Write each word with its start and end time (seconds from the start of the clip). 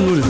Nous 0.00 0.14
les 0.14 0.22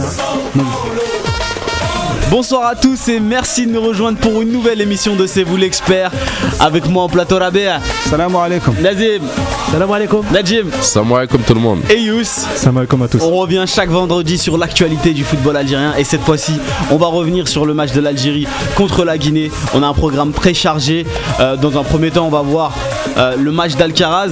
Bonsoir 2.30 2.66
à 2.66 2.74
tous 2.74 3.08
et 3.08 3.20
merci 3.20 3.66
de 3.66 3.72
nous 3.72 3.80
rejoindre 3.82 4.18
pour 4.18 4.40
une 4.42 4.50
nouvelle 4.50 4.80
émission 4.80 5.14
de 5.14 5.26
C'est 5.26 5.42
vous 5.44 5.56
l'expert. 5.56 6.10
Avec 6.58 6.88
moi 6.88 7.04
en 7.04 7.08
plateau 7.08 7.38
Rabea, 7.38 7.78
Salam 8.08 8.34
alaikum. 8.34 8.74
Nazim, 8.80 9.22
Salam 9.70 9.92
alaikum. 9.92 10.24
Najim 10.32 10.66
Salam 10.80 11.12
alaikum 11.12 11.42
tout 11.42 11.54
le 11.54 11.60
monde. 11.60 11.80
et 11.90 12.00
Yous. 12.00 12.24
Salam 12.56 12.78
alaikum 12.78 13.02
à 13.02 13.08
tous. 13.08 13.22
On 13.22 13.36
revient 13.36 13.64
chaque 13.66 13.90
vendredi 13.90 14.38
sur 14.38 14.56
l'actualité 14.58 15.12
du 15.12 15.22
football 15.24 15.56
algérien 15.58 15.94
et 15.96 16.04
cette 16.04 16.22
fois-ci, 16.22 16.54
on 16.90 16.96
va 16.96 17.06
revenir 17.06 17.46
sur 17.46 17.64
le 17.66 17.74
match 17.74 17.92
de 17.92 18.00
l'Algérie 18.00 18.48
contre 18.76 19.04
la 19.04 19.18
Guinée. 19.18 19.50
On 19.74 19.82
a 19.82 19.86
un 19.86 19.94
programme 19.94 20.32
très 20.32 20.54
chargé. 20.54 21.06
Euh, 21.40 21.56
dans 21.56 21.78
un 21.78 21.84
premier 21.84 22.10
temps, 22.10 22.26
on 22.26 22.30
va 22.30 22.40
voir 22.42 22.72
euh, 23.18 23.36
le 23.36 23.52
match 23.52 23.76
d'Alcaraz, 23.76 24.30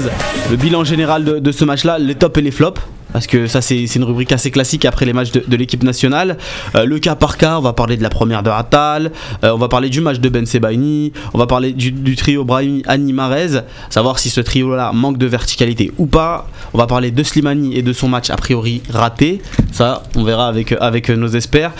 le 0.51 0.57
bilan 0.57 0.83
général 0.85 1.23
de, 1.25 1.39
de 1.39 1.53
ce 1.53 1.65
match-là, 1.65 1.99
les 1.99 2.15
tops 2.15 2.37
et 2.39 2.43
les 2.43 2.51
flops. 2.51 2.81
Parce 3.13 3.27
que 3.27 3.47
ça, 3.47 3.61
c'est 3.61 3.85
une 3.85 4.05
rubrique 4.05 4.33
assez 4.33 4.51
classique 4.51 4.85
après 4.85 5.07
les 5.07 5.13
matchs 5.13 5.33
de, 5.33 5.57
l'équipe 5.57 5.83
nationale. 5.83 6.39
Euh, 6.75 6.84
le 6.84 6.98
cas 6.98 7.15
par 7.15 7.37
cas, 7.37 7.59
on 7.59 7.61
va 7.61 7.73
parler 7.73 7.97
de 7.97 8.03
la 8.03 8.09
première 8.09 8.43
de 8.43 8.51
Attal, 8.51 9.12
euh, 9.45 9.53
on 9.53 9.59
va 9.59 9.69
parler 9.69 9.89
du 9.89 10.01
match 10.01 10.19
de 10.19 10.29
Ben 10.29 10.47
Sebaini, 10.47 11.12
on 11.34 11.39
va 11.39 11.47
parler 11.47 11.73
du, 11.73 12.17
trio 12.17 12.45
Brahimi, 12.45 12.83
Annie 12.87 13.12
Marez, 13.12 13.61
savoir 13.89 14.19
si 14.19 14.31
ce 14.31 14.41
trio-là 14.41 14.93
manque 14.93 15.19
de 15.19 15.27
verticalité 15.27 15.93
ou 15.98 16.07
pas. 16.07 16.48
On 16.73 16.79
va 16.79 16.87
parler 16.87 17.11
de 17.11 17.23
Slimani 17.23 17.77
et 17.77 17.83
de 17.83 17.93
son 17.93 18.09
match 18.09 18.31
a 18.31 18.37
priori 18.37 18.83
raté. 18.91 19.42
Ça, 19.73 20.03
on 20.17 20.25
verra 20.25 20.48
avec, 20.48 20.75
avec 20.81 21.11
nos 21.11 21.29
experts. 21.29 21.73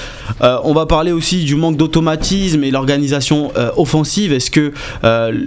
Euh, 0.43 0.59
on 0.65 0.73
va 0.73 0.87
parler 0.87 1.13
aussi 1.13 1.45
du 1.45 1.57
manque 1.57 1.77
d'automatisme 1.77 2.65
et 2.65 2.71
l'organisation 2.71 3.53
euh, 3.57 3.71
offensive. 3.77 4.33
Est-ce 4.33 4.51
que 4.51 4.73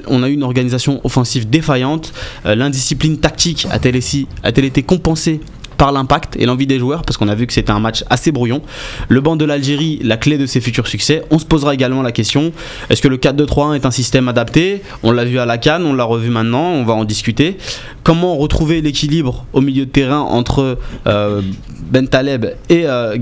on 0.07 0.23
a 0.23 0.29
eu 0.29 0.33
une 0.33 0.43
organisation 0.43 1.01
offensive 1.03 1.49
défaillante? 1.49 2.13
L'indiscipline 2.45 3.17
tactique 3.17 3.67
a-t-elle 3.71 4.65
été 4.65 4.83
compensée 4.83 5.41
par 5.77 5.91
l'impact 5.91 6.35
et 6.37 6.45
l'envie 6.45 6.67
des 6.67 6.79
joueurs 6.79 7.03
parce 7.03 7.17
qu'on 7.17 7.27
a 7.27 7.35
vu 7.35 7.47
que 7.47 7.53
c'était 7.53 7.71
un 7.71 7.79
match 7.79 8.03
assez 8.09 8.31
brouillon. 8.31 8.61
Le 9.09 9.21
banc 9.21 9.35
de 9.35 9.45
l'Algérie, 9.45 9.99
la 10.03 10.17
clé 10.17 10.37
de 10.37 10.45
ses 10.45 10.61
futurs 10.61 10.87
succès. 10.87 11.23
On 11.31 11.39
se 11.39 11.45
posera 11.45 11.73
également 11.73 12.01
la 12.01 12.11
question 12.11 12.51
est-ce 12.89 13.01
que 13.01 13.07
le 13.07 13.17
4-2-3-1 13.17 13.75
est 13.75 13.85
un 13.85 13.91
système 13.91 14.27
adapté? 14.27 14.81
On 15.03 15.11
l'a 15.11 15.25
vu 15.25 15.39
à 15.39 15.45
la 15.45 15.57
Cannes, 15.57 15.85
on 15.85 15.93
l'a 15.93 16.03
revu 16.03 16.29
maintenant, 16.29 16.71
on 16.71 16.83
va 16.83 16.93
en 16.93 17.05
discuter. 17.05 17.57
Comment 18.03 18.35
retrouver 18.35 18.81
l'équilibre 18.81 19.45
au 19.53 19.61
milieu 19.61 19.85
de 19.85 19.91
terrain 19.91 20.19
entre 20.19 20.77
euh, 21.07 21.41
Ben 21.89 22.07
Taleb 22.07 22.45
et 22.69 22.85
euh, 22.85 23.15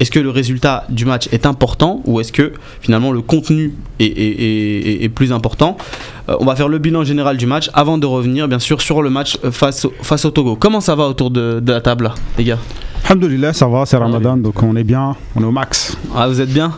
Est-ce 0.00 0.10
que 0.10 0.20
le 0.20 0.30
résultat 0.30 0.84
du 0.88 1.04
match 1.04 1.28
est 1.32 1.46
important 1.46 2.02
ou 2.04 2.20
est-ce 2.20 2.32
que 2.32 2.52
finalement 2.80 3.12
le 3.12 3.22
contenu 3.22 3.74
est, 4.00 5.08
plus 5.14 5.32
important? 5.32 5.76
On 6.40 6.44
va 6.44 6.56
faire 6.56 6.68
le 6.68 6.78
bilan 6.78 7.04
général 7.04 7.36
du 7.36 7.46
match 7.46 7.70
avant 7.74 7.98
de 7.98 8.06
revenir 8.06 8.48
bien 8.48 8.58
sûr 8.58 8.80
sur 8.80 9.02
le 9.02 9.10
match 9.10 9.38
euh, 9.44 9.50
face 9.50 9.84
au, 9.84 9.92
face 10.02 10.24
au 10.24 10.30
Togo. 10.30 10.56
Comment 10.56 10.80
ça 10.80 10.94
va 10.94 11.04
autour 11.04 11.30
de, 11.30 11.60
de 11.60 11.72
la 11.72 11.80
table 11.80 12.04
là, 12.04 12.14
les 12.38 12.44
gars? 12.44 12.58
Alhamdulillah, 13.04 13.52
ça 13.52 13.66
va, 13.66 13.84
c'est 13.84 13.96
Ramadan, 13.96 14.36
donc 14.36 14.62
on 14.62 14.76
est 14.76 14.84
bien, 14.84 15.16
on 15.36 15.42
est 15.42 15.44
au 15.44 15.50
max. 15.50 15.96
Ah, 16.16 16.28
vous 16.28 16.40
êtes 16.40 16.52
bien? 16.52 16.72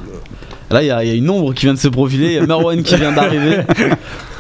Là, 0.70 0.82
il 0.82 0.86
y, 0.86 0.90
a 0.90 1.04
il 1.04 1.08
y 1.08 1.12
a 1.12 1.14
une 1.14 1.28
ombre 1.30 1.52
qui 1.54 1.66
vient 1.66 1.74
de 1.74 1.78
se 1.78 1.88
profiler. 1.88 2.26
Il 2.26 2.32
y 2.32 2.38
a 2.38 2.46
Marwan 2.46 2.82
qui 2.82 2.96
vient 2.96 3.12
d'arriver. 3.12 3.58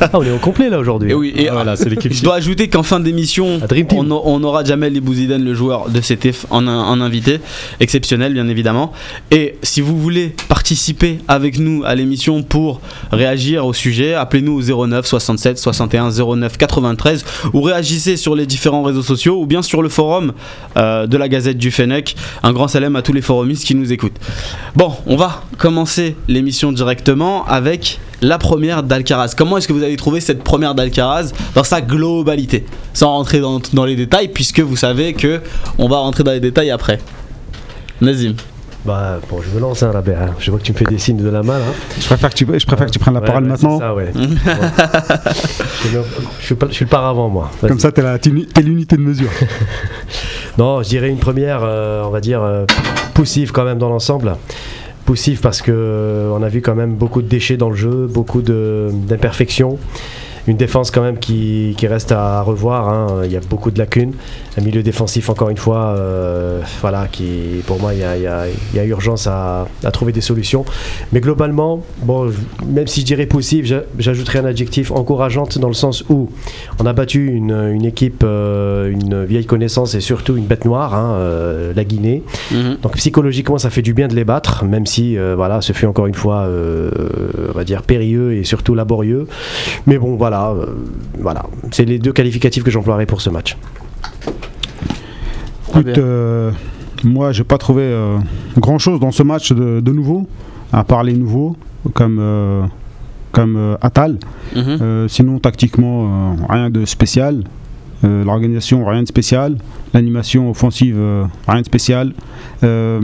Ah, 0.00 0.10
on 0.14 0.22
est 0.22 0.30
au 0.30 0.38
complet 0.38 0.68
là 0.70 0.78
aujourd'hui. 0.78 1.10
Et 1.10 1.14
oui, 1.14 1.32
et 1.36 1.48
Voilà, 1.50 1.76
c'est 1.76 1.88
l'équipe. 1.88 2.12
je 2.12 2.22
dois 2.22 2.36
ajouter 2.36 2.68
qu'en 2.68 2.82
fin 2.82 3.00
d'émission, 3.00 3.60
on, 3.92 4.10
on 4.10 4.42
aura 4.44 4.64
Jamel 4.64 4.96
Ibouziden, 4.96 5.42
le 5.44 5.54
joueur 5.54 5.88
de 5.90 6.00
CTF, 6.00 6.46
en, 6.50 6.66
en 6.66 7.00
invité. 7.00 7.40
Exceptionnel, 7.80 8.32
bien 8.34 8.48
évidemment. 8.48 8.92
Et 9.30 9.56
si 9.62 9.80
vous 9.80 9.98
voulez 9.98 10.34
participer 10.48 11.18
avec 11.28 11.58
nous 11.58 11.82
à 11.84 11.94
l'émission 11.94 12.42
pour 12.42 12.80
réagir 13.12 13.66
au 13.66 13.72
sujet, 13.72 14.14
appelez-nous 14.14 14.70
au 14.72 14.86
09 14.86 15.06
67 15.06 15.58
61 15.58 16.10
09 16.10 16.56
93 16.58 17.24
ou 17.52 17.62
réagissez 17.62 18.16
sur 18.16 18.34
les 18.34 18.46
différents 18.46 18.82
réseaux 18.82 19.02
sociaux 19.02 19.40
ou 19.40 19.46
bien 19.46 19.62
sur 19.62 19.82
le 19.82 19.88
forum 19.88 20.32
euh, 20.76 21.06
de 21.06 21.16
la 21.16 21.28
Gazette 21.28 21.58
du 21.58 21.70
Fennec. 21.70 22.16
Un 22.42 22.52
grand 22.52 22.68
salam 22.68 22.96
à 22.96 23.02
tous 23.02 23.12
les 23.12 23.22
forumistes 23.22 23.64
qui 23.64 23.74
nous 23.74 23.92
écoutent. 23.92 24.16
Bon, 24.76 24.92
on 25.06 25.16
va 25.16 25.42
commencer 25.56 26.16
l'émission 26.28 26.72
directement 26.72 27.44
avec 27.46 28.00
la 28.20 28.38
première 28.38 28.77
d'Alcaraz. 28.82 29.34
Comment 29.36 29.58
est-ce 29.58 29.68
que 29.68 29.72
vous 29.72 29.82
avez 29.82 29.96
trouvé 29.96 30.20
cette 30.20 30.42
première 30.42 30.74
d'Alcaraz 30.74 31.32
dans 31.54 31.64
sa 31.64 31.80
globalité? 31.80 32.64
Sans 32.94 33.08
rentrer 33.12 33.40
dans, 33.40 33.60
dans 33.72 33.84
les 33.84 33.96
détails, 33.96 34.28
puisque 34.28 34.60
vous 34.60 34.76
savez 34.76 35.12
que 35.14 35.40
on 35.78 35.88
va 35.88 35.98
rentrer 35.98 36.24
dans 36.24 36.32
les 36.32 36.40
détails 36.40 36.70
après. 36.70 36.98
Nazim. 38.00 38.34
Bah, 38.84 39.18
bon, 39.28 39.40
je 39.42 39.54
me 39.54 39.60
lance, 39.60 39.82
hein, 39.82 39.90
Rabé, 39.92 40.14
hein. 40.14 40.30
Je 40.38 40.50
vois 40.50 40.60
que 40.60 40.64
tu 40.64 40.72
me 40.72 40.78
fais 40.78 40.84
des 40.84 40.98
signes 40.98 41.16
de 41.22 41.28
la 41.28 41.42
main 41.42 41.58
là. 41.58 41.64
Je 42.00 42.06
préfère 42.06 42.30
que 42.30 42.36
tu, 42.36 42.46
je 42.46 42.64
préfère 42.64 42.86
que 42.86 42.92
tu 42.92 42.98
prennes 43.00 43.14
la 43.14 43.20
Ouais, 43.20 43.26
parole 43.26 43.44
maintenant. 43.44 43.78
Ça, 43.78 43.92
ouais. 43.94 44.12
Ouais. 44.14 44.22
je, 44.24 45.88
suis 45.88 45.94
le- 45.94 46.02
je 46.40 46.44
suis 46.46 46.54
pas- 46.54 46.66
je 46.68 46.72
suis 46.74 46.84
le 46.84 46.88
paravent, 46.90 47.28
moi. 47.28 47.50
Vas-y. 47.60 47.68
Comme 47.70 47.80
ça, 47.80 47.90
t'es 47.92 48.02
la- 48.02 48.18
t'es 48.18 48.30
l'uni- 48.30 48.46
t'es 48.46 48.62
l'unité 48.62 48.96
de 48.96 49.02
mesure. 49.02 49.28
Non, 50.58 50.82
je 50.82 50.88
dirais 50.88 51.08
une 51.08 51.18
première, 51.18 51.60
euh, 51.62 52.02
on 52.04 52.10
va 52.10 52.20
dire, 52.20 52.42
euh, 52.42 52.64
poussive 53.14 53.52
quand 53.52 53.64
même 53.64 53.78
dans 53.78 53.88
l'ensemble. 53.90 54.36
Poussive 55.08 55.40
parce 55.40 55.62
que 55.62 55.72
euh, 55.74 56.30
on 56.38 56.42
a 56.42 56.50
vu 56.50 56.60
quand 56.60 56.74
même 56.74 56.94
beaucoup 56.94 57.22
de 57.22 57.28
déchets 57.28 57.56
dans 57.56 57.70
le 57.70 57.76
jeu, 57.76 58.06
beaucoup 58.06 58.42
d'imperfections. 58.42 59.78
Une 60.48 60.56
défense 60.56 60.90
quand 60.90 61.02
même 61.02 61.18
qui, 61.18 61.74
qui 61.76 61.86
reste 61.86 62.10
à 62.10 62.40
revoir. 62.42 62.88
hein. 62.88 63.20
Il 63.24 63.30
y 63.30 63.36
a 63.36 63.40
beaucoup 63.40 63.70
de 63.70 63.78
lacunes. 63.78 64.12
Un 64.58 64.62
milieu 64.62 64.82
défensif, 64.82 65.28
encore 65.28 65.50
une 65.50 65.58
fois, 65.58 65.94
euh, 65.96 66.60
voilà, 66.80 67.06
qui, 67.06 67.62
pour 67.66 67.78
moi, 67.78 67.92
il 67.92 68.00
y 68.00 68.02
a, 68.02 68.16
il 68.16 68.22
y 68.22 68.26
a- 68.26 68.46
il 68.48 68.76
y 68.76 68.80
a 68.80 68.84
urgence 68.84 69.26
à, 69.26 69.68
à 69.84 69.90
trouver 69.90 70.10
des 70.12 70.22
solutions. 70.22 70.64
Mais 71.12 71.20
globalement, 71.20 71.82
bon, 72.02 72.32
même 72.66 72.86
si 72.86 73.00
je 73.02 73.06
dirais 73.06 73.26
poussive, 73.26 73.66
j'a- 73.66 73.82
j'ajouterais 73.98 74.38
un 74.38 74.46
adjectif 74.46 74.90
encourageante 74.90 75.58
dans 75.58 75.68
le 75.68 75.74
sens 75.74 76.02
où 76.08 76.30
on 76.80 76.86
a 76.86 76.92
battu 76.94 77.26
une, 77.30 77.52
une 77.74 77.84
équipe, 77.84 78.22
euh, 78.24 78.90
une 78.90 79.24
vieille 79.26 79.46
connaissance 79.46 79.94
et 79.94 80.00
surtout 80.00 80.36
une 80.36 80.46
bête 80.46 80.64
noire, 80.64 80.94
hein, 80.94 81.12
euh, 81.18 81.72
la 81.76 81.84
Guinée. 81.84 82.22
Donc 82.82 82.96
psychologiquement, 82.96 83.58
ça 83.58 83.68
fait 83.70 83.82
du 83.82 83.92
bien 83.92 84.08
de 84.08 84.14
les 84.14 84.24
battre, 84.24 84.64
même 84.64 84.86
si 84.86 85.16
voilà, 85.36 85.60
ce 85.60 85.72
fut 85.74 85.84
encore 85.86 86.06
une 86.06 86.14
fois, 86.14 86.48
on 86.48 87.52
va 87.56 87.64
dire 87.64 87.82
périlleux 87.82 88.32
et 88.34 88.44
surtout 88.44 88.74
laborieux. 88.74 89.26
Mais 89.86 89.98
bon, 89.98 90.16
voilà, 90.16 90.37
euh, 90.46 90.66
voilà, 91.18 91.44
c'est 91.70 91.84
les 91.84 91.98
deux 91.98 92.12
qualificatifs 92.12 92.62
que 92.62 92.70
j'emploierai 92.70 93.06
pour 93.06 93.20
ce 93.20 93.30
match. 93.30 93.56
Écoute, 95.68 95.98
euh, 95.98 96.50
moi, 97.04 97.32
j'ai 97.32 97.44
pas 97.44 97.58
trouvé 97.58 97.94
grand 98.56 98.78
chose 98.78 99.00
dans 99.00 99.12
ce 99.12 99.22
match 99.22 99.52
de, 99.52 99.80
de 99.80 99.92
nouveau, 99.92 100.26
à 100.72 100.84
part 100.84 101.02
les 101.02 101.12
nouveaux, 101.12 101.56
comme, 101.94 102.18
euh, 102.20 102.64
comme 103.32 103.56
euh, 103.56 103.76
Attal. 103.80 104.18
Mhm. 104.56 104.78
Euh, 104.80 105.08
sinon, 105.08 105.38
tactiquement, 105.38 106.04
euh, 106.04 106.34
rien 106.48 106.70
de 106.70 106.84
spécial. 106.84 107.44
Euh, 108.04 108.24
L'organisation, 108.24 108.84
rien 108.84 109.02
de 109.02 109.08
spécial. 109.08 109.58
L'animation 109.92 110.50
offensive, 110.50 110.96
euh, 110.98 111.24
rien 111.46 111.60
de 111.60 111.66
spécial. 111.66 112.12
Euh, 112.62 113.00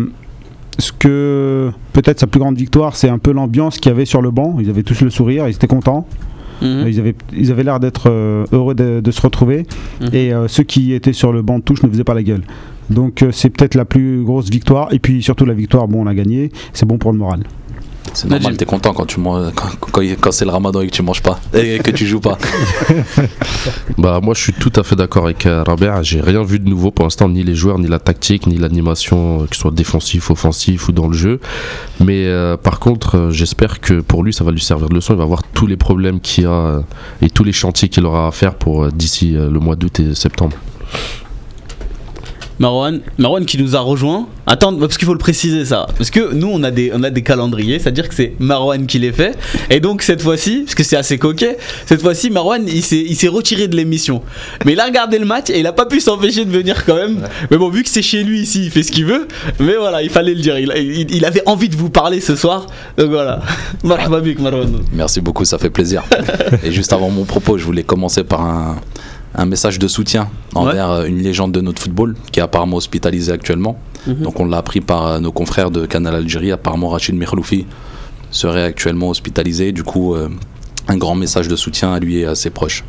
ce 0.79 0.93
que 0.93 1.71
peut-être 1.93 2.21
sa 2.21 2.27
plus 2.27 2.41
grande 2.41 2.57
victoire, 2.57 2.97
c'est 2.97 3.09
un 3.09 3.19
peu 3.19 3.33
l'ambiance 3.33 3.79
qu'il 3.79 3.91
y 3.91 3.95
avait 3.95 4.05
sur 4.05 4.23
le 4.23 4.31
banc. 4.31 4.57
Ils 4.61 4.71
avaient 4.71 4.83
tous 4.83 5.01
le 5.03 5.11
sourire, 5.11 5.49
ils 5.49 5.55
étaient 5.55 5.67
contents. 5.69 6.07
Mhm. 6.65 6.89
Ils 6.89 7.01
avaient, 7.01 7.15
ils 7.33 7.51
avaient 7.51 7.63
l'air 7.63 7.81
d'être 7.81 8.11
euh, 8.11 8.45
heureux 8.53 8.75
de, 8.75 9.01
de 9.01 9.11
se 9.11 9.21
retrouver. 9.21 9.67
Mhm. 10.01 10.09
Et 10.13 10.33
euh, 10.33 10.49
ceux 10.49 10.63
qui 10.65 10.93
étaient 10.93 11.13
sur 11.13 11.33
le 11.33 11.43
banc 11.43 11.59
de 11.59 11.65
touche 11.65 11.83
ne 11.83 11.89
faisaient 11.89 12.05
pas 12.05 12.15
la 12.15 12.23
gueule. 12.23 12.43
Donc 12.91 13.23
euh, 13.23 13.31
c'est 13.33 13.51
peut-être 13.51 13.75
la 13.75 13.85
plus 13.85 14.23
grosse 14.23 14.51
victoire. 14.51 14.93
Et 14.93 14.99
puis 14.99 15.23
surtout 15.23 15.45
la 15.45 15.55
victoire, 15.55 15.89
bon, 15.89 16.05
on 16.05 16.07
a 16.07 16.15
gagné. 16.15 16.51
C'est 16.73 16.87
bon 16.87 16.99
pour 16.99 17.13
le 17.13 17.19
moral. 17.19 17.45
C'est 18.15 18.29
normal, 18.29 18.57
t'es 18.57 18.65
content 18.65 18.93
quand 18.93 19.07
tu 19.07 19.21
manges, 19.21 19.53
quand, 19.55 19.69
quand, 19.91 20.03
quand 20.21 20.33
c'est 20.33 20.45
le 20.45 20.51
ramadan 20.51 20.81
et 20.81 20.87
que 20.87 20.93
tu 20.93 21.03
manges 21.03 21.23
pas 21.23 21.41
et 21.53 21.79
que 21.79 21.91
tu 21.91 22.07
joues 22.07 22.21
pas. 22.21 22.39
Bah 23.99 24.21
moi 24.23 24.35
je 24.35 24.43
suis 24.43 24.53
tout 24.53 24.73
à 24.77 24.83
fait 24.83 24.97
d'accord 24.97 25.25
avec 25.25 25.47
euh, 25.47 25.63
Rabea, 25.63 26.03
j'ai 26.03 26.21
rien 26.21 26.43
vu 26.43 26.59
de 26.59 26.69
nouveau 26.69 26.91
pour 26.91 27.05
l'instant, 27.05 27.29
ni 27.29 27.43
les 27.43 27.55
joueurs, 27.55 27.79
ni 27.79 27.87
la 27.87 27.99
tactique, 27.99 28.47
ni 28.47 28.57
l'animation, 28.57 29.43
euh, 29.43 29.47
que 29.47 29.55
ce 29.55 29.63
soit 29.63 29.71
défensif, 29.71 30.31
offensif 30.31 30.89
ou 30.89 30.93
dans 30.93 31.09
le 31.09 31.15
jeu. 31.15 31.41
Mais 32.01 32.27
euh, 32.27 32.57
par 32.57 32.81
contre 32.81 33.17
euh, 33.17 33.31
j'espère 33.31 33.81
que 33.81 34.01
pour 34.01 34.23
lui 34.23 34.33
ça 34.33 34.45
va 34.45 34.53
lui 34.53 34.61
servir 34.61 34.89
de 34.89 34.95
leçon, 34.95 35.15
il 35.15 35.19
va 35.19 35.25
voir 35.25 35.43
tous 35.55 35.67
les 35.67 35.77
problèmes 35.77 36.21
qu'il 36.21 36.47
a 36.47 36.83
et 37.23 37.31
tous 37.31 37.45
les 37.45 37.53
chantiers 37.53 37.89
qu'il 37.89 38.05
aura 38.05 38.29
à 38.29 38.31
faire 38.33 38.55
pour 38.55 38.89
d'ici 38.93 39.33
le 39.33 39.59
mois 39.59 39.77
d'août 39.77 40.01
et 40.01 40.15
septembre. 40.15 40.57
Marwan, 42.59 43.01
Marwan 43.19 43.45
qui 43.45 43.59
nous 43.59 43.75
a 43.77 43.81
rejoint. 43.81 44.27
Attends, 44.47 44.75
parce 44.77 44.99
qu'il 44.99 45.07
faut 45.07 45.13
le 45.15 45.19
préciser 45.19 45.65
ça. 45.65 45.87
Parce 45.97 46.11
que 46.11 46.35
nous, 46.35 46.49
on 46.53 46.63
a 46.63 46.71
des, 46.71 46.91
on 46.95 47.03
a 47.03 47.11
des 47.11 47.23
calendriers, 47.23 47.79
c'est-à-dire 47.79 48.09
que 48.09 48.15
c'est 48.15 48.35
Marwan 48.39 48.87
qui 48.87 48.99
les 48.99 49.11
fait. 49.13 49.37
Et 49.71 49.81
donc, 49.81 50.03
cette 50.03 50.21
fois-ci, 50.23 50.61
parce 50.65 50.75
que 50.75 50.83
c'est 50.83 50.97
assez 50.97 51.19
coquet, 51.19 51.57
cette 51.87 52.03
fois-ci, 52.03 52.31
Marwan, 52.31 52.63
il 52.67 52.83
s'est, 52.83 53.29
retiré 53.29 53.69
de 53.69 53.77
l'émission. 53.77 54.23
Mais 54.65 54.75
il 54.75 54.81
a 54.81 54.85
regardé 54.85 55.19
le 55.19 55.25
match 55.25 55.49
et 55.51 55.59
il 55.61 55.67
a 55.67 55.73
pas 55.73 55.87
pu 55.87 56.01
s'empêcher 56.01 56.45
de 56.45 56.51
venir 56.51 56.85
quand 56.85 56.95
même. 56.97 57.23
Mais 57.51 57.57
bon, 57.57 57.71
vu 57.71 57.83
que 57.83 57.89
c'est 57.89 58.03
chez 58.03 58.23
lui 58.23 58.41
ici, 58.41 58.65
il 58.67 58.71
fait 58.71 58.83
ce 58.83 58.93
qu'il 58.93 59.07
veut. 59.07 59.27
Mais 59.61 59.77
voilà, 59.77 60.03
il 60.03 60.11
fallait 60.11 60.35
le 60.35 60.41
dire. 60.41 60.59
Il, 60.59 60.71
il- 60.77 61.15
il 61.15 61.25
avait 61.25 61.43
envie 61.47 61.69
de 61.71 61.77
vous 61.77 61.91
parler 61.91 62.21
ce 62.21 62.37
soir. 62.37 62.67
Donc 62.99 63.11
voilà. 63.11 63.41
Marwan. 63.83 64.83
Merci 64.93 65.21
beaucoup, 65.21 65.45
ça 65.45 65.59
fait 65.59 65.71
plaisir. 65.71 66.03
Et 66.63 66.71
juste 66.73 66.93
avant 66.93 67.09
mon 67.11 67.25
propos, 67.25 67.57
je 67.59 67.65
voulais 67.65 67.83
commencer 67.83 68.25
par 68.25 68.43
un, 68.43 68.77
un 69.35 69.47
message 69.47 69.79
de 69.79 69.89
soutien 69.89 70.29
envers 70.55 70.91
euh, 70.91 71.05
une 71.07 71.19
légende 71.19 71.53
de 71.53 71.61
notre 71.61 71.83
football 71.83 72.15
qui 72.33 72.41
est 72.41 72.43
apparemment 72.43 72.77
hospitalisé 72.77 73.33
actuellement. 73.33 73.79
Mhm. 74.07 74.23
Donc 74.23 74.41
on 74.41 74.47
l'a 74.47 74.59
appris 74.59 74.81
par 74.81 75.07
euh, 75.07 75.21
nos 75.21 75.33
confrères 75.33 75.71
de 75.71 75.87
Canal 75.87 76.15
Algérie. 76.15 76.53
Apparemment, 76.53 76.89
Rachid 76.91 77.15
Mihloufi 77.15 77.67
serait 78.31 78.65
actuellement 78.65 79.11
hospitalisé. 79.11 79.73
Du 79.73 79.83
coup, 79.83 80.15
euh, 80.15 80.29
un 80.89 80.97
grand 80.97 81.15
message 81.15 81.49
de 81.49 81.57
soutien 81.57 81.93
à 81.93 81.99
lui 81.99 82.19
et 82.19 82.27
à 82.27 82.35
ses 82.35 82.51
proches. 82.51 82.85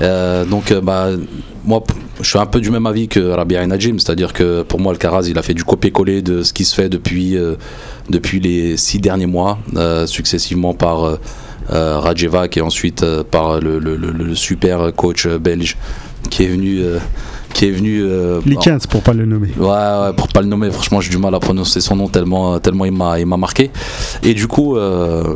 Euh, 0.00 0.44
donc, 0.44 0.70
euh, 0.70 0.80
bah, 0.80 1.08
moi, 1.64 1.82
je 2.20 2.28
suis 2.28 2.38
un 2.38 2.46
peu 2.46 2.60
du 2.60 2.70
même 2.70 2.86
avis 2.86 3.08
que 3.08 3.20
Rabia 3.20 3.66
Najim, 3.66 3.98
c'est-à-dire 3.98 4.32
que 4.32 4.62
pour 4.62 4.80
moi, 4.80 4.92
Alcaraz, 4.92 5.28
il 5.28 5.38
a 5.38 5.42
fait 5.42 5.54
du 5.54 5.64
copier-coller 5.64 6.22
de 6.22 6.42
ce 6.42 6.52
qui 6.52 6.64
se 6.64 6.74
fait 6.74 6.88
depuis, 6.88 7.36
euh, 7.36 7.56
depuis 8.08 8.40
les 8.40 8.76
six 8.76 8.98
derniers 9.00 9.26
mois, 9.26 9.58
euh, 9.76 10.06
successivement 10.06 10.74
par 10.74 11.18
euh, 11.70 11.74
euh, 11.74 11.98
Radjevac 11.98 12.56
et 12.56 12.60
ensuite 12.60 13.02
euh, 13.02 13.22
par 13.22 13.60
le, 13.60 13.78
le- 13.78 13.96
le- 13.96 14.10
le 14.12 14.34
super 14.34 14.92
coach 14.94 15.26
belge 15.26 15.76
qui 16.30 16.44
est 16.44 16.48
venu. 16.48 16.80
euh, 16.80 16.98
qui 17.54 17.64
est 17.66 17.70
venu 17.70 18.02
euh, 18.02 18.40
Les 18.44 18.56
15 18.56 18.86
pour 18.86 19.02
pas 19.02 19.14
le 19.14 19.24
nommer. 19.24 19.48
Ouais, 19.58 19.66
ouais, 19.66 20.12
pour 20.16 20.28
pas 20.28 20.42
le 20.42 20.46
nommer, 20.48 20.70
franchement, 20.70 21.00
j'ai 21.00 21.08
du 21.10 21.16
mal 21.18 21.34
à 21.34 21.40
prononcer 21.40 21.80
son 21.80 21.96
nom 21.96 22.06
tellement, 22.06 22.58
tellement 22.60 22.84
il 22.84 22.92
m'a, 22.92 23.18
il 23.18 23.26
m'a 23.26 23.38
marqué. 23.38 23.70
Et 24.22 24.34
du 24.34 24.46
coup, 24.46 24.76
euh, 24.76 25.34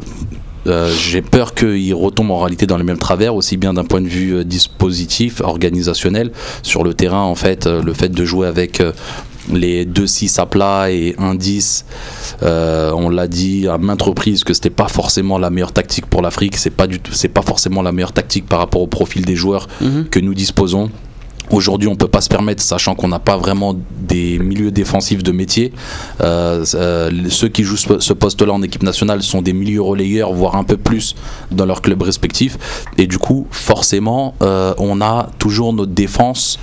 euh, 0.67 0.93
j'ai 0.95 1.23
peur 1.23 1.55
qu'il 1.55 1.93
retombe 1.95 2.31
en 2.31 2.39
réalité 2.39 2.67
dans 2.67 2.77
les 2.77 2.85
mêmes 2.85 2.99
travers, 2.99 3.35
aussi 3.35 3.57
bien 3.57 3.73
d'un 3.73 3.85
point 3.85 4.03
de 4.03 4.09
vue 4.09 4.45
dispositif, 4.45 5.41
organisationnel, 5.41 6.33
sur 6.63 6.85
le 6.85 6.93
terrain, 6.95 7.23
en 7.23 7.35
fait, 7.35 7.67
le 7.67 7.93
fait 7.95 8.11
de 8.11 8.25
jouer 8.25 8.47
avec. 8.47 8.83
Les 9.53 9.85
2-6 9.85 10.39
à 10.41 10.47
plat 10.47 10.91
et 10.91 11.15
1-10, 11.19 11.85
euh, 12.43 12.93
on 12.95 13.09
l'a 13.09 13.27
dit 13.27 13.67
à 13.69 13.79
maintes 13.79 14.03
reprises 14.03 14.45
que 14.45 14.55
c'était 14.55 14.71
pas 14.71 14.89
forcément 14.89 15.39
la 15.39 15.51
meilleure 15.51 15.73
tactique 15.73 16.07
pour 16.07 16.23
l'Afrique, 16.23 16.57
c'est 16.57 16.71
pas 16.71 16.87
du 16.87 17.01
tout, 17.01 17.13
c'est 17.13 17.29
pas 17.29 17.43
forcément 17.43 17.83
la 17.83 17.93
meilleure 17.93 18.13
tactique 18.13 18.47
par 18.47 18.59
rapport 18.59 18.83
au 18.83 18.87
profil 18.87 19.25
des 19.25 19.37
joueurs 19.37 19.69
Mhm. 19.81 20.07
que 20.11 20.21
nous 20.21 20.35
disposons. 20.35 20.91
Aujourd'hui, 21.51 21.89
on 21.89 21.97
peut 21.97 22.09
pas 22.09 22.21
se 22.23 22.29
permettre, 22.31 22.63
sachant 22.63 22.95
qu'on 22.95 23.09
n'a 23.09 23.19
pas 23.19 23.37
vraiment 23.37 23.77
des 24.01 24.39
milieux 24.39 24.71
défensifs 24.71 25.23
de 25.23 25.33
métier. 25.33 25.73
Euh, 26.23 26.65
euh, 26.75 27.11
ceux 27.29 27.49
qui 27.49 27.63
jouent 27.65 27.77
ce 27.77 27.99
ce 27.99 28.13
poste-là 28.15 28.53
en 28.55 28.63
équipe 28.63 28.83
nationale 28.85 29.23
sont 29.23 29.43
des 29.43 29.53
milieux 29.53 29.83
relayeurs, 29.83 30.33
voire 30.33 30.55
un 30.57 30.65
peu 30.65 30.79
plus 30.79 31.15
dans 31.51 31.67
leur 31.67 31.83
club 31.83 32.01
respectif. 32.01 32.57
Et 32.97 33.07
du 33.07 33.19
coup, 33.19 33.47
forcément, 33.51 34.35
euh, 34.41 34.73
on 34.79 35.03
a 35.03 35.29
toujours 35.39 35.73
notre 35.75 35.93
défense 35.93 36.59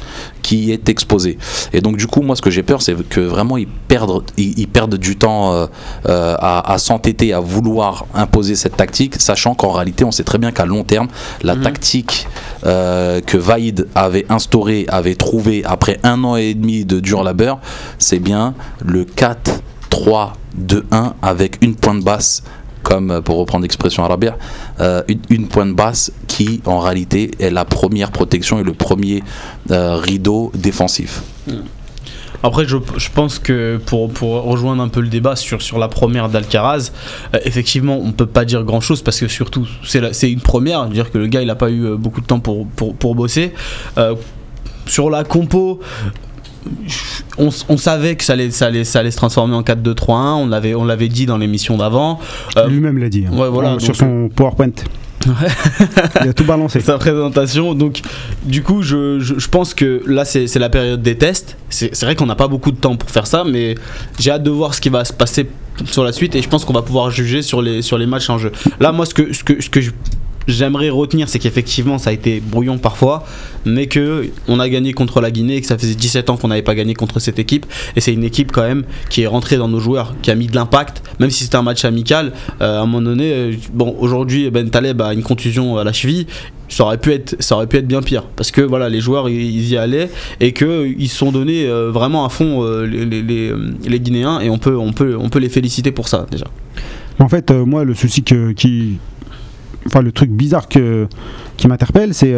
qui 0.49 0.71
est 0.71 0.89
exposée. 0.89 1.37
Et 1.73 1.79
donc, 1.79 1.97
du 1.97 2.07
coup, 2.07 2.23
moi, 2.23 2.35
ce 2.35 2.41
que 2.41 2.49
j'ai 2.49 2.63
peur, 2.63 2.81
c'est 2.81 2.95
que 3.07 3.19
vraiment 3.19 3.55
ils 3.55 3.67
perdent, 3.67 4.23
ils, 4.35 4.57
ils 4.57 4.67
perdent 4.67 4.95
du 4.95 5.15
temps 5.15 5.53
euh, 5.53 5.67
euh, 6.07 6.35
à, 6.39 6.73
à 6.73 6.79
s'entêter, 6.79 7.33
à 7.33 7.39
vouloir 7.39 8.07
imposer 8.15 8.55
cette 8.55 8.75
tactique, 8.75 9.21
sachant 9.21 9.53
qu'en 9.53 9.71
réalité, 9.71 10.05
on 10.05 10.11
sait 10.11 10.23
très 10.23 10.39
bien 10.39 10.51
qu'à 10.51 10.65
long 10.65 10.83
terme, 10.83 11.07
la 11.43 11.53
Mhm. 11.53 11.61
tactique 11.61 12.27
euh, 12.65 13.21
que 13.21 13.37
Vaïd 13.37 13.85
avait 13.93 14.25
instaurée, 14.29 14.85
avait 14.87 15.13
trouvé 15.13 15.61
après 15.65 15.99
un 16.01 16.23
an 16.23 16.35
et 16.35 16.55
demi 16.55 16.83
de 16.83 16.99
dur 16.99 17.23
labeur, 17.23 17.59
c'est 17.99 18.17
bien 18.17 18.55
le 18.83 19.05
4-3-2-1 19.05 21.13
avec 21.21 21.59
une 21.61 21.75
pointe 21.75 22.03
basse 22.03 22.41
comme 22.83 23.21
pour 23.23 23.37
reprendre 23.37 23.63
l'expression 23.63 24.03
arabe, 24.03 24.33
euh, 24.79 25.03
une, 25.29 25.47
pointe 25.47 25.75
basse 25.75 26.11
qui 26.27 26.61
en 26.65 26.79
réalité 26.79 27.31
est 27.39 27.49
la 27.49 27.65
première 27.65 28.11
protection 28.11 28.59
et 28.59 28.63
le 28.63 28.73
premier 28.73 29.23
euh, 29.71 29.95
rideau 29.95 30.51
défensif. 30.55 31.21
Après, 32.41 32.65
je, 32.65 32.77
pense 33.13 33.37
que 33.37 33.77
pour, 33.85 34.09
rejoindre 34.21 34.81
un 34.81 34.87
peu 34.87 35.01
le 35.01 35.09
débat 35.09 35.35
sur, 35.35 35.61
sur 35.61 35.77
la 35.77 35.89
première 35.89 36.29
d'Alcaraz, 36.29 36.91
euh, 37.33 37.39
effectivement, 37.43 37.99
on 38.01 38.11
peut 38.11 38.25
pas 38.25 38.45
dire 38.45 38.63
grand 38.63 38.81
chose 38.81 39.01
parce 39.01 39.19
que 39.19 39.27
surtout, 39.27 39.67
c'est 39.83 40.31
une 40.31 40.41
première, 40.41 40.85
dire 40.85 41.11
que 41.11 41.17
le 41.17 41.27
gars 41.27 41.41
il 41.41 41.49
a 41.49 41.55
pas 41.55 41.69
eu 41.69 41.97
beaucoup 41.97 42.21
de 42.21 42.25
temps 42.25 42.39
pour, 42.39 42.65
pour, 42.67 42.95
pour 42.95 43.15
bosser. 43.15 43.53
Sur 44.85 45.11
la 45.11 45.23
compo, 45.23 45.81
on, 47.37 47.77
savait 47.77 48.15
que 48.15 48.23
ça 48.23 48.33
allait, 48.33 48.51
ça, 48.51 48.67
allait, 48.67 48.83
ça 48.83 48.99
allait 48.99 49.11
se 49.11 49.17
transformer 49.17 49.55
en 49.55 49.61
4-2-3-1, 49.61 50.11
on 50.35 50.47
l'avait 50.47 50.75
on 50.75 50.83
l'avait 50.85 51.07
dit 51.07 51.25
dans 51.25 51.37
l'émission 51.37 51.77
d'avant. 51.77 52.19
Euh, 52.57 52.67
Lui-même 52.67 52.97
l'a 52.97 53.09
dit. 53.09 53.25
hein. 53.27 53.35
ouais, 53.35 53.49
voilà, 53.49 53.77
sur 53.79 53.89
donc- 53.89 53.95
son 53.95 54.29
PowerPoint. 54.35 54.71
Il 56.23 56.29
a 56.29 56.33
tout 56.33 56.45
balancé. 56.45 56.79
sa 56.81 56.97
présentation. 56.97 57.73
Donc, 57.73 58.01
du 58.43 58.63
coup, 58.63 58.81
je, 58.81 59.19
je, 59.19 59.37
je 59.37 59.47
pense 59.49 59.73
que 59.73 60.01
là, 60.05 60.23
c'est 60.25 60.53
la 60.57 60.69
période 60.69 61.01
des 61.01 61.17
tests. 61.17 61.57
C'est 61.69 61.93
c'est 61.93 62.05
vrai 62.05 62.15
qu'on 62.15 62.25
n'a 62.25 62.35
pas 62.35 62.47
beaucoup 62.47 62.71
de 62.71 62.77
temps 62.77 62.95
pour 62.95 63.09
faire 63.09 63.27
ça, 63.27 63.43
mais 63.43 63.75
j'ai 64.17 64.31
hâte 64.31 64.43
de 64.43 64.49
voir 64.49 64.73
ce 64.73 64.79
qui 64.81 64.89
va 64.89 65.03
se 65.03 65.11
passer 65.13 65.49
sur 65.85 66.03
la 66.03 66.11
suite 66.13 66.35
et 66.35 66.41
je 66.41 66.47
pense 66.49 66.63
qu'on 66.65 66.73
va 66.73 66.81
pouvoir 66.81 67.09
juger 67.11 67.41
sur 67.41 67.61
les, 67.61 67.81
sur 67.81 67.97
les 67.97 68.05
matchs 68.05 68.29
en 68.29 68.37
jeu. 68.37 68.51
Là, 68.79 68.91
moi, 68.91 69.05
ce 69.05 69.13
que, 69.13 69.33
ce 69.33 69.43
que, 69.43 69.61
ce 69.61 69.69
que 69.69 69.81
je- 69.81 69.91
J'aimerais 70.49 70.89
retenir, 70.89 71.29
c'est 71.29 71.37
qu'effectivement 71.37 71.99
ça 71.99 72.09
a 72.09 72.13
été 72.13 72.39
brouillon 72.39 72.79
parfois, 72.79 73.23
mais 73.65 73.85
que 73.85 74.29
on 74.47 74.59
a 74.59 74.67
gagné 74.67 74.93
contre 74.93 75.21
la 75.21 75.29
Guinée 75.29 75.57
et 75.57 75.61
que 75.61 75.67
ça 75.67 75.77
faisait 75.77 75.93
17 75.93 76.31
ans 76.31 76.37
qu'on 76.37 76.47
n'avait 76.47 76.63
pas 76.63 76.73
gagné 76.73 76.95
contre 76.95 77.19
cette 77.19 77.37
équipe. 77.37 77.67
Et 77.95 78.01
c'est 78.01 78.13
une 78.13 78.23
équipe 78.23 78.51
quand 78.51 78.63
même 78.63 78.83
qui 79.11 79.21
est 79.21 79.27
rentrée 79.27 79.57
dans 79.57 79.67
nos 79.67 79.79
joueurs, 79.79 80.15
qui 80.23 80.31
a 80.31 80.35
mis 80.35 80.47
de 80.47 80.55
l'impact, 80.55 81.03
même 81.19 81.29
si 81.29 81.43
c'était 81.43 81.57
un 81.57 81.61
match 81.61 81.85
amical. 81.85 82.33
euh, 82.61 82.79
à 82.79 82.81
un 82.81 82.87
moment 82.87 83.03
donné, 83.03 83.31
euh, 83.31 83.53
bon, 83.73 83.95
aujourd'hui 83.99 84.49
Ben 84.49 84.71
Taleb 84.71 84.99
a 85.01 85.13
une 85.13 85.21
contusion 85.21 85.77
à 85.77 85.83
la 85.83 85.93
cheville. 85.93 86.25
Ça 86.67 86.83
aurait 86.83 86.97
pu 86.97 87.13
être, 87.13 87.35
ça 87.39 87.55
aurait 87.55 87.67
pu 87.67 87.77
être 87.77 87.87
bien 87.87 88.01
pire, 88.01 88.23
parce 88.35 88.49
que 88.49 88.61
voilà, 88.61 88.89
les 88.89 89.01
joueurs 89.01 89.29
ils, 89.29 89.69
y 89.69 89.77
allaient 89.77 90.09
et 90.39 90.51
que 90.51 90.87
ils 90.97 91.09
se 91.09 91.17
sont 91.17 91.31
donnés 91.31 91.67
euh, 91.67 91.91
vraiment 91.91 92.25
à 92.25 92.29
fond 92.29 92.63
les, 92.81 93.05
les, 93.05 93.53
les, 93.87 93.99
Guinéens 93.99 94.39
et 94.39 94.49
on 94.49 94.57
peut, 94.57 94.77
on 94.77 94.93
peut, 94.93 95.15
on 95.19 95.29
peut 95.29 95.39
les 95.39 95.49
féliciter 95.49 95.91
pour 95.91 96.07
ça 96.07 96.25
déjà. 96.31 96.45
En 97.19 97.29
fait, 97.29 97.51
moi, 97.51 97.83
le 97.83 97.93
souci 97.93 98.23
qui. 98.23 98.97
Enfin, 99.85 100.01
le 100.01 100.11
truc 100.11 100.29
bizarre 100.29 100.67
que, 100.67 101.07
qui 101.57 101.67
m'interpelle, 101.67 102.13
c'est. 102.13 102.35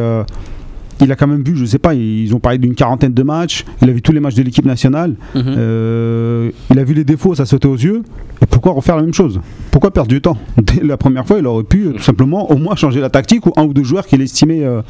Il 1.01 1.12
a 1.12 1.15
quand 1.15 1.27
même 1.27 1.44
vu, 1.44 1.56
je 1.57 1.65
sais 1.65 1.80
pas, 1.80 1.94
ils 1.94 2.33
ont 2.36 2.39
parlé 2.39 2.57
d'une 2.57 2.75
quarantaine 2.75 3.13
de 3.13 3.24
matchs, 3.24 3.65
il 3.81 3.89
a 3.89 3.92
vu 3.94 4.01
tous 4.01 4.12
les 4.12 4.19
matchs 4.19 4.36
de 4.36 4.44
l'équipe 4.44 4.65
nationale, 4.65 5.15
Mhm. 5.36 5.44
euh, 5.57 6.51
il 6.71 6.80
a 6.80 6.83
vu 6.83 6.94
les 6.94 7.03
défauts, 7.03 7.36
ça 7.36 7.45
sautait 7.45 7.68
aux 7.68 7.75
yeux, 7.77 8.03
et 8.42 8.45
pourquoi 8.45 8.71
refaire 8.74 8.95
la 8.95 9.01
même 9.03 9.13
chose? 9.13 9.39
Pourquoi 9.71 9.92
perdre 9.92 10.09
du 10.09 10.21
temps? 10.21 10.38
Dès 10.57 10.81
la 10.83 10.98
première 10.98 11.25
fois, 11.25 11.39
il 11.39 11.45
aurait 11.48 11.63
pu 11.63 11.88
euh, 11.88 11.92
tout 11.94 12.00
simplement 12.03 12.51
au 12.51 12.57
moins 12.57 12.75
changer 12.75 13.00
la 13.01 13.09
tactique 13.09 13.45
ou 13.48 13.51
un 13.57 13.63
ou 13.63 13.74
deux 13.74 13.83
joueurs 13.83 14.06
qu'il 14.06 14.21
estimait 14.21 14.63
euh, 14.63 14.81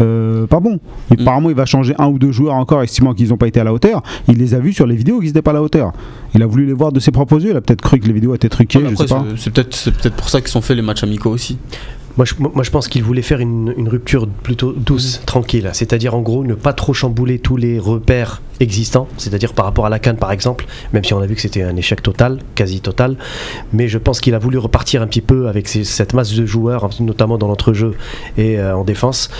euh, 0.00 0.46
pas 0.46 0.60
bons. 0.60 0.78
Et 1.10 1.16
Mm. 1.16 1.20
Apparemment, 1.22 1.50
il 1.50 1.56
va 1.56 1.66
changer 1.66 1.94
un 1.98 2.06
ou 2.08 2.18
deux 2.18 2.32
joueurs 2.32 2.54
encore, 2.54 2.82
estimant 2.82 3.12
qu'ils 3.12 3.28
n'ont 3.28 3.36
pas 3.36 3.46
été 3.48 3.60
à 3.60 3.64
la 3.64 3.72
hauteur. 3.74 4.02
Il 4.28 4.38
les 4.38 4.54
a 4.54 4.58
vus 4.58 4.72
sur 4.72 4.86
les 4.86 4.96
vidéos 4.96 5.18
qu'ils 5.18 5.28
n'étaient 5.28 5.42
pas 5.42 5.50
à 5.50 5.54
la 5.54 5.62
hauteur. 5.62 5.92
Il 6.34 6.42
a 6.42 6.46
voulu 6.46 6.64
les 6.66 6.72
voir 6.72 6.92
de 6.92 7.00
ses 7.00 7.10
propres 7.10 7.42
yeux, 7.42 7.50
il 7.50 7.56
a 7.56 7.60
peut-être 7.60 7.82
cru 7.82 7.98
que 8.00 8.06
les 8.06 8.12
vidéos 8.14 8.34
étaient 8.34 8.48
truquées, 8.48 8.78
Ouais, 8.78 8.94
peut-être 8.94 9.74
c'est 9.74 9.92
peut-être 9.94 10.14
pour 10.16 10.28
ça 10.30 10.40
qu'ils 10.40 10.48
sont 10.50 10.62
faits 10.62 10.76
les 10.76 10.82
matchs 10.82 11.02
amicaux 11.04 11.30
aussi. 11.30 11.58
Moi 12.16 12.26
je, 12.26 12.34
moi, 12.38 12.62
je 12.62 12.70
pense 12.70 12.88
qu'il 12.88 13.02
voulait 13.02 13.22
faire 13.22 13.40
une, 13.40 13.74
une 13.76 13.88
rupture 13.88 14.26
plutôt 14.28 14.72
douce, 14.72 15.22
tranquille. 15.26 15.70
C'est-à-dire, 15.72 16.14
en 16.14 16.20
gros, 16.20 16.44
ne 16.44 16.54
pas 16.54 16.72
trop 16.72 16.92
chambouler 16.92 17.38
tous 17.38 17.56
les 17.56 17.78
repères 17.78 18.42
existants. 18.62 19.08
C'est-à-dire 19.18 19.52
par 19.52 19.64
rapport 19.64 19.86
à 19.86 19.90
la 19.90 19.98
Cannes, 19.98 20.16
par 20.16 20.32
exemple, 20.32 20.66
même 20.92 21.04
si 21.04 21.12
on 21.14 21.20
a 21.20 21.26
vu 21.26 21.34
que 21.34 21.40
c'était 21.40 21.62
un 21.62 21.76
échec 21.76 22.02
total, 22.02 22.38
quasi 22.54 22.80
total. 22.80 23.16
Mais 23.72 23.88
je 23.88 23.98
pense 23.98 24.20
qu'il 24.20 24.34
a 24.34 24.38
voulu 24.38 24.58
repartir 24.58 25.02
un 25.02 25.06
petit 25.06 25.20
peu 25.20 25.48
avec 25.48 25.68
cette 25.68 26.14
masse 26.14 26.32
de 26.34 26.46
joueurs, 26.46 26.88
notamment 27.00 27.38
dans 27.38 27.48
l'entrejeu 27.48 27.94
et 28.38 28.58
euh, 28.58 28.76
en 28.76 28.84
défense. 28.84 29.30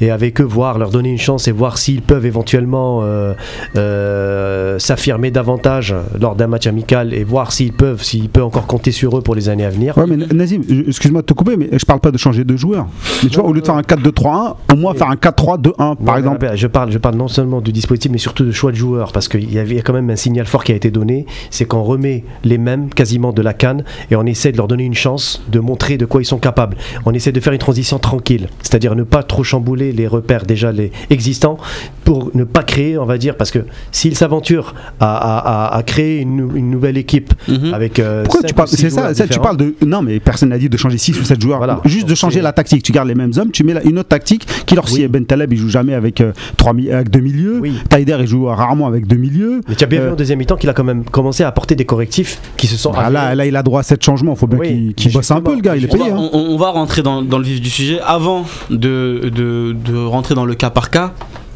Et 0.00 0.10
avec 0.10 0.40
eux, 0.40 0.44
voir, 0.44 0.78
leur 0.78 0.90
donner 0.90 1.10
une 1.10 1.18
chance 1.18 1.48
et 1.48 1.52
voir 1.52 1.78
s'ils 1.78 2.02
peuvent 2.02 2.26
éventuellement 2.26 3.00
euh, 3.02 3.34
euh, 3.76 4.78
s'affirmer 4.78 5.30
davantage 5.30 5.94
lors 6.18 6.34
d'un 6.34 6.46
match 6.48 6.66
amical 6.66 7.14
et 7.14 7.24
voir 7.24 7.52
s'ils 7.52 7.72
peuvent, 7.72 8.02
s'il 8.02 8.28
peut 8.28 8.42
encore 8.42 8.66
compter 8.66 8.92
sur 8.92 9.16
eux 9.16 9.22
pour 9.22 9.34
les 9.34 9.48
années 9.48 9.64
à 9.64 9.70
venir. 9.70 9.96
Ouais, 9.96 10.06
mais 10.06 10.16
Nazim, 10.16 10.62
excuse-moi 10.86 11.22
de 11.22 11.26
te 11.26 11.32
couper, 11.32 11.56
mais 11.56 11.68
je 11.72 11.84
parle 11.84 12.00
pas 12.00 12.10
de 12.10 12.18
changer 12.22 12.44
de 12.44 12.56
joueur. 12.56 12.86
Mais 13.22 13.28
tu 13.28 13.36
vois, 13.38 13.48
au 13.48 13.52
lieu 13.52 13.60
de 13.60 13.66
faire 13.66 13.74
un 13.76 13.82
4-2-3-1, 13.82 14.54
au 14.72 14.76
moins 14.76 14.94
faire 14.94 15.08
un 15.10 15.14
4-3-2-1, 15.16 15.72
par 15.76 15.96
Ouais, 16.14 16.18
exemple. 16.18 16.50
Je 16.54 16.66
parle, 16.66 16.90
je 16.90 16.98
parle 16.98 17.16
non 17.16 17.28
seulement 17.28 17.60
du 17.60 17.72
dispositif, 17.72 18.10
mais 18.10 18.18
surtout 18.18 18.44
de 18.44 18.52
choix 18.52 18.70
de 18.72 18.76
joueurs, 18.76 19.12
parce 19.12 19.28
qu'il 19.28 19.52
y 19.52 19.58
avait 19.58 19.80
quand 19.82 19.92
même 19.92 20.08
un 20.10 20.16
signal 20.16 20.46
fort 20.46 20.64
qui 20.64 20.72
a 20.72 20.74
été 20.74 20.90
donné, 20.90 21.26
c'est 21.50 21.64
qu'on 21.64 21.82
remet 21.82 22.24
les 22.44 22.58
mêmes 22.58 22.88
quasiment 22.90 23.32
de 23.32 23.42
la 23.42 23.52
canne 23.54 23.84
et 24.10 24.16
on 24.16 24.24
essaie 24.24 24.52
de 24.52 24.56
leur 24.56 24.68
donner 24.68 24.84
une 24.84 24.94
chance 24.94 25.42
de 25.50 25.60
montrer 25.60 25.98
de 25.98 26.06
quoi 26.06 26.22
ils 26.22 26.26
sont 26.26 26.38
capables. 26.38 26.76
On 27.04 27.12
essaie 27.12 27.32
de 27.32 27.40
faire 27.40 27.52
une 27.52 27.58
transition 27.58 27.98
tranquille, 27.98 28.48
c'est-à-dire 28.62 28.94
ne 28.94 29.02
pas 29.02 29.22
trop 29.22 29.42
chambouler 29.44 29.92
les 29.92 30.06
repères 30.06 30.44
déjà 30.46 30.72
les 30.72 30.92
existants 31.10 31.58
pour 32.04 32.30
ne 32.34 32.44
pas 32.44 32.62
créer, 32.62 32.98
on 32.98 33.04
va 33.06 33.18
dire, 33.18 33.36
parce 33.36 33.50
que 33.50 33.60
s'ils 33.90 34.16
s'aventurent 34.16 34.74
à, 35.00 35.14
à- 35.16 35.38
à- 35.68 35.76
à 35.76 35.82
créer 35.82 36.20
une, 36.20 36.36
nou- 36.36 36.52
une 36.56 36.70
nouvelle 36.70 36.96
équipe 36.96 37.34
Mhm. 37.48 37.74
avec 37.74 37.98
euh, 37.98 38.24
Pourquoi 38.24 38.42
tu 38.42 38.54
parles 38.54 38.68
C'est 38.68 38.90
ça, 38.90 39.12
tu 39.26 39.38
parles 39.40 39.56
de. 39.56 39.74
Non, 39.84 40.02
mais 40.02 40.20
personne 40.20 40.50
n'a 40.50 40.58
dit 40.58 40.68
de 40.68 40.76
changer 40.76 40.98
6 40.98 41.18
ou 41.20 41.24
7 41.24 41.40
joueurs. 41.40 41.58
Voilà. 41.58 41.80
Juste 41.84 42.11
de 42.12 42.18
changer 42.18 42.40
la 42.40 42.52
tactique. 42.52 42.82
Tu 42.82 42.92
gardes 42.92 43.08
les 43.08 43.14
mêmes 43.14 43.32
hommes, 43.36 43.50
tu 43.50 43.64
mets 43.64 43.74
une 43.84 43.98
autre 43.98 44.08
tactique 44.08 44.46
qui 44.66 44.74
leur 44.74 44.84
Oui. 44.86 44.92
sied. 44.92 45.08
Ben 45.08 45.24
Taleb, 45.24 45.52
il 45.52 45.58
joue 45.58 45.68
jamais 45.68 45.94
avec, 45.94 46.20
euh, 46.20 46.32
trois 46.56 46.72
mi- 46.72 46.90
avec 46.90 47.10
deux 47.10 47.20
milieux. 47.20 47.58
Oui. 47.60 47.74
Taider, 47.88 48.16
il 48.20 48.26
joue 48.26 48.46
rarement 48.46 48.86
avec 48.86 49.06
deux 49.06 49.16
milieux. 49.16 49.60
Mais 49.68 49.74
tu 49.74 49.84
as 49.84 49.86
bien 49.86 50.00
Euh, 50.00 50.06
vu 50.06 50.12
en 50.12 50.16
deuxième 50.16 50.38
mi-temps 50.38 50.56
qu'il 50.56 50.70
a 50.70 50.74
quand 50.74 50.84
même 50.84 51.04
commencé 51.04 51.42
à 51.42 51.48
apporter 51.48 51.74
des 51.74 51.84
correctifs 51.84 52.40
qui 52.56 52.66
se 52.66 52.76
sont 52.76 52.92
Ah, 52.96 53.10
là, 53.10 53.34
là, 53.34 53.46
il 53.46 53.56
a 53.56 53.62
droit 53.62 53.80
à 53.80 53.82
7 53.82 54.02
changements. 54.04 54.32
Il 54.34 54.38
faut 54.38 54.46
bien 54.46 54.58
Oui, 54.58 54.94
qu'il 54.96 55.12
bosse 55.12 55.30
un 55.30 55.40
peu, 55.40 55.54
le 55.54 55.60
gars. 55.60 55.76
Il 55.76 55.84
est 55.84 55.88
On 55.94 55.98
payé. 55.98 56.10
va, 56.10 56.16
hein. 56.16 56.30
on- 56.32 56.38
on 56.52 56.56
va 56.56 56.70
rentrer 56.70 57.02
dans, 57.02 57.22
dans 57.22 57.38
le 57.38 57.44
vif 57.44 57.60
du 57.60 57.70
sujet. 57.70 58.00
Avant 58.06 58.44
de, 58.70 59.30
de, 59.34 59.74
de 59.84 59.96
rentrer 60.04 60.34
dans 60.34 60.44
le 60.44 60.54
cas 60.54 60.70
par 60.70 60.90
cas, 60.90 61.12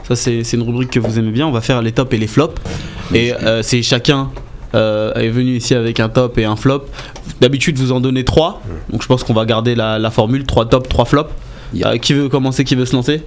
ça 0.08 0.16
c'est 0.16 0.44
c'est 0.44 0.56
une 0.56 0.62
rubrique 0.62 0.90
que 0.90 1.00
vous 1.00 1.18
aimez 1.18 1.30
bien, 1.32 1.46
on 1.46 1.52
va 1.52 1.60
faire 1.60 1.82
les 1.82 1.92
tops 1.92 2.12
et 2.14 2.18
les 2.18 2.26
flops. 2.26 2.60
Et 3.14 3.32
euh, 3.32 3.62
c'est 3.62 3.82
chacun 3.82 4.30
euh, 4.74 5.12
est 5.14 5.28
venu 5.28 5.56
ici 5.56 5.74
avec 5.74 6.00
un 6.00 6.08
top 6.08 6.38
et 6.38 6.44
un 6.44 6.56
flop. 6.56 6.84
D'habitude 7.40 7.78
vous 7.78 7.92
en 7.92 8.00
donnez 8.00 8.24
trois, 8.24 8.62
donc 8.90 9.02
je 9.02 9.06
pense 9.06 9.22
qu'on 9.24 9.34
va 9.34 9.44
garder 9.44 9.74
la, 9.74 9.98
la 9.98 10.10
formule, 10.10 10.44
trois 10.44 10.66
tops, 10.68 10.88
trois 10.88 11.04
flops. 11.04 11.30
Yeah. 11.74 11.88
Euh, 11.90 11.98
qui 11.98 12.14
veut 12.14 12.28
commencer, 12.28 12.64
qui 12.64 12.74
veut 12.76 12.86
se 12.86 12.94
lancer? 12.94 13.22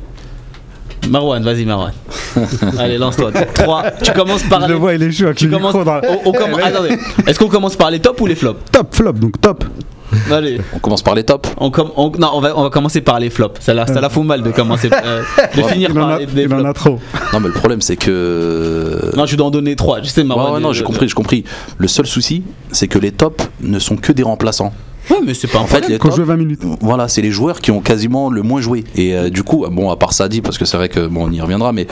Marwan, 1.09 1.41
vas-y 1.43 1.65
Marwan. 1.65 1.93
Allez, 2.79 2.97
lance-toi. 2.97 3.31
Trois. 3.53 3.91
Tu 4.03 4.11
commences 4.11 4.43
par 4.43 4.61
Je 4.61 4.67
le 4.67 4.73
les- 4.73 4.79
vois, 4.79 4.93
il 4.95 5.03
est 5.03 5.11
chaud 5.11 5.25
avec 5.25 5.37
tu 5.37 5.47
le 5.47 5.51
commences- 5.57 5.73
micro 5.75 5.85
dans 5.85 5.95
la- 5.95 6.11
on- 6.11 6.29
on 6.29 6.31
comm- 6.31 6.61
Attendez, 6.63 6.97
est-ce 7.27 7.39
qu'on 7.39 7.47
commence 7.47 7.75
par 7.75 7.89
les 7.91 7.99
tops 7.99 8.19
ou 8.21 8.25
les 8.27 8.35
flops? 8.35 8.59
Top, 8.71 8.93
flop, 8.95 9.13
donc 9.13 9.39
top. 9.39 9.63
Allez, 10.31 10.59
On 10.73 10.79
commence 10.79 11.01
par 11.01 11.15
les 11.15 11.23
tops. 11.23 11.49
on, 11.57 11.71
com- 11.71 11.91
on- 11.95 12.11
non, 12.17 12.29
on 12.33 12.41
va, 12.41 12.57
on 12.57 12.63
va 12.63 12.69
commencer 12.69 13.01
par 13.01 13.19
les 13.19 13.29
flops. 13.29 13.59
Ça 13.61 13.73
la, 13.73 13.85
ça 13.87 14.01
la 14.01 14.09
fout 14.09 14.23
mal 14.23 14.41
de 14.43 14.51
commencer, 14.51 14.89
euh, 14.91 15.21
de 15.55 15.61
finir 15.63 15.89
Il 15.91 15.97
en 15.99 16.01
par 16.01 16.09
a, 16.11 16.19
les, 16.19 16.25
il 16.43 16.45
en 16.53 16.57
flops. 16.57 16.65
a 16.69 16.73
trop. 16.73 16.99
Non, 17.33 17.39
mais 17.39 17.47
le 17.47 17.53
problème, 17.53 17.81
c'est 17.81 17.95
que. 17.97 19.11
Non, 19.15 19.25
je 19.25 19.35
dois 19.35 19.47
en 19.47 19.51
donner 19.51 19.75
trois. 19.75 20.01
Je 20.01 20.07
sais, 20.09 20.21
Ouais, 20.21 20.27
Marwan, 20.27 20.53
ouais, 20.53 20.59
non, 20.59 20.69
euh, 20.69 20.73
j'ai 20.73 20.83
compris, 20.83 21.07
j'ai 21.07 21.13
compris. 21.13 21.43
Le 21.77 21.87
seul 21.87 22.05
souci, 22.07 22.43
c'est 22.71 22.87
que 22.87 22.99
les 22.99 23.11
tops 23.11 23.43
ne 23.61 23.79
sont 23.79 23.95
que 23.95 24.11
des 24.11 24.23
remplaçants. 24.23 24.73
Ouais, 25.09 25.17
mais 25.25 25.33
c'est 25.33 25.47
pas 25.47 25.57
un 25.57 25.61
En 25.61 25.65
fait, 25.65 25.79
problème. 25.79 25.91
les 25.91 25.97
Quand 25.97 26.09
je 26.09 26.15
tops, 26.17 26.21
joue 26.21 26.27
20 26.27 26.37
minutes. 26.37 26.61
voilà, 26.81 27.07
c'est 27.07 27.21
les 27.23 27.31
joueurs 27.31 27.61
qui 27.61 27.71
ont 27.71 27.79
quasiment 27.81 28.29
le 28.29 28.43
moins 28.43 28.61
joué. 28.61 28.83
Et 28.95 29.15
euh, 29.15 29.29
du 29.29 29.41
coup, 29.43 29.65
bon, 29.71 29.89
à 29.89 29.95
part 29.95 30.13
Sadi, 30.13 30.41
parce 30.41 30.57
que 30.59 30.65
c'est 30.65 30.77
vrai 30.77 30.87
que 30.89 31.07
bon, 31.07 31.27
on 31.27 31.31
y 31.31 31.41
reviendra, 31.41 31.71
mais, 31.73 31.87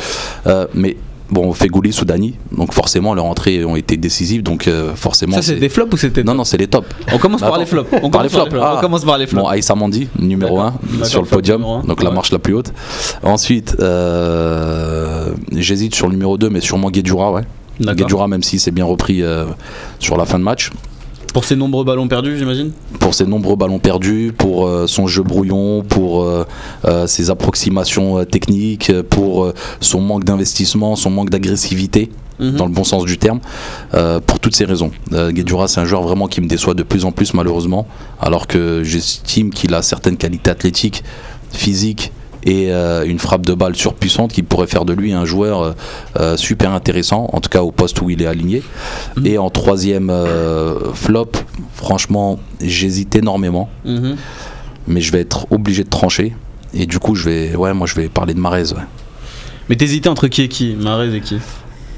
euh, 0.46 0.68
mais 0.76 0.98
bon, 1.30 1.54
Fegouli, 1.54 1.94
Soudani, 1.94 2.36
donc 2.52 2.74
forcément, 2.74 3.14
leurs 3.14 3.26
entrées 3.26 3.64
ont 3.66 3.76
été 3.76 3.98
décisives, 3.98 4.44
donc 4.44 4.68
euh, 4.68 4.96
forcément. 4.96 5.36
Ça, 5.36 5.42
c'est 5.42 5.56
des 5.56 5.70
flops 5.70 5.94
ou 5.94 5.98
c'était 5.98 6.24
Non, 6.24 6.34
non, 6.34 6.44
c'est 6.44 6.58
les 6.58 6.68
tops. 6.68 6.88
On 7.14 7.18
commence 7.18 7.42
par 7.42 7.58
les 7.58 7.66
flops. 7.66 7.90
On 8.02 8.10
Par 8.10 8.24
les 8.24 8.30
commence 8.30 8.48
flops. 8.50 8.62
On 8.62 8.64
Ah. 8.66 8.78
commence 8.82 9.06
par 9.06 9.18
les 9.18 9.28
flops. 9.28 9.42
Bon, 9.44 9.48
Aïssa 9.50 9.76
Mandi, 9.76 10.08
numéro 10.20 10.58
D'accord. 10.58 10.74
1 10.84 10.88
D'accord, 10.94 11.06
sur 11.08 11.22
le 11.22 11.28
podium, 11.28 11.66
donc 11.86 12.04
la 12.04 12.12
marche 12.12 12.32
la 12.32 12.40
plus 12.40 12.54
haute. 12.54 12.72
Ensuite, 13.24 13.76
euh, 13.80 15.32
j'hésite 15.56 15.96
sur 15.96 16.08
le 16.08 16.14
numéro 16.14 16.38
2, 16.38 16.50
mais 16.50 16.62
sûrement 16.62 16.90
Guedjura, 16.92 17.32
ouais. 17.32 17.44
Guedjura, 17.80 18.28
même 18.28 18.44
si 18.44 18.58
c'est 18.60 18.72
bien 18.72 18.86
repris 18.86 19.22
euh, 19.22 19.46
sur 20.00 20.18
la 20.18 20.26
fin 20.26 20.40
de 20.40 20.44
match. 20.44 20.72
Pour 21.34 21.46
ces 21.46 21.56
nombreux 21.56 21.84
ballons 21.84 22.08
perdus, 22.08 22.38
j'imagine 22.38 22.72
Pour 23.00 23.14
ses 23.14 23.26
nombreux 23.26 23.56
ballons 23.56 23.80
perdus, 23.80 24.34
pour 24.36 24.68
euh, 24.68 24.88
son 24.88 25.08
jeu 25.08 25.24
brouillon, 25.24 25.84
pour 25.84 26.24
euh, 26.24 26.46
euh, 26.86 27.08
ses 27.08 27.30
approximations 27.30 28.26
techniques, 28.26 28.92
pour 29.10 29.52
son 29.80 30.02
manque 30.02 30.24
d'investissement, 30.24 30.96
son 30.96 31.10
manque 31.10 31.30
d'agressivité, 31.30 32.10
Mhm. 32.40 32.52
dans 32.52 32.66
le 32.68 32.72
bon 32.72 32.84
sens 32.84 33.04
du 33.04 33.18
terme, 33.18 33.40
pour 34.28 34.40
toutes 34.40 34.56
ces 34.56 34.66
raisons. 34.66 34.92
Guedjura, 35.12 35.68
c'est 35.68 35.80
un 35.80 35.86
joueur 35.86 36.04
vraiment 36.04 36.28
qui 36.28 36.40
me 36.40 36.48
déçoit 36.48 36.76
de 36.76 36.84
plus 36.84 37.04
en 37.04 37.12
plus, 37.12 37.34
malheureusement, 37.34 37.88
alors 38.22 38.46
que 38.46 38.84
j'estime 38.84 39.50
qu'il 39.50 39.74
a 39.74 39.82
certaines 39.82 40.18
qualités 40.18 40.52
athlétiques, 40.52 41.04
physiques 41.52 42.12
et 42.48 42.72
euh, 42.72 43.06
une 43.06 43.20
frappe 43.20 43.46
de 43.46 43.54
balle 43.54 43.76
surpuissante 43.76 44.32
qui 44.32 44.42
pourrait 44.42 44.66
faire 44.68 44.86
de 44.86 44.94
lui 44.94 45.14
un 45.14 45.26
joueur 45.26 45.62
euh, 45.62 45.72
euh, 46.20 46.38
super 46.38 46.72
intéressant, 46.72 47.30
en 47.34 47.40
tout 47.42 47.50
cas 47.50 47.62
au 47.62 47.72
poste 47.72 48.02
où 48.02 48.10
il 48.10 48.22
est 48.24 48.26
aligné. 48.26 48.64
Mhm. 49.18 49.26
Et 49.28 49.38
en 49.38 49.50
troisième 49.52 50.12
flop, 50.94 51.32
franchement, 51.76 52.40
j'hésite 52.62 53.16
énormément, 53.16 53.70
Mhm. 53.86 54.16
mais 54.88 55.02
je 55.02 55.12
vais 55.12 55.20
être 55.22 55.46
obligé 55.52 55.84
de 55.84 55.90
trancher. 55.90 56.36
Et 56.74 56.86
du 56.86 57.00
coup, 57.00 57.16
je 57.16 57.26
vais, 57.30 57.56
ouais, 57.56 57.74
moi, 57.74 57.86
je 57.88 57.96
vais 57.96 58.08
parler 58.10 58.34
de 58.34 58.40
Marez. 58.40 58.74
ouais. 58.74 58.82
Mais 59.70 59.76
t'hésitais 59.76 60.10
entre 60.10 60.28
qui 60.28 60.44
et 60.44 60.48
qui? 60.48 60.76
Marez 60.80 61.14
et 61.16 61.22
qui? 61.22 61.38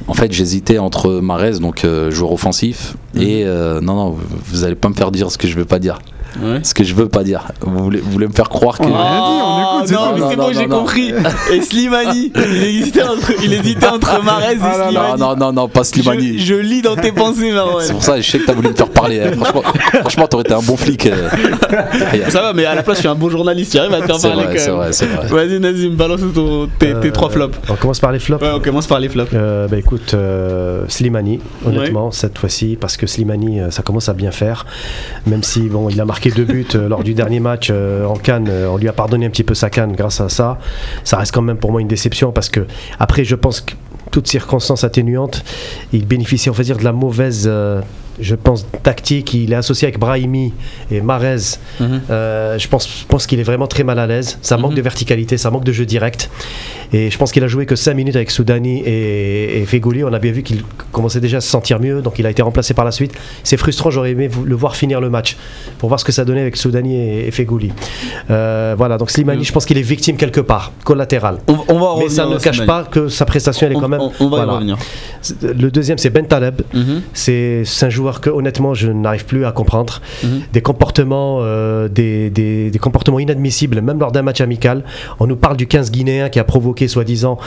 En 0.07 0.13
fait, 0.13 0.31
j'hésitais 0.31 0.79
entre 0.79 1.11
Marez, 1.21 1.59
donc 1.59 1.83
euh, 1.85 2.09
joueur 2.09 2.31
offensif, 2.31 2.95
Mhm. 3.13 3.21
et 3.21 3.43
euh, 3.45 3.81
non, 3.81 3.95
non, 3.95 4.17
vous- 4.45 4.63
allez 4.63 4.75
pas 4.75 4.89
me 4.89 4.93
faire 4.95 5.11
dire 5.11 5.29
ce 5.31 5.37
que 5.37 5.47
je 5.47 5.55
veux 5.55 5.65
pas 5.65 5.77
dire. 5.79 5.99
Ouais. 6.41 6.59
Ce 6.63 6.73
que 6.73 6.83
je 6.83 6.93
veux 6.93 7.09
pas 7.09 7.23
dire. 7.23 7.43
Vous 7.61 7.83
voulez, 7.83 7.99
vous 7.99 8.11
voulez 8.11 8.27
me 8.27 8.33
faire 8.33 8.49
croire 8.49 8.77
que. 8.77 8.83
On 8.83 8.95
a 8.95 9.03
rien 9.03 9.19
dit, 9.19 9.43
on 9.43 9.77
écoute, 9.79 9.87
c'est 9.87 9.93
non, 9.95 9.99
tout. 9.99 10.13
mais 10.13 10.19
Non, 10.19 10.29
c'est 10.29 10.35
non, 10.35 10.43
bon, 10.43 10.47
non, 10.53 10.59
j'ai 10.59 10.67
non. 10.67 10.79
compris. 10.79 11.13
Et 11.53 11.61
Slimani, 11.61 12.31
il 12.35 12.63
hésitait 12.63 13.03
entre, 13.03 13.31
il 13.43 13.53
hésitait 13.53 13.87
entre 13.87 14.23
Marez 14.23 14.53
et 14.53 14.57
Ah. 14.61 14.77
Non, 14.77 14.85
Slimani. 14.89 15.19
non, 15.19 15.35
non, 15.35 15.53
non, 15.53 15.67
pas 15.67 15.83
Slimani. 15.83 16.37
Je, 16.37 16.45
je 16.45 16.53
lis 16.55 16.81
dans 16.81 16.95
tes 16.95 17.11
pensées, 17.11 17.51
Marwan. 17.51 17.83
C'est 17.85 17.93
pour 17.93 18.03
ça, 18.03 18.19
je 18.21 18.29
sais 18.29 18.39
que 18.39 18.45
t'as 18.45 18.53
voulu 18.53 18.69
me 18.69 18.73
faire 18.75 18.89
parler. 18.89 19.21
hein. 19.21 19.31
Franchement, 19.35 19.63
franchement, 20.01 20.27
t'aurais 20.27 20.43
été 20.43 20.53
un 20.53 20.61
bon 20.61 20.77
flic. 20.77 21.05
euh. 21.07 21.29
Ça 22.29 22.41
va, 22.41 22.53
mais 22.53 22.65
à 22.65 22.75
la 22.75 22.83
place, 22.83 22.97
je 22.97 23.01
suis 23.01 23.09
un 23.09 23.15
bon 23.15 23.29
journaliste, 23.29 23.71
tu 23.71 23.79
arrives 23.79 23.93
à 23.93 24.01
te 24.01 24.05
faire 24.07 24.19
parler 24.31 24.57
c'est 24.59 24.67
même. 24.67 24.75
vrai, 24.75 24.93
c'est 24.93 25.05
vrai. 25.05 25.27
Vas-y, 25.47 25.59
Nazim, 25.59 25.95
balance 25.95 26.21
ton- 26.33 26.67
tes, 26.79 26.93
tes 26.93 27.07
Euh, 27.07 27.11
trois 27.11 27.29
flops. 27.29 27.57
On 27.69 27.75
commence 27.75 27.99
par 27.99 28.11
les 28.11 28.19
flops. 28.19 28.41
Ouais, 28.43 28.51
on 28.53 28.59
commence 28.59 28.87
par 28.87 28.99
les 28.99 29.09
flops. 29.09 29.31
Euh, 29.33 29.67
bah 29.67 29.77
écoute, 29.77 30.13
euh, 30.13 30.83
Slimani, 30.87 31.39
honnêtement, 31.65 32.11
cette 32.11 32.37
fois-ci, 32.37 32.77
parce 32.79 32.97
que 32.97 33.07
Slimani, 33.07 33.59
ça 33.71 33.81
commence 33.83 34.09
à 34.09 34.13
bien 34.13 34.31
faire. 34.31 34.65
Même 35.25 35.43
si, 35.43 35.61
bon, 35.61 35.89
il 35.89 35.99
a 36.01 36.05
marqué 36.05 36.18
deux 36.27 36.43
buts 36.43 36.67
euh, 36.75 36.89
lors 36.89 37.03
du 37.03 37.13
dernier 37.13 37.39
match 37.39 37.69
euh, 37.71 38.05
en 38.05 38.15
Cannes, 38.15 38.47
euh, 38.49 38.67
on 38.67 38.77
lui 38.77 38.89
a 38.89 38.93
pardonné 38.93 39.25
un 39.25 39.29
petit 39.29 39.45
peu 39.45 39.53
sa 39.53 39.69
Cannes 39.69 39.93
grâce 39.93 40.19
à 40.19 40.27
ça. 40.27 40.59
Ça 41.05 41.17
reste 41.17 41.33
quand 41.33 41.41
même 41.41 41.57
pour 41.57 41.71
moi 41.71 41.79
une 41.81 41.87
déception 41.87 42.31
parce 42.31 42.49
que, 42.49 42.67
après, 42.99 43.23
je 43.23 43.35
pense 43.35 43.61
que 43.61 43.73
toutes 44.11 44.27
circonstances 44.27 44.83
atténuantes, 44.83 45.43
il 45.93 46.05
bénéficie, 46.05 46.49
on 46.49 46.53
va 46.53 46.63
dire, 46.63 46.77
de 46.77 46.83
la 46.83 46.91
mauvaise. 46.91 47.49
Euh, 48.19 48.21
je 48.21 48.35
pense 48.35 48.65
tactique, 48.83 49.33
il 49.33 49.51
est 49.53 49.55
associé 49.55 49.87
avec 49.87 49.99
Brahimi 49.99 50.53
et 50.91 51.01
Marez. 51.01 51.57
Mhm. 51.79 52.01
Euh, 52.09 52.57
je 52.57 52.67
pense, 52.67 52.87
je 53.01 53.05
pense 53.05 53.27
qu'il 53.27 53.39
est 53.39 53.43
vraiment 53.43 53.67
très 53.67 53.83
mal 53.83 53.99
à 53.99 54.07
l'aise. 54.07 54.37
Ça 54.41 54.57
manque 54.57 54.71
Mhm. 54.71 54.77
de 54.77 54.81
verticalité, 54.81 55.37
ça 55.37 55.49
manque 55.51 55.63
de 55.63 55.71
jeu 55.71 55.85
direct. 55.85 56.29
Et 56.91 57.11
je 57.11 57.17
pense 57.17 57.31
qu'il 57.31 57.43
a 57.43 57.47
joué 57.47 57.65
que 57.67 57.75
5 57.75 57.93
minutes 57.93 58.15
avec 58.15 58.31
Soudani 58.31 58.81
et, 58.85 59.61
et. 59.61 59.67
On 60.03 60.13
a 60.13 60.19
bien 60.19 60.31
vu 60.31 60.43
qu'il 60.43 60.63
commençait 60.91 61.19
déjà 61.21 61.37
à 61.37 61.41
se 61.41 61.49
sentir 61.49 61.79
mieux, 61.79 62.01
donc 62.01 62.19
il 62.19 62.25
a 62.25 62.29
été 62.31 62.41
remplacé 62.41 62.73
par 62.73 62.83
la 62.85 62.91
suite. 62.91 63.13
C'est 63.43 63.57
frustrant, 63.57 63.89
j'aurais 63.91 64.11
aimé 64.11 64.29
le 64.45 64.55
voir 64.55 64.75
finir 64.75 64.99
le 65.01 65.09
match 65.09 65.37
pour 65.77 65.87
voir 65.89 65.99
ce 65.99 66.05
que 66.05 66.11
ça 66.11 66.25
donnait 66.25 66.41
avec 66.41 66.57
Soudani 66.57 66.95
et, 66.95 67.27
et. 67.27 67.33
Euh, 68.29 68.75
voilà, 68.77 68.97
donc 68.97 69.11
Slimani, 69.11 69.39
Mhm. 69.39 69.45
je 69.45 69.51
pense 69.51 69.65
qu'il 69.65 69.77
est 69.77 69.81
victime 69.83 70.17
quelque 70.17 70.41
part, 70.41 70.71
collatéral. 70.83 71.37
On, 71.47 71.57
on 71.69 71.79
va 71.79 71.95
Mais 72.03 72.09
ça 72.09 72.25
ne 72.25 72.37
cache 72.37 72.65
pas 72.65 72.83
que 72.83 73.07
sa 73.07 73.25
prestation, 73.25 73.67
elle 73.67 73.73
est 73.73 73.75
On, 73.75 73.79
quand 73.81 73.87
même. 73.89 74.01
on- 74.01 74.29
va 74.29 74.37
voilà. 74.45 74.53
y 74.53 74.55
revenir. 74.55 74.77
Le 75.43 75.69
deuxième, 75.71 75.97
c'est 75.97 76.09
Ben 76.09 76.25
Taleb. 76.25 76.61
Mhm. 76.73 77.01
C'est 77.13 77.63
c'est 77.65 77.85
un 77.85 77.89
joueur 77.89 78.08
que 78.19 78.29
honnêtement 78.29 78.73
je 78.73 78.89
n'arrive 78.89 79.25
plus 79.25 79.45
à 79.45 79.51
comprendre. 79.51 80.01
Mhm. 80.23 80.41
Des 80.53 80.61
comportements, 80.61 81.37
euh, 81.41 81.87
des, 81.87 82.29
des- 82.29 82.71
des 82.71 82.79
comportements 82.79 83.19
inadmissibles, 83.19 83.81
même 83.81 83.99
lors 83.99 84.11
d'un 84.11 84.21
match 84.23 84.41
amical. 84.41 84.83
On 85.19 85.27
nous 85.27 85.35
parle 85.35 85.55
du 85.57 85.67
15 85.67 85.91
guinéen 85.91 86.29
qui 86.29 86.39
a 86.39 86.43
provoqué, 86.43 86.87
soi-disant. 86.87 87.37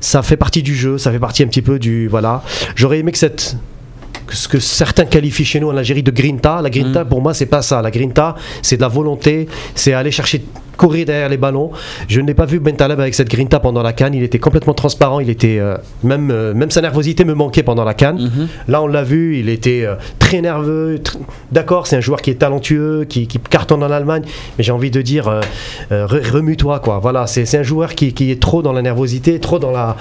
Ça 0.00 0.22
fait 0.22 0.36
partie 0.36 0.62
du 0.62 0.74
jeu, 0.74 0.98
ça 0.98 1.10
fait 1.10 1.18
partie 1.18 1.42
un 1.42 1.46
petit 1.46 1.62
peu 1.62 1.78
du 1.78 2.08
voilà. 2.08 2.42
J'aurais 2.76 2.98
aimé 2.98 3.12
que 3.12 3.18
cette 3.18 3.56
ce 4.32 4.48
que 4.48 4.58
certains 4.58 5.04
qualifient 5.04 5.44
chez 5.44 5.60
nous 5.60 5.68
en 5.70 5.76
Algérie 5.76 6.02
de 6.02 6.10
grinta. 6.10 6.60
La 6.62 6.70
grinta, 6.70 7.04
Mhm. 7.04 7.08
pour 7.08 7.20
moi, 7.22 7.34
c'est 7.34 7.46
pas 7.46 7.62
ça. 7.62 7.82
La 7.82 7.90
grinta, 7.90 8.34
c'est 8.62 8.76
de 8.76 8.82
la 8.82 8.88
volonté, 8.88 9.48
c'est 9.74 9.92
aller 9.92 10.10
chercher, 10.10 10.44
courir 10.76 11.06
derrière 11.06 11.28
les 11.28 11.36
ballons. 11.36 11.70
Je 12.08 12.20
n'ai 12.20 12.34
pas 12.34 12.46
vu 12.46 12.58
Ben 12.58 12.74
Taleb 12.74 12.98
avec 12.98 13.14
cette 13.14 13.28
grinta 13.28 13.60
pendant 13.60 13.82
la 13.82 13.92
canne. 13.92 14.14
Il 14.14 14.22
était 14.22 14.38
complètement 14.38 14.74
transparent. 14.74 15.20
Il 15.20 15.30
était 15.30 15.58
euh, 15.60 15.76
même, 16.02 16.30
euh, 16.30 16.54
même 16.54 16.70
sa 16.70 16.80
nervosité 16.80 17.24
me 17.24 17.34
manquait 17.34 17.62
pendant 17.62 17.84
la 17.84 17.94
canne. 17.94 18.18
Mhm. 18.22 18.48
Là, 18.68 18.82
on 18.82 18.86
l'a 18.86 19.02
vu, 19.04 19.38
il 19.38 19.48
était 19.48 19.84
euh, 19.84 19.94
très 20.18 20.40
nerveux. 20.40 20.96
tr- 21.04 21.16
D'accord, 21.52 21.86
c'est 21.86 21.96
un 21.96 22.00
joueur 22.00 22.20
qui 22.22 22.30
est 22.30 22.36
talentueux, 22.36 23.04
qui, 23.08 23.26
qui 23.26 23.38
cartonne 23.38 23.82
en 23.84 23.90
Allemagne, 23.90 24.22
mais 24.58 24.64
j'ai 24.64 24.72
envie 24.72 24.90
de 24.90 25.02
dire, 25.02 25.30
re- 25.90 26.30
remue-toi, 26.30 26.80
quoi. 26.80 26.98
Voilà, 26.98 27.26
c'est 27.26 27.44
c'est 27.44 27.58
un 27.58 27.62
joueur 27.62 27.94
qui, 27.94 28.12
qui 28.12 28.30
est 28.30 28.40
trop 28.40 28.62
dans 28.62 28.72
la 28.72 28.82
nervosité, 28.82 29.38
trop 29.40 29.58
dans 29.58 29.70
la. 29.70 29.96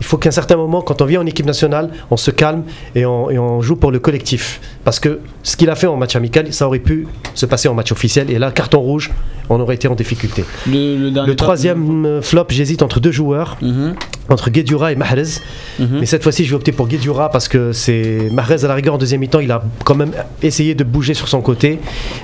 Il 0.00 0.06
faut 0.06 0.16
qu'à 0.18 0.28
un 0.28 0.32
certain 0.32 0.56
moment, 0.56 0.82
quand 0.82 1.00
on 1.02 1.04
vient 1.04 1.20
en 1.22 1.26
équipe 1.26 1.46
nationale, 1.46 1.90
on 2.10 2.16
se 2.16 2.30
calme 2.30 2.64
et 2.94 3.06
on, 3.06 3.30
et 3.30 3.38
on 3.38 3.60
joue 3.64 3.74
pour 3.76 3.90
le 3.90 3.98
collectif. 3.98 4.60
Parce 4.84 5.00
que 5.00 5.18
ce 5.42 5.56
qu'il 5.56 5.68
a 5.70 5.74
fait 5.74 5.86
en 5.88 5.96
match 5.96 6.14
amical, 6.14 6.52
ça 6.52 6.66
aurait 6.68 6.78
pu 6.78 7.06
se 7.34 7.46
passer 7.46 7.66
en 7.68 7.74
match 7.74 7.90
officiel. 7.90 8.30
Et 8.30 8.38
là, 8.38 8.50
carton 8.52 8.78
rouge, 8.80 9.10
on 9.48 9.58
aurait 9.60 9.74
été 9.74 9.88
en 9.88 9.94
difficulté. 9.96 10.44
Le, 10.66 10.96
le 10.96 11.10
dernier 11.10 11.28
Le 11.30 11.36
troisième 11.36 12.20
flop, 12.22 12.46
j'hésite 12.50 12.82
entre 12.82 13.00
deux 13.00 13.10
joueurs, 13.12 13.56
Mhm. 13.60 13.94
entre 14.28 14.50
Guedjura 14.50 14.92
et 14.92 14.96
Mahrez. 14.96 15.40
Mhm. 15.80 15.88
Mais 16.00 16.06
cette 16.06 16.22
fois-ci, 16.22 16.44
je 16.44 16.50
vais 16.50 16.56
opter 16.56 16.72
pour 16.72 16.86
Guedjura 16.86 17.30
parce 17.30 17.48
que 17.48 17.72
c'est 17.72 18.28
Mahrez 18.30 18.64
à 18.64 18.68
la 18.68 18.74
rigueur 18.74 18.94
en 18.94 18.98
deuxième 18.98 19.20
mi-temps, 19.20 19.40
il 19.40 19.50
a 19.50 19.64
quand 19.84 19.94
même 19.96 20.12
essayé 20.42 20.74
de 20.74 20.84
bouger 20.84 21.14
sur 21.14 21.28
son 21.28 21.40
côté. 21.42 21.80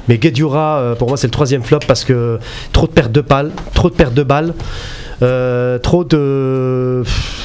Mais 0.09 0.19
Guedjura, 0.19 0.79
euh, 0.79 0.95
pour 0.95 1.09
moi, 1.09 1.17
c'est 1.17 1.27
le 1.27 1.33
troisième 1.33 1.63
flop 1.63 1.81
parce 1.87 2.05
que 2.05 2.39
trop 2.73 2.87
de 2.87 2.93
pertes 2.93 3.13
de 3.13 3.21
balles, 3.23 3.51
trop 3.75 3.91
de 3.91 3.95
pertes 3.95 4.15
de 4.15 4.23
balles. 4.23 4.55
Euh, 5.23 5.79
trop 5.79 6.05
de. 6.05 7.03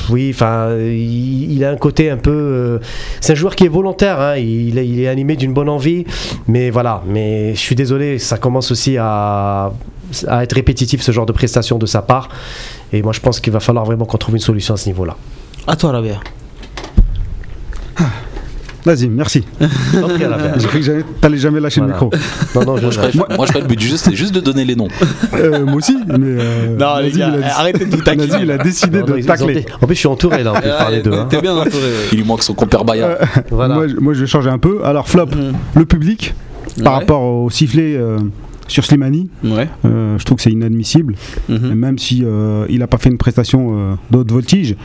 Oui, 0.10 0.32
enfin, 0.34 0.76
il, 0.78 1.64
a 1.64 1.72
un 1.72 1.76
côté 1.78 2.10
un 2.10 2.18
peu. 2.18 2.32
euh, 2.32 2.80
c'est 3.22 3.34
un 3.34 3.36
joueur 3.36 3.56
qui 3.56 3.66
est 3.66 3.70
volontaire, 3.70 4.20
hein, 4.22 4.36
il, 4.38 4.78
est- 4.78 5.08
animé 5.08 5.36
d'une 5.36 5.54
bonne 5.54 5.70
envie, 5.70 6.06
mais 6.48 6.70
voilà. 6.70 7.02
Mais 7.08 7.54
je 7.56 7.60
suis 7.60 7.76
désolé, 7.76 8.20
ça 8.20 8.38
commence 8.38 8.72
aussi 8.72 8.98
à, 9.00 9.72
à 10.28 10.44
être 10.44 10.54
répétitif 10.54 11.02
ce 11.02 11.12
genre 11.12 11.26
de 11.26 11.32
prestation 11.34 11.78
de 11.78 11.86
sa 11.86 12.02
part. 12.02 12.30
Et 12.94 13.02
moi, 13.02 13.14
je 13.14 13.20
pense 13.20 13.40
qu'il 13.40 13.52
va 13.54 13.60
falloir 13.60 13.86
vraiment 13.86 14.06
qu'on 14.06 14.18
trouve 14.18 14.36
une 14.36 14.42
solution 14.42 14.74
à 14.76 14.78
ce 14.78 14.88
niveau-là. 14.88 15.16
À 15.68 15.76
toi, 15.76 15.92
Rabia. 15.92 16.20
Vas-y, 18.86 19.08
merci. 19.10 19.44
J'ai 19.60 20.68
cru 20.68 20.80
que 20.82 21.02
t'allais 21.20 21.38
jamais 21.38 21.60
lâcher 21.60 21.82
Voilà. 21.82 21.98
le 22.00 22.06
micro. 22.06 22.20
Non, 22.56 22.66
non, 22.66 22.78
je, 22.78 22.82
Moi, 22.84 22.92
je 22.92 22.98
croyais, 23.00 23.36
moi, 23.38 23.46
je 23.52 23.58
le 23.60 23.66
but 23.66 23.80
du 23.80 23.88
jeu, 23.88 23.98
c'était 23.98 24.16
juste 24.16 24.34
de 24.36 24.40
donner 24.40 24.64
les 24.64 24.76
noms. 24.76 24.88
Euh, 25.34 25.66
moi 25.66 25.76
aussi, 25.76 25.98
mais. 26.08 26.14
euh, 26.20 26.78
Non, 26.80 26.98
les 27.02 27.12
gars, 27.12 27.32
a- 27.44 27.60
arrêtez 27.62 27.86
de 27.86 27.96
vous. 27.96 28.04
Nazim, 28.04 28.40
il 28.44 28.52
a 28.52 28.58
décidé 28.60 29.00
Non, 29.00 29.08
non, 29.08 29.16
de 29.18 29.22
tacler. 29.24 29.66
En 29.82 29.88
plus, 29.88 29.96
je 29.96 30.00
suis 30.00 30.08
entouré 30.08 30.44
là, 30.44 30.54
on 30.56 30.62
peut 30.62 30.70
parler 30.70 31.02
d'eux. 31.02 31.14
hein. 31.14 31.28
T'es 31.30 31.42
bien 31.42 31.56
entouré. 31.56 31.90
Il 32.12 32.20
lui 32.20 32.26
manque 32.26 32.44
son 32.44 32.54
compère 32.54 32.86
Baya. 32.86 33.18
Voilà. 33.50 33.76
Moi, 33.76 33.88
je- 33.88 33.96
moi, 33.96 34.14
je 34.14 34.22
vais 34.22 34.28
changer 34.28 34.50
un 34.50 34.60
peu. 34.60 34.86
Alors, 34.86 35.08
flop, 35.10 35.26
Mhm. 35.28 35.54
le 35.76 35.86
public, 35.86 36.34
par 36.84 36.94
Ouais. 36.94 37.00
rapport 37.00 37.22
au 37.24 37.50
sifflet 37.50 37.96
euh, 37.98 38.20
sur 38.68 38.86
Slimani, 38.86 39.30
Ouais. 39.44 39.68
euh, 39.86 40.18
je 40.20 40.26
trouve 40.26 40.38
que 40.38 40.44
c'est 40.44 40.52
inadmissible. 40.52 41.16
Mhm. 41.50 41.74
Même 41.74 41.98
si 41.98 42.24
euh, 42.24 42.66
il 42.70 42.80
n'a 42.80 42.88
pas 42.88 42.98
fait 42.98 43.10
une 43.10 43.18
prestation 43.18 43.96
euh, 44.14 44.18
haute 44.18 44.32
voltige. 44.32 44.76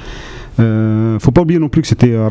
Euh, 0.58 1.18
faut 1.18 1.30
pas 1.30 1.42
oublier 1.42 1.58
non 1.60 1.68
plus 1.68 1.80
que 1.82 1.88
c'était 1.88 2.12
euh, 2.12 2.26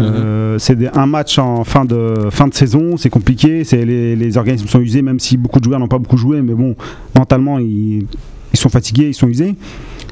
Euh, 0.00 0.58
c'est 0.58 0.76
un 0.96 1.06
match 1.06 1.38
en 1.38 1.64
fin 1.64 1.84
de, 1.84 2.28
fin 2.30 2.46
de 2.46 2.54
saison, 2.54 2.96
c'est 2.96 3.10
compliqué, 3.10 3.64
c'est 3.64 3.84
les, 3.84 4.14
les 4.16 4.36
organismes 4.36 4.66
sont 4.68 4.80
usés, 4.80 5.02
même 5.02 5.18
si 5.18 5.36
beaucoup 5.36 5.58
de 5.58 5.64
joueurs 5.64 5.80
n'ont 5.80 5.88
pas 5.88 5.98
beaucoup 5.98 6.16
joué, 6.16 6.40
mais 6.42 6.54
bon, 6.54 6.76
mentalement 7.16 7.58
ils, 7.58 8.06
ils 8.52 8.58
sont 8.58 8.68
fatigués, 8.68 9.08
ils 9.08 9.14
sont 9.14 9.28
usés. 9.28 9.54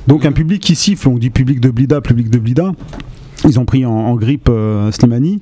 Donc 0.07 0.25
un 0.25 0.33
public 0.33 0.61
qui 0.63 0.75
siffle, 0.75 1.09
on 1.09 1.19
dit 1.19 1.31
public 1.31 1.61
de 1.61 1.71
Blida, 1.71 2.01
public 2.01 2.31
de 2.31 2.39
Blida, 2.39 2.73
ils 3.45 3.59
ont 3.61 3.65
pris 3.65 3.85
en, 3.87 3.93
en 3.93 4.15
grippe 4.17 4.49
euh, 4.49 4.91
Slimani, 4.93 5.41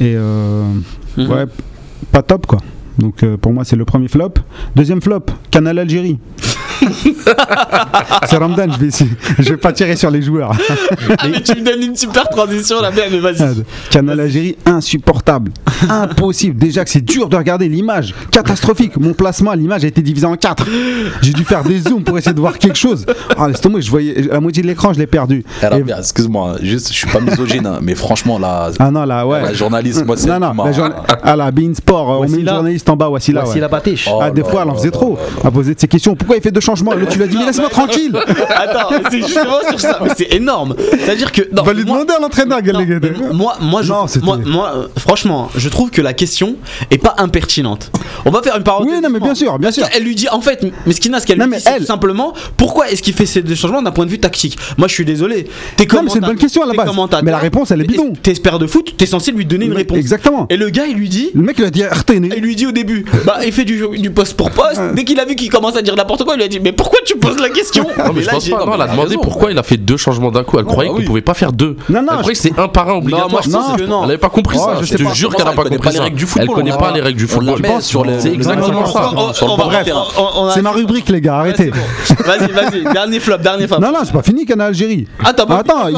et 0.00 0.14
euh, 0.16 0.64
Mhm. 1.16 1.28
ouais, 1.28 1.44
pas 2.12 2.22
top 2.22 2.46
quoi. 2.46 2.60
Donc 3.00 3.22
euh, 3.22 3.36
pour 3.36 3.52
moi, 3.52 3.64
c'est 3.64 3.76
le 3.76 3.84
premier 3.84 4.08
flop. 4.08 4.34
Deuxième 4.76 5.00
flop, 5.00 5.24
Canal 5.50 5.78
Algérie. 5.78 6.18
c'est 8.26 8.36
Ramdan, 8.36 8.72
je 8.72 8.78
vais, 8.78 8.86
essayer- 8.86 9.10
je 9.38 9.50
vais 9.50 9.56
pas 9.58 9.72
tirer 9.72 9.96
sur 9.96 10.10
les 10.10 10.22
joueurs. 10.22 10.52
Ah, 11.18 11.26
mais 11.30 11.42
tu 11.42 11.54
me 11.60 11.64
donnes 11.64 11.82
une 11.82 11.96
super 11.96 12.28
transition 12.28 12.80
là, 12.80 12.90
mais 12.94 13.18
vas-y. 13.18 13.64
Canal 13.90 14.20
Algérie, 14.20 14.56
insupportable. 14.64 15.50
Impossible. 15.88 16.56
Déjà 16.58 16.84
que 16.84 16.90
c'est 16.90 17.04
dur 17.04 17.28
de 17.28 17.36
regarder 17.36 17.68
l'image. 17.68 18.14
Catastrophique. 18.30 18.96
Mon 18.98 19.12
placement 19.12 19.50
à 19.50 19.56
l'image 19.56 19.84
a 19.84 19.88
été 19.88 20.00
divisé 20.02 20.26
en 20.26 20.36
quatre. 20.36 20.66
J'ai 21.22 21.32
dû 21.32 21.44
faire 21.44 21.62
des 21.64 21.80
zooms 21.80 22.02
pour 22.02 22.16
essayer 22.18 22.34
de 22.34 22.40
voir 22.40 22.58
quelque 22.58 22.78
chose. 22.78 23.04
Ah, 23.36 23.48
laisse 23.48 23.60
tomber, 23.60 23.82
je 23.82 23.90
voyais 23.90 24.22
la 24.30 24.40
moitié 24.40 24.62
de 24.62 24.68
l'écran, 24.68 24.92
je 24.92 24.98
l'ai 24.98 25.06
perdu. 25.06 25.44
Et- 25.62 25.90
excuse-moi, 25.98 26.56
juste, 26.62 26.88
je 26.88 26.94
suis 26.94 27.08
pas 27.08 27.20
misogyne, 27.20 27.66
hein, 27.66 27.78
mais 27.82 27.94
franchement, 27.94 28.38
la, 28.38 28.70
Ah 28.78 28.90
non, 28.90 29.04
là, 29.04 29.26
ouais. 29.26 29.42
la 29.42 29.52
journaliste, 29.54 30.04
moi, 30.06 30.16
c'est 30.16 30.28
Non, 30.28 30.38
non, 30.54 30.64
la 30.64 30.72
journa- 30.72 31.02
ah 31.22 31.36
là, 31.36 31.50
Bein 31.50 31.74
Sport, 31.74 32.20
on 32.20 32.28
met 32.28 32.38
une 32.40 32.48
journaliste 32.48 32.88
en 32.90 32.96
bas, 32.96 33.08
Wassila. 33.08 33.42
Voici 33.42 33.54
ouais. 33.54 33.60
la 33.60 33.68
batiche. 33.68 34.08
Oh 34.10 34.18
Ah, 34.20 34.30
des 34.30 34.42
là 34.42 34.48
fois, 34.48 34.62
elle 34.62 34.70
en 34.70 34.74
faisait 34.74 34.90
trop. 34.90 35.18
À 35.44 35.50
poser 35.50 35.74
de 35.74 35.80
ces 35.80 35.88
questions. 35.88 36.14
Pourquoi 36.14 36.36
il 36.36 36.42
fait 36.42 36.50
deux 36.50 36.60
changements? 36.60 36.92
L'autre, 36.92 37.12
tu 37.12 37.18
lui 37.18 37.24
as 37.24 37.28
dit, 37.28 37.36
mais 37.38 37.46
laisse-moi 37.46 37.68
tranquille. 37.68 38.12
Attends, 38.50 38.88
c'est 39.10 39.18
justement 39.18 39.60
sur 39.68 39.80
ça. 39.80 40.00
Mais 40.02 40.10
c'est 40.16 40.34
énorme. 40.34 40.74
C'est-à-dire 40.90 41.32
que. 41.32 41.42
non, 41.52 41.62
On 41.62 41.64
va 41.64 41.72
lui 41.72 41.84
demander 41.84 42.12
à 42.12 42.20
l'entraîneur, 42.20 42.60
moi, 43.32 43.56
moi, 43.60 43.82
je, 43.82 43.92
Non, 43.92 44.06
moi, 44.22 44.38
moi, 44.44 44.72
euh, 44.74 44.88
franchement, 44.98 45.50
je 45.56 45.68
trouve 45.68 45.90
que 45.90 46.02
la 46.02 46.12
question 46.12 46.56
est 46.90 46.98
pas 46.98 47.14
impertinente. 47.18 47.90
On 48.24 48.30
va 48.30 48.42
faire 48.42 48.56
une 48.56 48.62
parenthèse. 48.62 48.92
Oui, 48.94 49.00
non, 49.02 49.10
mais 49.10 49.20
bien 49.20 49.34
sûr, 49.34 49.58
bien 49.58 49.70
sûr. 49.70 49.86
Elle 49.94 50.04
lui 50.04 50.14
dit, 50.14 50.28
en 50.28 50.40
fait, 50.40 50.62
mais 50.86 50.92
ce 50.92 51.00
ce 51.00 51.26
qu'elle 51.26 51.38
lui 51.38 51.46
dit, 51.50 51.60
c'est 51.60 51.78
tout 51.78 51.84
simplement, 51.84 52.32
pourquoi 52.56 52.90
est-ce 52.90 53.02
qu'il 53.02 53.14
fait 53.14 53.26
ces 53.26 53.42
deux 53.42 53.54
changements 53.54 53.82
d'un 53.82 53.92
point 53.92 54.06
de 54.06 54.10
vue 54.10 54.18
tactique? 54.18 54.58
Moi, 54.78 54.88
je 54.88 54.94
suis 54.94 55.04
désolé. 55.04 55.48
T'es 55.76 55.86
Non, 55.92 56.02
mais 56.02 56.10
c'est 56.10 56.18
une 56.18 56.26
bonne 56.26 56.36
question 56.36 56.62
à 56.62 56.66
la 56.66 56.74
base. 56.74 56.90
Mais 57.22 57.30
la 57.30 57.38
réponse, 57.38 57.70
elle 57.70 57.80
est 57.80 57.84
bidon. 57.84 58.12
T'es 58.22 58.30
expert 58.32 58.58
de 58.58 58.66
foot, 58.66 58.94
t'es 58.96 59.06
censé 59.06 59.32
lui 59.32 59.46
donner 59.46 59.66
une 59.66 59.72
réponse. 59.72 59.98
Exactement. 59.98 60.46
Et 60.50 60.56
le 60.56 60.70
gars, 60.70 60.86
il 60.86 60.96
lui 60.96 61.08
dit. 61.08 61.30
Le 61.34 61.42
mec, 61.42 61.56
il 61.58 61.64
a 61.64 61.70
dit. 61.70 61.82
Il 62.36 62.42
lui 62.42 62.56
dit 62.56 62.66
au 62.70 62.72
début, 62.72 63.04
bah 63.26 63.38
il 63.44 63.52
fait 63.52 63.64
du, 63.64 63.82
du 63.98 64.10
poste 64.10 64.34
pour 64.34 64.50
poste. 64.50 64.80
Dès 64.94 65.04
qu'il 65.04 65.20
a 65.20 65.24
vu 65.24 65.34
qu'il 65.36 65.50
commence 65.50 65.76
à 65.76 65.82
dire 65.82 65.94
n'importe 65.94 66.24
quoi, 66.24 66.34
il 66.34 66.38
lui 66.38 66.44
a 66.44 66.48
dit 66.48 66.58
mais 66.60 66.72
pourquoi 66.72 66.98
tu 67.04 67.16
poses 67.16 67.38
la 67.38 67.50
question 67.50 67.86
Non, 67.98 68.12
mais 68.14 68.22
je 68.22 68.28
pense 68.30 68.48
pas. 68.48 68.64
Non, 68.64 68.74
elle 68.74 68.82
a 68.82 68.86
demandé 68.88 69.10
raison. 69.10 69.20
pourquoi 69.22 69.50
il 69.52 69.58
a 69.58 69.62
fait 69.62 69.76
deux 69.76 69.96
changements 69.96 70.30
d'un 70.30 70.42
coup. 70.44 70.58
Elle 70.58 70.64
croyait 70.64 70.88
bah 70.90 70.94
qu'on 70.94 71.00
oui. 71.00 71.06
pouvait 71.06 71.20
pas 71.20 71.34
faire 71.34 71.52
deux. 71.52 71.76
Non, 71.88 72.00
non, 72.02 72.08
Elle 72.12 72.18
croyait 72.18 72.32
que 72.34 72.38
c'est 72.40 72.58
un 72.58 72.68
par 72.68 72.88
un 72.88 72.94
obligatoire. 72.94 73.30
moi, 73.30 73.40
je 73.44 73.50
pense 73.50 73.76
que 73.76 73.82
non. 73.82 74.04
Elle 74.04 74.10
avait 74.10 74.18
pas 74.18 74.28
compris 74.30 74.58
Oh, 74.60 74.64
ça. 74.64 74.78
je 74.82 74.94
te 74.96 75.02
pas. 75.02 75.12
jure 75.14 75.34
qu'elle 75.34 75.46
a 75.46 75.52
pas 75.52 75.64
compris 75.64 75.90
les 75.90 75.96
ça. 75.96 76.02
règles 76.04 76.16
du 76.16 76.26
football, 76.26 76.48
Elle 76.50 76.54
connaît 76.54 76.72
on 76.72 76.78
pas 76.78 76.92
les 76.92 77.00
règles 77.00 77.18
du 77.18 77.26
football. 77.26 77.60
C'est 78.18 78.32
exactement 78.32 78.86
ça. 78.86 79.10
C'est 80.54 80.62
ma 80.62 80.70
rubrique, 80.70 81.08
les 81.08 81.20
gars, 81.20 81.36
arrêtez. 81.38 81.70
Vas-y, 81.70 82.50
vas-y, 82.52 82.92
dernier 82.92 83.20
flop, 83.20 83.38
dernier 83.38 83.66
flop. 83.66 83.78
Non, 83.80 83.88
non, 83.92 83.98
c'est 84.04 84.12
pas 84.12 84.22
fini, 84.22 84.44
Canal 84.46 84.68
Algérie. 84.68 85.06
Ah, 85.24 85.28
Attends, 85.30 85.88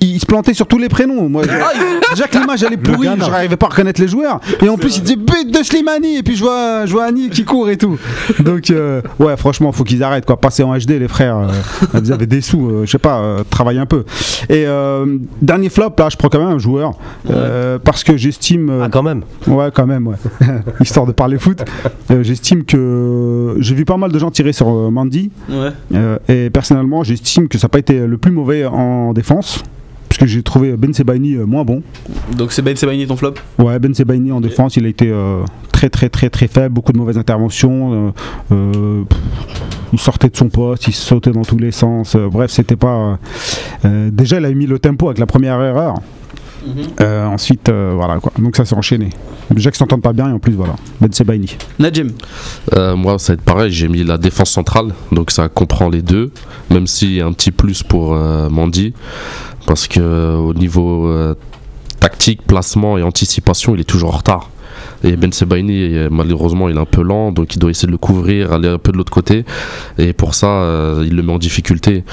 il, 0.00 0.20
se 0.20 0.26
plantait 0.26 0.54
sur 0.54 0.66
tous 0.66 0.78
les 0.78 0.88
prénoms. 0.88 1.28
Moi, 1.28 1.42
je- 1.44 2.10
déjà 2.14 2.28
que 2.28 2.38
l'image 2.38 2.62
elle 2.62 2.74
est 2.74 2.76
pourrie, 2.76 3.08
n'arrivais 3.16 3.56
pas 3.56 3.66
à 3.66 3.70
reconnaître 3.70 4.00
les 4.00 4.08
joueurs. 4.08 4.40
Et 4.62 4.68
en 4.68 4.76
plus, 4.76 4.96
il 4.96 5.02
disait 5.02 5.16
but 5.16 5.50
de 5.50 5.62
Slimani. 5.62 6.21
Et 6.22 6.24
puis 6.24 6.36
je 6.36 6.44
vois, 6.44 6.86
je 6.86 6.92
vois 6.92 7.02
Annie 7.06 7.30
qui 7.30 7.42
court 7.44 7.68
et 7.68 7.76
tout. 7.76 7.98
Donc, 8.38 8.70
euh, 8.70 9.02
ouais, 9.18 9.36
franchement, 9.36 9.72
faut 9.72 9.82
qu'ils 9.82 10.04
arrêtent 10.04 10.24
quoi. 10.24 10.36
Passer 10.36 10.62
en 10.62 10.72
HD, 10.72 10.90
les 11.00 11.08
frères. 11.08 11.36
euh, 11.36 11.48
vous 11.94 12.12
avez 12.12 12.26
des 12.26 12.40
sous, 12.40 12.64
euh, 12.70 12.82
je 12.86 12.92
sais 12.92 12.98
pas, 13.00 13.18
euh, 13.18 13.42
travaillez 13.50 13.80
un 13.80 13.86
peu. 13.86 14.04
Et 14.48 14.64
euh, 14.68 15.18
dernier 15.40 15.68
flop, 15.68 15.94
là, 15.98 16.08
je 16.12 16.16
prends 16.16 16.28
quand 16.28 16.38
même 16.38 16.54
un 16.54 16.58
joueur. 16.60 16.92
euh, 17.28 17.80
parce 17.82 18.04
que 18.04 18.16
j'estime. 18.16 18.70
euh, 18.70 18.82
Ah, 18.84 18.88
quand 18.88 19.02
même. 19.02 19.22
Ouais, 19.48 19.70
quand 19.74 19.84
même, 19.84 20.06
ouais. 20.06 20.14
Histoire 20.80 21.06
de 21.06 21.12
parler 21.12 21.38
foot. 21.40 21.64
Euh, 22.12 22.22
j'estime 22.22 22.62
que. 22.64 23.56
J'ai 23.58 23.74
vu 23.74 23.84
pas 23.84 23.96
mal 23.96 24.12
de 24.12 24.18
gens 24.20 24.30
tirer 24.30 24.52
sur 24.52 24.68
euh, 24.68 24.90
Mandy. 24.90 25.32
Ouais. 25.50 25.70
Euh, 25.96 26.18
et 26.28 26.50
personnellement, 26.50 27.02
j'estime 27.02 27.48
que 27.48 27.58
ça 27.58 27.64
n'a 27.64 27.70
pas 27.70 27.80
été 27.80 27.98
le 28.06 28.16
plus 28.16 28.30
mauvais 28.30 28.64
en 28.64 29.12
défense. 29.12 29.64
Parce 30.12 30.18
que 30.18 30.26
j'ai 30.26 30.42
trouvé 30.42 30.76
Ben 30.76 30.92
Sebaini 30.92 31.36
euh, 31.36 31.46
moins 31.46 31.64
bon. 31.64 31.82
Donc 32.36 32.52
c'est 32.52 32.60
Ben 32.60 32.76
Sebaini 32.76 33.06
ton 33.06 33.16
flop? 33.16 33.32
Ouais, 33.58 33.78
Ben 33.78 33.94
Sebaini 33.94 34.30
en 34.30 34.42
défense, 34.42 34.76
il 34.76 34.84
a 34.84 34.88
été 34.88 35.10
euh, 35.10 35.40
très 35.72 35.88
très 35.88 36.10
très 36.10 36.28
très 36.28 36.48
faible, 36.48 36.74
beaucoup 36.74 36.92
de 36.92 36.98
mauvaises 36.98 37.16
interventions. 37.16 38.12
euh, 38.52 38.54
euh, 38.54 39.04
il 39.94 39.98
sortait 39.98 40.28
de 40.28 40.36
son 40.36 40.50
poste, 40.50 40.86
il 40.86 40.92
sautait 40.92 41.30
dans 41.30 41.46
tous 41.46 41.56
les 41.56 41.70
sens. 41.70 42.14
euh, 42.14 42.28
bref, 42.30 42.50
c'était 42.50 42.76
pas. 42.76 42.94
euh, 42.94 43.16
euh, 43.86 44.10
déjà, 44.12 44.38
il 44.38 44.44
a 44.44 44.50
mis 44.52 44.66
le 44.66 44.78
tempo 44.78 45.06
avec 45.06 45.18
la 45.18 45.24
première 45.24 45.58
erreur. 45.62 45.94
Euh, 47.00 47.26
ensuite, 47.26 47.68
euh, 47.68 47.92
voilà 47.94 48.18
quoi. 48.20 48.32
Donc 48.38 48.56
ça 48.56 48.64
s'est 48.64 48.74
enchaîné. 48.74 49.10
Déjà 49.50 49.70
qu'ils 49.70 49.78
s'entendent 49.78 50.02
pas 50.02 50.12
bien 50.12 50.28
et 50.28 50.32
en 50.32 50.38
plus, 50.38 50.52
voilà. 50.52 50.74
Ben 51.00 51.12
Sebaini. 51.12 51.56
Najim 51.78 52.08
Euh, 52.74 52.96
moi, 52.96 53.18
ça 53.18 53.32
va 53.32 53.34
être 53.34 53.42
pareil. 53.42 53.72
J'ai 53.72 53.88
mis 53.88 54.04
la 54.04 54.18
défense 54.18 54.50
centrale, 54.50 54.94
donc 55.10 55.30
ça 55.30 55.48
comprend 55.48 55.88
les 55.88 56.02
deux, 56.02 56.30
même 56.70 56.86
s'il 56.86 57.12
y 57.12 57.20
a 57.20 57.26
un 57.26 57.32
petit 57.32 57.50
plus 57.50 57.82
pour 57.82 58.14
euh, 58.14 58.48
Mandy, 58.48 58.94
parce 59.66 59.88
que 59.88 60.36
au 60.36 60.54
niveau 60.54 61.06
euh, 61.08 61.34
tactique, 62.00 62.42
placement 62.46 62.98
et 62.98 63.02
anticipation, 63.02 63.74
il 63.74 63.80
est 63.80 63.84
toujours 63.84 64.14
en 64.14 64.18
retard. 64.18 64.50
Et 65.04 65.16
Ben 65.16 65.32
Sebaini, 65.32 66.08
malheureusement, 66.10 66.68
il 66.68 66.76
est 66.76 66.80
un 66.80 66.84
peu 66.84 67.02
lent, 67.02 67.32
donc 67.32 67.54
il 67.54 67.58
doit 67.58 67.70
essayer 67.70 67.86
de 67.86 67.92
le 67.92 67.98
couvrir, 67.98 68.52
aller 68.52 68.68
un 68.68 68.78
peu 68.78 68.92
de 68.92 68.96
l'autre 68.96 69.12
côté. 69.12 69.44
Et 69.98 70.12
pour 70.12 70.34
ça, 70.34 70.46
euh, 70.46 71.04
il 71.06 71.16
le 71.16 71.22
met 71.22 71.32
en 71.32 71.38
difficulté. 71.38 72.04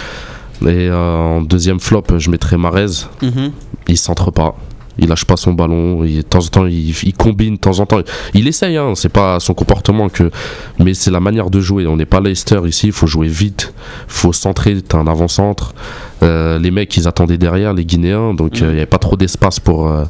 Et 0.63 0.89
euh, 0.89 1.17
en 1.17 1.41
deuxième 1.41 1.79
flop, 1.79 2.03
je 2.17 2.29
mettrais 2.29 2.57
Marez. 2.57 3.05
Mhm. 3.21 3.51
Il 3.89 3.97
centre 3.97 4.31
pas. 4.31 4.55
Il 5.01 5.07
lâche 5.07 5.25
pas 5.25 5.37
son 5.37 5.53
ballon. 5.53 6.03
Il, 6.03 6.17
de 6.17 6.21
temps 6.21 6.39
en 6.39 6.47
temps, 6.47 6.65
il, 6.65 6.89
il 7.03 7.13
combine. 7.13 7.55
De 7.55 7.59
temps 7.59 7.79
en 7.79 7.85
temps, 7.85 7.99
il 8.33 8.47
essaye. 8.47 8.77
Hein, 8.77 8.93
c'est 8.95 9.09
pas 9.09 9.39
son 9.39 9.53
comportement 9.53 10.09
que, 10.09 10.29
mais 10.77 10.93
c'est 10.93 11.11
la 11.11 11.19
manière 11.19 11.49
de 11.49 11.59
jouer. 11.59 11.87
On 11.87 11.95
n'est 11.97 12.05
pas 12.05 12.19
Leicester 12.19 12.59
ici. 12.65 12.87
Il 12.87 12.93
faut 12.93 13.07
jouer 13.07 13.27
vite. 13.27 13.73
faut 14.07 14.33
centrer. 14.33 14.81
T'as 14.81 14.97
un 14.97 15.07
avant-centre. 15.07 15.73
Euh, 16.21 16.59
les 16.59 16.71
mecs, 16.71 16.95
ils 16.97 17.07
attendaient 17.07 17.37
derrière 17.37 17.73
les 17.73 17.85
Guinéens, 17.85 18.33
donc 18.33 18.61
euh, 18.61 18.65
il 18.65 18.71
n'y 18.71 18.77
avait 18.77 18.85
pas 18.85 18.97
trop 18.97 19.15
d'espace 19.15 19.59
pour. 19.59 19.87
euh, 19.87 20.03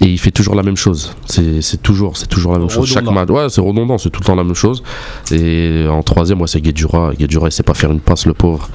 et 0.00 0.06
il 0.06 0.18
fait 0.18 0.30
toujours 0.30 0.54
la 0.54 0.62
même 0.62 0.76
chose. 0.76 1.12
C'est 1.26 1.82
toujours, 1.82 2.16
c'est 2.16 2.28
toujours 2.28 2.52
la 2.52 2.58
même 2.60 2.70
chose. 2.70 2.86
Chaque 2.88 3.10
match, 3.10 3.30
ouais, 3.30 3.48
c'est 3.48 3.60
redondant. 3.60 3.98
C'est 3.98 4.10
tout 4.10 4.20
le 4.20 4.26
temps 4.26 4.36
la 4.36 4.44
même 4.44 4.54
chose. 4.54 4.84
Et 5.32 5.86
en 5.90 6.02
troisième, 6.04 6.40
ouais, 6.40 6.46
c'est 6.46 6.60
Guedjura. 6.60 7.14
Guedjura, 7.18 7.48
il 7.48 7.52
sait 7.52 7.64
pas 7.64 7.74
faire 7.74 7.90
une 7.90 7.98
passe, 7.98 8.24
le 8.26 8.34
pauvre. 8.34 8.68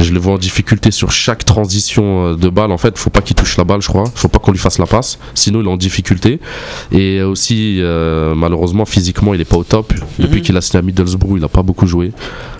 Je 0.00 0.12
le 0.12 0.18
vois 0.18 0.32
en 0.34 0.38
difficulté 0.38 0.90
sur 0.90 1.10
chaque 1.12 1.44
transition 1.44 2.28
euh, 2.28 2.34
de 2.36 2.48
balle. 2.48 2.72
En 2.72 2.78
fait, 2.78 2.96
faut 2.98 3.10
pas 3.10 3.20
qu'il 3.20 3.36
touche 3.36 3.56
la 3.58 3.64
balle, 3.64 3.82
je 3.82 3.88
crois. 3.88 4.04
Faut 4.14 4.28
pas 4.28 4.38
qu'on 4.38 4.50
lui 4.52 4.58
fasse 4.58 4.78
la 4.78 4.86
passe, 4.86 5.18
sinon 5.34 5.60
il 5.60 5.66
est 5.66 5.70
en 5.70 5.76
difficulté. 5.76 6.40
Et 6.90 7.22
aussi, 7.22 7.78
euh, 7.80 8.34
malheureusement, 8.34 8.84
physiquement, 8.86 9.34
il 9.34 9.40
est 9.40 9.44
pas 9.44 9.56
au 9.58 9.64
top. 9.64 9.92
Depuis 10.18 10.38
Mhm. 10.38 10.42
qu'il 10.42 10.56
a 10.56 10.60
signé 10.60 10.78
à 10.78 10.82
Middlesbrough, 10.82 11.36
il 11.38 11.44
a 11.44 11.48
pas 11.48 11.62
beaucoup 11.62 11.86
joué. 11.86 12.12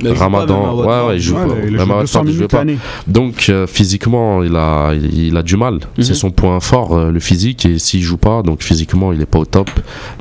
Mais 0.03 0.11
il 0.11 0.15
joue 0.15 0.19
pas 0.19 0.29
même 0.29 0.35
à 0.35 0.39
Ramadan, 0.39 1.07
ouais, 1.09 1.17
il 1.17 1.21
joue 1.21 1.37
Ouais, 1.37 1.47
pas. 1.47 1.55
il 1.67 1.75
a 1.77 1.79
Même 1.79 1.87
joué 1.87 1.97
à 1.97 2.01
200 2.01 2.19
Watford, 2.19 2.25
il 2.27 2.37
jouait 2.37 2.49
pas. 2.49 2.65
Donc 3.07 3.47
euh, 3.49 3.67
physiquement, 3.67 4.43
il 4.43 4.55
a, 4.57 4.93
il, 4.95 5.27
il 5.29 5.37
a 5.37 5.43
du 5.43 5.57
mal. 5.57 5.75
Mhm. 5.75 6.05
C'est 6.05 6.15
son 6.15 6.31
point 6.31 6.61
fort, 6.61 6.95
euh, 6.97 7.11
le 7.11 7.21
physique. 7.21 7.65
Et 7.67 7.79
s'il 7.79 8.03
joue 8.03 8.17
pas, 8.19 8.43
donc 8.43 8.63
physiquement, 8.63 9.13
il 9.13 9.21
est 9.23 9.27
pas 9.27 9.39
au 9.39 9.47
top. 9.47 9.71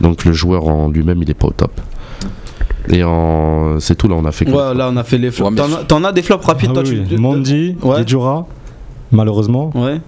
Donc 0.01 0.23
le 0.25 0.31
joueur 0.31 0.67
en 0.67 0.89
lui-même, 0.89 1.21
il 1.21 1.29
est 1.29 1.33
pas 1.33 1.47
au 1.47 1.51
top. 1.53 1.71
Et 2.91 3.03
en, 3.03 3.79
c'est 3.79 3.95
tout 3.95 4.07
là, 4.07 4.15
on 4.17 4.25
a 4.25 4.31
fait. 4.31 4.45
que- 4.45 4.51
Ouais, 4.51 4.73
là 4.75 4.89
on 4.91 4.97
a 4.97 5.03
fait 5.03 5.17
les 5.17 5.31
flops. 5.31 5.49
Ouais, 5.51 5.55
mais 5.67 5.85
T'en 5.87 6.03
as- 6.03 6.11
des 6.11 6.21
flops 6.21 6.43
rapides 6.45 6.69
Ah 6.71 6.73
toi 6.73 6.83
oui, 6.83 7.01
tu... 7.07 7.15
oui. 7.15 7.21
Mondi, 7.21 7.75
Ouais. 7.83 8.03
Malheureusement. 9.11 9.71
Ouais. 9.75 9.99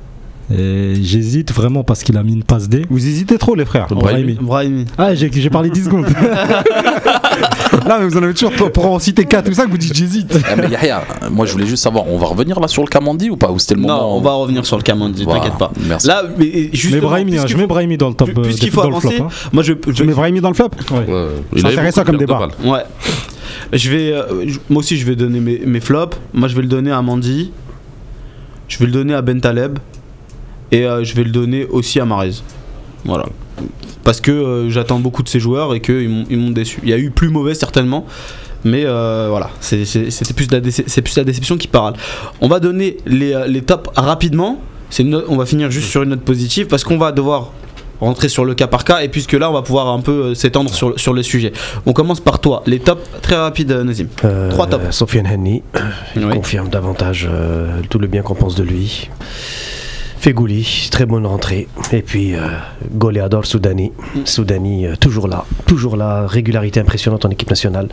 Et 0.54 0.96
j'hésite 1.02 1.54
vraiment 1.54 1.84
parce 1.84 2.04
qu'il 2.04 2.18
a 2.18 2.24
mis 2.24 2.34
une 2.34 2.44
passe 2.44 2.68
D. 2.68 2.86
Vous 2.90 3.08
hésitez 3.08 3.38
trop, 3.38 3.56
les 3.56 3.64
frères. 3.66 3.88
Brahimi. 3.88 4.34
Brahimi. 4.42 4.86
Ah, 4.98 5.14
j'ai 5.16 5.32
j'ai 5.32 5.50
parlé 5.50 5.70
10 5.70 5.86
secondes. 5.86 6.08
Là, 7.88 7.98
mais 8.00 8.08
vous 8.08 8.18
en 8.18 8.24
avez 8.24 8.34
toujours 8.34 8.52
pour, 8.54 8.72
pour 8.72 8.86
en 8.86 9.00
citer 9.00 9.26
4 9.26 9.50
ou 9.50 9.54
5, 9.54 9.70
vous 9.70 9.78
dites 9.78 9.94
j'hésite. 9.94 10.38
Ah, 10.50 10.56
mais 10.56 10.70
Yahya, 10.70 11.04
moi 11.32 11.46
je 11.46 11.52
voulais 11.54 11.66
juste 11.66 11.84
savoir, 11.84 12.08
on 12.08 12.18
va 12.18 12.28
revenir 12.28 12.60
là 12.60 12.68
sur 12.68 12.84
le 12.84 12.88
Kamandi 12.88 13.30
ou 13.30 13.38
pas 13.38 13.52
Ou 13.52 13.60
c'était 13.60 13.76
le 13.76 13.82
moment 13.82 13.98
Non, 13.98 14.18
on 14.18 14.22
va 14.22 14.34
revenir 14.34 14.66
sur 14.66 14.78
le 14.78 14.84
Kamandi, 14.84 15.24
Voilà, 15.24 15.42
t'inquiète 15.42 15.58
pas. 15.58 15.72
Merci. 15.88 16.08
Là, 16.08 16.24
mais 16.38 16.70
justement, 16.74 16.96
mais 16.96 17.02
Brahimi, 17.02 17.38
hein, 17.38 17.44
je 17.48 17.58
mets 17.58 17.68
Brahimi 17.68 17.98
dans 17.98 18.10
le 18.10 18.16
top. 18.16 18.30
euh, 18.38 18.42
puisqu'il 18.44 18.72
faut 18.72 18.82
dans 18.82 18.90
le 18.90 18.96
avancer, 18.98 19.16
flop, 19.16 19.26
hein. 19.26 19.50
moi 19.54 19.64
je, 19.64 20.04
mets 20.04 20.14
Brahimi 20.14 20.42
dans 20.42 20.50
le 20.50 20.56
flop 20.56 20.70
Ouais. 20.92 21.14
Ouais, 21.14 21.28
C'est 21.56 21.66
intéressant 21.66 22.04
comme 22.04 22.18
débat. 22.18 22.48
Ouais. 22.64 22.84
Je 23.74 23.90
vais, 23.90 24.12
euh, 24.14 24.48
je- 24.48 24.60
moi 24.70 24.80
aussi, 24.80 24.98
je 24.98 25.06
vais 25.06 25.16
donner 25.16 25.40
mes, 25.40 25.60
mes 25.66 25.80
flops. 25.80 26.18
Moi, 26.34 26.48
je 26.48 26.56
vais 26.56 26.62
le 26.62 26.68
donner 26.68 26.92
à 26.92 27.02
Mandy. 27.02 27.52
Je 28.68 28.78
vais 28.80 28.86
le 28.86 28.92
donner 28.92 29.14
à 29.14 29.22
Ben 29.22 29.40
Taleb. 29.42 29.80
Et 30.72 30.86
euh, 30.86 31.04
je 31.04 31.14
vais 31.16 31.24
le 31.24 31.32
donner 31.32 31.66
aussi 31.66 32.00
à 32.00 32.06
Marez. 32.06 32.32
Voilà. 33.06 33.26
Parce 34.04 34.20
que 34.22 34.32
euh, 34.32 34.70
j'attends 34.70 35.00
beaucoup 35.00 35.24
de 35.24 35.30
ces 35.30 35.40
joueurs 35.40 35.74
et 35.76 35.80
qu'ils 35.80 36.10
m'ont 36.10 36.50
déçu. 36.52 36.80
Il 36.84 36.90
y 36.90 36.94
a 36.94 36.98
eu 36.98 37.12
plus 37.12 37.30
mauvais 37.30 37.54
certainement. 37.54 38.06
Mais 38.64 38.84
euh, 38.86 39.28
voilà, 39.30 39.50
C'est- 39.60 39.84
plus, 40.36 40.52
la 40.52 40.62
plus 40.62 41.20
déception 41.26 41.58
qui 41.58 41.68
parle. 41.68 41.94
On 42.42 42.48
va 42.48 42.60
donner 42.60 42.98
les, 43.08 43.34
euh, 43.34 43.48
les 43.48 43.62
tops 43.64 43.90
rapidement. 43.96 44.62
Une 45.00 45.16
on 45.30 45.38
va 45.38 45.46
finir 45.46 45.72
juste 45.72 45.90
sur 45.90 46.04
une 46.04 46.10
note 46.10 46.22
positive 46.22 46.68
parce 46.68 46.84
qu'on 46.84 46.98
va 47.00 47.12
devoir 47.12 47.54
rentrer 48.02 48.30
sur 48.30 48.46
le 48.46 48.54
cas 48.56 48.68
par 48.68 48.84
cas 48.84 49.02
et 49.02 49.08
puisque 49.08 49.34
là 49.34 49.50
on 49.50 49.54
va 49.54 49.62
pouvoir 49.62 49.88
un 49.88 50.00
peu 50.02 50.36
s'étendre 50.36 50.72
sur, 50.74 51.00
sur 51.00 51.14
le 51.14 51.24
sujet. 51.24 51.54
On 51.86 51.94
commence 51.94 52.20
par 52.20 52.40
toi, 52.40 52.62
les 52.68 52.80
tops 52.80 53.02
très 53.22 53.36
rapides 53.36 53.72
Nazim. 53.72 54.08
Euh, 54.26 54.50
Trois 54.50 54.68
tops. 54.68 54.92
Sofiane 54.92 55.26
Henny, 55.28 55.64
il 56.16 56.26
Oui. 56.26 56.34
confirme 56.36 56.68
davantage 56.70 57.28
euh, 57.32 57.80
tout 57.90 58.00
le 58.00 58.08
bien 58.08 58.22
qu'on 58.22 58.36
pense 58.36 58.56
de 58.56 58.64
lui. 58.64 59.10
Fegouli, 60.22 60.88
très 60.92 61.08
bonne 61.08 61.26
rentrée. 61.26 61.68
Et 61.92 62.04
puis 62.04 62.36
euh, 62.36 62.42
Goleador 62.94 63.46
Soudani. 63.48 63.92
Soudani, 64.24 64.86
euh, 64.86 64.96
toujours 64.96 65.28
là. 65.28 65.46
Toujours 65.66 65.98
là. 65.98 66.28
Régularité 66.28 66.80
impressionnante 66.80 67.26
en 67.26 67.30
équipe 67.32 67.50
nationale. 67.50 67.90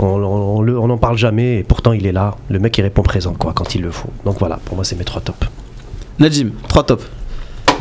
On 0.00 0.06
on- 0.06 0.56
on 0.58 0.62
le- 0.62 0.76
on 0.78 0.88
n'en 0.88 0.98
parle 0.98 1.16
jamais 1.16 1.58
et 1.58 1.62
pourtant 1.62 1.92
il 1.92 2.06
est 2.06 2.12
là. 2.12 2.34
Le 2.50 2.58
mec 2.58 2.76
il 2.78 2.82
répond 2.82 3.02
présent 3.02 3.34
quoi 3.34 3.52
quand 3.54 3.76
il 3.76 3.82
le 3.82 3.92
faut. 3.92 4.10
Donc 4.24 4.36
voilà, 4.40 4.58
pour 4.64 4.74
moi 4.74 4.84
c'est 4.84 4.96
mes 4.98 5.04
trois 5.04 5.22
tops. 5.22 5.46
Najim, 6.18 6.50
trois 6.68 6.82
tops. 6.84 7.06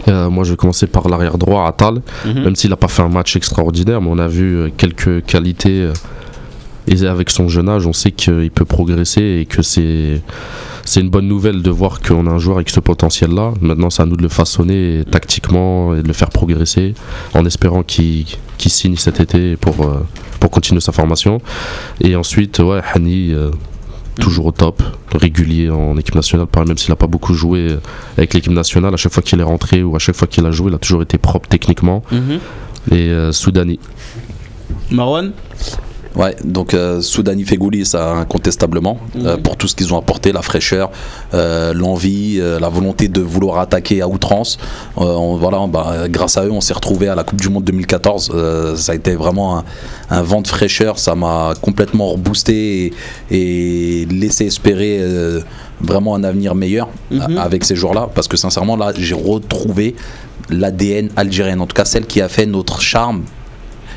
Euh, 0.07 0.29
moi, 0.29 0.43
je 0.43 0.51
vais 0.51 0.57
commencer 0.57 0.87
par 0.87 1.07
l'arrière 1.07 1.37
droit, 1.37 1.67
Atal. 1.67 2.01
Mhm. 2.25 2.43
Même 2.43 2.55
s'il 2.55 2.71
n'a 2.71 2.75
pas 2.75 2.87
fait 2.87 3.03
un 3.03 3.09
match 3.09 3.35
extraordinaire, 3.35 4.01
mais 4.01 4.09
on 4.11 4.17
a 4.17 4.27
vu 4.27 4.55
euh, 4.57 4.69
quelques 4.75 5.23
qualités. 5.25 5.89
Et 6.87 7.05
avec 7.05 7.29
son 7.29 7.47
jeune 7.47 7.69
âge, 7.69 7.87
on 7.87 7.93
sait 7.93 8.11
qu'il 8.11 8.51
peut 8.51 8.65
progresser 8.65 9.39
et 9.41 9.45
que 9.45 9.61
c'est 9.61 10.21
c'est 10.85 10.99
une 10.99 11.09
bonne 11.09 11.27
nouvelle 11.29 11.61
de 11.61 11.69
voir 11.71 12.01
qu'on 12.01 12.27
a 12.27 12.29
un 12.29 12.39
joueur 12.39 12.57
avec 12.57 12.69
ce 12.69 12.81
potentiel-là. 12.81 13.53
Maintenant, 13.61 13.89
c'est 13.89 14.01
à 14.01 14.05
nous 14.05 14.17
de 14.17 14.21
le 14.21 14.27
façonner 14.27 15.03
tactiquement 15.09 15.95
et 15.95 16.01
de 16.03 16.07
le 16.07 16.13
faire 16.13 16.29
progresser, 16.29 16.93
en 17.33 17.45
espérant 17.45 17.83
qu'il 17.83 18.25
qu'il 18.57 18.71
signe 18.71 18.97
cet 18.97 19.19
été 19.21 19.55
pour 19.55 19.85
euh, 19.85 20.05
pour 20.41 20.51
continuer 20.51 20.81
sa 20.81 20.91
formation. 20.91 21.39
Et 22.01 22.15
ensuite, 22.15 22.59
ouais, 22.59 22.81
Hani. 22.93 23.31
euh, 23.31 23.51
Toujours 24.19 24.45
au 24.45 24.51
top, 24.51 24.83
régulier 25.15 25.71
en 25.71 25.97
équipe 25.97 26.13
nationale, 26.13 26.45
pareil, 26.45 26.67
même 26.67 26.77
s'il 26.77 26.91
n'a 26.91 26.95
pas 26.95 27.07
beaucoup 27.07 27.33
joué 27.33 27.75
avec 28.15 28.35
l'équipe 28.35 28.51
nationale, 28.53 28.93
à 28.93 28.97
chaque 28.97 29.11
fois 29.11 29.23
qu'il 29.23 29.39
est 29.39 29.43
rentré 29.43 29.81
ou 29.81 29.95
à 29.95 29.99
chaque 29.99 30.15
fois 30.15 30.27
qu'il 30.27 30.45
a 30.45 30.51
joué, 30.51 30.69
il 30.69 30.75
a 30.75 30.77
toujours 30.77 31.01
été 31.01 31.17
propre 31.17 31.49
techniquement. 31.49 32.03
Mhm. 32.11 32.39
Et 32.91 33.09
euh, 33.09 33.31
Soudani, 33.31 33.79
Marwan? 34.91 35.31
Ouais, 36.15 36.35
donc 36.43 36.73
euh, 36.75 37.01
Soudani 37.01 37.43
Fegouli, 37.43 37.85
ça 37.85 38.11
incontestablement, 38.13 38.99
euh, 39.17 39.35
pour 39.37 39.57
tout 39.57 39.67
ce 39.67 39.73
qu'ils 39.75 39.91
ont 39.93 39.97
apporté, 39.97 40.31
la 40.31 40.43
fraîcheur, 40.43 40.91
euh, 41.33 41.73
l'envie, 41.73 42.39
la 42.39 42.69
volonté 42.69 43.07
de 43.07 43.19
vouloir 43.21 43.57
attaquer 43.59 44.01
à 44.01 44.07
outrance. 44.07 44.57
On- 44.95 45.37
voilà, 45.37 45.65
bah, 45.67 46.07
grâce 46.09 46.37
à 46.37 46.45
eux, 46.45 46.51
on 46.51 46.61
s'est 46.61 46.73
retrouvé 46.75 47.07
à 47.07 47.15
la 47.15 47.23
Coupe 47.23 47.41
du 47.41 47.49
Monde 47.49 47.63
2014. 47.63 48.31
Euh, 48.33 48.75
ça 48.75 48.91
a 48.91 48.95
été 48.95 49.15
vraiment 49.15 49.57
un, 49.57 49.63
un 50.11 50.21
vent 50.21 50.41
de 50.41 50.47
fraîcheur, 50.47 50.99
ça 50.99 51.15
m'a 51.15 51.53
complètement 51.61 52.09
reboosté 52.11 52.93
et, 53.31 54.01
et 54.01 54.05
laissé 54.05 54.45
espérer 54.45 55.01
vraiment 55.81 56.13
un 56.15 56.23
avenir 56.23 56.53
meilleur 56.55 56.89
Mhm. 57.11 57.37
avec 57.37 57.63
ces 57.65 57.75
joueurs-là, 57.75 58.09
parce 58.13 58.27
que 58.27 58.37
sincèrement, 58.37 58.75
là, 58.77 58.93
j'ai 58.95 59.15
retrouvé 59.15 59.95
l'ADN 60.49 61.09
algérienne, 61.15 61.61
en 61.61 61.65
tout 61.67 61.75
cas 61.75 61.85
celle 61.85 62.05
qui 62.05 62.21
a 62.21 62.29
fait 62.29 62.45
notre 62.45 62.81
charme 62.81 63.23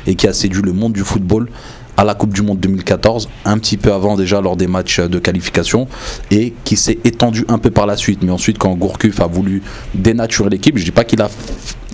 et 0.05 0.15
qui 0.15 0.27
a 0.27 0.33
séduit 0.33 0.61
le 0.63 0.71
monde 0.73 0.93
du 0.93 1.01
football 1.03 1.49
à 1.97 2.03
la 2.03 2.13
Coupe 2.13 2.33
du 2.33 2.43
Monde 2.43 2.59
2014, 2.59 3.27
un 3.45 3.57
petit 3.57 3.77
peu 3.77 3.91
avant 3.91 4.15
déjà 4.15 4.39
lors 4.39 4.55
des 4.55 4.67
matchs 4.67 4.99
de 4.99 5.19
qualification, 5.19 5.87
et 6.31 6.53
qui 6.63 6.77
s'est 6.77 6.99
étendu 7.03 7.43
un 7.49 7.57
peu 7.57 7.71
par 7.71 7.87
la 7.87 7.97
suite. 7.97 8.19
Mais 8.23 8.31
ensuite, 8.31 8.57
quand 8.57 8.73
Gourcuff 8.75 9.19
a 9.19 9.27
voulu 9.27 9.63
dénaturer 9.95 10.49
l'équipe, 10.49 10.77
je 10.77 10.85
dis 10.85 10.91
pas 10.91 11.03
qu'il 11.03 11.21
a 11.21 11.29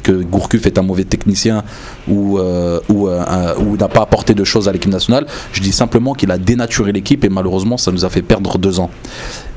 que 0.03 0.11
Gourcuff 0.11 0.65
est 0.65 0.77
un 0.77 0.81
mauvais 0.81 1.05
technicien 1.05 1.63
ou, 2.07 2.37
euh, 2.37 2.79
euh, 2.91 3.55
ou 3.55 3.77
n'a 3.77 3.87
pas 3.87 4.01
apporté 4.01 4.33
de 4.33 4.43
choses 4.43 4.67
à 4.67 4.73
l'équipe 4.73 4.91
nationale, 4.91 5.25
je 5.53 5.61
dis 5.61 5.71
simplement 5.71 6.13
qu'il 6.13 6.29
a 6.29 6.37
dénaturé 6.37 6.91
l'équipe 6.91 7.23
et 7.23 7.29
malheureusement 7.29 7.77
ça 7.77 7.91
nous 7.91 8.03
a 8.03 8.09
fait 8.09 8.21
perdre 8.21 8.57
deux 8.57 8.81
ans. 8.81 8.91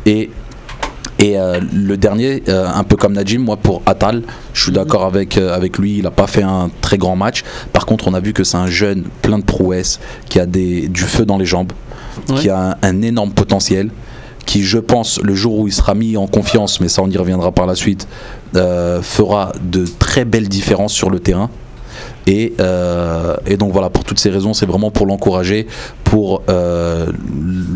Et 0.07 0.31
et 1.19 1.39
euh, 1.39 1.61
le 1.73 1.97
dernier, 1.97 2.43
euh, 2.49 2.69
un 2.69 2.85
peu 2.85 2.97
comme 2.97 3.15
Najim, 3.15 3.39
moi 3.39 3.57
pour 3.57 3.83
Atal, 3.87 4.23
je 4.53 4.65
suis 4.65 4.73
d'accord 4.73 5.05
avec, 5.05 5.39
euh, 5.39 5.55
avec 5.55 5.79
lui, 5.79 5.99
il 5.99 6.03
n'a 6.03 6.11
pas 6.11 6.27
fait 6.27 6.43
un 6.43 6.71
très 6.83 6.99
grand 6.99 7.17
match. 7.17 7.43
Par 7.73 7.87
contre, 7.87 8.09
on 8.09 8.15
a 8.15 8.21
vu 8.21 8.33
que 8.33 8.45
c'est 8.45 8.59
un 8.59 8.67
jeune 8.67 9.05
plein 9.23 9.39
de 9.39 9.45
prouesses, 9.45 9.99
qui 10.29 10.39
a 10.39 10.47
des, 10.47 10.89
du 10.89 11.03
feu 11.03 11.25
dans 11.25 11.39
les 11.39 11.47
jambes, 11.47 11.73
qui 12.37 12.51
a 12.51 12.73
un, 12.73 12.77
un 12.83 13.03
énorme 13.03 13.31
potentiel, 13.31 13.91
qui, 14.45 14.63
je 14.63 14.79
pense, 14.79 15.19
le 15.23 15.35
jour 15.35 15.59
où 15.59 15.67
il 15.67 15.73
sera 15.73 15.95
mis 15.95 16.17
en 16.17 16.27
confiance, 16.27 16.81
mais 16.81 16.89
ça 16.89 17.03
on 17.03 17.11
y 17.11 17.17
reviendra 17.17 17.51
par 17.51 17.67
la 17.67 17.75
suite, 17.75 18.07
fera 18.55 19.53
de 19.61 19.85
très 19.99 20.25
belles 20.25 20.49
différences 20.49 20.93
sur 20.93 21.11
le 21.11 21.19
terrain. 21.19 21.51
Et, 22.27 22.55
euh, 22.61 23.37
et 23.47 23.57
donc 23.57 23.73
voilà, 23.73 23.91
pour 23.91 24.05
toutes 24.05 24.19
ces 24.19 24.31
raisons, 24.31 24.53
c'est 24.53 24.67
vraiment 24.67 24.91
pour 24.91 25.07
l'encourager, 25.07 25.67
pour 26.05 26.43
euh, 26.49 27.07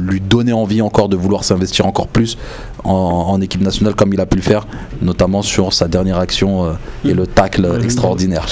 lui 0.08 0.20
donner 0.20 0.52
envie 0.52 0.82
encore 0.82 1.08
de 1.08 1.16
vouloir 1.16 1.44
s'investir 1.44 1.86
encore 1.86 2.08
plus 2.08 2.36
en, 2.84 2.92
en 2.92 3.40
équipe 3.40 3.60
nationale 3.60 3.94
comme 3.94 4.12
il 4.12 4.20
a 4.20 4.26
pu 4.26 4.36
le 4.36 4.42
faire, 4.42 4.66
notamment 5.02 5.42
sur 5.42 5.72
sa 5.72 5.86
dernière 5.88 6.18
action 6.18 6.64
euh, 6.64 6.72
et 7.04 7.14
le 7.14 7.26
tacle 7.26 7.80
extraordinaire. 7.82 8.46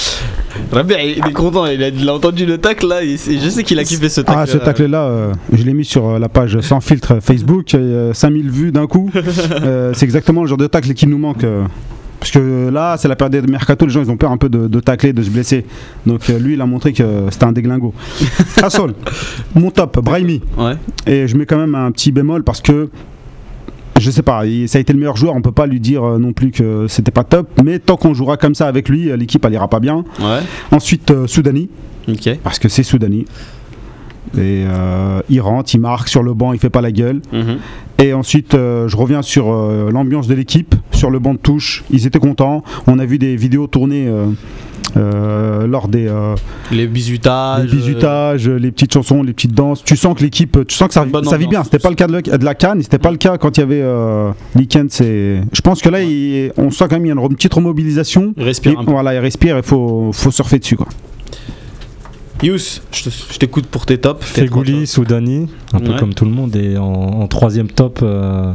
Rabia, 0.71 1.03
il 1.03 1.17
est 1.25 1.33
content, 1.33 1.65
il 1.65 1.83
a, 1.83 1.87
il 1.89 2.07
a 2.07 2.13
entendu 2.13 2.45
le 2.45 2.57
tacle 2.57 2.87
là, 2.87 3.03
et 3.03 3.17
je 3.17 3.49
sais 3.49 3.63
qu'il 3.63 3.79
a 3.79 3.83
kiffé 3.83 4.09
ce 4.09 4.21
tacle. 4.21 4.39
Ah, 4.41 4.45
ce 4.45 4.57
tacle-là, 4.57 5.03
euh, 5.03 5.33
je 5.51 5.63
l'ai 5.63 5.73
mis 5.73 5.85
sur 5.85 6.19
la 6.19 6.29
page 6.29 6.59
sans 6.61 6.79
filtre 6.79 7.19
Facebook, 7.21 7.73
euh, 7.73 8.13
5000 8.13 8.49
vues 8.49 8.71
d'un 8.71 8.87
coup. 8.87 9.09
Euh, 9.61 9.93
c'est 9.93 10.05
exactement 10.05 10.41
le 10.41 10.47
genre 10.47 10.57
de 10.57 10.67
tacle 10.67 10.93
qui 10.93 11.07
nous 11.07 11.17
manque. 11.17 11.45
Euh, 12.19 12.25
parce 12.29 12.31
que 12.31 12.69
là, 12.69 12.97
c'est 12.97 13.07
la 13.07 13.15
période 13.15 13.45
de 13.45 13.51
mercato, 13.51 13.85
les 13.85 13.91
gens 13.91 14.01
ils 14.03 14.11
ont 14.11 14.17
peur 14.17 14.31
un 14.31 14.37
peu 14.37 14.49
de, 14.49 14.67
de 14.67 14.79
tacler, 14.79 15.13
de 15.13 15.23
se 15.23 15.29
blesser. 15.29 15.65
Donc 16.05 16.29
euh, 16.29 16.39
lui, 16.39 16.53
il 16.53 16.61
a 16.61 16.65
montré 16.65 16.93
que 16.93 17.25
c'était 17.31 17.45
un 17.45 17.51
déglingo. 17.51 17.93
Hassol, 18.61 18.93
mon 19.55 19.71
top, 19.71 19.99
Brahimi. 19.99 20.41
Ouais. 20.57 20.73
Et 21.07 21.27
je 21.27 21.37
mets 21.37 21.45
quand 21.45 21.57
même 21.57 21.75
un 21.75 21.91
petit 21.91 22.11
bémol 22.11 22.43
parce 22.43 22.61
que 22.61 22.89
je 23.99 24.11
sais 24.11 24.21
pas, 24.21 24.43
ça 24.67 24.77
a 24.77 24.81
été 24.81 24.93
le 24.93 24.99
meilleur 24.99 25.17
joueur, 25.17 25.35
on 25.35 25.41
peut 25.41 25.51
pas 25.51 25.67
lui 25.67 25.79
dire 25.79 26.03
euh, 26.03 26.17
non 26.17 26.33
plus 26.33 26.51
que 26.51 26.87
c'était 26.87 27.11
pas 27.11 27.23
top, 27.23 27.47
mais 27.63 27.79
tant 27.79 27.97
qu'on 27.97 28.13
jouera 28.13 28.37
comme 28.37 28.55
ça 28.55 28.67
avec 28.67 28.89
lui, 28.89 29.11
euh, 29.11 29.17
l'équipe 29.17 29.43
elle 29.45 29.53
ira 29.53 29.67
pas 29.67 29.79
bien. 29.79 30.05
Ouais. 30.19 30.39
Ensuite, 30.71 31.11
euh, 31.11 31.27
Soudani, 31.27 31.69
parce 32.43 32.59
que 32.59 32.69
c'est 32.69 32.83
Soudani. 32.83 33.25
Et 34.35 34.63
euh, 34.67 35.21
il 35.29 35.41
rentre, 35.41 35.73
il 35.73 35.79
marque 35.81 36.07
sur 36.07 36.21
le 36.23 36.33
banc, 36.33 36.53
il 36.53 36.59
fait 36.59 36.69
pas 36.69 36.81
la 36.81 36.91
gueule. 36.91 37.21
Mhm. 37.33 37.57
Et 38.01 38.13
ensuite, 38.13 38.53
euh, 38.53 38.87
je 38.87 38.95
reviens 38.95 39.21
sur 39.21 39.51
euh, 39.51 39.89
l'ambiance 39.91 40.27
de 40.27 40.33
l'équipe, 40.35 40.75
sur 40.91 41.09
le 41.09 41.19
banc 41.19 41.33
de 41.33 41.39
touche. 41.39 41.83
Ils 41.89 42.05
étaient 42.05 42.19
contents. 42.19 42.63
On 42.87 42.99
a 42.99 43.05
vu 43.05 43.17
des 43.17 43.35
vidéos 43.35 43.67
tournées 43.67 44.07
lors 44.95 45.87
des, 45.87 46.11
Les 46.71 46.87
bisutages. 46.87 47.65
les 47.65 47.75
bisutages, 47.77 48.49
les 48.49 48.71
petites 48.71 48.93
chansons, 48.93 49.23
les 49.23 49.33
petites 49.33 49.53
danses. 49.53 49.83
Tu 49.83 49.95
sens 49.95 50.15
que 50.17 50.23
l'équipe, 50.23 50.57
tu 50.67 50.75
sens 50.75 50.87
que 50.87 50.93
ça, 50.93 51.05
Bonne 51.05 51.23
ça 51.25 51.37
vit 51.37 51.45
ambiance. 51.45 51.49
bien. 51.49 51.63
C'était 51.63 51.79
pas 51.79 51.89
le 51.89 51.95
cas 51.95 52.07
de, 52.07 52.13
la- 52.13 52.37
de 52.37 52.45
la 52.45 52.55
Cannes, 52.55 52.81
c'était 52.81 52.97
pas 52.99 53.11
le 53.11 53.17
cas 53.17 53.37
quand 53.37 53.57
il 53.57 53.61
y 53.61 53.63
avait 53.63 53.83
Weekend. 54.55 54.89
C'est, 54.89 55.41
je 55.51 55.61
pense 55.61 55.81
que 55.81 55.89
là, 55.89 56.01
il- 56.01 56.51
on 56.57 56.71
sent 56.71 56.85
quand 56.89 56.95
même 56.99 57.03
qu'il 57.03 57.15
y 57.15 57.17
a 57.17 57.21
une 57.21 57.35
petite 57.35 57.53
remobilisation. 57.53 58.33
Il 58.37 58.43
respire 58.43 58.79
Et 58.81 58.85
voilà, 58.85 59.13
il 59.13 59.19
respire. 59.19 59.57
Il 59.57 59.63
faut, 59.63 60.11
faut 60.13 60.31
surfer 60.31 60.59
dessus, 60.59 60.75
quoi. 60.75 60.87
Yous, 62.41 62.81
je 62.93 63.03
te- 63.03 63.09
je 63.33 63.37
t'écoute 63.37 63.65
pour 63.67 63.85
tes 63.85 63.97
tops. 63.99 64.25
Fegouli. 64.25 64.87
Soudani, 64.87 65.49
un 65.73 65.79
peu 65.79 65.93
comme 65.97 66.13
tout 66.13 66.25
le 66.25 66.31
monde. 66.31 66.55
Et 66.55 66.77
en, 66.77 66.83
en 66.85 67.27
troisième 67.27 67.67
top, 67.69 67.99
euh, 68.01 68.53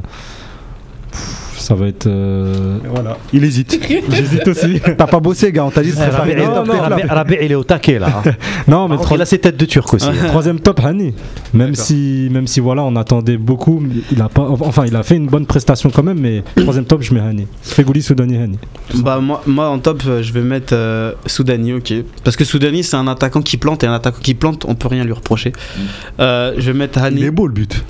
pff, 1.10 1.43
ça 1.64 1.74
va 1.74 1.88
être. 1.88 2.06
euh, 2.06 2.78
Voilà. 2.88 3.16
Il 3.32 3.42
hésite. 3.44 3.80
J'hésite 4.10 4.46
aussi. 4.48 4.80
T'as 4.98 5.06
pas 5.06 5.20
bossé, 5.20 5.50
gars. 5.52 5.64
On 5.64 5.70
t'a 5.70 5.82
dit 5.82 5.90
de 5.92 5.96
Eh, 5.96 6.10
Rabi, 6.10 6.34
top, 6.34 6.64
flops. 6.66 6.78
Rabi- 6.80 7.02
Rabi, 7.08 7.36
il 7.42 7.52
est 7.52 7.54
au 7.54 7.64
taquet 7.64 7.98
là. 7.98 8.22
non, 8.68 8.88
mais 8.88 8.96
il 9.12 9.20
a 9.22 9.24
ses 9.26 9.38
têtes 9.38 9.56
de 9.56 9.64
turc 9.64 9.92
aussi. 9.94 10.08
Troisième 10.28 10.60
top, 10.60 10.80
Hani. 10.84 11.14
Même 11.52 11.70
D'accord. 11.70 11.84
si, 11.86 12.28
même 12.30 12.46
si 12.46 12.60
voilà, 12.60 12.82
on 12.84 12.94
attendait 12.96 13.36
beaucoup, 13.36 13.82
il 14.12 14.20
a 14.20 14.28
pas, 14.28 14.42
enfin, 14.42 14.84
il 14.86 14.94
a 14.96 15.02
fait 15.02 15.16
une 15.16 15.26
bonne 15.26 15.46
prestation 15.46 15.90
quand 15.90 16.02
même, 16.02 16.18
mais 16.20 16.42
troisième 16.56 16.84
top, 16.84 17.02
je 17.02 17.14
mets 17.14 17.20
Hani. 17.20 17.46
Fegouli, 17.62 18.02
Soudani, 18.02 18.36
Hani. 18.36 18.58
Bah 18.96 19.18
moi, 19.20 19.42
moi 19.46 19.68
en 19.70 19.78
top 19.78 20.02
euh, 20.06 20.22
je 20.22 20.32
vais 20.32 20.42
mettre 20.42 20.74
euh, 20.74 21.12
Soudani 21.26 21.72
ok 21.72 21.94
parce 22.22 22.36
que 22.36 22.44
Soudani 22.44 22.84
c'est 22.84 22.96
un 22.96 23.06
attaquant 23.08 23.40
qui 23.42 23.56
plante 23.56 23.82
et 23.82 23.86
un 23.86 23.94
attaquant 23.94 24.20
qui 24.22 24.34
plante 24.34 24.64
on 24.68 24.74
peut 24.74 24.88
rien 24.88 25.04
lui 25.04 25.12
reprocher 25.12 25.52
Euh, 26.20 26.52
je 26.58 26.70
vais 26.70 26.78
mettre 26.78 26.98
Il 26.98 27.04
Hani 27.04 27.22
est 27.24 27.30
beau 27.30 27.46
le 27.46 27.52
but. 27.54 27.84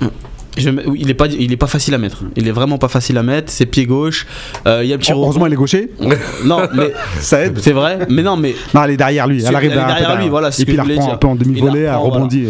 Je 0.57 0.69
il 0.95 1.09
est 1.09 1.13
pas 1.13 1.27
il 1.27 1.51
est 1.51 1.57
pas 1.57 1.67
facile 1.67 1.93
à 1.93 1.97
mettre 1.97 2.23
il 2.35 2.47
est 2.47 2.51
vraiment 2.51 2.77
pas 2.77 2.87
facile 2.87 3.17
à 3.17 3.23
mettre 3.23 3.51
c'est 3.51 3.65
pied 3.65 3.85
gauche 3.85 4.25
Euh, 4.67 4.81
il 4.83 4.89
y 4.89 4.93
a 4.93 4.97
petit 4.97 5.11
Heureusement, 5.11 5.47
il 5.47 5.53
est 5.53 5.57
gaucher. 5.57 5.89
rebond. 5.99 6.15
non 6.45 6.59
mais 6.73 6.93
Ça 7.19 7.41
aide. 7.45 7.59
c'est 7.61 7.73
vrai 7.73 7.99
mais 8.09 8.23
non 8.23 8.37
mais 8.37 8.55
Non, 8.73 8.83
elle 8.83 8.91
est 8.91 8.97
derrière 8.97 9.27
lui. 9.27 9.43
Elle 9.45 9.55
arrive 9.55 9.71
elle 9.71 9.77
derrière 9.85 10.17
lui, 10.19 10.29
voilà, 10.29 10.49
Et 10.57 10.65
puis 10.65 10.73
il 10.75 10.81
reprend 10.81 11.13
un 11.13 11.17
peu 11.17 11.27
en 11.27 11.35
demi-volée, 11.35 11.81
elle 11.81 11.95
rebondit. 11.95 12.45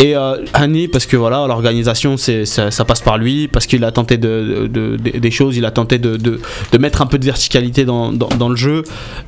Et 0.00 0.14
euh, 0.14 0.36
Hani, 0.54 0.86
parce 0.86 1.06
que 1.06 1.16
voilà, 1.16 1.44
l'organisation, 1.48 2.16
c'est, 2.16 2.44
ça, 2.46 2.70
ça 2.70 2.84
passe 2.84 3.00
par 3.00 3.18
lui, 3.18 3.48
parce 3.48 3.66
qu'il 3.66 3.82
a 3.82 3.90
tenté 3.90 4.16
de, 4.16 4.68
de- 4.72 4.96
de- 4.96 5.18
des 5.18 5.30
choses, 5.32 5.56
il 5.56 5.64
a 5.64 5.72
tenté 5.72 5.98
de, 5.98 6.16
de- 6.16 6.40
de 6.70 6.78
mettre 6.78 7.02
un 7.02 7.06
peu 7.06 7.18
de 7.18 7.24
verticalité 7.24 7.84
dans, 7.84 8.12
dans- 8.12 8.28
dans 8.28 8.48
le 8.48 8.54
jeu. 8.54 8.84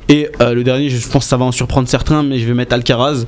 Et 0.07 0.29
euh, 0.41 0.53
le 0.53 0.63
dernier, 0.63 0.87
je 0.89 1.05
pense 1.09 1.25
que 1.25 1.29
ça 1.29 1.35
va 1.35 1.43
en 1.43 1.51
surprendre 1.51 1.89
certains, 1.89 2.23
mais 2.23 2.39
je 2.39 2.45
vais 2.47 2.53
mettre 2.53 2.73
Alcaraz. 2.73 3.25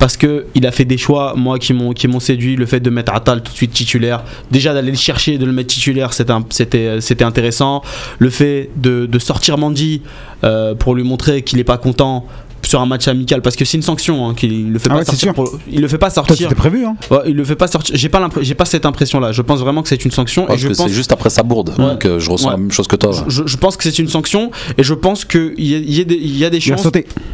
Parce 0.00 0.16
que 0.16 0.46
il 0.54 0.66
a 0.66 0.72
fait 0.72 0.86
des 0.86 0.96
choix, 0.96 1.34
moi, 1.36 1.58
qui 1.58 1.74
m'ont 1.74 1.92
qui 1.92 2.08
m'ont 2.08 2.20
séduit. 2.20 2.56
Le 2.56 2.64
fait 2.64 2.80
de 2.80 2.88
mettre 2.88 3.12
Atal 3.12 3.42
tout 3.42 3.52
de 3.52 3.56
suite 3.56 3.72
titulaire, 3.72 4.24
déjà 4.50 4.72
d'aller 4.72 4.90
le 4.90 4.96
chercher, 4.96 5.36
de 5.36 5.44
le 5.44 5.52
mettre 5.52 5.74
titulaire, 5.74 6.14
c'était 6.14 7.22
intéressant. 7.22 7.82
Le 8.18 8.30
fait 8.30 8.70
de, 8.76 9.18
sortir 9.18 9.58
Mandy 9.58 10.00
euh, 10.42 10.74
pour 10.74 10.94
lui 10.94 11.02
montrer 11.02 11.42
qu'il 11.42 11.58
est 11.58 11.64
pas 11.64 11.76
content 11.76 12.26
sur 12.70 12.80
un 12.80 12.86
match 12.86 13.06
amical, 13.08 13.42
parce 13.42 13.56
que 13.56 13.64
c'est 13.64 13.76
une 13.76 13.82
sanction, 13.82 14.28
hein, 14.28 14.34
qu'il 14.34 14.72
le 14.72 14.78
fait 14.78 14.88
Ah 14.90 14.94
pas 14.94 14.98
ouais, 15.00 15.04
c'est 15.04 15.10
sortir. 15.12 15.26
sûr. 15.28 15.34
pour- 15.34 15.58
il 15.70 15.80
le 15.82 15.88
fait 15.88 15.98
pas 15.98 16.08
sortir. 16.10 16.36
c'était 16.36 16.54
prévu, 16.54 16.84
hein 16.86 16.94
Ouais, 17.10 17.18
il 17.26 17.34
le 17.36 17.44
fait 17.44 17.56
pas 17.56 17.66
sortir. 17.68 17.94
J'ai 17.96 18.08
pas 18.08 18.26
j'ai 18.40 18.54
pas 18.54 18.64
cette 18.64 18.86
impression 18.86 19.18
là. 19.20 19.32
Je 19.32 19.42
pense 19.42 19.60
vraiment 19.60 19.82
que 19.82 19.88
c'est 19.88 20.04
une 20.04 20.10
sanction 20.10 20.44
et 20.44 20.48
Parce 20.48 20.60
je 20.60 20.68
que 20.68 20.74
pense 20.74 20.86
c'est 20.88 20.92
juste 20.94 21.12
après 21.12 21.30
sa 21.30 21.42
bourde, 21.42 21.74
donc 21.76 22.04
euh, 22.06 22.18
je 22.18 22.30
ressens 22.30 22.46
Ouais. 22.46 22.52
la 22.52 22.56
même 22.58 22.70
chose 22.70 22.86
que 22.86 22.96
toi. 22.96 23.10
je, 23.28 23.42
je 23.46 23.56
pense 23.56 23.76
que 23.76 23.82
c'est 23.84 23.98
une 23.98 24.08
sanction 24.08 24.50
et 24.78 24.82
je 24.82 24.94
pense 24.94 25.24
qu'il 25.24 25.52
y, 25.58 25.74
a- 25.74 25.78
il 25.78 25.92
y, 25.94 26.00
a 26.00 26.04
des- 26.04 26.14
il 26.14 26.36
y 26.38 26.44
a 26.44 26.50
des 26.50 26.58
Il 26.58 26.72
a 26.72 26.76
chances 26.76 26.86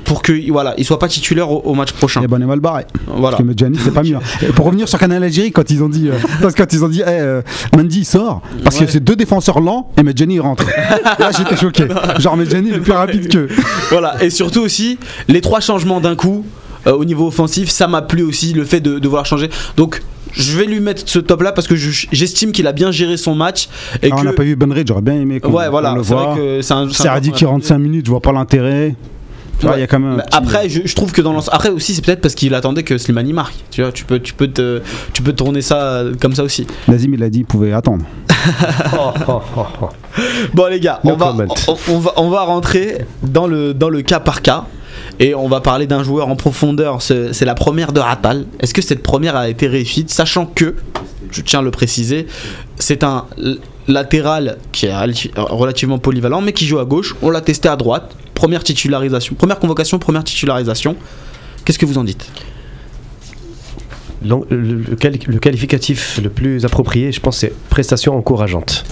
pour 0.04 0.22
que 0.22 0.32
voilà, 0.50 0.74
il 0.78 0.84
soit 0.84 0.98
pas 0.98 1.08
titulaire 1.08 1.50
au, 1.50 1.60
au 1.64 1.74
match 1.74 1.92
prochain. 1.92 2.22
Et 2.22 2.26
bon, 2.26 2.36
on 2.38 2.40
est 2.40 2.46
mal 2.46 2.60
barré. 2.60 2.84
Voilà. 3.06 3.30
Parce 3.36 3.42
que 3.42 3.42
Medjani, 3.48 3.78
c'est 3.82 3.92
pas 3.92 4.02
mieux. 4.02 4.16
hein. 4.16 4.20
Et 4.42 4.46
pour 4.52 4.64
revenir 4.66 4.88
sur 4.88 4.98
Canal 4.98 5.22
Algérie, 5.22 5.52
quand 5.52 5.68
ils 5.70 5.82
ont 5.82 5.88
dit, 5.88 6.08
euh, 6.08 6.48
que 6.48 6.56
quand 6.56 6.72
ils 6.72 6.84
ont 6.84 6.88
dit, 6.88 7.02
eh, 7.04 7.10
euh, 7.10 7.42
Mendy 7.76 8.00
il 8.00 8.04
sort, 8.04 8.40
parce 8.64 8.78
Ouais. 8.80 8.86
que 8.86 8.92
c'est 8.92 9.00
deux 9.04 9.16
défenseurs 9.16 9.60
lents 9.60 9.90
et 9.98 10.02
Medjani 10.02 10.38
rentre. 10.40 10.64
Là, 11.18 11.30
j'étais 11.36 11.56
choqué. 11.56 11.86
Genre 12.18 12.36
Medjani 12.36 12.68
il 12.70 12.74
est 12.76 12.80
plus 12.80 12.92
rapide 12.92 13.28
que. 13.28 13.48
voilà. 13.90 14.22
Et 14.22 14.30
surtout 14.30 14.60
aussi 14.60 14.98
les 15.28 15.40
trois 15.40 15.60
changements 15.60 16.00
d'un 16.00 16.14
coup 16.16 16.44
euh, 16.86 16.92
au 16.92 17.04
niveau 17.04 17.26
offensif, 17.28 17.68
ça 17.68 17.88
m'a 17.88 18.02
plu 18.02 18.22
aussi 18.22 18.52
le 18.52 18.64
fait 18.64 18.80
de, 18.80 18.98
de 18.98 19.08
vouloir 19.08 19.26
changer. 19.26 19.50
Donc 19.76 20.02
je 20.32 20.56
vais 20.58 20.66
lui 20.66 20.80
mettre 20.80 21.02
ce 21.06 21.18
top 21.18 21.42
là 21.42 21.52
parce 21.52 21.66
que 21.66 21.74
je- 21.76 22.06
j'estime 22.12 22.52
qu'il 22.52 22.66
a 22.66 22.72
bien 22.72 22.90
géré 22.92 23.16
son 23.16 23.34
match 23.34 23.68
et 24.02 24.10
Ah, 24.12 24.16
que 24.16 24.20
On 24.20 24.24
n'a 24.24 24.32
pas 24.32 24.42
vu 24.44 24.54
Benred, 24.56 24.86
j'aurais 24.86 25.00
bien 25.02 25.14
aimé 25.14 25.40
qu'on 25.40 25.50
ouais 25.52 25.68
voilà 25.68 25.96
c'est 26.62 26.72
un 26.72 26.88
C'est 26.90 27.32
qui 27.32 27.44
rentre 27.44 27.64
5 27.66 27.78
minutes, 27.78 28.06
je 28.06 28.10
vois 28.10 28.20
pas 28.20 28.32
l'intérêt. 28.32 28.94
Tu 29.58 29.62
vois, 29.64 29.72
Ouais. 29.72 29.78
il 29.78 29.80
y 29.80 29.84
a 29.84 29.86
quand 29.86 29.98
même. 29.98 30.12
un 30.12 30.16
Mais 30.16 30.22
petit- 30.22 30.36
après, 30.36 30.68
je, 30.68 30.82
je 30.84 30.94
trouve 30.94 31.12
que 31.12 31.22
dans 31.22 31.32
l'ensemble. 31.32 31.56
Après 31.56 31.70
aussi, 31.70 31.94
c'est 31.94 32.04
peut-être 32.04 32.20
parce 32.20 32.34
qu'il 32.34 32.52
attendait 32.54 32.82
que 32.82 32.98
Slimani 32.98 33.32
marque. 33.32 33.54
Tu 33.70 33.80
vois, 33.80 33.90
tu 33.90 34.04
peux, 34.04 34.18
tu 34.20 34.34
peux 34.34 34.48
te, 34.48 34.82
tu 35.14 35.22
peux 35.22 35.32
tourner 35.32 35.62
ça 35.62 35.80
euh, 35.80 36.12
comme 36.20 36.34
ça 36.34 36.44
aussi. 36.44 36.66
Nazim, 36.88 37.14
il 37.14 37.22
a 37.22 37.30
dit, 37.30 37.38
il 37.38 37.44
pouvait 37.46 37.72
attendre. 37.72 38.04
Oh, 38.92 39.12
oh, 39.28 39.40
oh, 39.56 39.62
oh. 39.80 39.88
Bon 40.52 40.66
les 40.70 40.78
gars, 40.78 41.00
No 41.04 41.12
on 41.12 41.16
va, 41.16 41.34
on 41.88 41.98
va, 41.98 42.12
on 42.18 42.28
va 42.28 42.42
rentrer 42.42 42.98
dans 43.22 43.46
le, 43.46 43.72
dans 43.72 43.88
le 43.88 44.02
cas 44.02 44.20
par 44.20 44.42
cas. 44.42 44.66
Et 45.18 45.34
on 45.34 45.48
va 45.48 45.60
parler 45.60 45.86
d'un 45.86 46.02
joueur 46.02 46.28
en 46.28 46.36
profondeur. 46.36 47.00
C'est 47.00 47.44
la 47.44 47.54
première 47.54 47.92
de 47.92 48.00
Ratal. 48.00 48.46
Est-ce 48.60 48.74
que 48.74 48.82
cette 48.82 49.02
première 49.02 49.36
a 49.36 49.48
été 49.48 49.66
réussite, 49.66 50.10
sachant 50.10 50.46
que, 50.46 50.74
je 51.30 51.40
tiens 51.40 51.60
à 51.60 51.62
le 51.62 51.70
préciser, 51.70 52.26
c'est 52.78 53.02
un 53.02 53.24
latéral 53.88 54.58
qui 54.72 54.86
est 54.86 54.92
relati- 54.92 55.30
relativement 55.36 55.98
polyvalent, 55.98 56.40
mais 56.40 56.52
qui 56.52 56.66
joue 56.66 56.78
à 56.78 56.84
gauche. 56.84 57.16
On 57.22 57.30
l'a 57.30 57.40
testé 57.40 57.68
à 57.68 57.76
droite. 57.76 58.14
Première 58.34 58.62
titularisation, 58.62 59.34
première 59.34 59.58
convocation, 59.58 59.98
première 59.98 60.24
titularisation. 60.24 60.96
Qu'est-ce 61.64 61.78
que 61.78 61.86
vous 61.86 61.96
en 61.96 62.04
dites? 62.04 62.26
Le, 64.22 64.36
le 64.50 65.38
qualificatif 65.38 66.20
le 66.22 66.28
plus 66.28 66.64
approprié, 66.64 67.12
je 67.12 67.20
pense, 67.20 67.38
c'est 67.38 67.52
prestation 67.70 68.16
encourageante. 68.16 68.84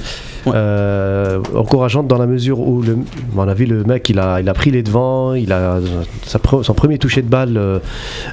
Ouais. 0.47 0.53
Euh, 0.55 1.41
encourageante 1.55 2.07
dans 2.07 2.19
la 2.19 2.27
mesure 2.27 2.61
où, 2.61 2.83
le, 2.83 2.99
on 3.37 3.49
a 3.49 3.55
le 3.55 3.85
mec, 3.85 4.09
il 4.09 4.19
a, 4.19 4.41
il 4.41 4.49
a 4.49 4.55
pris 4.55 4.71
les 4.71 4.83
devants, 4.83 5.35
il 5.35 5.53
a 5.53 5.79
son 6.27 6.75
premier 6.75 6.99
toucher 6.99 7.23
de 7.23 7.29
balle, 7.29 7.57
euh, 7.57 7.79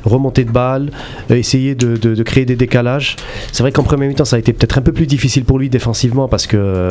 remontée 0.04 0.44
de 0.44 0.52
balle, 0.52 0.92
euh, 1.30 1.36
essayé 1.36 1.76
de, 1.76 2.24
créer 2.24 2.46
des 2.46 2.56
décalages. 2.56 3.16
C'est 3.52 3.64
vrai 3.64 3.72
qu'en 3.72 3.84
premier 3.84 4.08
mi-temps, 4.08 4.26
ça 4.26 4.36
a 4.36 4.40
été 4.40 4.54
peut-être 4.54 4.78
un 4.78 4.82
peu 4.82 4.92
plus 4.92 5.08
difficile 5.08 5.46
pour 5.46 5.60
lui 5.60 5.70
défensivement 5.70 6.28
parce 6.28 6.48
que 6.48 6.58
euh, 6.58 6.90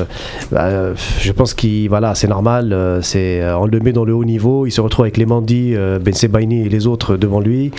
bah, 0.52 0.94
je 1.20 1.32
pense 1.32 1.54
qu'il, 1.54 1.88
voilà, 1.88 2.14
c'est 2.14 2.28
normal, 2.28 2.72
on 2.72 3.66
le 3.66 3.80
met 3.80 3.92
dans 3.92 4.04
le 4.04 4.14
haut 4.14 4.24
niveau, 4.24 4.66
il 4.66 4.70
se 4.70 4.80
retrouve 4.80 5.04
avec 5.04 5.16
les 5.16 5.26
Mandi, 5.26 5.72
euh, 5.74 5.98
Ben 5.98 6.14
Sebaini 6.14 6.66
et 6.66 6.68
les 6.68 6.86
autres 6.86 7.16
devant 7.16 7.40
lui. 7.40 7.70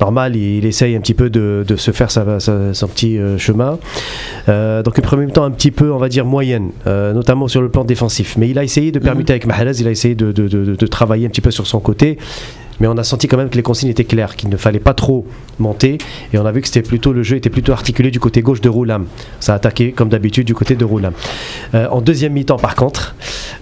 Normal, 0.00 0.36
il, 0.36 0.64
essaye 0.66 0.96
un 0.96 1.00
petit 1.00 1.14
peu 1.14 1.30
de, 1.30 1.64
se 1.76 1.90
faire 1.90 2.10
sa- 2.10 2.40
sa- 2.40 2.74
son 2.74 2.88
petit 2.88 3.18
chemin. 3.38 3.78
Donc, 4.46 4.98
une 4.98 5.04
premier 5.04 5.26
mi-temps 5.26 5.44
un 5.44 5.50
petit 5.50 5.70
peu, 5.70 5.92
on 5.92 5.98
va 5.98 6.08
dire, 6.08 6.24
moyenne, 6.24 6.70
euh, 6.86 7.12
notamment 7.12 7.48
sur 7.48 7.62
le 7.62 7.68
plan 7.68 7.84
défensif. 7.84 8.36
Mais 8.36 8.48
il 8.48 8.58
a 8.58 8.64
essayé 8.64 8.92
de 8.92 8.98
permuter 8.98 9.32
avec 9.32 9.46
Mahrez, 9.46 9.72
il 9.80 9.86
a 9.86 9.90
essayé 9.90 10.14
de, 10.14 10.32
de- 10.32 10.48
de- 10.48 10.74
de 10.74 10.86
travailler 10.86 11.26
un 11.26 11.30
petit 11.30 11.40
peu 11.40 11.50
sur 11.50 11.66
son 11.66 11.80
côté. 11.80 12.18
Mais 12.80 12.86
on 12.88 12.96
a 12.96 13.04
senti 13.04 13.28
quand 13.28 13.36
même 13.36 13.48
que 13.50 13.56
les 13.56 13.62
consignes 13.62 13.90
étaient 13.90 14.04
claires, 14.04 14.34
qu'il 14.36 14.48
ne 14.48 14.56
fallait 14.56 14.80
pas 14.80 14.94
trop 14.94 15.26
monter. 15.58 15.98
Et 16.32 16.38
on 16.38 16.46
a 16.46 16.52
vu 16.52 16.60
que 16.60 16.66
c'était 16.66 16.82
plutôt 16.82 17.12
le 17.12 17.22
jeu 17.22 17.36
était 17.36 17.50
plutôt 17.50 17.72
articulé 17.72 18.10
du 18.10 18.18
côté 18.18 18.42
gauche 18.42 18.60
de 18.60 18.68
Roulam. 18.68 19.06
Ça 19.40 19.52
a 19.52 19.56
attaqué 19.56 19.92
comme 19.92 20.08
d'habitude 20.08 20.46
du 20.46 20.54
côté 20.54 20.74
de 20.74 20.84
Roulam. 20.84 21.12
Euh, 21.74 21.86
en 21.90 22.00
deuxième 22.00 22.32
mi-temps, 22.32 22.56
par 22.56 22.74
contre, 22.74 23.14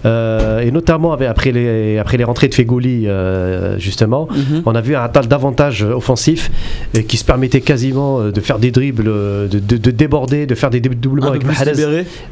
euh, 0.05 0.61
et 0.61 0.71
notamment 0.71 1.13
avec- 1.13 1.27
après 1.29 1.51
les 1.51 1.97
après 1.99 2.17
les 2.17 2.23
rentrées 2.23 2.47
de 2.47 2.55
Fegouli, 2.55 3.07
euh, 3.07 3.77
justement, 3.77 4.27
on 4.65 4.73
a 4.75 4.81
vu 4.81 4.95
un 4.95 5.07
tas 5.09 5.21
davantage 5.21 5.83
offensif 5.83 6.49
euh, 6.95 7.01
qui 7.01 7.17
se 7.17 7.25
permettait 7.25 7.61
quasiment 7.61 8.21
de 8.29 8.39
faire 8.41 8.57
des 8.59 8.71
dribbles, 8.71 9.03
de, 9.05 9.47
de- 9.59 9.77
de 9.77 9.91
déborder, 9.91 10.45
de 10.45 10.55
faire 10.55 10.69
des 10.69 10.79
doublements 10.79 11.27
peu 11.27 11.33
avec 11.33 11.43
Mahrez. 11.45 11.75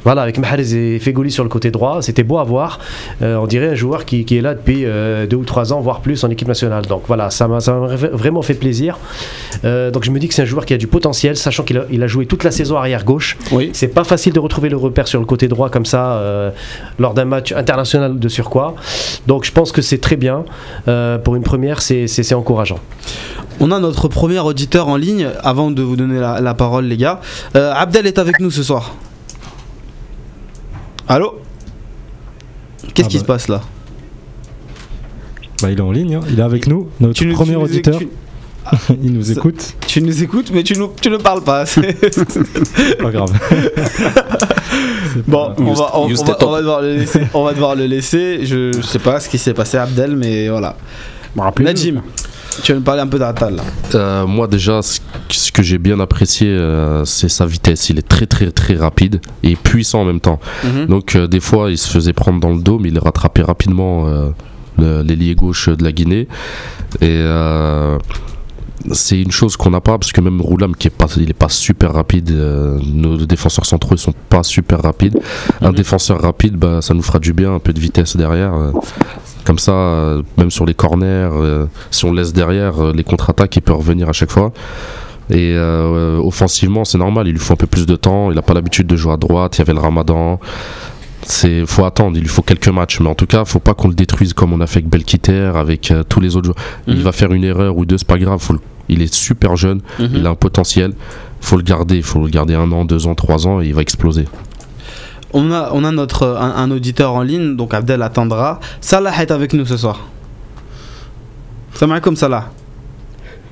Voilà, 0.03 0.21
avec 0.23 0.37
Mahrez 0.39 0.73
et 0.95 0.99
Fegouli 0.99 1.29
sur 1.31 1.43
le 1.43 1.49
côté 1.49 1.71
droit, 1.71 2.01
c'était 2.01 2.23
beau 2.23 2.37
à 2.39 2.43
voir. 2.43 2.79
On 3.21 3.45
dirait 3.47 3.67
un 3.69 3.75
joueur 3.75 4.05
qui, 4.05 4.25
qui 4.25 4.37
est 4.37 4.41
là 4.41 4.55
depuis 4.55 4.85
deux 5.29 5.37
ou 5.37 5.43
trois 5.45 5.71
ans, 5.73 5.81
voire 5.81 6.01
plus 6.01 6.23
en 6.23 6.29
équipe 6.29 6.47
nationale. 6.47 6.68
Donc 6.87 7.03
voilà, 7.07 7.29
ça 7.29 7.47
m'a 7.47 7.59
vraiment 7.59 8.41
fait 8.41 8.53
plaisir. 8.53 8.97
Euh, 9.65 9.91
donc 9.91 10.03
je 10.03 10.11
me 10.11 10.19
dis 10.19 10.27
que 10.27 10.33
c'est 10.33 10.43
un 10.43 10.45
joueur 10.45 10.65
qui 10.65 10.73
a 10.73 10.77
du 10.77 10.87
potentiel, 10.87 11.35
sachant 11.35 11.63
qu'il 11.63 11.77
a, 11.77 11.83
il 11.89 12.01
a 12.03 12.07
joué 12.07 12.25
toute 12.25 12.43
la 12.43 12.51
saison 12.51 12.77
arrière 12.77 13.03
gauche. 13.03 13.37
Oui. 13.51 13.71
C'est 13.73 13.87
pas 13.89 14.03
facile 14.03 14.33
de 14.33 14.39
retrouver 14.39 14.69
le 14.69 14.77
repère 14.77 15.07
sur 15.07 15.19
le 15.19 15.25
côté 15.25 15.47
droit 15.47 15.69
comme 15.69 15.85
ça 15.85 16.13
euh, 16.13 16.51
lors 16.99 17.13
d'un 17.13 17.25
match 17.25 17.51
international 17.51 18.19
de 18.19 18.29
surcroît. 18.29 18.75
Donc 19.27 19.45
je 19.45 19.51
pense 19.51 19.71
que 19.71 19.81
c'est 19.81 19.99
très 19.99 20.15
bien. 20.15 20.45
Euh, 20.87 21.17
pour 21.17 21.35
une 21.35 21.43
première, 21.43 21.81
c'est 21.81 22.33
encourageant. 22.33 22.79
On 23.59 23.71
a 23.71 23.79
notre 23.79 24.07
premier 24.07 24.39
auditeur 24.39 24.87
en 24.87 24.95
ligne. 24.95 25.27
Avant 25.43 25.71
de 25.71 25.81
vous 25.81 25.95
donner 25.95 26.19
la, 26.19 26.39
la 26.39 26.53
parole, 26.53 26.85
les 26.85 26.97
gars, 26.97 27.19
Abdel 27.53 28.07
est 28.07 28.19
avec 28.19 28.39
nous 28.39 28.51
ce 28.51 28.63
soir. 28.63 28.95
Allô? 31.07 31.39
Qu'est-ce 32.93 33.07
Ah 33.07 33.09
qui 33.09 33.17
bah. 33.17 33.21
se 33.21 33.25
passe 33.25 33.47
là? 33.47 33.61
Bah, 35.61 35.71
il 35.71 35.77
est 35.77 35.81
en 35.81 35.91
ligne, 35.91 36.15
hein. 36.15 36.21
il 36.29 36.39
est 36.39 36.43
avec 36.43 36.67
nous, 36.67 36.87
notre 36.99 37.13
Tu 37.15 37.29
premier 37.29 37.53
nous- 37.53 37.61
auditeur. 37.61 37.97
tu- 37.97 38.07
il 39.03 39.13
nous 39.13 39.31
écoute, 39.31 39.75
Tu 39.87 40.01
nous 40.01 40.21
écoutes, 40.23 40.51
mais 40.53 40.63
tu, 40.63 40.77
nous, 40.77 40.91
tu 41.01 41.09
ne 41.09 41.17
parles 41.17 41.43
pas. 41.43 41.65
C'est- 41.67 42.97
pas 43.01 43.11
grave. 43.11 43.31
Bon, 45.27 45.51
on 45.57 45.73
va, 45.73 45.91
on, 45.97 46.07
va, 46.07 46.15
top. 46.23 46.43
on 46.43 46.51
va 46.51 46.59
devoir 46.59 46.81
le 46.81 46.95
laisser. 46.95 47.21
On 47.33 47.43
va 47.43 47.53
devoir 47.53 47.75
le 47.75 47.85
laisser. 47.87 48.39
Je, 48.45 48.71
je 48.73 48.81
sais 48.81 48.99
pas 48.99 49.19
ce 49.19 49.27
qui 49.27 49.37
s'est 49.37 49.53
passé 49.55 49.77
à 49.77 49.83
Abdel, 49.83 50.15
mais 50.15 50.49
voilà. 50.49 50.75
Najim, 51.59 52.01
tu 52.63 52.73
veux 52.73 52.79
me 52.79 52.83
parler 52.83 53.01
un 53.01 53.07
peu 53.07 53.17
d'Atal 53.19 53.57
Euh, 53.95 54.25
moi 54.27 54.47
déjà, 54.47 54.81
ce 54.81 54.99
ce 55.29 55.51
que 55.51 55.61
j'ai 55.63 55.77
bien 55.77 55.99
apprécié, 55.99 56.47
euh, 56.47 57.05
c'est 57.05 57.29
sa 57.29 57.45
vitesse. 57.45 57.89
Il 57.89 57.97
est 57.99 58.07
très 58.07 58.25
très 58.27 58.51
très 58.51 58.75
rapide 58.75 59.19
et 59.43 59.55
puissant 59.55 60.01
en 60.01 60.05
même 60.05 60.19
temps. 60.19 60.39
Mhm. 60.63 60.85
Donc 60.87 61.15
euh, 61.15 61.27
des 61.27 61.39
fois, 61.39 61.71
il 61.71 61.77
se 61.77 61.89
faisait 61.89 62.13
prendre 62.13 62.39
dans 62.39 62.49
le 62.51 62.61
dos, 62.61 62.77
mais 62.79 62.89
il 62.89 62.99
rattrapait 62.99 63.43
rapidement 63.43 64.07
euh, 64.07 64.29
l'ailier 64.79 65.35
gauche 65.35 65.69
de 65.69 65.83
la 65.83 65.91
Guinée. 65.91 66.27
Et 67.01 67.07
euh, 67.07 67.97
c'est 68.91 69.21
une 69.21 69.31
chose 69.31 69.57
qu'on 69.57 69.71
n'a 69.71 69.81
pas 69.81 69.97
parce 69.97 70.11
que 70.11 70.21
même 70.21 70.41
Roulam 70.41 70.75
qui 70.75 70.87
est 70.87 70.91
pas, 70.91 71.07
il 71.17 71.29
est 71.29 71.33
pas 71.33 71.49
super 71.49 71.93
rapide. 71.93 72.31
euh, 72.31 72.79
nos 72.93 73.17
défenseurs 73.17 73.65
centraux 73.65 73.95
ils 73.95 73.99
sont 73.99 74.13
pas 74.29 74.43
super 74.43 74.81
rapides. 74.81 75.19
Un 75.61 75.73
défenseur 75.73 76.21
rapide, 76.21 76.55
bah, 76.55 76.81
ça 76.81 76.93
nous 76.93 77.01
fera 77.03 77.19
du 77.19 77.33
bien, 77.33 77.55
un 77.55 77.59
peu 77.59 77.73
de 77.73 77.79
vitesse 77.79 78.15
derrière. 78.15 78.53
euh. 78.53 78.71
comme 79.43 79.59
ça, 79.59 79.73
euh, 79.73 80.21
même 80.37 80.51
sur 80.51 80.65
les 80.65 80.73
corners, 80.73 81.29
si 81.91 82.05
on 82.05 82.13
laisse 82.13 82.33
derrière 82.33 82.93
les 82.93 83.03
contre-attaques, 83.03 83.55
il 83.55 83.61
peut 83.61 83.73
revenir 83.73 84.07
à 84.09 84.13
chaque 84.13 84.31
fois. 84.31 84.51
Et 85.29 85.55
offensivement, 85.57 86.85
c'est 86.85 86.97
normal, 86.97 87.27
il 87.27 87.33
lui 87.33 87.39
faut 87.39 87.53
un 87.53 87.57
peu 87.57 87.67
plus 87.67 87.85
de 87.85 87.95
temps. 87.95 88.31
Il 88.31 88.35
n'a 88.35 88.41
pas 88.41 88.53
l'habitude 88.55 88.87
de 88.87 88.95
jouer 88.95 89.13
à 89.13 89.17
droite. 89.17 89.57
Il 89.57 89.59
y 89.59 89.61
avait 89.61 89.73
le 89.73 89.79
Ramadan. 89.79 90.39
C'est 91.23 91.65
faut 91.65 91.85
attendre. 91.85 92.17
Il 92.17 92.21
lui 92.21 92.29
faut 92.29 92.41
quelques 92.41 92.69
matchs, 92.69 92.99
mais 92.99 93.09
en 93.09 93.15
tout 93.15 93.27
cas, 93.27 93.45
faut 93.45 93.59
pas 93.59 93.73
qu'on 93.73 93.87
le 93.89 93.93
détruise 93.93 94.33
comme 94.33 94.53
on 94.53 94.61
a 94.61 94.67
fait 94.67 94.79
avec 94.79 94.89
Belkiter, 94.89 95.51
avec 95.55 95.91
euh, 95.91 96.03
tous 96.07 96.19
les 96.19 96.35
autres 96.35 96.45
joueurs. 96.45 96.57
Il 96.87 96.95
Mhm. 96.97 97.01
va 97.01 97.11
faire 97.11 97.31
une 97.33 97.43
erreur 97.43 97.77
ou 97.77 97.85
deux, 97.85 97.97
c'est 97.97 98.07
pas 98.07 98.17
grave. 98.17 98.39
Faut 98.39 98.53
le- 98.53 98.59
Il 98.91 99.03
est 99.03 99.13
super 99.13 99.55
jeune, 99.55 99.81
Mhm. 99.99 100.09
il 100.15 100.25
a 100.25 100.31
un 100.31 100.35
potentiel. 100.35 100.93
Faut 101.41 101.57
le 101.57 101.61
garder. 101.63 101.97
Il 101.97 102.03
faut 102.03 102.19
le 102.19 102.27
garder 102.29 102.55
un 102.55 102.71
an, 102.71 102.85
deux 102.85 103.05
ans, 103.05 103.13
trois 103.13 103.45
ans, 103.47 103.61
et 103.61 103.67
il 103.67 103.73
va 103.75 103.81
exploser. 103.81 104.25
On 105.31 105.51
a, 105.51 105.69
on 105.73 105.83
a 105.83 105.91
notre, 105.91 106.25
un, 106.25 106.55
un 106.55 106.71
auditeur 106.71 107.13
en 107.13 107.21
ligne, 107.21 107.55
donc 107.55 107.75
Abdel 107.75 108.01
attendra. 108.01 108.59
Salah 108.81 109.11
est 109.21 109.29
avec 109.29 109.53
nous 109.53 109.65
ce 109.65 109.77
soir. 109.77 110.07
Salam 111.75 111.91
alaikum 111.91 112.15
Salah. 112.15 112.49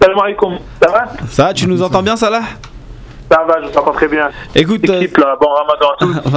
Salam 0.01 0.17
alaikum. 0.19 0.53
Ça 0.81 0.89
va? 0.91 1.05
Ça, 1.29 1.53
tu 1.53 1.67
nous 1.67 1.83
entends 1.83 2.01
bien 2.01 2.17
Salah? 2.17 2.41
Ça 3.29 3.43
va, 3.47 3.55
je 3.65 3.69
t'entends 3.73 3.91
très 3.91 4.07
bien. 4.07 4.29
Écoute, 4.55 4.89
euh, 4.89 5.01
Équipe 5.01 5.17
là, 5.17 5.35
bon 5.39 5.47
ramadan 5.49 5.89
à 5.91 5.95
tous. 5.99 6.29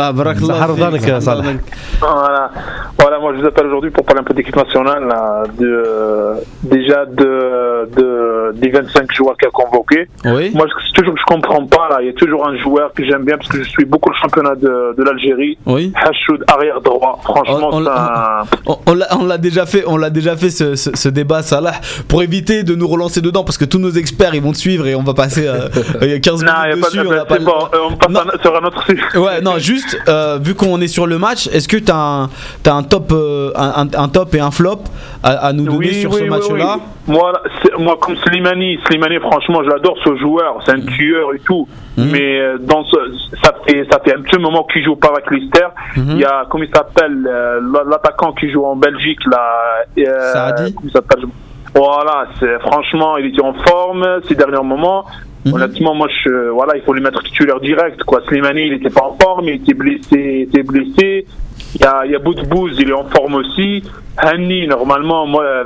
voilà. 2.00 2.50
voilà, 2.98 3.18
moi 3.20 3.32
je 3.36 3.40
vous 3.40 3.46
appelle 3.46 3.66
aujourd'hui 3.66 3.90
pour 3.90 4.04
parler 4.04 4.20
un 4.20 4.24
peu 4.24 4.34
d'équipe 4.34 4.56
nationale, 4.56 5.06
là, 5.06 5.44
de, 5.58 5.66
euh, 5.66 6.34
déjà 6.62 7.04
de, 7.06 7.88
de, 7.96 8.52
des 8.56 8.70
25 8.70 9.12
joueurs 9.12 9.36
qui 9.36 9.46
a 9.46 9.50
convoqué. 9.50 10.08
Oui. 10.24 10.50
Moi, 10.54 10.66
c'est 10.86 10.94
toujours 10.94 11.14
que 11.14 11.20
je 11.20 11.32
comprends 11.34 11.64
pas, 11.66 11.88
là, 11.90 11.98
il 12.00 12.06
y 12.06 12.10
a 12.10 12.12
toujours 12.14 12.46
un 12.46 12.56
joueur 12.58 12.92
que 12.92 13.04
j'aime 13.04 13.24
bien 13.24 13.36
parce 13.36 13.48
que 13.48 13.62
je 13.62 13.68
suis 13.68 13.84
beaucoup 13.84 14.10
le 14.10 14.16
championnat 14.16 14.54
de, 14.56 14.94
de 14.96 15.02
l'Algérie. 15.04 15.58
Oui. 15.66 15.92
Hachoud, 15.96 16.44
arrière 16.48 16.80
droit. 16.80 17.20
Franchement, 17.22 17.68
On- 17.72 17.86
un- 17.86 18.42
On, 18.66 18.78
on 18.86 18.94
l'a- 18.94 19.08
on 19.18 19.24
l'a 19.26 19.38
déjà 19.38 19.66
fait, 19.66 19.84
on 19.86 19.96
l'a 19.96 20.10
déjà 20.10 20.36
fait 20.36 20.50
ce, 20.50 20.74
ce- 20.74 20.90
ce 20.94 21.08
débat 21.08 21.42
Salah 21.42 21.74
pour 22.08 22.22
éviter 22.22 22.62
de 22.64 22.74
nous 22.74 22.88
relancer 22.88 23.20
dedans 23.20 23.44
parce 23.44 23.58
que 23.58 23.64
tous 23.64 23.78
nos 23.78 23.90
experts 23.90 24.34
ils 24.34 24.42
vont 24.42 24.52
te 24.52 24.56
suivre 24.58 24.86
et 24.86 24.94
on 24.94 25.02
va 25.02 25.14
passer 25.14 25.46
euh, 25.46 25.68
euh, 26.02 26.18
15 26.18 26.42
Non, 26.44 26.52
il 26.64 26.68
minutes 26.70 26.79
dessus. 26.80 27.00
on 27.00 27.24
pas 27.26 27.38
bon, 27.38 27.52
on 27.90 27.96
passe 27.96 28.10
Non. 28.10 28.20
à- 28.20 28.42
sur 28.42 28.56
un 28.56 28.64
autre 28.66 28.84
sujet. 28.84 29.02
Ouais, 29.18 29.40
non, 29.40 29.58
juste 29.58 29.98
euh, 30.08 30.38
vu 30.42 30.54
qu'on 30.54 30.80
est 30.80 30.88
sur 30.88 31.06
le 31.06 31.18
match, 31.18 31.46
est-ce 31.48 31.68
que 31.68 31.76
t'as 31.76 31.96
un, 31.96 32.30
t'as 32.62 32.74
un 32.74 32.82
top, 32.82 33.12
euh, 33.12 33.50
un, 33.56 33.86
un- 33.96 34.08
top 34.08 34.34
et 34.34 34.40
un 34.40 34.50
flop 34.50 34.80
à, 35.22 35.30
à 35.48 35.52
nous 35.52 35.64
donner 35.64 35.92
sur 35.92 36.12
ce 36.14 36.24
match-là? 36.24 36.76
oui. 36.76 36.82
Moi, 37.08 37.32
moi, 37.78 37.96
comme 38.00 38.14
Slimani, 38.18 38.78
Slimani, 38.86 39.18
franchement, 39.18 39.62
j'adore 39.68 39.96
ce 40.04 40.16
joueur. 40.16 40.58
C'est 40.64 40.72
un 40.72 40.80
tueur 40.80 41.34
et 41.34 41.40
tout. 41.40 41.66
Mhm. 41.96 42.10
Mais 42.12 42.40
euh, 42.40 42.58
dans 42.60 42.84
ce, 42.84 42.96
ça 43.42 43.52
fait 43.66 43.84
ça 43.90 43.98
fait 44.04 44.14
un 44.16 44.20
petit 44.22 44.38
moment 44.38 44.64
qu'il 44.72 44.84
joue 44.84 44.94
pas 44.96 45.08
avec 45.08 45.28
Leicester. 45.30 45.66
Mhm. 45.96 46.04
Il 46.10 46.18
y 46.18 46.24
a 46.24 46.44
comment 46.48 46.62
il 46.64 46.70
s'appelle 46.74 47.26
euh, 47.28 47.60
l'attaquant 47.90 48.32
qui 48.32 48.50
joue 48.52 48.64
en 48.64 48.76
Belgique 48.76 49.18
là. 49.30 49.42
euh, 49.98 50.32
Saadi 50.32 50.74
comment 50.74 50.86
il 50.88 50.92
s'appelle? 50.92 51.24
Voilà, 51.74 52.26
c'est 52.38 52.58
franchement, 52.60 53.16
il 53.16 53.26
était 53.26 53.42
en 53.42 53.54
forme 53.54 54.04
ces 54.28 54.34
derniers 54.34 54.62
moments. 54.62 55.04
Mhm. 55.46 55.54
Honnêtement, 55.54 55.94
moi, 55.94 56.08
je, 56.24 56.50
voilà, 56.50 56.76
il 56.76 56.82
faut 56.82 56.92
lui 56.92 57.02
mettre 57.02 57.22
titulaire 57.22 57.60
direct. 57.60 58.02
Quoi. 58.04 58.20
Slimani, 58.28 58.66
il 58.66 58.72
était 58.74 58.90
pas 58.90 59.04
en 59.04 59.16
forme, 59.20 59.44
il 59.48 59.54
était 59.54 59.74
blessé, 59.74 60.08
il 60.12 60.42
était 60.42 60.62
blessé. 60.62 61.26
Il 61.76 61.82
y 61.82 61.84
a, 61.84 62.02
il 62.04 62.10
y 62.12 62.16
a 62.16 62.18
Boudbouz, 62.18 62.76
il 62.80 62.90
est 62.90 62.92
en 62.92 63.04
forme 63.04 63.34
aussi. 63.36 63.82
Hanni, 64.18 64.66
normalement, 64.66 65.24
moi, 65.26 65.44
euh, 65.44 65.64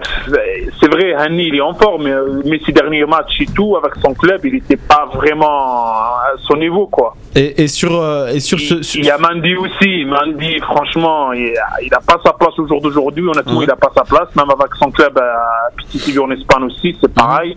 c'est 0.81 0.89
vrai, 0.91 1.15
Hanni, 1.15 1.49
il 1.49 1.55
est 1.57 1.61
en 1.63 1.73
forme, 1.75 2.05
mais, 2.05 2.13
euh, 2.13 2.43
mais 2.45 2.61
ses 2.65 2.73
derniers 2.73 3.05
matchs 3.07 3.41
et 3.41 3.47
tout, 3.47 3.75
avec 3.77 3.95
son 4.05 4.13
club, 4.13 4.41
il 4.45 4.53
n'était 4.55 4.77
pas 4.77 5.07
vraiment 5.15 5.47
à 5.49 6.35
son 6.47 6.57
niveau, 6.57 6.87
quoi. 6.87 7.17
Et, 7.35 7.63
et 7.63 7.69
sur, 7.69 7.99
euh, 8.01 8.29
et 8.29 8.41
sur 8.41 8.61
ce. 8.61 8.75
Il, 8.75 8.85
sur- 8.85 9.03
y 9.03 9.11
a 9.11 9.17
Mandy 9.19 9.57
aussi. 9.57 10.05
Mandy, 10.05 10.59
franchement, 10.61 11.33
il 11.33 11.55
n'a 11.91 12.01
pas 12.07 12.21
sa 12.25 12.33
place 12.35 12.57
au 12.59 12.69
jour 12.69 12.81
d'aujourd'hui. 12.83 13.27
Honnêtement, 13.27 13.59
Ouais. 13.59 13.65
il 13.65 13.69
n'a 13.69 13.77
pas 13.77 13.91
sa 13.97 14.05
place. 14.05 14.29
Même 14.37 14.51
avec 14.51 14.75
son 14.79 14.91
club 14.91 15.19
à 15.19 15.71
Petit 15.79 15.99
TV 15.99 16.19
en 16.19 16.31
Espagne 16.31 16.65
aussi, 16.65 16.97
c'est 17.01 17.13
pareil. 17.13 17.57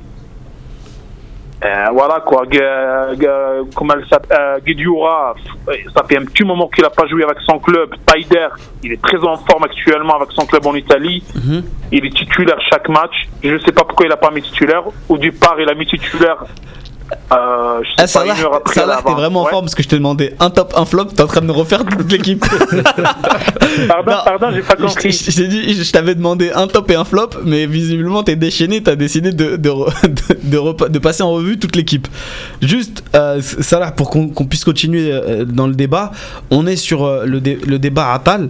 Euh, 1.65 1.85
voilà 1.91 2.19
quoi. 2.19 2.45
Gu- 2.45 2.59
comment 3.75 3.93
elle 3.95 4.05
s'appelle 4.07 4.37
euh, 4.37 4.59
ça 5.95 6.03
fait 6.07 6.17
un 6.17 6.25
petit 6.25 6.43
moment 6.43 6.67
qu'il 6.67 6.83
n'a 6.83 6.89
pas 6.91 7.07
joué 7.07 7.23
avec 7.23 7.37
son 7.49 7.57
club. 7.59 7.95
Taider, 8.05 8.47
il 8.83 8.91
est 8.93 9.01
très 9.01 9.17
en 9.17 9.37
forme 9.37 9.63
actuellement 9.63 10.15
avec 10.15 10.31
son 10.33 10.45
club 10.45 10.65
en 10.67 10.75
Italie. 10.75 11.23
Mhm. 11.35 11.63
Il 11.91 12.05
est 12.05 12.15
titulaire 12.15 12.59
chaque 12.71 12.87
match. 12.89 13.27
Je 13.43 13.53
ne 13.53 13.59
sais 13.59 13.71
pas 13.71 13.83
pourquoi 13.83 14.05
il 14.05 14.09
n'a 14.09 14.17
pas 14.17 14.29
mis 14.31 14.41
titulaire. 14.43 14.83
Au 15.09 15.17
départ, 15.17 15.55
il 15.59 15.67
a 15.69 15.73
mis 15.73 15.87
titulaire. 15.87 16.37
Euh, 17.31 17.79
je 17.83 17.87
sais 17.89 17.93
Ah, 17.97 18.01
pas, 18.01 18.07
Salah, 18.07 18.33
une 18.35 18.41
heure 18.43 18.53
après 18.55 18.73
Salah, 18.73 18.95
la 18.97 19.01
t'es 19.01 19.13
vraiment 19.13 19.41
en 19.41 19.45
Ouais. 19.45 19.51
forme 19.51 19.65
parce 19.65 19.75
que 19.75 19.83
je 19.83 19.87
te 19.87 19.95
demandais 19.95 20.35
un 20.39 20.49
top, 20.49 20.73
un 20.75 20.85
flop, 20.85 21.05
t'es 21.05 21.21
en 21.21 21.27
train 21.27 21.41
de 21.41 21.45
me 21.45 21.51
refaire 21.51 21.85
toute 21.85 22.11
l'équipe. 22.11 22.45
Pardon, 23.87 24.11
Non, 24.11 24.17
pardon, 24.25 24.47
j'ai 24.53 24.61
pas 24.61 24.75
compris. 24.75 25.11
je 25.11 25.43
dit, 25.43 25.73
je 25.83 25.91
t'avais 25.91 26.15
demandé 26.15 26.51
un 26.53 26.67
top 26.67 26.89
et 26.91 26.95
un 26.95 27.05
flop, 27.05 27.29
mais 27.45 27.65
visiblement 27.65 28.23
t'es 28.23 28.35
déchaîné, 28.35 28.81
t'as 28.83 28.95
décidé 28.95 29.31
de, 29.31 29.55
de, 29.55 29.69
de, 30.43 30.87
de 30.89 30.99
passer 30.99 31.23
en 31.23 31.31
revue 31.31 31.57
toute 31.59 31.75
l'équipe. 31.75 32.07
Juste, 32.61 33.03
euh, 33.15 33.41
Salah, 33.41 33.91
pour 33.91 34.09
qu'on 34.09 34.29
qu'on 34.29 34.45
puisse 34.45 34.63
continuer 34.63 35.11
euh, 35.11 35.45
dans 35.45 35.67
le 35.67 35.75
débat, 35.75 36.11
on 36.51 36.67
est 36.67 36.75
sur 36.75 37.05
euh, 37.05 37.25
le, 37.25 37.39
dé- 37.41 37.59
le 37.65 37.79
débat 37.79 38.13
Atal. 38.13 38.49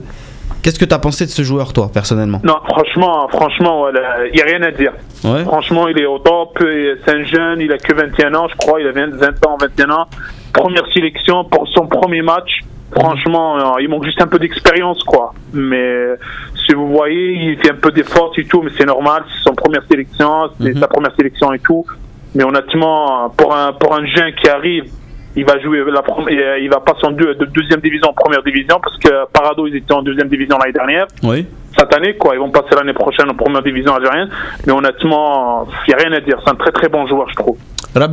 Qu'est-ce 0.64 0.80
que 0.80 0.86
t'as 0.86 1.00
pensé 1.00 1.26
de 1.26 1.30
ce 1.30 1.42
joueur, 1.44 1.72
toi, 1.74 1.90
personnellement? 1.94 2.42
Non, 2.44 2.56
franchement, 2.68 3.28
franchement, 3.30 3.86
il 3.90 4.32
n'y 4.36 4.42
a 4.42 4.46
rien 4.46 4.62
à 4.64 4.72
dire. 4.72 4.92
Ouais. 5.24 5.44
Franchement, 5.44 5.88
il 5.88 5.98
est 6.00 6.06
au 6.06 6.20
top. 6.20 6.58
C'est 6.60 7.10
un 7.12 7.24
jeune, 7.24 7.62
il 7.62 7.72
a 7.72 7.78
que 7.78 7.94
21 7.94 8.34
ans, 8.36 8.48
je 8.50 8.56
crois. 8.58 8.82
Il 8.82 8.88
a 8.88 8.92
20, 8.92 9.16
20 9.16 9.46
ans, 9.48 9.58
21 9.60 9.90
ans. 9.92 10.08
Première 10.54 10.86
sélection 10.94 11.46
pour 11.46 11.68
son 11.70 11.88
premier 11.88 12.22
match. 12.22 12.62
Franchement, 12.92 13.58
euh, 13.76 13.82
il 13.82 13.90
manque 13.90 14.06
juste 14.06 14.22
un 14.22 14.28
peu 14.28 14.40
d'expérience, 14.40 15.04
quoi. 15.04 15.34
Mais 15.54 16.08
si 16.66 16.74
vous 16.74 16.88
voyez, 16.88 17.34
il 17.34 17.58
fait 17.60 17.72
un 17.72 17.76
peu 17.76 17.92
d'efforts 17.92 18.32
et 18.38 18.46
tout, 18.46 18.62
mais 18.62 18.72
c'est 18.78 18.86
normal. 18.86 19.24
C'est 19.30 19.44
son 19.50 19.54
première 19.56 19.84
sélection, 19.90 20.50
c'est 20.60 20.74
Mhm. 20.74 20.80
sa 20.80 20.88
première 20.88 21.14
sélection 21.16 21.52
et 21.54 21.60
tout. 21.60 21.86
Mais 22.36 22.44
honnêtement, 22.44 23.30
pour 23.38 23.56
un, 23.56 23.74
pour 23.74 23.94
un 23.94 24.06
jeune 24.06 24.34
qui 24.42 24.48
arrive, 24.50 24.86
il 25.38 25.46
va 25.46 25.58
jouer 25.62 25.80
la 25.90 26.02
première, 26.02 26.58
il 26.58 26.70
va 26.70 26.80
passer 26.82 27.06
en 27.06 27.12
deux, 27.12 27.36
de 27.36 27.46
deuxième 27.46 27.80
division 27.80 28.10
en 28.10 28.14
première 28.14 28.44
division 28.44 28.80
parce 28.84 28.98
que 28.98 29.10
Parado, 29.32 29.68
ils 29.68 29.76
étaient 29.78 29.94
en 29.94 30.02
deuxième 30.02 30.28
division 30.28 30.58
l'année 30.58 30.74
dernière 30.74 31.06
Oui. 31.24 31.46
cette 31.78 31.96
année, 31.96 32.16
quoi. 32.18 32.36
Ils 32.36 32.40
vont 32.40 32.50
passer 32.50 32.76
l'année 32.76 32.94
prochaine 32.94 33.30
en 33.30 33.36
première 33.36 33.62
division 33.64 33.96
algérienne. 33.96 34.30
Mais 34.66 34.74
honnêtement, 34.74 35.68
il 35.88 35.90
n'y 35.90 35.94
a 35.94 35.98
rien 35.98 36.12
à 36.18 36.20
dire. 36.20 36.38
C'est 36.44 36.52
un 36.52 36.56
très 36.56 36.72
très 36.72 36.90
bon 36.90 37.06
joueur, 37.08 37.30
je 37.30 37.36
trouve. 37.36 37.58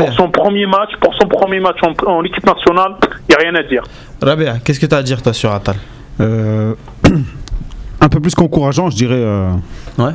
Pour 0.06 0.12
son 0.14 0.30
premier 0.30 0.66
match, 0.66 0.90
pour 1.00 1.14
son 1.14 1.26
premier 1.28 1.60
match 1.60 1.78
en, 1.82 1.92
en 2.10 2.22
équipe 2.24 2.46
nationale, 2.46 2.92
il 3.02 3.30
n'y 3.30 3.34
a 3.34 3.38
rien 3.50 3.54
à 3.54 3.62
dire. 3.64 3.82
Rabea, 4.22 4.58
qu'est-ce 4.64 4.78
que 4.80 4.86
t'as 4.86 4.98
à 4.98 5.02
dire, 5.02 5.20
toi, 5.22 5.32
sur 5.32 5.50
Atal? 5.52 5.76
Euh, 6.20 6.74
un 8.00 8.08
peu 8.08 8.20
plus 8.20 8.34
qu'encourageant, 8.34 8.90
je 8.90 8.96
dirais. 8.96 9.14
euh, 9.18 9.50
Ouais. 9.98 10.12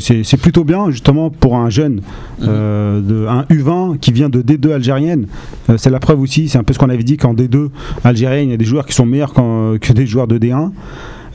c'est, 0.00 0.36
plutôt 0.36 0.64
bien, 0.64 0.90
justement, 0.90 1.30
pour 1.30 1.56
un 1.56 1.70
jeune, 1.70 2.02
euh, 2.42 3.00
de, 3.00 3.26
un 3.26 3.42
U20 3.42 3.98
qui 3.98 4.12
vient 4.12 4.28
de 4.28 4.42
D2 4.42 4.72
algérienne. 4.72 5.26
Euh, 5.68 5.76
c'est 5.76 5.90
la 5.90 6.00
preuve 6.00 6.20
aussi, 6.20 6.48
c'est 6.48 6.58
un 6.58 6.64
peu 6.64 6.72
ce 6.72 6.78
qu'on 6.78 6.88
avait 6.88 7.04
dit 7.04 7.16
qu'en 7.16 7.34
D2 7.34 7.68
algérienne, 8.02 8.48
il 8.48 8.50
y 8.50 8.54
a 8.54 8.58
des 8.58 8.64
joueurs 8.64 8.86
qui 8.86 8.94
sont 8.94 9.06
meilleurs 9.06 9.32
que 9.32 9.92
des 9.92 10.06
joueurs 10.06 10.26
de 10.26 10.38
D1. 10.38 10.70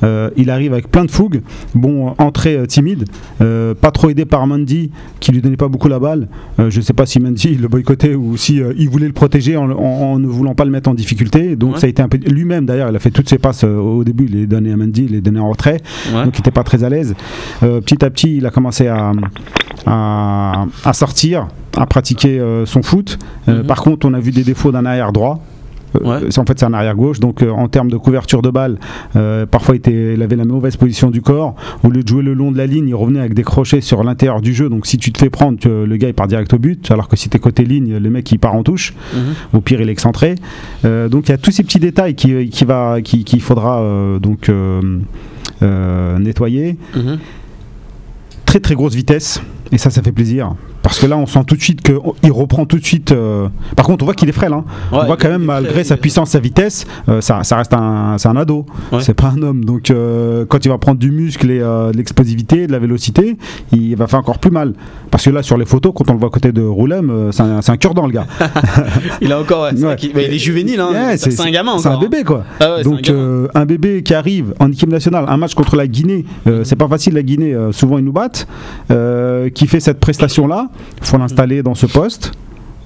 Euh, 0.03 0.29
il 0.35 0.49
arrive 0.49 0.73
avec 0.73 0.91
plein 0.91 1.05
de 1.05 1.11
fougue. 1.11 1.41
Bon, 1.73 2.13
entrée 2.17 2.55
euh, 2.57 2.65
timide, 2.65 3.05
euh, 3.41 3.73
pas 3.73 3.91
trop 3.91 4.09
aidé 4.09 4.25
par 4.25 4.45
Mandy 4.45 4.91
qui 5.19 5.31
lui 5.31 5.41
donnait 5.41 5.55
pas 5.57 5.67
beaucoup 5.69 5.87
la 5.87 5.99
balle. 5.99 6.27
Euh, 6.59 6.69
je 6.69 6.81
sais 6.81 6.93
pas 6.93 7.05
si 7.05 7.19
Mandy 7.19 7.55
le 7.55 7.67
boycottait 7.67 8.13
ou 8.15 8.35
si 8.37 8.61
euh, 8.61 8.73
il 8.77 8.89
voulait 8.89 9.07
le 9.07 9.13
protéger 9.13 9.55
en, 9.57 9.69
en- 9.71 9.75
en 9.75 10.19
ne 10.19 10.27
voulant 10.27 10.53
pas 10.55 10.65
le 10.65 10.71
mettre 10.71 10.89
en 10.89 10.93
difficulté. 10.93 11.55
Donc 11.55 11.75
Ouais. 11.75 11.79
ça 11.79 11.87
a 11.87 11.89
été 11.89 12.01
un 12.01 12.09
peu 12.09 12.17
lui-même 12.17 12.65
d'ailleurs. 12.65 12.89
Il 12.89 12.95
a 12.95 12.99
fait 12.99 13.11
toutes 13.11 13.29
ses 13.29 13.37
passes 13.37 13.63
euh, 13.63 13.77
au 13.77 14.03
début. 14.03 14.25
Il 14.25 14.35
les 14.39 14.47
donnait 14.47 14.73
à 14.73 14.77
Mandy, 14.77 15.05
il 15.05 15.11
les 15.13 15.21
donnait 15.21 15.39
en 15.39 15.49
retrait. 15.49 15.81
Ouais. 16.13 16.25
Donc 16.25 16.35
il 16.35 16.39
n'était 16.39 16.51
pas 16.51 16.63
très 16.63 16.83
à 16.83 16.89
l'aise. 16.89 17.15
Euh, 17.63 17.79
petit 17.81 18.03
à 18.03 18.09
petit, 18.09 18.37
il 18.37 18.45
a 18.45 18.49
commencé 18.51 18.87
à, 18.87 19.11
à, 19.85 20.65
à 20.83 20.93
sortir, 20.93 21.47
à 21.77 21.85
pratiquer 21.85 22.39
euh, 22.39 22.65
son 22.65 22.81
foot. 22.83 23.17
Euh, 23.47 23.61
Mhm. 23.61 23.67
Par 23.67 23.81
contre, 23.81 24.07
on 24.07 24.13
a 24.13 24.19
vu 24.19 24.31
des 24.31 24.43
défauts 24.43 24.71
d'un 24.71 24.85
arrière 24.85 25.11
droit. 25.13 25.39
Euh, 26.03 26.19
Ouais. 26.21 26.27
c'est- 26.29 26.39
En 26.39 26.45
fait, 26.45 26.59
c'est 26.59 26.65
un 26.65 26.73
arrière 26.73 26.95
gauche, 26.95 27.19
donc 27.19 27.41
euh, 27.41 27.49
en 27.49 27.67
termes 27.67 27.89
de 27.89 27.97
couverture 27.97 28.41
de 28.41 28.49
balle, 28.49 28.77
euh, 29.15 29.45
parfois 29.45 29.75
il, 29.75 29.79
était- 29.79 30.13
il 30.15 30.21
avait 30.21 30.35
la 30.35 30.45
mauvaise 30.45 30.75
position 30.75 31.09
du 31.11 31.21
corps. 31.21 31.55
Au 31.83 31.89
lieu 31.89 32.03
de 32.03 32.07
jouer 32.07 32.21
le 32.23 32.33
long 32.33 32.51
de 32.51 32.57
la 32.57 32.65
ligne, 32.67 32.87
il 32.89 32.95
revenait 32.95 33.19
avec 33.19 33.33
des 33.33 33.43
crochets 33.43 33.81
sur 33.81 34.03
l'intérieur 34.03 34.41
du 34.41 34.53
jeu. 34.53 34.69
Donc 34.69 34.85
si 34.85 34.97
tu 34.97 35.11
te 35.11 35.17
fais 35.17 35.29
prendre, 35.29 35.57
tu- 35.59 35.67
le 35.85 35.97
gars 35.97 36.07
il 36.09 36.13
part 36.13 36.27
direct 36.27 36.53
au 36.53 36.59
but, 36.59 36.91
alors 36.91 37.07
que 37.07 37.15
si 37.15 37.29
tu 37.29 37.37
es 37.37 37.39
côté 37.39 37.63
ligne, 37.63 37.97
le 37.97 38.09
mec 38.09 38.31
il 38.31 38.37
part 38.39 38.55
en 38.55 38.63
touche. 38.63 38.93
Mhm. 39.15 39.21
Au 39.53 39.61
pire, 39.61 39.81
il 39.81 39.89
est 39.89 39.91
excentré. 39.91 40.35
Euh, 40.83 41.07
donc 41.09 41.27
il 41.27 41.31
y 41.31 41.35
a 41.35 41.37
tous 41.37 41.51
ces 41.51 41.63
petits 41.63 41.79
détails 41.79 42.15
qui, 42.15 42.49
qui 42.49 42.65
va, 42.65 43.01
qui- 43.01 43.23
qu'il 43.23 43.41
faudra 43.41 43.81
euh, 43.81 44.19
donc 44.19 44.49
euh, 44.49 44.81
euh, 45.63 46.19
nettoyer. 46.19 46.77
Mhm. 46.95 47.17
Très 48.45 48.59
très 48.59 48.75
grosse 48.75 48.95
vitesse 48.95 49.41
et 49.71 49.77
ça, 49.77 49.89
ça 49.89 50.01
fait 50.01 50.11
plaisir. 50.11 50.53
Parce 50.85 50.99
que 50.99 51.07
là, 51.07 51.17
on 51.17 51.25
sent 51.25 51.39
tout 51.47 51.55
de 51.55 51.61
suite 51.63 51.81
qu'il 51.81 52.31
reprend 52.31 52.65
tout 52.67 52.77
de 52.77 52.85
suite. 52.85 53.11
euh, 53.11 53.47
Par 53.75 53.87
contre, 53.87 54.03
on 54.03 54.05
voit 54.05 54.13
qu'il 54.13 54.29
est 54.29 54.33
frêle. 54.33 54.53
hein. 54.53 54.63
Ouais, 54.91 54.99
on 55.01 55.05
voit 55.07 55.17
quand 55.17 55.29
même, 55.29 55.41
malgré 55.41 55.83
sa 55.83 55.97
puissance, 55.97 56.29
sa 56.29 56.39
vitesse, 56.39 56.85
euh, 57.09 57.21
ça, 57.21 57.43
ça 57.43 57.57
reste 57.57 57.73
un, 57.73 58.17
c'est 58.19 58.27
un 58.27 58.35
ado. 58.35 58.67
Ouais. 58.91 59.01
C'est 59.01 59.15
pas 59.15 59.33
un 59.35 59.41
homme. 59.41 59.65
Donc, 59.65 59.89
euh, 59.89 60.45
quand 60.47 60.63
il 60.63 60.69
va 60.69 60.77
prendre 60.77 60.99
du 60.99 61.09
muscle 61.09 61.49
et 61.49 61.57
de 61.57 61.91
l'explosivité, 61.97 62.67
de 62.67 62.71
la 62.71 62.77
vélocité, 62.77 63.35
il 63.71 63.95
va 63.95 64.05
faire 64.05 64.19
encore 64.19 64.37
plus 64.37 64.51
mal. 64.51 64.73
Parce 65.09 65.25
que 65.25 65.31
là, 65.31 65.41
sur 65.41 65.57
les 65.57 65.65
photos, 65.65 65.91
quand 65.95 66.07
on 66.11 66.13
le 66.13 66.19
voit 66.19 66.27
à 66.27 66.31
côté 66.31 66.51
de 66.51 66.61
Roulem, 66.61 67.29
c'est 67.31 67.41
un, 67.41 67.61
un 67.67 67.77
cure-dent, 67.77 68.05
le 68.05 68.11
gars. 68.13 68.27
Il 69.21 69.31
a 69.31 69.39
encore. 69.39 69.63
ouais, 69.63 69.71
mais 70.13 70.25
il 70.27 70.33
est 70.35 70.37
juvénile, 70.37 70.79
hein. 70.81 71.15
C'est 71.17 71.39
un 71.39 71.49
gamin 71.49 71.79
C'est 71.79 71.87
un 71.89 71.97
bébé, 71.99 72.23
quoi. 72.23 72.43
hein. 72.47 72.55
Ah 72.59 72.75
un 72.79 72.81
Donc 72.83 73.09
euh, 73.09 73.47
un 73.55 73.65
bébé 73.65 74.03
qui 74.03 74.13
arrive 74.13 74.53
en 74.59 74.71
équipe 74.71 74.89
nationale, 74.89 75.25
un 75.27 75.37
match 75.37 75.55
contre 75.55 75.75
la 75.75 75.87
Guinée, 75.87 76.25
c'est 76.63 76.75
pas 76.75 76.87
facile 76.87 77.15
la 77.15 77.23
Guinée, 77.23 77.55
souvent 77.71 77.97
ils 77.97 78.03
nous 78.05 78.13
battent, 78.13 78.47
qui 79.55 79.65
fait 79.67 79.79
cette 79.79 79.99
prestation 79.99 80.45
là, 80.47 80.69
il 81.01 81.05
faut 81.05 81.17
l'installer 81.17 81.63
dans 81.63 81.75
ce 81.75 81.85
poste. 81.85 82.33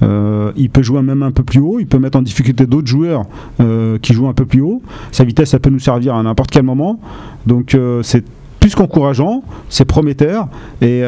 Euh, 0.01 0.53
il 0.55 0.69
peut 0.69 0.81
jouer 0.81 1.01
même 1.01 1.23
un 1.23 1.31
peu 1.31 1.43
plus 1.43 1.59
haut, 1.59 1.77
il 1.79 1.85
peut 1.85 1.99
mettre 1.99 2.17
en 2.17 2.21
difficulté 2.21 2.65
d'autres 2.65 2.87
joueurs 2.87 3.23
euh, 3.59 3.97
qui 4.01 4.13
jouent 4.13 4.29
un 4.29 4.33
peu 4.33 4.45
plus 4.45 4.61
haut. 4.61 4.81
Sa 5.11 5.25
vitesse, 5.25 5.49
ça 5.49 5.59
peut 5.59 5.69
nous 5.69 5.79
servir 5.79 6.15
à 6.15 6.23
n'importe 6.23 6.51
quel 6.51 6.63
moment. 6.63 6.99
Donc 7.45 7.75
euh, 7.75 8.01
c'est 8.01 8.23
plus 8.61 8.75
qu'encourageant, 8.75 9.43
c'est 9.67 9.83
prometteur. 9.85 10.47
Et 10.81 11.01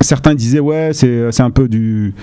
certains 0.00 0.34
disaient 0.34 0.60
ouais, 0.60 0.90
c'est 0.92 1.32
c'est 1.32 1.42
un 1.42 1.50
peu 1.50 1.66
du 1.68 2.14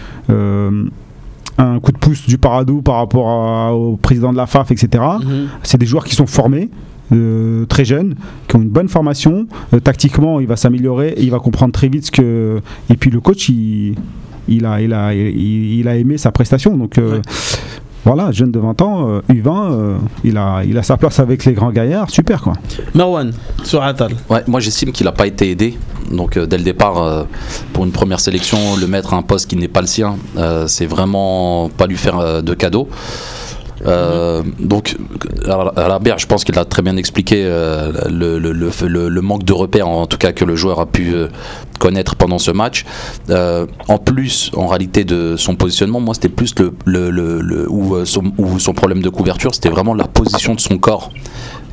un 1.58 1.80
coup 1.80 1.92
de 1.92 1.98
pouce 1.98 2.28
du 2.28 2.38
Paradou 2.38 2.82
par 2.82 2.96
rapport 2.98 3.28
à- 3.30 3.74
au 3.74 3.96
président 3.96 4.32
de 4.34 4.38
la 4.38 4.46
FAF, 4.46 4.72
etc. 4.72 5.04
Mhm. 5.24 5.48
C'est 5.64 5.78
des 5.78 5.86
joueurs 5.86 6.04
qui 6.04 6.14
sont 6.16 6.28
formés. 6.28 6.70
Euh, 7.14 7.66
très 7.66 7.86
jeunes, 7.86 8.16
qui 8.48 8.56
ont 8.56 8.62
une 8.62 8.70
bonne 8.70 8.90
formation. 8.90 9.48
Euh, 9.74 9.80
tactiquement, 9.80 10.40
il 10.40 10.48
va 10.48 10.56
s'améliorer 10.56 11.10
et 11.10 11.24
il 11.24 11.32
va 11.32 11.40
comprendre 11.40 11.72
très 11.74 11.88
vite 11.88 12.06
ce 12.08 12.12
que. 12.12 12.62
Et 12.90 12.96
puis 12.96 13.10
le 13.12 13.20
coach, 13.20 13.50
il, 13.50 13.96
il, 14.48 14.66
a, 14.66 14.82
il, 14.82 14.94
a, 14.94 15.14
il, 15.14 15.80
il 15.80 15.88
a 15.88 15.96
aimé 15.96 16.18
sa 16.18 16.32
prestation. 16.32 16.76
Donc 16.78 16.98
euh, 16.98 17.16
Ouais. 17.18 17.22
voilà, 18.14 18.32
jeune 18.32 18.52
de 18.52 18.60
20 18.60 18.82
ans, 18.84 19.10
euh, 19.10 19.22
U20, 19.34 19.72
euh, 19.72 19.98
il, 20.24 20.38
a, 20.38 20.62
il 20.64 20.78
a 20.78 20.84
sa 20.84 20.96
place 20.98 21.20
avec 21.20 21.46
les 21.46 21.54
grands 21.54 21.72
gaillards. 21.72 22.10
Super 22.12 22.42
quoi. 22.42 22.54
Marwan, 22.94 23.32
sur 23.64 23.82
Atal. 23.84 24.12
Ouais, 24.30 24.44
moi 24.48 24.60
j'estime 24.60 24.92
qu'il 24.92 25.06
n'a 25.06 25.12
pas 25.12 25.26
été 25.28 25.50
aidé. 25.50 25.78
Donc 26.12 26.38
euh, 26.38 26.46
dès 26.46 26.60
le 26.60 26.64
départ, 26.64 27.02
euh, 27.02 27.24
pour 27.74 27.84
une 27.84 27.92
première 27.92 28.20
sélection, 28.20 28.60
le 28.80 28.86
mettre 28.86 29.16
à 29.16 29.18
un 29.18 29.24
poste 29.24 29.50
qui 29.50 29.56
n'est 29.56 29.68
pas 29.68 29.82
le 29.82 29.88
sien, 29.88 30.18
euh, 30.38 30.68
c'est 30.68 30.86
vraiment 30.86 31.68
pas 31.76 31.88
lui 31.88 31.98
faire 31.98 32.20
euh, 32.20 32.42
de 32.44 32.54
cadeau. 32.54 32.88
Euh, 33.88 34.44
donc, 34.60 34.96
bière, 36.02 36.18
je 36.18 36.26
pense 36.26 36.44
qu'il 36.44 36.58
a 36.58 36.66
très 36.66 36.82
bien 36.82 36.98
expliqué 36.98 37.44
euh, 37.46 37.92
le, 38.10 39.22
manque 39.22 39.44
de 39.44 39.54
repères, 39.54 39.88
en 39.88 40.08
tout 40.08 40.18
cas, 40.18 40.32
que 40.32 40.46
le 40.46 40.56
joueur 40.56 40.80
a 40.80 40.86
pu 40.86 41.14
euh, 41.14 41.28
connaître 41.80 42.16
pendant 42.16 42.40
ce 42.40 42.52
match. 42.52 42.86
Euh, 43.30 43.66
en 43.88 43.98
plus, 43.98 44.52
en 44.56 44.68
réalité, 44.68 45.04
de 45.04 45.36
son 45.38 45.56
positionnement, 45.56 46.00
moi, 46.00 46.14
c'était 46.14 46.30
plus 46.30 46.56
le, 46.86 47.68
ou 47.70 48.60
son 48.60 48.74
problème 48.74 49.02
de 49.02 49.10
couverture, 49.10 49.54
c'était 49.54 49.70
vraiment 49.70 49.94
la 49.94 50.06
position 50.06 50.56
de 50.56 50.60
son 50.60 50.78
corps 50.78 51.12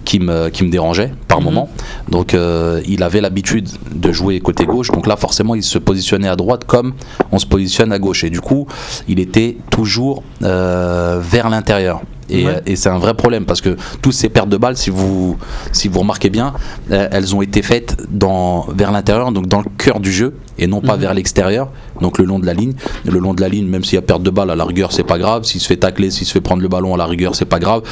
qui 0.04 0.18
me, 0.20 0.48
qui 0.48 0.64
me 0.64 0.70
dérangeait 0.70 1.12
par 1.28 1.38
Mhm. 1.40 1.44
moment. 1.44 1.68
Donc 2.08 2.34
euh, 2.34 2.80
il 2.86 3.02
avait 3.02 3.20
l'habitude 3.20 3.68
de 3.94 4.12
jouer 4.12 4.40
côté 4.40 4.64
gauche, 4.66 4.90
donc 4.90 5.06
là 5.06 5.16
forcément 5.16 5.54
il 5.54 5.62
se 5.62 5.78
positionnait 5.78 6.28
à 6.28 6.36
droite 6.36 6.64
comme 6.66 6.94
on 7.30 7.38
se 7.38 7.46
positionne 7.46 7.92
à 7.92 7.98
gauche. 7.98 8.24
Et 8.24 8.30
du 8.30 8.40
coup 8.40 8.66
il 9.08 9.18
était 9.20 9.56
toujours 9.70 10.22
euh, 10.42 11.20
vers 11.22 11.48
l'intérieur. 11.48 12.02
Et, 12.32 12.44
Ouais. 12.46 12.54
euh, 12.56 12.60
et 12.66 12.76
c'est 12.76 12.88
un 12.88 12.98
vrai 12.98 13.14
problème 13.14 13.44
parce 13.44 13.60
que 13.60 13.76
toutes 14.00 14.12
ces 14.14 14.28
pertes 14.28 14.48
de 14.48 14.56
balles, 14.56 14.76
si 14.76 14.90
vous, 14.90 15.36
si 15.72 15.88
vous 15.88 16.00
remarquez 16.00 16.30
bien, 16.30 16.54
euh, 16.90 17.08
elles 17.12 17.34
ont 17.36 17.42
été 17.42 17.62
faites 17.62 17.96
dans, 18.10 18.66
vers 18.74 18.90
l'intérieur, 18.90 19.30
donc 19.32 19.46
dans 19.46 19.60
le 19.60 19.66
cœur 19.78 20.00
du 20.00 20.10
jeu, 20.12 20.34
et 20.58 20.66
non 20.66 20.80
pas 20.80 20.94
Mhm. 20.96 21.00
vers 21.00 21.14
l'extérieur, 21.14 21.68
donc 22.00 22.18
le 22.18 22.24
long 22.24 22.38
de 22.38 22.46
la 22.46 22.54
ligne. 22.54 22.74
Le 23.04 23.18
long 23.18 23.34
de 23.34 23.40
la 23.40 23.48
ligne, 23.48 23.66
même 23.66 23.84
s'il 23.84 23.94
y 23.94 23.98
a 23.98 24.02
perte 24.02 24.22
de 24.22 24.30
balle, 24.30 24.50
à 24.50 24.56
la 24.56 24.64
rigueur, 24.64 24.92
c'est 24.92 25.02
pas 25.04 25.18
grave. 25.18 25.44
S'il 25.44 25.60
se 25.60 25.66
fait 25.66 25.76
tacler, 25.76 26.10
s'il 26.10 26.26
se 26.26 26.32
fait 26.32 26.40
prendre 26.40 26.62
le 26.62 26.68
ballon, 26.68 26.94
à 26.94 26.96
la 26.96 27.06
rigueur, 27.06 27.34
c'est 27.34 27.44
pas 27.44 27.58
grave. 27.58 27.82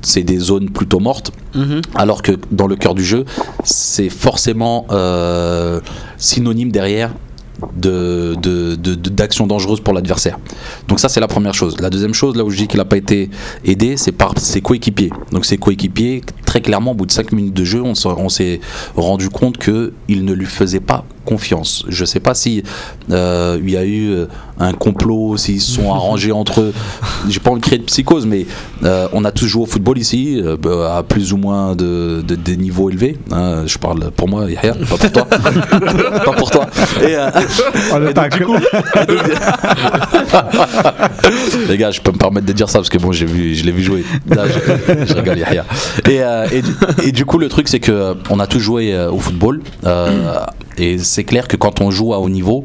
C'est 0.00 0.22
des 0.22 0.38
zones 0.38 0.70
plutôt 0.70 1.00
mortes. 1.00 1.32
Mhm. 1.54 1.80
Alors 1.96 2.22
que 2.22 2.32
dans 2.52 2.66
le 2.68 2.76
cœur 2.76 2.94
du 2.94 3.04
jeu, 3.04 3.24
c'est 3.64 4.10
forcément 4.10 4.86
euh, 4.92 5.80
synonyme 6.18 6.70
derrière 6.70 7.10
de, 7.76 8.34
d'actions 9.10 9.46
dangereuses 9.46 9.80
pour 9.80 9.94
l'adversaire. 9.94 10.38
Donc 10.86 11.00
ça 11.00 11.08
c'est 11.08 11.20
la 11.20 11.28
première 11.28 11.54
chose. 11.54 11.80
La 11.80 11.90
deuxième 11.90 12.14
chose, 12.14 12.36
là 12.36 12.44
où 12.44 12.50
je 12.50 12.56
dis 12.56 12.68
qu'il 12.68 12.78
n'a 12.78 12.84
pas 12.84 12.96
été 12.96 13.30
aidé, 13.64 13.96
c'est 13.96 14.12
par 14.12 14.38
ses 14.38 14.60
coéquipiers. 14.60 15.10
Donc 15.32 15.44
ses 15.44 15.58
coéquipiers, 15.58 16.22
très 16.48 16.62
clairement, 16.62 16.92
au 16.92 16.94
bout 16.94 17.04
de 17.04 17.12
5 17.12 17.32
minutes 17.32 17.52
de 17.52 17.64
jeu, 17.64 17.82
on, 17.82 17.92
on 18.06 18.28
s'est 18.30 18.60
rendu 18.96 19.28
compte 19.28 19.58
qu'il 19.58 20.24
ne 20.24 20.32
lui 20.32 20.46
faisait 20.46 20.80
pas 20.80 21.04
confiance. 21.26 21.84
Je 21.88 22.06
sais 22.06 22.20
pas 22.20 22.32
si 22.32 22.62
euh, 23.10 23.58
il 23.62 23.70
y 23.70 23.76
a 23.76 23.84
eu 23.84 24.08
euh, 24.08 24.26
un 24.58 24.72
complot, 24.72 25.36
s'ils 25.36 25.60
se 25.60 25.72
sont 25.72 25.92
arrangés 25.92 26.32
entre 26.42 26.62
eux. 26.62 26.72
J'ai 27.28 27.38
pas 27.40 27.50
envie 27.50 27.60
de 27.60 27.66
créer 27.66 27.78
de 27.78 27.84
psychose, 27.84 28.24
mais 28.24 28.46
euh, 28.84 29.08
on 29.12 29.26
a 29.26 29.30
tous 29.30 29.46
joué 29.46 29.64
au 29.64 29.66
football 29.66 29.98
ici, 29.98 30.40
euh, 30.42 30.56
bah, 30.56 30.96
à 30.96 31.02
plus 31.02 31.34
ou 31.34 31.36
moins 31.36 31.76
de, 31.76 32.22
de- 32.26 32.34
des 32.34 32.56
niveaux 32.56 32.88
élevés. 32.88 33.18
hein. 33.30 33.64
je 33.66 33.76
parle 33.76 34.10
pour 34.12 34.26
moi, 34.26 34.50
Yahya, 34.50 34.72
pas 34.72 34.96
pour 34.96 35.12
toi. 35.12 35.24
pas 36.24 36.32
pour 36.32 36.50
toi. 36.50 36.66
Et, 37.02 37.14
euh, 37.14 37.28
Oh, 37.94 37.98
le 37.98 38.14
tacle. 38.14 38.46
les 41.68 41.76
gars, 41.76 41.90
je 41.90 42.00
peux 42.00 42.12
me 42.12 42.18
permettre 42.18 42.46
de 42.46 42.52
dire 42.52 42.68
ça 42.70 42.78
parce 42.78 42.88
que 42.88 42.98
bon, 42.98 43.12
j'ai 43.12 43.26
vu, 43.26 43.54
je 43.54 43.64
l'ai 43.64 43.72
vu 43.72 43.82
jouer. 43.82 44.04
Là, 44.28 44.44
je, 44.46 45.06
je 45.06 45.14
rigole, 45.14 45.38
Yahya. 45.38 45.64
Et, 46.08 46.20
euh, 46.44 46.62
et, 47.02 47.12
du- 47.12 47.24
coup, 47.24 47.38
le 47.38 47.48
truc, 47.48 47.68
c'est 47.68 47.80
que 47.80 47.92
euh, 47.92 48.14
on 48.30 48.40
a 48.40 48.46
tous 48.46 48.58
joué 48.60 48.94
euh, 48.94 49.10
au 49.10 49.18
football. 49.18 49.62
et 50.78 50.98
c'est 50.98 51.24
clair 51.24 51.48
que 51.48 51.56
quand 51.56 51.80
on 51.80 51.90
joue 51.90 52.14
à 52.14 52.18
haut 52.20 52.28
niveau, 52.28 52.64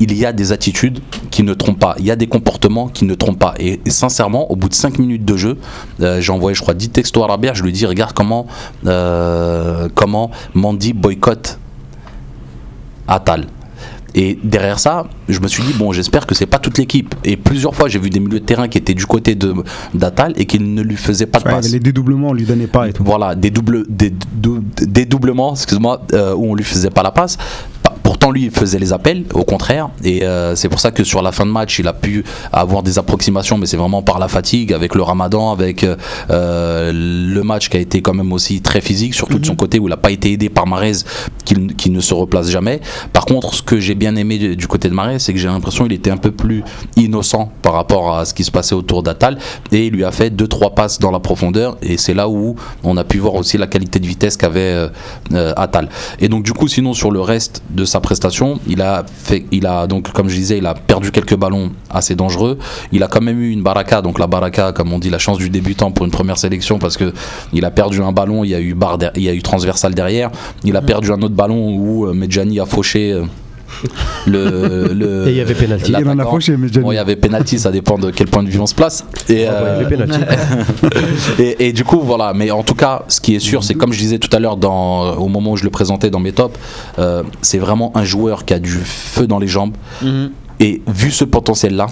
il 0.00 0.16
y 0.16 0.24
a 0.24 0.32
des 0.32 0.52
attitudes 0.52 1.00
qui 1.30 1.42
ne 1.42 1.54
trompent 1.54 1.80
pas. 1.80 1.96
Il 1.98 2.04
y 2.04 2.10
a 2.10 2.16
des 2.16 2.28
comportements 2.28 2.88
qui 2.88 3.04
ne 3.04 3.14
trompent 3.14 3.38
pas. 3.38 3.54
Et, 3.58 3.80
sincèrement, 3.86 4.50
au 4.50 4.56
bout 4.56 4.68
de 4.68 4.74
5 4.74 4.98
minutes 4.98 5.24
de 5.24 5.36
jeu, 5.36 5.58
j'ai 6.00 6.32
envoyé, 6.32 6.54
je 6.54 6.62
crois, 6.62 6.74
10 6.74 6.90
textos 6.90 7.22
à 7.24 7.26
Rabia. 7.26 7.54
Je 7.54 7.62
lui 7.64 7.72
dis, 7.72 7.84
regarde 7.86 8.12
comment, 8.12 8.46
comment 9.94 10.30
Mandy 10.54 10.92
boycotte 10.92 11.58
Atal. 13.08 13.46
Et 14.14 14.38
derrière 14.42 14.78
ça, 14.78 15.06
je 15.28 15.38
me 15.40 15.48
suis 15.48 15.62
dit, 15.62 15.72
bon, 15.74 15.92
j'espère 15.92 16.26
que 16.26 16.34
c'est 16.34 16.46
pas 16.46 16.58
toute 16.58 16.78
l'équipe. 16.78 17.14
Et 17.24 17.36
plusieurs 17.36 17.74
fois, 17.74 17.88
j'ai 17.88 17.98
vu 17.98 18.08
des 18.10 18.20
milieux 18.20 18.40
de 18.40 18.44
terrain 18.44 18.66
qui 18.68 18.78
étaient 18.78 18.94
du 18.94 19.06
côté 19.06 19.34
de 19.34 19.54
d'Atal 19.94 20.32
et 20.36 20.46
qui 20.46 20.58
ne 20.58 20.82
lui 20.82 20.96
faisaient 20.96 21.26
pas 21.26 21.40
de 21.40 21.44
Ouais, 21.44 21.50
passe. 21.52 21.70
les 21.70 21.78
dédoublements, 21.80 22.28
on 22.28 22.32
lui 22.32 22.44
donnait 22.44 22.66
pas 22.66 22.88
et 22.88 22.92
tout. 22.92 23.04
Voilà, 23.04 23.34
des, 23.34 23.50
doubles, 23.50 23.84
des, 23.88 24.12
dou- 24.32 24.64
des 24.80 25.04
doublements, 25.04 25.52
excuse-moi, 25.52 26.02
euh, 26.14 26.34
où 26.34 26.50
on 26.50 26.54
lui 26.54 26.64
faisait 26.64 26.90
pas 26.90 27.02
la 27.02 27.10
passe. 27.10 27.36
Pourtant, 28.18 28.32
lui, 28.32 28.46
il 28.46 28.50
faisait 28.50 28.80
les 28.80 28.92
appels, 28.92 29.22
au 29.32 29.44
contraire. 29.44 29.90
Et 30.02 30.24
euh, 30.24 30.56
c'est 30.56 30.68
pour 30.68 30.80
ça 30.80 30.90
que 30.90 31.04
sur 31.04 31.22
la 31.22 31.30
fin 31.30 31.46
de 31.46 31.52
match, 31.52 31.78
il 31.78 31.86
a 31.86 31.92
pu 31.92 32.24
avoir 32.52 32.82
des 32.82 32.98
approximations, 32.98 33.58
mais 33.58 33.66
c'est 33.66 33.76
vraiment 33.76 34.02
par 34.02 34.18
la 34.18 34.26
fatigue, 34.26 34.72
avec 34.72 34.96
le 34.96 35.02
ramadan, 35.02 35.52
avec 35.52 35.84
euh, 35.84 36.92
le 36.92 37.42
match 37.44 37.68
qui 37.68 37.76
a 37.76 37.80
été 37.80 38.02
quand 38.02 38.14
même 38.14 38.32
aussi 38.32 38.60
très 38.60 38.80
physique, 38.80 39.14
surtout 39.14 39.38
de 39.38 39.46
son 39.46 39.54
côté 39.54 39.78
où 39.78 39.86
il 39.86 39.90
n'a 39.90 39.96
pas 39.96 40.10
été 40.10 40.32
aidé 40.32 40.48
par 40.48 40.66
Marez, 40.66 41.04
qui, 41.44 41.90
ne 41.90 42.00
se 42.00 42.12
replace 42.12 42.50
jamais. 42.50 42.80
Par 43.12 43.24
contre, 43.24 43.54
ce 43.54 43.62
que 43.62 43.78
j'ai 43.78 43.94
bien 43.94 44.16
aimé 44.16 44.56
du, 44.56 44.66
côté 44.66 44.88
de 44.88 44.94
Marez, 44.94 45.20
c'est 45.20 45.32
que 45.32 45.38
j'ai 45.38 45.46
l'impression 45.46 45.84
qu'il 45.84 45.92
était 45.92 46.10
un 46.10 46.16
peu 46.16 46.32
plus 46.32 46.64
innocent 46.96 47.52
par 47.62 47.74
rapport 47.74 48.16
à 48.16 48.24
ce 48.24 48.34
qui 48.34 48.42
se 48.42 48.50
passait 48.50 48.74
autour 48.74 49.04
d'Atal. 49.04 49.38
Et 49.70 49.86
il 49.86 49.92
lui 49.92 50.04
a 50.04 50.10
fait 50.10 50.34
2-3 50.34 50.74
passes 50.74 50.98
dans 50.98 51.12
la 51.12 51.20
profondeur. 51.20 51.78
Et 51.82 51.96
c'est 51.96 52.14
là 52.14 52.28
où 52.28 52.56
on 52.82 52.96
a 52.96 53.04
pu 53.04 53.18
voir 53.18 53.36
aussi 53.36 53.58
la 53.58 53.68
qualité 53.68 54.00
de 54.00 54.06
vitesse 54.08 54.36
qu'avait 54.36 54.88
euh, 55.32 55.52
Atal. 55.56 55.88
Et 56.18 56.28
donc, 56.28 56.42
du 56.42 56.52
coup, 56.52 56.66
sinon, 56.66 56.94
sur 56.94 57.12
le 57.12 57.20
reste 57.20 57.62
de 57.70 57.84
sa 57.84 58.00
prestation, 58.08 58.58
il 58.66 58.80
a 58.80 59.04
fait, 59.06 59.44
il 59.52 59.66
a 59.66 59.86
donc, 59.86 60.10
comme 60.12 60.28
je 60.30 60.34
disais, 60.34 60.56
il 60.56 60.64
a 60.66 60.72
perdu 60.72 61.10
quelques 61.10 61.36
ballons 61.36 61.70
assez 61.90 62.14
dangereux. 62.14 62.56
Il 62.90 63.02
a 63.02 63.06
quand 63.06 63.20
même 63.20 63.38
eu 63.38 63.50
une 63.50 63.62
baraka, 63.62 64.00
donc 64.00 64.18
la 64.18 64.26
baraka, 64.26 64.72
comme 64.72 64.90
on 64.94 64.98
dit, 64.98 65.10
la 65.10 65.18
chance 65.18 65.36
du 65.36 65.50
débutant 65.50 65.90
pour 65.90 66.06
une 66.06 66.10
première 66.10 66.38
sélection, 66.38 66.78
parce 66.78 66.96
que 66.96 67.12
il 67.52 67.64
a 67.66 67.70
perdu 67.70 68.00
un 68.02 68.12
ballon, 68.12 68.44
il 68.44 68.50
y 68.50 68.54
a 68.54 68.60
eu 68.60 68.72
barre, 68.72 68.96
der- 68.96 69.12
il 69.14 69.24
y 69.24 69.28
a 69.28 69.34
eu 69.34 69.42
transversal 69.42 69.92
derrière. 69.94 70.30
Il 70.64 70.74
a 70.74 70.80
perdu 70.80 71.12
un 71.12 71.20
autre 71.20 71.34
ballon 71.34 71.74
où 71.76 72.06
euh, 72.06 72.14
Medjani 72.14 72.60
a 72.60 72.64
fauché. 72.66 73.20
le, 74.26 74.92
le- 74.92 75.28
Et 75.28 75.30
il 75.32 75.36
y 75.36 75.40
avait 75.40 75.54
penalty. 75.54 75.92
Il 75.92 75.96
en 75.96 76.00
a 76.00 76.14
l'attaquant. 76.14 76.30
fauché, 76.32 76.56
Medjani. 76.56 76.84
Bon, 76.84 76.92
il 76.92 76.96
y 76.96 76.98
avait 76.98 77.16
penalty, 77.16 77.58
ça 77.58 77.70
dépend 77.70 77.98
de 77.98 78.10
quel 78.10 78.26
point 78.28 78.42
de 78.42 78.48
vue 78.48 78.58
on 78.60 78.66
se 78.66 78.74
place. 78.74 79.04
Et, 79.28 79.46
Ah 79.46 79.52
bah, 79.52 79.76
il 79.80 79.82
y 79.82 80.00
euh, 80.00 80.04
avait 80.04 81.38
et, 81.38 81.68
et 81.68 81.72
du 81.72 81.84
coup, 81.84 82.00
voilà. 82.00 82.32
Mais 82.34 82.50
en 82.50 82.62
tout 82.62 82.74
cas, 82.74 83.02
ce 83.08 83.20
qui 83.20 83.34
est 83.34 83.40
sûr, 83.40 83.62
c'est 83.64 83.74
comme 83.74 83.92
je 83.92 83.98
disais 83.98 84.18
tout 84.18 84.34
à 84.34 84.38
l'heure, 84.40 84.56
dans- 84.56 85.14
au 85.16 85.28
moment 85.28 85.52
où 85.52 85.56
je 85.56 85.64
le 85.64 85.70
présentais 85.70 86.10
dans 86.10 86.20
mes 86.20 86.32
tops, 86.32 86.58
euh, 86.98 87.22
c'est 87.42 87.58
vraiment 87.58 87.92
un 87.96 88.04
joueur 88.04 88.44
qui 88.44 88.54
a 88.54 88.58
du 88.58 88.70
feu 88.70 89.26
dans 89.26 89.38
les 89.38 89.48
jambes. 89.48 89.76
Mhm. 90.02 90.30
Et 90.60 90.82
vu 90.88 91.10
ce 91.10 91.24
potentiel-là, 91.24 91.86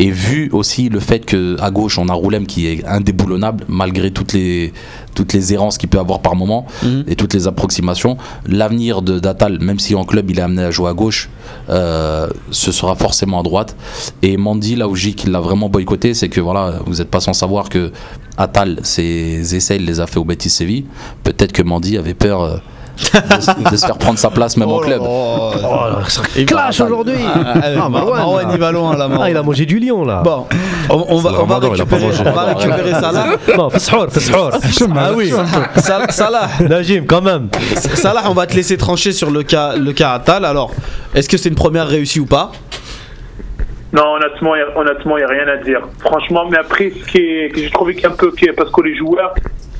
et 0.00 0.10
vu 0.10 0.48
aussi 0.52 0.88
le 0.88 0.98
fait 0.98 1.20
que 1.24 1.56
à 1.60 1.70
gauche 1.70 1.98
on 2.00 2.08
a 2.08 2.12
Roulem 2.12 2.46
qui 2.46 2.66
est 2.66 2.84
indéboulonnable 2.84 3.64
malgré 3.68 4.10
toutes 4.10 4.32
les 4.32 4.72
toutes 5.14 5.32
les 5.32 5.52
errances 5.54 5.78
qu'il 5.78 5.88
peut 5.88 5.98
avoir 5.98 6.20
par 6.20 6.34
moment 6.36 6.66
Mhm. 6.82 7.04
et 7.08 7.16
toutes 7.16 7.34
les 7.34 7.46
approximations, 7.46 8.16
l'avenir 8.46 9.02
de 9.02 9.18
d'Atal, 9.18 9.58
même 9.60 9.78
si 9.78 9.94
en 9.94 10.04
club 10.04 10.30
il 10.30 10.38
est 10.38 10.42
amené 10.42 10.62
à 10.64 10.70
jouer 10.70 10.90
à 10.90 10.92
gauche, 10.94 11.30
euh, 11.70 12.28
ce 12.50 12.72
sera 12.72 12.94
forcément 12.96 13.40
à 13.40 13.42
droite. 13.42 13.76
Et 14.22 14.36
Mandy, 14.36 14.76
là 14.76 14.88
où 14.88 14.94
qu'il 14.94 15.30
l'a 15.30 15.40
vraiment 15.40 15.68
boycotté, 15.68 16.14
c'est 16.14 16.28
que 16.28 16.40
voilà, 16.40 16.80
vous 16.86 16.96
n'êtes 16.96 17.10
pas 17.10 17.20
sans 17.20 17.32
savoir 17.32 17.68
que 17.68 17.92
Atal, 18.36 18.80
ses 18.82 19.54
essais, 19.54 19.76
il 19.76 19.84
les 19.84 20.00
a 20.00 20.06
fait 20.06 20.18
au 20.18 20.24
Betis 20.24 20.50
Séville. 20.50 20.84
Peut-être 21.22 21.52
que 21.52 21.62
Mandy 21.62 21.96
avait 21.96 22.14
peur. 22.14 22.42
euh, 22.42 22.56
de, 22.96 23.70
de 23.70 23.76
se 23.76 23.86
faire 23.86 23.98
prendre 23.98 24.18
sa 24.18 24.30
place 24.30 24.56
même 24.56 24.70
en 24.70 24.78
club. 24.78 25.00
Oh 25.02 25.52
là 25.54 25.60
là. 25.62 25.98
Oh, 26.02 26.44
clash 26.46 26.80
aujourd'hui. 26.80 27.14
Ah, 27.26 27.54
ah, 27.54 27.60
Ah, 27.84 27.88
Marwan, 27.88 28.46
là. 28.46 28.52
il 28.54 28.58
va 28.60 28.72
loin 28.72 28.96
là, 28.96 29.08
Marwan. 29.08 29.26
Ah, 29.26 29.30
il 29.30 29.36
a 29.36 29.42
mangé 29.42 29.66
du 29.66 29.78
lion 29.78 30.04
là. 30.04 30.22
Bon, 30.24 30.46
on, 30.90 31.04
on 31.08 31.16
va, 31.18 31.32
on 31.40 31.44
va 31.46 31.58
récupérer, 31.58 32.08
on 32.24 32.30
va 32.32 32.42
récupérer 32.44 32.92
Salah. 32.92 33.26
Non. 33.56 33.68
Ah 34.96 35.10
oui, 35.14 35.32
Salah, 36.10 36.48
Najim, 36.68 37.04
quand 37.06 37.22
même. 37.22 37.48
Salah, 37.76 38.22
on 38.28 38.34
va 38.34 38.46
te 38.46 38.54
laisser 38.54 38.76
trancher 38.76 39.12
sur 39.12 39.30
le 39.30 39.42
cas, 39.42 39.76
le 39.76 39.92
cas 39.92 40.12
Atal. 40.12 40.44
Alors, 40.44 40.70
est-ce 41.14 41.28
que 41.28 41.36
c'est 41.36 41.48
une 41.48 41.54
première 41.54 41.86
réussie 41.88 42.20
ou 42.20 42.26
pas? 42.26 42.52
Non, 43.92 44.14
honnêtement, 44.14 44.54
il 44.56 45.18
n'y 45.18 45.22
a 45.22 45.28
rien 45.28 45.46
à 45.48 45.56
dire. 45.62 45.80
Franchement, 46.00 46.44
mais 46.50 46.58
après, 46.58 46.90
ce 46.90 47.10
qui 47.12 47.18
est, 47.18 47.48
que 47.54 47.60
j'ai 47.60 47.70
trouvé 47.70 47.94
qu'un 47.94 48.10
peu, 48.10 48.32
qui 48.32 48.46
est- 48.46 48.52
parce 48.52 48.70
que 48.72 48.80
les 48.82 48.96
joueurs, 48.96 49.32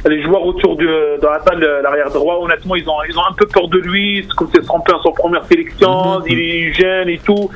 les 0.07 0.23
joueurs 0.23 0.45
autour 0.45 0.77
de, 0.77 1.21
de 1.21 1.27
Atal, 1.27 1.59
le- 1.59 1.81
l'arrière 1.83 2.11
droit, 2.11 2.37
honnêtement, 2.41 2.75
ils 2.77 2.89
ont, 2.89 3.03
ils 3.09 3.17
ont 3.19 3.23
un 3.29 3.33
peu 3.35 3.47
peur 3.47 3.69
de 3.69 3.79
lui. 3.79 4.25
C'est 4.29 4.35
comme 4.37 4.49
c'est 4.55 4.65
son 4.65 4.75
en 4.75 5.03
son 5.03 5.13
première 5.13 5.45
sélection, 5.47 6.23
il 6.27 6.39
est 6.41 6.73
jeune 6.75 7.09
et 7.09 7.19
tout. 7.19 7.49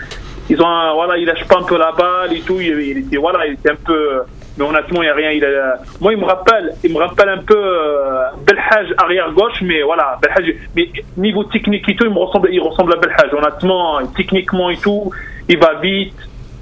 Ils 0.50 0.60
ont, 0.62 0.66
un- 0.66 0.94
voilà, 0.94 1.16
il 1.18 1.26
lâche 1.26 1.44
pas 1.46 1.58
un 1.58 1.62
peu 1.64 1.76
la 1.78 1.92
balle 1.92 2.32
et 2.34 2.40
tout. 2.40 2.58
Il, 2.60 2.68
il 2.80 2.98
était, 2.98 3.16
voilà, 3.18 3.46
il 3.46 3.52
était 3.54 3.70
un 3.70 3.76
peu. 3.84 4.20
Mais 4.56 4.64
honnêtement, 4.64 5.02
il 5.02 5.06
n'y 5.06 5.10
a 5.10 5.14
rien. 5.14 5.30
Il 5.30 5.44
a, 5.44 5.76
moi, 6.00 6.12
il 6.12 6.18
me 6.18 6.24
rappelle, 6.24 6.74
il 6.82 6.92
me 6.92 6.98
rappelle 6.98 7.28
un 7.28 7.38
peu 7.38 7.54
euh, 7.56 8.22
Belhaj 8.46 8.92
arrière 8.98 9.30
gauche, 9.32 9.60
mais 9.62 9.82
voilà, 9.82 10.18
Belhaj. 10.22 10.54
Mais 10.74 10.90
niveau 11.16 11.44
technique 11.44 11.88
et 11.88 11.94
tout, 11.96 12.06
il 12.06 12.10
me 12.12 12.18
ressemble, 12.18 12.48
il 12.50 12.60
ressemble 12.60 12.94
à 12.94 12.96
Belhaj. 12.96 13.32
Honnêtement, 13.34 13.98
techniquement 14.16 14.70
et 14.70 14.78
tout, 14.78 15.10
il 15.48 15.58
va 15.58 15.74
vite. 15.74 16.14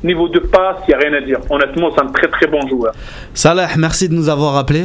Niveau 0.05 0.29
de 0.29 0.41
passe, 0.41 0.77
il 0.87 0.89
n'y 0.91 0.95
a 0.95 0.99
rien 0.99 1.15
à 1.15 1.21
dire. 1.23 1.39
Honnêtement, 1.49 1.91
c'est 1.95 2.03
un 2.03 2.09
très 2.09 2.29
très 2.29 2.47
bon 2.47 2.61
joueur. 2.69 2.93
Salah, 3.33 3.67
merci 3.79 4.09
de 4.11 4.15
nous 4.15 4.29
avoir 4.29 4.57
appelé. 4.57 4.85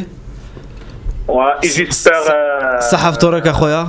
Ouais, 1.28 1.44
et 1.64 1.68
j'espère. 1.68 2.14
euh, 2.30 2.80
Sahaf 2.82 3.18
Torek 3.18 3.46
Akhoya. 3.46 3.88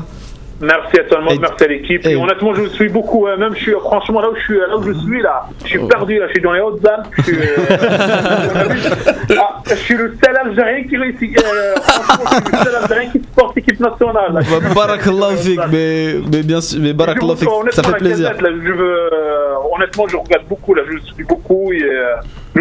Merci 0.60 1.00
à 1.00 1.04
tout 1.04 1.16
le 1.16 1.24
monde, 1.24 1.38
merci 1.40 1.64
à 1.64 1.66
l'équipe. 1.66 2.06
Et, 2.06 2.14
honnêtement, 2.14 2.54
je 2.54 2.66
suis 2.68 2.88
beaucoup, 2.88 3.26
euh, 3.26 3.36
même 3.36 3.52
je 3.56 3.62
suis, 3.62 3.72
franchement, 3.72 4.20
là 4.20 4.30
où 4.30 4.36
je 4.36 4.42
suis, 4.42 4.58
là 4.58 4.76
où 4.76 4.82
je 4.84 4.92
suis, 4.92 5.20
là, 5.20 5.42
je 5.64 5.70
suis 5.70 5.86
perdu, 5.88 6.20
là, 6.20 6.26
je 6.28 6.32
suis 6.34 6.40
dans 6.40 6.52
les 6.52 6.60
Hautes-Alpes. 6.60 7.06
Je 7.18 7.22
suis, 7.22 7.36
euh, 7.36 9.34
ah, 9.40 9.60
je 9.68 9.74
suis 9.74 9.94
le 9.96 10.14
seul 10.24 10.36
Algérien 10.36 10.84
qui 10.84 10.96
réussit, 10.96 11.36
euh, 11.36 11.74
franchement, 11.82 12.24
je 12.30 12.44
suis 12.46 12.52
le 12.58 12.64
seul 12.64 12.74
Algérien 12.76 13.10
qui 13.10 13.18
supporte 13.18 13.56
l'équipe 13.56 13.80
nationale. 13.80 14.34
là. 14.34 14.40
Je 14.40 14.50
suis- 14.50 14.74
Barakallahu 14.74 15.36
fik, 15.38 15.60
mais, 15.72 16.14
mais 16.30 16.42
bien 16.44 16.60
sûr, 16.60 16.78
mais 16.80 16.92
vous 16.92 17.36
fik, 17.36 17.48
ça 17.72 17.82
fait 17.82 17.90
la 17.90 17.96
plaisir. 17.98 18.30
là, 18.40 18.48
je 18.64 18.72
veux, 18.72 18.96
euh, 19.12 19.54
honnêtement, 19.74 20.06
je 20.06 20.16
regarde 20.16 20.44
beaucoup, 20.48 20.74
là, 20.74 20.82
je 20.88 20.98
suis 21.12 21.24
beaucoup. 21.24 21.72
Et, 21.72 21.82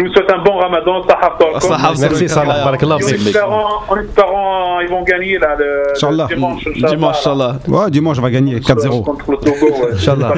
vous 0.00 0.12
souhaite 0.12 0.30
un 0.32 0.38
bon 0.42 0.56
ramadan, 0.56 1.02
Sahaf 1.06 1.98
Merci, 2.00 2.28
Salah. 2.28 2.64
Barakallah. 2.64 2.94
En 2.96 2.98
espérant, 2.98 3.68
en 3.88 3.96
espérant, 3.98 4.80
ils 4.80 4.88
vont 4.88 5.02
gagner, 5.02 5.38
là, 5.38 5.54
le, 5.58 5.64
le 5.64 5.90
Inch'Allah. 5.96 6.26
dimanche. 6.28 6.64
Dimanche, 6.74 7.16
Inch'Allah. 7.18 7.56
Ouais, 7.68 7.90
dimanche, 7.90 8.18
on 8.18 8.22
va 8.22 8.30
gagner 8.30 8.58
4-0. 8.58 9.02
Contre 9.04 9.30
le 9.32 9.36
Togo, 9.38 9.66
ouais. 9.66 9.92
Inch'Allah. 9.94 10.32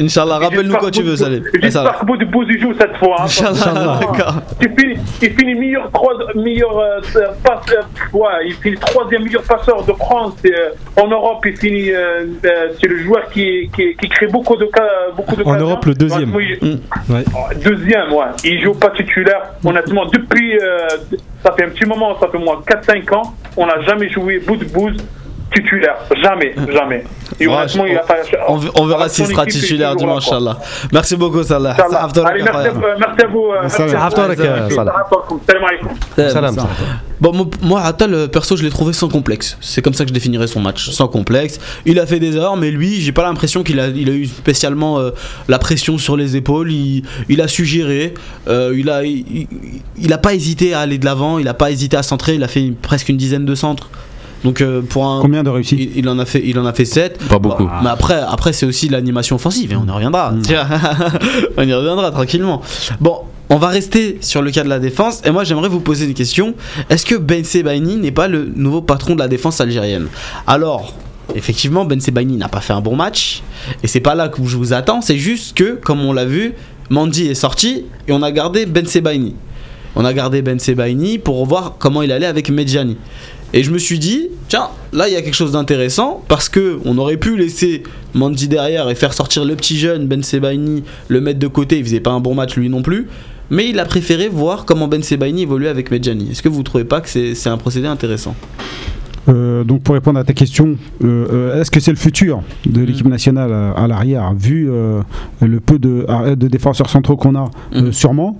Inch'Allah, 0.00 0.38
rappelle-nous 0.38 0.76
quand 0.76 0.90
tu 0.90 1.02
veux, 1.02 1.16
Salim. 1.16 1.42
J'espère 1.60 1.98
que 1.98 2.04
Boudou 2.06 2.58
joue 2.60 2.72
cette 2.78 2.96
fois. 2.98 3.16
hein. 3.20 3.24
Inch'Allah, 3.24 3.98
d'accord. 4.00 4.34
Il 4.60 4.68
finit, 4.78 4.94
il 5.22 5.30
finit 5.32 5.54
meilleur, 5.54 5.90
trois, 5.92 6.12
meilleur 6.34 6.78
euh, 6.78 7.00
passe, 7.42 7.60
euh, 7.72 8.16
ouais, 8.16 8.28
il 8.46 8.54
finit 8.54 8.76
troisième 8.76 9.24
meilleur 9.24 9.42
passeur 9.42 9.82
de 9.84 9.92
France 9.94 10.34
euh, 10.46 11.02
en 11.02 11.08
Europe. 11.08 11.44
Il 11.46 11.56
finit, 11.56 11.90
euh, 11.90 12.26
euh, 12.44 12.68
c'est 12.80 12.88
le 12.88 12.98
joueur 13.02 13.28
qui, 13.30 13.70
qui, 13.74 13.94
qui 13.96 14.08
crée 14.08 14.26
beaucoup 14.28 14.56
de 14.56 14.66
cas, 14.66 14.82
beaucoup 15.16 15.36
de 15.36 15.42
En 15.44 15.56
Europe, 15.56 15.84
le 15.84 15.94
deuxième. 15.94 16.34
Ouais, 16.34 16.58
Ouais. 17.10 17.24
Deuxième, 17.64 18.12
ouais. 18.12 18.24
Il 18.44 18.62
joue 18.62 18.74
pas 18.74 18.90
titulaire. 18.90 19.54
Honnêtement, 19.64 20.06
depuis, 20.06 20.58
euh, 20.58 20.88
ça 21.42 21.52
fait 21.52 21.64
un 21.64 21.70
petit 21.70 21.86
moment, 21.86 22.18
ça 22.18 22.28
fait 22.28 22.38
moins 22.38 22.60
4-5 22.66 23.14
ans, 23.14 23.34
on 23.56 23.66
n'a 23.66 23.80
jamais 23.82 24.08
joué 24.08 24.38
bout 24.38 24.56
de 24.56 24.64
bouse 24.64 24.96
titulaire. 25.54 25.96
Jamais, 26.22 26.54
jamais. 26.72 27.04
Et 27.40 27.46
Ouais, 27.46 27.54
honnêtement, 27.54 27.84
je- 27.86 27.92
il 27.92 27.96
a 27.98 28.00
pas- 28.00 28.14
On, 28.48 28.60
on 28.80 28.86
verra 28.86 29.08
s'il 29.08 29.26
sera 29.26 29.44
titulaire 29.46 29.94
dimanche. 29.96 30.26
Inch'Allah. 30.26 30.58
Merci 30.92 31.16
beaucoup, 31.16 31.42
Salah. 31.42 31.72
Allez, 31.72 32.42
merci 32.42 32.68
euh, 32.68 32.94
merci 32.98 33.22
à 33.22 33.26
vous. 33.28 33.44
euh, 33.46 33.58
merci 33.62 33.82
à 33.82 33.86
vous. 33.86 33.96
After- 33.96 34.22
Salam 34.36 34.70
Salam. 34.70 34.88
alaikum. 35.64 35.88
Salam. 36.30 36.56
Bon, 37.20 37.32
mo- 37.32 37.50
moi, 37.62 37.80
Attal, 37.82 38.12
euh, 38.12 38.26
perso, 38.28 38.56
je 38.56 38.62
l'ai 38.62 38.70
trouvé 38.70 38.92
sans 38.92 39.08
complexe. 39.08 39.56
C'est 39.60 39.80
comme 39.82 39.94
ça 39.94 40.04
que 40.04 40.08
je 40.10 40.14
définirais 40.14 40.46
son 40.46 40.60
match, 40.60 40.90
sans 40.90 41.08
complexe. 41.08 41.58
Il 41.86 41.98
a 41.98 42.06
fait 42.06 42.20
des 42.20 42.36
erreurs, 42.36 42.56
mais 42.56 42.70
lui, 42.70 43.00
j'ai 43.00 43.12
pas 43.12 43.22
l'impression 43.22 43.62
qu'il 43.62 43.80
a, 43.80 43.88
il 43.88 44.08
a 44.10 44.12
eu 44.12 44.26
spécialement 44.26 44.98
euh, 44.98 45.10
la 45.48 45.58
pression 45.58 45.96
sur 45.98 46.16
les 46.16 46.36
épaules. 46.36 46.70
Il, 46.70 47.04
il 47.28 47.40
a 47.40 47.48
su 47.48 47.64
gérer. 47.64 48.14
euh, 48.48 48.74
il 48.76 48.90
a, 48.90 49.02
il, 49.04 49.24
il- 49.34 49.48
il 49.98 50.12
a 50.12 50.18
pas 50.18 50.34
hésité 50.34 50.74
à 50.74 50.80
aller 50.80 50.98
de 50.98 51.04
l'avant. 51.06 51.38
Il 51.38 51.48
a 51.48 51.54
pas 51.54 51.70
hésité 51.70 51.96
à 51.96 52.02
centrer. 52.02 52.34
Il 52.34 52.44
a 52.44 52.48
fait 52.48 52.72
presque 52.82 53.08
une 53.08 53.16
dizaine 53.16 53.44
de 53.46 53.54
centres. 53.54 53.88
Donc 54.44 54.60
euh, 54.60 54.82
pour 54.82 55.06
un, 55.06 55.20
Combien 55.20 55.42
de 55.42 55.50
réussites 55.50 55.78
il, 55.80 55.98
il 55.98 56.08
en 56.08 56.18
a 56.18 56.24
fait, 56.24 56.42
il 56.44 56.58
en 56.58 56.66
a 56.66 56.72
fait 56.72 56.84
7 56.84 57.18
Pas 57.28 57.38
beaucoup. 57.38 57.68
mais 57.82 57.90
après, 57.90 58.20
après 58.28 58.52
c'est 58.52 58.66
aussi 58.66 58.88
l'animation 58.88 59.36
offensive 59.36 59.72
et 59.72 59.76
on 59.76 59.86
y 59.86 59.90
reviendra. 59.90 60.32
Mm. 60.32 60.42
Tiens, 60.42 60.68
on 61.56 61.62
y 61.62 61.72
reviendra 61.72 62.10
tranquillement. 62.10 62.62
Bon, 63.00 63.20
on 63.48 63.56
va 63.56 63.68
rester 63.68 64.18
sur 64.20 64.42
le 64.42 64.50
cas 64.50 64.64
de 64.64 64.68
la 64.68 64.78
défense 64.78 65.22
et 65.24 65.30
moi 65.30 65.44
j'aimerais 65.44 65.68
vous 65.68 65.80
poser 65.80 66.06
une 66.06 66.14
question. 66.14 66.54
Est-ce 66.90 67.06
que 67.06 67.14
Ben 67.14 67.44
Sebaini 67.44 67.96
n'est 67.96 68.12
pas 68.12 68.28
le 68.28 68.50
nouveau 68.54 68.82
patron 68.82 69.14
de 69.14 69.20
la 69.20 69.28
défense 69.28 69.60
algérienne? 69.60 70.08
Alors, 70.46 70.94
effectivement, 71.34 71.84
Ben 71.84 72.00
Sebaini 72.00 72.36
n'a 72.36 72.48
pas 72.48 72.60
fait 72.60 72.72
un 72.72 72.80
bon 72.80 72.96
match 72.96 73.42
et 73.82 73.86
c'est 73.86 74.00
pas 74.00 74.14
là 74.14 74.28
que 74.28 74.44
je 74.44 74.56
vous 74.56 74.72
attends. 74.72 75.00
C'est 75.00 75.18
juste 75.18 75.56
que, 75.56 75.78
comme 75.82 76.00
on 76.04 76.12
l'a 76.12 76.24
vu, 76.24 76.54
Mandy 76.90 77.28
est 77.28 77.34
sorti 77.34 77.84
et 78.08 78.12
on 78.12 78.22
a 78.22 78.30
gardé 78.32 78.66
Ben 78.66 78.86
Sebaini. 78.86 79.34
On 79.94 80.04
a 80.04 80.12
gardé 80.12 80.42
Ben 80.42 80.58
Sebaini 80.58 81.18
pour 81.18 81.46
voir 81.46 81.76
comment 81.78 82.02
il 82.02 82.12
allait 82.12 82.26
avec 82.26 82.50
Medjani. 82.50 82.98
Et 83.54 83.62
je 83.62 83.70
me 83.70 83.78
suis 83.78 83.98
dit, 83.98 84.28
tiens, 84.48 84.68
là 84.92 85.08
il 85.08 85.14
y 85.14 85.16
a 85.16 85.22
quelque 85.22 85.34
chose 85.34 85.52
d'intéressant 85.52 86.22
parce 86.28 86.48
que 86.48 86.78
on 86.84 86.98
aurait 86.98 87.16
pu 87.16 87.36
laisser 87.36 87.82
Mandy 88.14 88.48
derrière 88.48 88.88
et 88.90 88.94
faire 88.94 89.12
sortir 89.14 89.44
le 89.44 89.54
petit 89.54 89.78
jeune 89.78 90.06
Ben 90.06 90.22
Sebaini, 90.22 90.82
le 91.08 91.20
mettre 91.20 91.38
de 91.38 91.46
côté. 91.46 91.78
Il 91.78 91.84
faisait 91.84 92.00
pas 92.00 92.10
un 92.10 92.20
bon 92.20 92.34
match 92.34 92.56
lui 92.56 92.68
non 92.68 92.82
plus. 92.82 93.08
Mais 93.48 93.68
il 93.68 93.78
a 93.78 93.84
préféré 93.84 94.28
voir 94.28 94.64
comment 94.64 94.88
Ben 94.88 95.02
Sebaini 95.02 95.42
évoluait 95.42 95.68
avec 95.68 95.90
Medjani. 95.92 96.32
Est-ce 96.32 96.42
que 96.42 96.48
vous 96.48 96.62
trouvez 96.64 96.84
pas 96.84 97.00
que 97.00 97.08
c'est 97.08 97.34
c'est 97.34 97.48
un 97.48 97.56
procédé 97.58 97.86
intéressant? 97.86 98.34
Euh, 99.28 99.64
donc 99.64 99.82
pour 99.82 99.94
répondre 99.94 100.18
à 100.20 100.24
ta 100.24 100.32
question, 100.32 100.76
euh, 101.02 101.26
euh, 101.32 101.60
est-ce 101.60 101.70
que 101.70 101.80
c'est 101.80 101.90
le 101.90 101.96
futur 101.96 102.42
de 102.64 102.80
l'équipe 102.82 103.08
nationale 103.08 103.52
à 103.76 103.86
l'arrière, 103.88 104.32
vu 104.34 104.68
euh, 104.70 105.00
le 105.40 105.58
peu 105.60 105.78
de, 105.80 106.06
euh, 106.08 106.36
de 106.36 106.46
défenseurs 106.48 106.88
centraux 106.90 107.16
qu'on 107.16 107.34
a 107.34 107.50
Mhm. 107.74 107.92
Sûrement? 107.92 108.38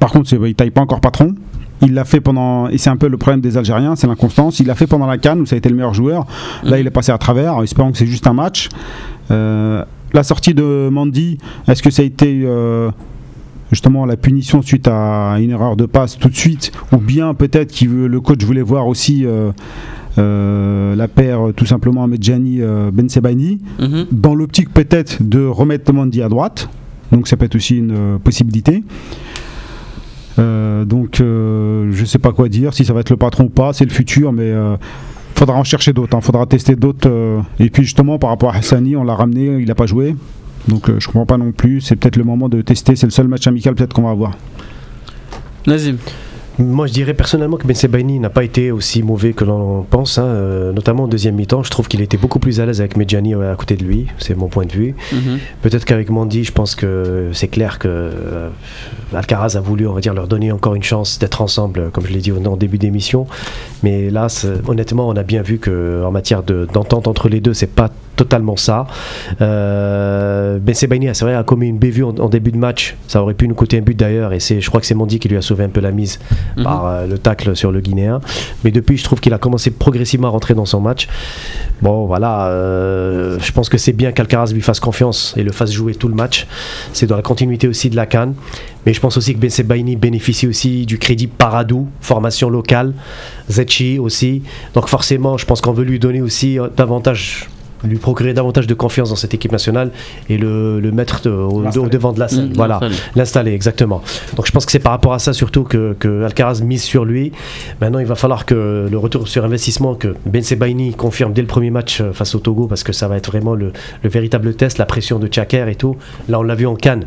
Par 0.00 0.10
contre, 0.12 0.32
il 0.46 0.54
taille 0.54 0.70
pas 0.70 0.82
encore 0.82 1.00
patron. 1.00 1.34
Il 1.82 1.94
l'a 1.94 2.04
fait 2.04 2.20
pendant, 2.20 2.68
et 2.68 2.76
c'est 2.78 2.90
un 2.90 2.96
peu 2.96 3.08
le 3.08 3.16
problème 3.16 3.40
des 3.40 3.56
Algériens, 3.56 3.94
c'est 3.96 4.06
l'inconstance. 4.06 4.58
Il 4.60 4.66
l'a 4.66 4.74
fait 4.74 4.86
pendant 4.86 5.06
la 5.06 5.16
Cannes 5.18 5.40
où 5.40 5.46
ça 5.46 5.54
a 5.54 5.58
été 5.58 5.68
le 5.68 5.76
meilleur 5.76 5.94
joueur. 5.94 6.26
Là, 6.64 6.76
Mhm. 6.76 6.80
il 6.80 6.86
est 6.86 6.90
passé 6.90 7.12
à 7.12 7.18
travers. 7.18 7.62
Espérons 7.62 7.92
que 7.92 7.98
c'est 7.98 8.06
juste 8.06 8.26
un 8.26 8.32
match. 8.32 8.68
Euh, 9.30 9.84
la 10.12 10.22
sortie 10.22 10.54
de 10.54 10.88
Mandy, 10.90 11.38
est-ce 11.68 11.82
que 11.82 11.90
ça 11.90 12.02
a 12.02 12.04
été 12.04 12.42
euh, 12.44 12.90
justement 13.70 14.06
la 14.06 14.16
punition 14.16 14.62
suite 14.62 14.88
à 14.88 15.36
une 15.38 15.50
erreur 15.50 15.76
de 15.76 15.84
passe 15.86 16.18
tout 16.18 16.28
de 16.30 16.34
suite, 16.36 16.72
ou 16.92 16.96
bien 16.96 17.34
peut-être 17.34 17.72
que 17.78 17.84
le 17.84 18.20
coach 18.20 18.42
voulait 18.44 18.62
voir 18.62 18.86
aussi 18.88 19.24
euh, 19.26 19.52
euh, 20.16 20.96
la 20.96 21.06
paire 21.08 21.40
tout 21.54 21.66
simplement 21.66 22.06
Medjani 22.08 22.60
euh, 22.60 22.90
Ben 22.92 23.08
Sebaini, 23.08 23.58
Mhm. 23.78 24.06
dans 24.10 24.34
l'optique 24.34 24.72
peut-être 24.72 25.18
de 25.22 25.46
remettre 25.46 25.92
Mandy 25.92 26.22
à 26.22 26.28
droite, 26.28 26.68
donc 27.12 27.28
ça 27.28 27.36
peut 27.36 27.44
être 27.44 27.54
aussi 27.56 27.76
une 27.76 27.92
euh, 27.92 28.18
possibilité. 28.18 28.82
Euh, 30.38 30.84
donc 30.84 31.20
euh, 31.20 31.90
je 31.92 32.04
sais 32.04 32.18
pas 32.18 32.32
quoi 32.32 32.48
dire, 32.48 32.74
si 32.74 32.84
ça 32.84 32.92
va 32.92 33.00
être 33.00 33.10
le 33.10 33.16
patron 33.16 33.44
ou 33.44 33.48
pas, 33.48 33.72
c'est 33.72 33.84
le 33.84 33.90
futur, 33.90 34.32
mais 34.32 34.50
euh, 34.50 34.76
faudra 35.34 35.56
en 35.56 35.64
chercher 35.64 35.92
d'autres, 35.92 36.16
hein, 36.16 36.20
faudra 36.20 36.46
tester 36.46 36.76
d'autres. 36.76 37.10
et 37.58 37.70
puis 37.70 37.82
justement 37.82 38.18
par 38.18 38.30
rapport 38.30 38.54
à 38.54 38.58
Hassani, 38.58 38.96
on 38.96 39.04
l'a 39.04 39.14
ramené, 39.14 39.58
il 39.60 39.66
n'a 39.66 39.74
pas 39.74 39.86
joué. 39.86 40.14
Donc 40.68 40.90
euh, 40.90 41.00
je 41.00 41.06
comprends 41.06 41.26
pas 41.26 41.38
non 41.38 41.52
plus, 41.52 41.80
c'est 41.80 41.96
peut-être 41.96 42.16
le 42.16 42.24
moment 42.24 42.48
de 42.48 42.60
tester, 42.60 42.94
c'est 42.94 43.06
le 43.06 43.12
seul 43.12 43.26
match 43.26 43.46
amical 43.46 43.74
peut-être 43.74 43.94
qu'on 43.94 44.02
va 44.02 44.10
avoir. 44.10 44.32
Nazim. 45.66 45.96
Moi, 46.58 46.88
je 46.88 46.92
dirais 46.92 47.14
personnellement 47.14 47.56
que 47.56 47.66
Ben 47.68 47.76
Sebaini 47.76 48.18
n'a 48.18 48.30
pas 48.30 48.42
été 48.42 48.72
aussi 48.72 49.04
mauvais 49.04 49.32
que 49.32 49.44
l'on 49.44 49.82
pense, 49.82 50.18
hein, 50.18 50.24
euh, 50.24 50.72
notamment 50.72 51.04
au 51.04 51.06
deuxième 51.06 51.36
mi-temps. 51.36 51.62
Je 51.62 51.70
trouve 51.70 51.86
qu'il 51.86 52.00
était 52.00 52.16
beaucoup 52.16 52.40
plus 52.40 52.58
à 52.60 52.66
l'aise 52.66 52.80
avec 52.80 52.96
Medjani 52.96 53.34
euh, 53.34 53.52
à 53.52 53.56
côté 53.56 53.76
de 53.76 53.84
lui, 53.84 54.06
c'est 54.18 54.36
mon 54.36 54.48
point 54.48 54.66
de 54.66 54.72
vue. 54.72 54.96
Mhm. 55.12 55.38
Peut-être 55.62 55.84
qu'avec 55.84 56.10
Mandy, 56.10 56.42
je 56.42 56.50
pense 56.52 56.74
que 56.74 57.30
c'est 57.32 57.46
clair 57.46 57.78
que 57.78 57.86
euh, 57.88 58.48
Alcaraz 59.14 59.56
a 59.56 59.60
voulu, 59.60 59.86
on 59.86 59.92
va 59.92 60.00
dire, 60.00 60.14
leur 60.14 60.26
donner 60.26 60.50
encore 60.50 60.74
une 60.74 60.82
chance 60.82 61.20
d'être 61.20 61.42
ensemble, 61.42 61.90
comme 61.92 62.04
je 62.06 62.12
l'ai 62.12 62.20
dit 62.20 62.32
au 62.32 62.44
en 62.44 62.56
début 62.56 62.78
d'émission. 62.78 63.26
Mais 63.84 64.10
là, 64.10 64.26
honnêtement, 64.66 65.08
on 65.08 65.16
a 65.16 65.22
bien 65.22 65.42
vu 65.42 65.58
que 65.58 66.02
en 66.04 66.10
matière 66.10 66.42
de- 66.42 66.66
d'entente 66.72 67.06
entre 67.06 67.28
les 67.28 67.40
deux, 67.40 67.54
c'est 67.54 67.66
pas 67.66 67.90
totalement 68.18 68.56
ça. 68.56 68.86
Euh, 69.40 70.58
ben 70.60 70.74
Sebaini, 70.74 71.08
c'est 71.14 71.24
vrai, 71.24 71.34
a 71.34 71.42
commis 71.44 71.68
une 71.68 71.78
bévue 71.78 72.02
en, 72.04 72.14
en 72.18 72.28
début 72.28 72.52
de 72.52 72.58
match. 72.58 72.96
Ça 73.06 73.22
aurait 73.22 73.34
pu 73.34 73.46
nous 73.48 73.54
coûter 73.54 73.78
un 73.78 73.82
but 73.82 73.96
d'ailleurs, 73.96 74.32
et 74.32 74.40
c'est, 74.40 74.60
je 74.60 74.68
crois 74.68 74.80
que 74.80 74.86
c'est 74.86 74.94
Mandy 74.94 75.18
qui 75.18 75.28
lui 75.28 75.36
a 75.36 75.42
sauvé 75.42 75.64
un 75.64 75.68
peu 75.68 75.80
la 75.80 75.92
mise 75.92 76.18
Mhm. 76.56 76.64
par 76.64 76.86
euh, 76.86 77.06
le 77.06 77.18
tacle 77.18 77.54
sur 77.56 77.70
le 77.70 77.80
Guinéen. 77.80 78.20
Mais 78.64 78.70
depuis, 78.70 78.96
je 78.96 79.04
trouve 79.04 79.20
qu'il 79.20 79.32
a 79.32 79.38
commencé 79.38 79.70
progressivement 79.70 80.28
à 80.28 80.30
rentrer 80.30 80.54
dans 80.54 80.64
son 80.66 80.80
match. 80.80 81.06
Bon, 81.82 82.06
voilà, 82.06 82.48
euh, 82.48 83.38
je 83.40 83.52
pense 83.52 83.68
que 83.68 83.78
c'est 83.78 83.92
bien 83.92 84.10
qu'Alcaraz 84.12 84.52
lui 84.52 84.62
fasse 84.62 84.80
confiance 84.80 85.34
et 85.36 85.42
le 85.44 85.52
fasse 85.52 85.70
jouer 85.72 85.94
tout 85.94 86.08
le 86.08 86.14
match. 86.14 86.46
C'est 86.92 87.06
dans 87.06 87.16
la 87.16 87.22
continuité 87.22 87.68
aussi 87.68 87.88
de 87.90 87.96
la 87.96 88.06
Cannes. 88.06 88.34
Mais 88.86 88.92
je 88.94 89.00
pense 89.00 89.16
aussi 89.16 89.34
que 89.34 89.38
Ben 89.38 89.50
Sebaini 89.50 89.96
bénéficie 89.96 90.46
aussi 90.46 90.86
du 90.86 90.98
crédit 90.98 91.26
Paradou, 91.26 91.88
formation 92.00 92.48
locale, 92.48 92.94
Zetchi 93.48 93.98
aussi. 93.98 94.42
Donc 94.74 94.88
forcément, 94.88 95.36
je 95.36 95.44
pense 95.44 95.60
qu'on 95.60 95.72
veut 95.72 95.84
lui 95.84 95.98
donner 95.98 96.22
aussi 96.22 96.58
davantage 96.76 97.48
lui 97.84 97.98
procurer 97.98 98.34
davantage 98.34 98.66
de 98.66 98.74
confiance 98.74 99.10
dans 99.10 99.16
cette 99.16 99.34
équipe 99.34 99.52
nationale 99.52 99.90
et 100.28 100.38
le, 100.38 100.80
le 100.80 100.92
mettre 100.92 101.22
euh, 101.26 101.44
au, 101.44 101.64
au 101.64 101.88
devant 101.88 102.12
de 102.12 102.20
la 102.20 102.28
scène. 102.28 102.48
Mhm. 102.48 102.54
Voilà, 102.54 102.80
l'installer 103.16 103.52
exactement. 103.52 104.02
Donc 104.36 104.46
je 104.46 104.52
pense 104.52 104.66
que 104.66 104.72
c'est 104.72 104.78
par 104.78 104.92
rapport 104.92 105.12
à 105.12 105.18
ça 105.18 105.32
surtout 105.32 105.64
que, 105.64 105.94
que 105.98 106.24
Alcaraz 106.24 106.60
mise 106.62 106.82
sur 106.82 107.04
lui. 107.04 107.32
Maintenant, 107.80 107.98
il 107.98 108.06
va 108.06 108.14
falloir 108.14 108.46
que 108.46 108.88
le 108.90 108.98
retour 108.98 109.28
sur 109.28 109.44
investissement 109.44 109.94
que 109.94 110.14
Ben 110.26 110.42
Sebaini 110.42 110.94
confirme 110.94 111.32
dès 111.32 111.42
le 111.42 111.46
premier 111.48 111.70
match 111.70 112.00
euh, 112.00 112.12
face 112.12 112.34
au 112.34 112.38
Togo 112.38 112.66
parce 112.66 112.82
que 112.82 112.92
ça 112.92 113.08
va 113.08 113.16
être 113.16 113.30
vraiment 113.30 113.54
le, 113.54 113.72
le 114.02 114.10
véritable 114.10 114.54
test, 114.54 114.78
la 114.78 114.86
pression 114.86 115.18
de 115.18 115.26
Tchaker 115.26 115.68
et 115.68 115.74
tout. 115.74 115.96
Là, 116.28 116.38
on 116.38 116.42
l'a 116.42 116.54
vu 116.54 116.66
en 116.66 116.74
Cannes. 116.74 117.04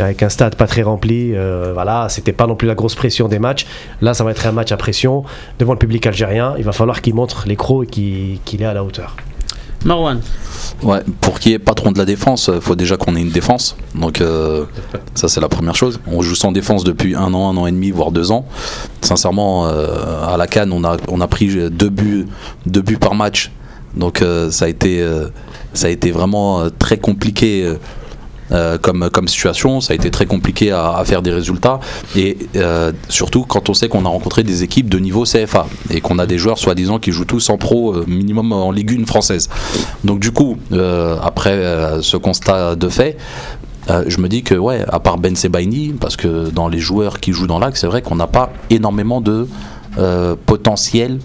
Avec 0.00 0.24
un 0.24 0.28
stade 0.28 0.56
pas 0.56 0.66
très 0.66 0.82
rempli, 0.82 1.30
euh, 1.34 1.70
voilà, 1.72 2.08
c'était 2.08 2.32
pas 2.32 2.48
non 2.48 2.56
plus 2.56 2.66
la 2.66 2.74
grosse 2.74 2.96
pression 2.96 3.28
des 3.28 3.38
matchs. 3.38 3.64
Là, 4.00 4.12
ça 4.12 4.24
va 4.24 4.32
être 4.32 4.44
un 4.44 4.50
match 4.50 4.72
à 4.72 4.76
pression 4.76 5.22
devant 5.60 5.72
le 5.72 5.78
public 5.78 6.04
algérien. 6.04 6.54
Il 6.58 6.64
va 6.64 6.72
falloir 6.72 7.00
qu'il 7.00 7.14
montre 7.14 7.44
les 7.46 7.54
crocs 7.54 7.84
et 7.84 7.86
qu'il 7.86 8.38
qu'il 8.44 8.62
est 8.62 8.66
à 8.66 8.74
la 8.74 8.82
hauteur. 8.82 9.14
Marwan. 9.84 10.20
Ouais, 10.82 11.00
pour 11.20 11.38
qui 11.38 11.52
est 11.52 11.58
patron 11.58 11.92
de 11.92 11.98
la 11.98 12.04
défense, 12.04 12.50
il 12.52 12.60
faut 12.60 12.74
déjà 12.74 12.96
qu'on 12.96 13.16
ait 13.16 13.20
une 13.20 13.30
défense. 13.30 13.76
Donc 13.94 14.20
euh, 14.20 14.64
ça 15.14 15.28
c'est 15.28 15.40
la 15.40 15.48
première 15.48 15.76
chose. 15.76 16.00
On 16.06 16.22
joue 16.22 16.34
sans 16.34 16.52
défense 16.52 16.84
depuis 16.84 17.14
un 17.14 17.32
an, 17.34 17.50
un 17.50 17.56
an 17.56 17.66
et 17.66 17.72
demi, 17.72 17.90
voire 17.90 18.10
deux 18.10 18.32
ans. 18.32 18.46
Sincèrement, 19.02 19.66
euh, 19.66 20.26
à 20.26 20.36
la 20.36 20.46
Cannes, 20.46 20.72
on 20.72 20.84
a, 20.84 20.96
on 21.08 21.20
a 21.20 21.28
pris 21.28 21.70
deux 21.70 21.90
buts, 21.90 22.26
deux 22.66 22.82
buts 22.82 22.98
par 22.98 23.14
match. 23.14 23.50
Donc 23.96 24.22
euh, 24.22 24.50
ça 24.50 24.64
a 24.64 24.68
été, 24.68 25.02
euh, 25.02 25.28
ça 25.72 25.86
a 25.86 25.90
été 25.90 26.10
vraiment 26.10 26.60
euh, 26.60 26.70
très 26.70 26.98
compliqué. 26.98 27.74
Euh, 28.54 28.78
comme, 28.78 29.28
situation, 29.28 29.80
ça 29.80 29.92
a 29.92 29.96
été 29.96 30.10
très 30.10 30.26
compliqué 30.26 30.70
à, 30.70 31.02
faire 31.04 31.22
des 31.22 31.32
résultats 31.32 31.80
et 32.14 32.38
euh, 32.56 32.92
surtout 33.08 33.44
quand 33.44 33.68
on 33.68 33.74
sait 33.74 33.88
qu'on 33.88 34.04
a 34.04 34.08
rencontré 34.08 34.42
des 34.42 34.62
équipes 34.62 34.88
de 34.88 34.98
niveau 34.98 35.24
CFA 35.24 35.66
et 35.90 36.00
qu'on 36.00 36.18
a 36.18 36.26
des 36.26 36.38
joueurs 36.38 36.58
soi-disant 36.58 36.98
qui 36.98 37.10
jouent 37.10 37.24
tous 37.24 37.50
en 37.50 37.58
pro 37.58 37.94
euh, 37.94 38.04
minimum 38.06 38.52
en 38.52 38.70
Ligue 38.70 39.00
1 39.00 39.06
française. 39.06 39.48
Donc 40.04 40.20
du 40.20 40.30
coup, 40.30 40.56
après 41.22 41.54
ce 42.00 42.16
constat 42.16 42.76
de 42.76 42.88
fait, 42.88 43.16
je 43.88 44.18
me 44.18 44.28
dis 44.28 44.42
que 44.42 44.54
ouais, 44.54 44.84
à 44.88 45.00
part 45.00 45.18
Ben 45.18 45.34
Sebaini, 45.34 45.94
parce 45.98 46.16
que 46.16 46.50
dans 46.50 46.68
les 46.68 46.78
joueurs 46.78 47.20
qui 47.20 47.32
jouent 47.32 47.46
dans 47.46 47.58
l'AC, 47.58 47.76
c'est 47.76 47.86
vrai 47.86 48.02
qu'on 48.02 48.16
n'a 48.16 48.26
pas 48.26 48.52
énormément 48.70 49.20
de 49.20 49.48
potentiel 50.46 51.18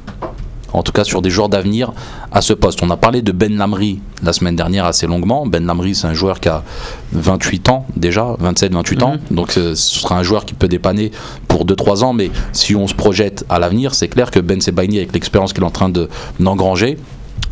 en 0.74 0.84
tout 0.84 0.92
cas 0.92 1.04
sur 1.04 1.22
des 1.22 1.30
joueurs 1.30 1.50
d'avenir 1.50 1.92
à 2.32 2.42
ce 2.42 2.54
poste. 2.54 2.80
On 2.84 2.90
a 2.90 2.98
parlé 2.98 3.22
de 3.22 3.32
Ben 3.32 3.56
Lamry 3.58 4.00
la 4.24 4.34
semaine 4.34 4.56
dernière 4.56 4.86
assez 4.86 5.08
longuement. 5.08 5.46
Ben 5.48 5.66
Lamry, 5.66 5.96
c'est 5.96 6.08
un 6.08 6.14
joueur 6.14 6.40
qui 6.40 6.50
a 6.50 6.64
28 7.14 7.70
ans 7.70 7.86
déjà, 7.96 8.36
27-28 8.44 9.04
ans, 9.04 9.16
donc 9.32 9.58
euh, 9.58 9.76
ce 9.76 10.00
sera 10.00 10.18
un 10.18 10.24
joueur 10.24 10.46
qui 10.46 10.54
peut 10.54 10.68
dépanner 10.68 11.12
pour 11.48 11.66
2-3 11.66 12.04
ans, 12.04 12.14
mais 12.14 12.30
si 12.54 12.76
on 12.76 12.88
se 12.88 12.94
projette 12.94 13.46
à 13.50 13.60
l'avenir, 13.60 13.96
c'est 13.96 14.08
clair 14.08 14.30
que 14.32 14.40
Ben 14.40 14.62
Sebaini, 14.62 14.98
avec 14.98 15.14
l'expérience 15.14 15.54
qu'il 15.54 15.64
est 15.64 15.68
en 15.68 15.72
train 15.72 15.90
de- 15.90 16.10
d'engranger, 16.40 16.98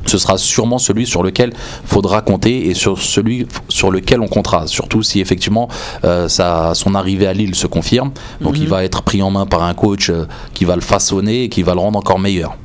ce 0.06 0.18
sera 0.18 0.38
sûrement 0.38 0.78
celui 0.78 1.06
sur 1.06 1.22
lequel 1.24 1.52
faudra 1.86 2.22
compter 2.22 2.68
et 2.70 2.74
sur 2.74 2.98
celui 3.02 3.46
sur 3.68 3.92
lequel 3.92 4.22
on 4.22 4.28
comptera. 4.28 4.66
Surtout 4.68 5.04
si 5.04 5.20
effectivement 5.20 5.68
euh, 6.06 6.30
sa- 6.30 6.74
son 6.76 6.96
arrivée 6.96 7.28
à 7.28 7.34
Lille 7.34 7.56
se 7.56 7.68
confirme. 7.68 8.12
Donc 8.40 8.58
il 8.58 8.68
va 8.70 8.84
être 8.86 9.02
pris 9.02 9.22
en 9.22 9.32
main 9.32 9.46
par 9.46 9.64
un 9.64 9.74
coach 9.74 10.10
euh, 10.10 10.26
qui 10.54 10.64
va 10.66 10.76
le 10.76 10.82
façonner 10.82 11.44
et 11.44 11.50
qui 11.50 11.62
va 11.64 11.74
le 11.74 11.82
rendre 11.82 12.00
encore 12.00 12.20
meilleur. 12.20 12.56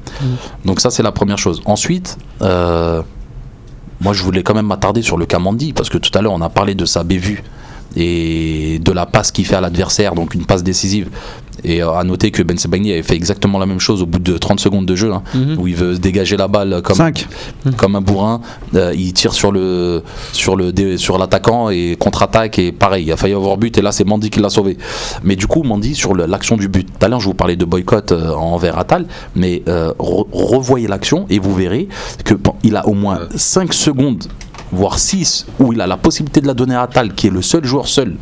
Donc 0.64 0.80
ça 0.80 0.91
c'est 0.91 1.03
la 1.03 1.11
première 1.12 1.39
chose. 1.39 1.62
Ensuite, 1.64 2.16
euh, 2.43 3.03
moi 4.01 4.12
je 4.12 4.22
voulais 4.22 4.43
quand 4.45 4.55
même 4.55 4.66
m'attarder 4.66 5.03
sur 5.03 5.16
le 5.16 5.26
Kamandi 5.26 5.72
parce 5.72 5.89
que 5.89 5.99
tout 5.99 6.16
à 6.16 6.22
l'heure 6.22 6.33
on 6.33 6.41
a 6.43 6.49
parlé 6.49 6.74
de 6.76 6.85
sa 6.85 7.03
bévue 7.03 7.43
et 7.97 8.78
de 8.78 8.93
la 8.93 9.07
passe 9.07 9.30
qu'il 9.32 9.47
fait 9.47 9.57
à 9.57 9.61
l'adversaire, 9.61 10.14
donc 10.14 10.34
une 10.34 10.45
passe 10.45 10.62
décisive. 10.62 11.09
Et 11.64 11.82
euh, 11.82 11.93
à 11.93 12.03
noter 12.03 12.30
que 12.30 12.43
Ben 12.43 12.57
Sebaini 12.59 12.93
avait 12.93 13.03
fait 13.03 13.14
exactement 13.14 13.59
la 13.59 13.66
même 13.66 13.78
chose 13.78 14.03
au 14.03 14.07
bout 14.07 14.18
de 14.18 14.36
30 14.38 14.59
secondes 14.59 14.86
de 14.86 14.97
jeu, 14.97 15.12
hein, 15.12 15.22
Mhm. 15.34 15.57
où 15.59 15.68
il 15.68 15.76
veut 15.76 15.95
se 15.95 16.01
dégager 16.01 16.36
la 16.36 16.49
balle 16.49 16.80
comme, 16.82 16.97
5. 16.97 17.26
comme 17.76 17.95
un 17.95 18.01
bourrin. 18.01 18.40
Euh, 18.74 18.93
il 18.97 19.12
tire 19.12 19.32
sur 19.34 19.53
le 19.53 20.03
sur 20.32 20.57
le 20.57 20.72
sur 20.97 21.18
l'attaquant 21.18 21.68
et 21.70 21.97
contre-attaque 21.99 22.59
et 22.59 22.72
pareil, 22.72 23.05
il 23.05 23.12
a 23.12 23.16
failli 23.16 23.34
avoir 23.34 23.57
but 23.59 23.76
et 23.78 23.82
là 23.82 23.93
c'est 23.93 24.05
Mandy 24.05 24.30
qui 24.30 24.40
l'a 24.40 24.49
sauvé. 24.51 24.76
Mais 25.22 25.36
du 25.36 25.47
coup 25.47 25.62
Mandy 25.62 25.95
sur 25.95 26.14
l'action 26.14 26.57
du 26.57 26.68
but. 26.68 26.86
Tout 26.99 27.05
à 27.07 27.09
l'heure 27.09 27.20
je 27.20 27.26
vous 27.26 27.34
parlais 27.34 27.57
de 27.57 27.64
boycott 27.64 28.11
euh, 28.12 28.32
envers 28.34 28.78
Atal, 28.78 29.07
mais 29.36 29.62
euh, 29.68 29.93
re- 30.01 30.26
revoyez 30.32 30.88
l'action 30.88 31.26
et 31.30 31.38
vous 31.38 31.55
verrez 31.55 31.86
que 32.24 32.34
pen- 32.34 32.55
il 32.64 32.76
a 32.76 32.88
au 32.88 32.95
moins 32.95 33.20
5 33.36 33.72
secondes 33.72 34.24
voire 34.73 34.99
6 34.99 35.47
où 35.61 35.73
il 35.73 35.81
a 35.81 35.87
la 35.87 35.97
possibilité 35.97 36.41
de 36.41 36.47
la 36.47 36.55
donner 36.55 36.75
à 36.75 36.83
Atal 36.83 37.14
qui 37.14 37.29
est 37.29 37.31
le 37.31 37.43
seul 37.43 37.64
joueur 37.64 37.87
seul. 37.87 38.16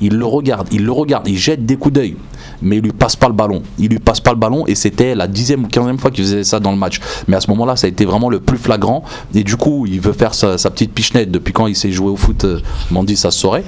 Il 0.00 0.16
le 0.16 0.26
regarde, 0.26 0.68
il 0.72 0.84
le 0.84 0.92
regarde, 0.92 1.28
il 1.28 1.38
jette 1.38 1.64
des 1.64 1.76
coups 1.76 1.94
d'œil 1.94 2.16
mais 2.62 2.76
il 2.76 2.82
lui 2.82 2.92
passe 2.92 3.16
pas 3.16 3.26
le 3.26 3.34
ballon. 3.34 3.62
Il 3.78 3.88
lui 3.88 3.98
passe 3.98 4.20
pas 4.20 4.30
le 4.30 4.38
ballon 4.38 4.64
et 4.66 4.74
c'était 4.74 5.14
la 5.14 5.26
dixième 5.26 5.64
ou 5.64 5.68
quinzième 5.68 5.98
fois 5.98 6.10
qu'il 6.10 6.24
faisait 6.24 6.44
ça 6.44 6.60
dans 6.60 6.70
le 6.70 6.78
match. 6.78 7.00
Mais 7.28 7.36
à 7.36 7.40
ce 7.40 7.50
moment-là, 7.50 7.76
ça 7.76 7.86
a 7.86 7.90
été 7.90 8.04
vraiment 8.04 8.30
le 8.30 8.40
plus 8.40 8.56
flagrant. 8.56 9.04
Et 9.34 9.44
du 9.44 9.56
coup, 9.56 9.86
il 9.86 10.00
veut 10.00 10.12
faire 10.12 10.34
sa, 10.34 10.56
sa 10.58 10.70
petite 10.70 10.92
pichenette 10.92 11.30
depuis 11.30 11.52
quand 11.52 11.66
il 11.66 11.76
s'est 11.76 11.92
joué 11.92 12.10
au 12.10 12.16
foot. 12.16 12.44
Euh, 12.44 12.60
Mandy, 12.90 13.16
ça 13.16 13.30
se 13.30 13.40
saurait. 13.40 13.64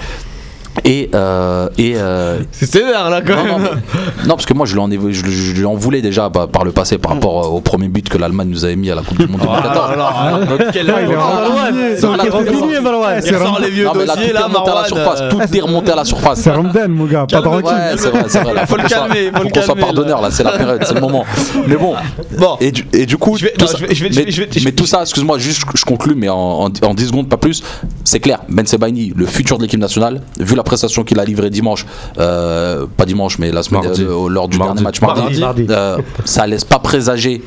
Et, 0.84 1.08
euh, 1.14 1.68
et 1.78 1.94
euh, 1.96 2.38
C'est 2.50 2.66
sévère 2.66 3.08
là 3.08 3.20
quand 3.22 3.36
non, 3.36 3.44
non, 3.44 3.58
même. 3.58 3.68
mais- 3.94 4.22
non, 4.26 4.34
parce 4.34 4.44
que 4.44 4.54
moi 4.54 4.66
je 4.66 4.72
lui 4.74 4.80
en, 4.80 4.90
je, 4.90 5.10
je 5.30 5.52
lui 5.54 5.64
en 5.64 5.74
voulais 5.74 6.02
déjà 6.02 6.28
par, 6.30 6.48
par 6.48 6.64
le 6.64 6.72
passé 6.72 6.98
par 6.98 7.12
rapport 7.12 7.54
au 7.54 7.60
premier 7.60 7.86
but 7.88 8.08
que 8.08 8.18
l'Allemagne 8.18 8.48
nous 8.48 8.64
avait 8.64 8.74
mis 8.76 8.90
à 8.90 8.96
la 8.96 9.02
Coupe 9.02 9.18
du 9.18 9.28
Monde 9.28 9.40
2014. 9.40 10.68
Quel 10.72 10.86
C'est 13.20 13.28
Il 13.28 13.36
ressort 13.36 13.60
les 13.60 13.70
vieux 13.70 13.84
Non, 13.84 13.92
dossiers 13.92 14.14
tout 14.14 14.20
est 14.20 14.32
là, 14.32 14.44
remonté 14.46 14.70
à 14.70 14.74
la 14.74 14.80
Marwan. 14.80 14.86
surface. 14.86 15.20
euh, 15.20 15.30
Tout 15.30 15.56
est 15.56 15.60
remonté 15.60 15.92
à 15.92 15.96
la 15.96 16.04
surface. 16.04 16.40
C'est 16.40 16.50
Ramdan, 16.50 16.88
mon 16.88 17.04
gars, 17.06 17.26
pas 17.30 17.40
rancune. 17.40 17.66
Ouais, 17.66 17.72
c'est 17.96 18.08
vrai, 18.10 18.24
c'est 18.28 18.40
vrai. 18.40 18.54
là. 18.54 18.66
Faut 18.74 18.76
le 18.76 18.88
calmer, 18.88 19.30
faut 19.34 19.42
le 19.44 19.50
qu'on 19.50 19.62
soit 19.62 19.76
pardonneur 19.76 20.20
là, 20.20 20.30
c'est 20.30 20.42
la 20.42 20.52
période, 20.52 20.82
c'est 20.84 20.94
le 20.94 21.00
moment. 21.00 21.24
Mais 21.66 21.76
bon, 21.76 21.94
Bon. 22.38 22.56
et 22.60 22.72
du, 22.72 22.86
et 22.92 23.06
du 23.06 23.16
coup, 23.16 23.36
Je 23.38 23.44
vais- 23.44 23.52
tout 23.52 23.64
non, 23.64 23.70
ça- 23.70 23.78
je 23.78 23.86
vais- 23.86 23.94
je 23.94 24.04
vais- 24.04 24.30
je 24.30 24.64
mais, 24.64 24.72
tout 24.72 24.86
ça, 24.86 25.02
excuse-moi, 25.02 25.38
juste 25.38 25.62
je- 25.74 25.84
conclue, 25.84 26.14
mais 26.16 26.28
en, 26.28 26.36
en, 26.36 26.64
en 26.82 26.94
10 26.94 27.06
secondes, 27.08 27.28
pas 27.28 27.36
plus. 27.36 27.62
C'est 28.04 28.20
clair, 28.20 28.40
Ben 28.48 28.66
Sebaini, 28.66 29.12
le 29.14 29.26
futur 29.26 29.58
de 29.58 29.62
l'équipe 29.62 29.78
nationale, 29.80 30.20
vu 30.40 30.56
la 30.56 30.62
prestation 30.64 31.04
qu'il 31.04 31.20
a 31.20 31.24
livrée 31.24 31.50
dimanche, 31.50 31.86
euh, 32.18 32.86
pas 32.96 33.04
dimanche, 33.06 33.38
mais 33.38 33.52
la 33.52 33.62
semaine 33.62 33.82
euh, 33.86 34.28
lors 34.28 34.48
du 34.48 34.58
Mardi. 34.58 34.74
dernier 34.74 34.82
match 34.82 35.00
mardi, 35.00 35.20
Mardi. 35.20 35.40
Mardi. 35.40 35.66
euh, 35.70 35.98
ça 36.24 36.46
laisse 36.46 36.64
pas 36.64 36.78
présager. 36.80 37.42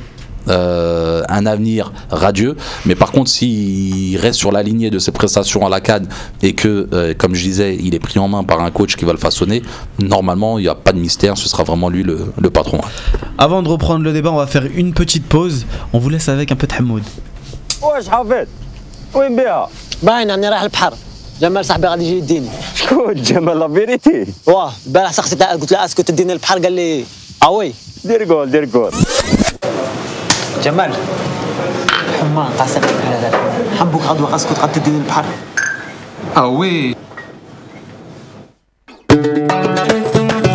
euh, 0.49 1.23
un 1.27 1.45
avenir 1.45 1.91
radieux, 2.09 2.55
mais 2.85 2.95
par 2.95 3.11
contre, 3.11 3.29
s'il 3.29 4.15
reste 4.17 4.39
sur 4.39 4.53
la 4.53 4.63
lignée 4.63 4.89
de 4.89 4.97
ses 4.97 5.11
prestations 5.11 5.65
à 5.65 5.69
la 5.69 5.81
CAD 5.81 6.07
et 6.41 6.53
que, 6.53 6.87
euh, 6.93 7.13
comme 7.17 7.35
je 7.35 7.43
disais, 7.43 7.75
il 7.77 7.93
est 7.93 7.99
pris 7.99 8.17
en 8.17 8.29
main 8.29 8.45
par 8.45 8.61
un 8.61 8.71
coach 8.71 8.95
qui 8.95 9.03
va 9.03 9.11
le 9.11 9.17
façonner, 9.17 9.61
normalement, 9.99 10.57
il 10.57 10.61
n'y 10.61 10.69
a 10.69 10.75
pas 10.75 10.93
de 10.93 10.99
mystère, 10.99 11.37
ce 11.37 11.49
sera 11.49 11.63
vraiment 11.63 11.89
lui 11.89 12.03
le, 12.03 12.31
le 12.39 12.49
patron. 12.49 12.79
Avant 13.37 13.61
de 13.61 13.67
reprendre 13.67 14.05
le 14.05 14.13
débat, 14.13 14.31
on 14.31 14.37
va 14.37 14.47
faire 14.47 14.63
une 14.73 14.93
petite 14.93 15.25
pause. 15.25 15.65
On 15.91 15.99
vous 15.99 16.07
laisse 16.09 16.29
avec 16.29 16.49
un 16.49 16.55
peu 16.55 16.65
de 16.65 16.73
Hamoud. 16.75 17.03
جمال 21.41 21.65
صاحبي 21.65 21.87
غادي 21.87 22.03
يجي 22.05 22.17
يديني. 22.17 22.49
شكون؟ 22.75 23.13
جمال 23.13 23.59
لا 23.59 23.67
فيريتي 23.67 24.25
واه 24.45 24.71
البارح 24.87 25.11
سقسيت 25.11 25.43
قلت 25.43 25.71
له 25.71 25.85
اسكت 25.85 26.07
تديني 26.07 26.33
البحر 26.33 26.59
قال 26.59 26.73
لي 26.73 27.05
أوي. 27.43 27.73
دير 28.03 28.23
جول 28.23 28.51
دير 28.51 28.65
جول. 28.65 28.91
جمال 30.63 30.93
حمان 32.19 32.51
على 32.59 33.19
ذلك 33.23 33.41
حبك 33.79 34.01
غدوه 34.01 34.35
اسكت 34.35 34.59
غادي 34.59 34.79
تديني 34.79 34.97
البحر. 34.97 35.25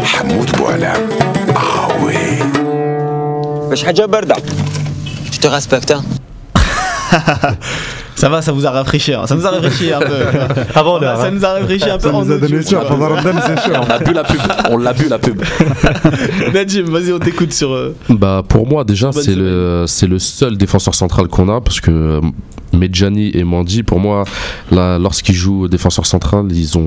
حمود 0.04 0.56
بوعلام. 0.56 1.08
آوي. 1.62 2.42
باش 3.68 3.84
حاجة 3.84 4.04
باردة. 4.06 4.36
Je 5.32 5.38
te 5.38 5.48
respecte. 5.48 5.94
Ça 8.14 8.28
va, 8.28 8.40
ça 8.42 8.52
vous 8.52 8.66
a 8.66 8.70
rafraîchi, 8.70 9.14
hein. 9.14 9.26
ça 9.26 9.34
nous 9.34 9.44
a 9.46 9.50
rafraîchi 9.50 9.92
un 9.92 9.98
peu. 10.00 10.14
Avant 10.74 10.98
l'heure. 10.98 11.16
ça 11.18 11.30
nous 11.30 11.44
a 11.44 11.52
rafraîchi 11.54 11.88
un 11.90 11.98
peu 11.98 12.10
Ça 12.10 12.14
en 12.14 12.24
nous 12.24 12.30
a 12.32 12.38
donné 12.38 12.58
audio, 12.58 12.70
chaud. 12.70 12.76
quoi. 12.78 12.88
Pendant 12.88 13.08
Ramadan, 13.08 13.40
c'est 13.46 13.62
chaud. 13.64 13.78
On 13.82 13.90
a 13.90 13.98
bu 13.98 14.12
la 14.12 14.22
pub, 14.24 14.40
on 14.70 14.76
l'a 14.76 14.92
bu 14.92 15.08
la 15.08 15.18
pub. 15.18 15.42
Vas-y, 16.52 17.12
on 17.12 17.18
t'écoute 17.18 17.52
sur. 17.52 17.72
euh, 17.72 17.94
Bah 18.08 18.42
pour 18.46 18.66
moi 18.66 18.84
déjà 18.84 19.10
c'est 19.12 19.34
le 19.34 19.84
c'est 19.86 20.06
le 20.06 20.18
seul 20.18 20.56
défenseur 20.56 20.94
central 20.94 21.28
qu'on 21.28 21.48
a 21.48 21.60
parce 21.60 21.80
que 21.80 21.90
euh, 21.90 22.20
Medjani 22.72 23.30
et 23.34 23.44
Mandi 23.44 23.82
pour 23.82 23.98
moi 24.00 24.24
là 24.70 24.98
lorsqu'ils 24.98 25.34
jouent 25.34 25.68
défenseur 25.68 26.06
central 26.06 26.46
ils 26.50 26.76
ont 26.78 26.82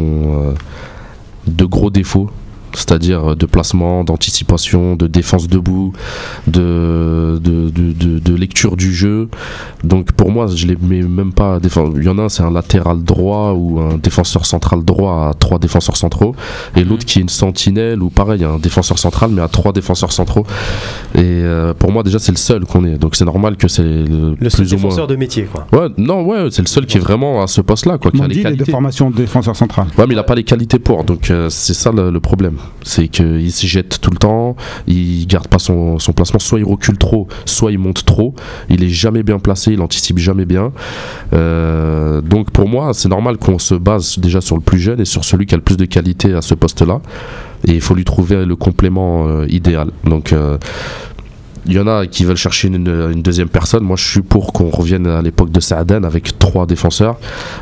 euh, 0.50 0.54
de 1.48 1.66
gros 1.66 1.90
défauts 1.90 2.30
c'est-à-dire 2.78 3.36
de 3.36 3.46
placement, 3.46 4.04
d'anticipation, 4.04 4.96
de 4.96 5.08
défense 5.08 5.48
debout, 5.48 5.94
de, 6.48 7.40
de, 7.42 7.70
de, 7.70 7.92
de- 7.94 8.20
de 8.20 8.34
lecture 8.36 8.76
du 8.78 8.94
jeu. 8.94 9.30
Donc 9.84 10.12
pour 10.14 10.32
moi, 10.32 10.48
je 10.54 10.68
les 10.68 10.76
mets 10.80 11.02
même 11.02 11.34
pas. 11.34 11.60
défense. 11.60 11.94
Il 11.98 12.04
y 12.04 12.10
en 12.10 12.18
a 12.18 12.24
un, 12.24 12.30
c'est 12.30 12.44
un 12.44 12.52
latéral 12.52 13.04
droit 13.04 13.54
ou 13.54 13.80
un 13.80 13.98
défenseur 13.98 14.46
central 14.46 14.84
droit 14.84 15.30
à 15.30 15.34
trois 15.34 15.60
défenseurs 15.60 15.98
centraux, 15.98 16.36
et 16.76 16.84
l'autre 16.84 17.06
qui 17.06 17.20
est 17.20 17.22
une 17.22 17.30
sentinelle 17.30 18.02
ou 18.02 18.10
pareil, 18.10 18.44
un 18.44 18.58
défenseur 18.60 18.98
central 19.00 19.32
mais 19.32 19.42
à 19.42 19.48
trois 19.48 19.72
défenseurs 19.74 20.12
centraux. 20.12 20.46
Et 21.16 21.20
euh, 21.24 21.74
pour 21.74 21.92
moi, 21.92 22.04
déjà, 22.04 22.20
c'est 22.20 22.32
le 22.32 22.38
seul 22.38 22.66
qu'on 22.66 22.84
est. 22.86 22.98
Donc 22.98 23.16
c'est 23.16 23.26
normal 23.26 23.58
que 23.58 23.68
c'est 23.68 23.84
le, 23.84 24.36
Le 24.40 24.50
seul 24.50 24.66
plus 24.66 24.74
ou 24.74 24.78
moins. 24.78 24.84
défenseur 24.90 25.08
de 25.08 25.16
métier, 25.16 25.44
quoi. 25.52 25.68
Ouais, 25.72 25.88
non, 25.98 26.24
ouais, 26.26 26.48
c'est 26.52 26.62
le 26.62 26.68
seul 26.68 26.86
qui 26.86 26.98
est 26.98 27.02
vraiment 27.02 27.42
à 27.42 27.48
ce 27.48 27.62
poste-là, 27.62 27.98
quoi, 27.98 28.12
qui 28.12 28.22
a 28.22 28.28
les 28.28 28.36
il 28.36 28.40
est 28.40 28.44
de 28.44 28.50
qualités. 28.50 28.72
formation 28.72 29.10
de 29.10 29.16
défenseur 29.16 29.56
central. 29.56 29.88
Ouais, 29.98 30.06
mais 30.08 30.14
il 30.14 30.20
a 30.20 30.24
pas 30.24 30.36
les 30.36 30.44
qualités 30.44 30.80
pour. 30.80 31.04
Donc 31.04 31.30
euh, 31.32 31.50
c'est 31.50 31.74
ça 31.74 31.92
le, 31.92 32.10
le 32.12 32.20
problème. 32.20 32.56
C'est 32.84 33.08
qu'il 33.08 33.52
se 33.52 33.66
jette 33.66 34.00
tout 34.00 34.12
le 34.12 34.18
temps, 34.18 34.56
il 34.88 35.26
garde 35.28 35.48
pas 35.48 35.60
son, 35.60 36.00
son 36.00 36.14
placement. 36.14 36.40
Soit 36.40 36.60
il 36.60 36.66
recule 36.66 36.98
trop, 36.98 37.28
soit 37.46 37.72
il 37.72 37.80
monte 37.80 38.06
trop. 38.06 38.36
Il 38.70 38.84
est 38.84 38.90
jamais 38.90 39.24
bien 39.24 39.40
placé, 39.40 39.74
il 39.74 39.82
anticipe 39.82 40.18
jamais 40.18 40.46
bien. 40.46 40.72
Euh, 41.34 42.22
donc 42.22 42.52
pour 42.52 42.68
moi, 42.68 42.94
c'est 42.94 43.10
normal 43.10 43.38
qu'on 43.38 43.60
se 43.60 43.76
base 43.76 44.20
déjà 44.20 44.42
sur 44.42 44.56
le 44.56 44.62
plus 44.62 44.80
jeune 44.80 45.00
et 45.02 45.06
sur 45.06 45.26
celui 45.26 45.46
qui 45.46 45.56
a 45.56 45.58
le 45.58 45.64
plus 45.64 45.78
de 45.78 45.86
qualité 45.86 46.34
à 46.34 46.42
ce 46.42 46.54
poste-là. 46.54 47.02
Et 47.68 47.74
il 47.74 47.82
faut 47.82 47.96
lui 47.96 48.06
trouver 48.06 48.46
le 48.46 48.56
complément 48.56 49.28
euh, 49.28 49.46
idéal. 49.50 49.90
Donc 50.04 50.34
euh, 50.34 50.58
il 51.68 51.74
y 51.74 51.80
en 51.80 51.88
a 51.88 52.06
qui 52.08 52.26
veulent 52.26 52.36
chercher 52.38 52.68
une, 52.68 52.76
une 53.14 53.22
deuxième 53.22 53.50
personne. 53.50 53.84
Moi, 53.84 53.96
je 53.98 54.08
suis 54.08 54.22
pour 54.22 54.54
qu'on 54.54 54.70
revienne 54.70 55.08
à 55.08 55.22
l'époque 55.22 55.52
de 55.52 55.60
Saaden 55.60 56.06
avec 56.06 56.38
trois 56.40 56.66
défenseurs. 56.66 57.18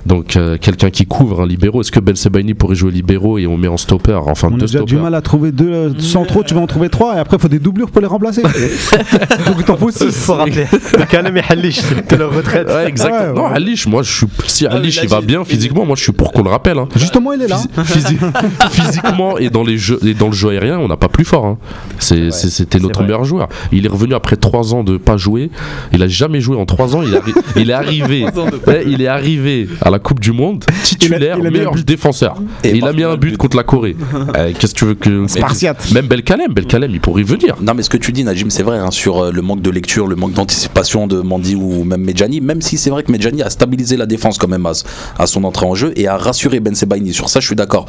Donc, 0.06 0.36
euh, 0.36 0.58
quelqu'un 0.60 0.90
qui 0.90 1.06
couvre 1.06 1.42
un 1.42 1.48
libéraux. 1.48 1.82
Est-ce 1.82 1.92
que 1.92 2.00
Ben 2.00 2.16
Sebaini 2.16 2.54
pourrait 2.54 2.76
jouer 2.76 2.92
libéraux 2.92 3.38
et 3.38 3.48
on 3.48 3.58
met 3.58 3.68
en 3.68 3.78
stopper? 3.78 4.14
Enfin, 4.28 4.50
On 4.52 4.56
a 4.56 4.58
deux 4.60 4.66
déjà 4.68 4.80
du 4.80 4.88
stoppers. 4.88 5.04
mal 5.04 5.16
à 5.16 5.22
trouver 5.22 5.52
deux 5.52 5.72
euh, 5.72 6.00
centraux, 6.00 6.44
tu 6.44 6.54
vas 6.54 6.62
en 6.62 6.68
trouver 6.68 6.90
trois 6.90 7.16
et 7.16 7.20
après 7.20 7.38
il 7.38 7.42
faut 7.42 7.48
des 7.48 7.60
doublures 7.60 7.90
pour 7.90 8.02
les 8.02 8.08
remplacer. 8.08 8.42
Donc 9.46 9.66
t'en 9.66 9.78
faut 9.78 9.92
six. 9.92 10.12
Faut 10.12 10.34
rappeler. 10.36 10.66
Le 10.72 11.06
Kanem 11.06 11.38
et 11.38 11.42
Halish 11.48 11.82
de 12.10 12.16
leur 12.16 12.34
retraite. 12.34 12.68
Ouais, 12.68 12.88
exactement. 12.88 13.20
Ouais, 13.32 13.34
non, 13.34 13.48
ouais. 13.50 13.56
Alish, 13.56 13.88
moi, 13.88 14.04
je 14.04 14.12
suis. 14.12 14.28
Si 14.48 14.64
mais 14.66 14.72
Alish 14.76 14.98
là, 14.98 15.04
il 15.04 15.10
va 15.10 15.22
bien 15.22 15.44
physiquement, 15.44 15.86
moi, 15.86 15.96
je 15.96 16.04
suis 16.04 16.12
pour 16.12 16.32
qu'on 16.32 16.44
le 16.44 16.50
rappelle. 16.50 16.78
hein. 16.78 16.88
Justement, 16.96 17.34
il 17.34 17.42
est 17.42 17.48
là. 17.48 17.58
Physi- 17.78 18.18
physi- 18.18 18.72
physiquement 18.72 19.38
et 19.38 19.50
dans 19.50 19.64
les 19.64 19.78
jeux 19.78 20.00
et 20.06 20.14
dans 20.14 20.28
le 20.28 20.34
jeu 20.34 20.50
aérien, 20.50 20.80
on 20.80 20.88
n'a 20.88 20.98
pas 20.98 21.08
plus 21.10 21.26
fort. 21.26 21.46
hein. 21.46 21.58
C'était 22.00 22.80
notre 22.80 23.00
vrai. 23.00 23.08
meilleur 23.08 23.24
joueur. 23.24 23.50
Il 23.72 23.86
est 23.86 23.90
revenu 23.94 24.14
après 24.14 24.36
trois 24.36 24.74
ans 24.74 24.84
de 24.84 24.98
pas 24.98 25.18
jouer. 25.18 25.50
Il 25.94 26.04
a 26.04 26.08
jamais 26.08 26.42
joué 26.42 26.58
en 26.58 26.66
trois 26.66 26.96
ans. 26.96 27.02
Il, 27.04 27.14
est 27.14 27.18
arri- 27.18 27.34
il 27.56 27.70
est 27.70 27.74
arrivé. 27.74 28.26
Ouais, 28.68 28.84
il 28.88 29.02
est 29.02 29.08
arrivé 29.08 29.68
à 29.82 29.90
la 29.90 30.00
Coupe 30.00 30.20
du 30.20 30.32
Monde 30.32 30.66
titulaire, 30.84 31.38
il 31.40 31.46
a 31.46 31.48
un 31.48 31.52
meilleur 31.52 31.74
but. 31.74 31.88
défenseur. 31.88 32.36
Et 32.64 32.70
Et 32.70 32.76
il 32.78 32.86
a 32.86 32.94
mis 32.94 33.04
un 33.04 33.16
but 33.16 33.32
but. 33.32 33.38
contre 33.38 33.58
la 33.58 33.64
Corée. 33.64 33.96
Euh, 34.36 34.52
Qu'est-ce 34.58 34.74
que 34.74 34.80
tu 34.80 34.86
veux 34.86 34.96
que 34.96 35.28
Spartiate. 35.28 35.92
Même 35.92 36.08
Belkalem, 36.08 36.54
Belkalem, 36.54 36.92
il 36.92 37.00
pourrait 37.00 37.22
y 37.22 37.26
venir. 37.26 37.56
Non, 37.62 37.74
mais 37.76 37.84
ce 37.84 37.90
que 37.90 37.98
tu 37.98 38.12
dis, 38.12 38.24
Najim, 38.24 38.50
c'est 38.50 38.64
vrai, 38.64 38.78
hein, 38.78 38.92
sur 38.92 39.24
euh, 39.26 39.32
le 39.32 39.42
manque 39.42 39.62
de 39.62 39.70
lecture, 39.70 40.08
le 40.08 40.16
manque 40.16 40.34
d'anticipation 40.34 41.08
de 41.08 41.22
Mandy 41.22 41.56
ou 41.56 41.84
même 41.84 42.02
Medjani, 42.02 42.42
même 42.42 42.62
si 42.62 42.78
c'est 42.78 42.90
vrai 42.90 43.04
que 43.04 43.12
Medjani 43.12 43.42
a 43.42 43.50
stabilisé 43.50 43.96
la 43.98 44.06
défense 44.06 44.38
quand 44.38 44.48
même 44.48 44.66
à, 44.66 44.72
à 45.20 45.26
son 45.28 45.44
entrée 45.44 45.66
en 45.66 45.76
jeu 45.76 45.94
et 45.96 46.08
a 46.08 46.18
rassuré 46.18 46.60
Ben 46.60 46.76
Sebaini. 46.76 47.14
Sur 47.14 47.30
ça, 47.30 47.40
je 47.40 47.46
suis 47.48 47.56
d'accord. 47.56 47.86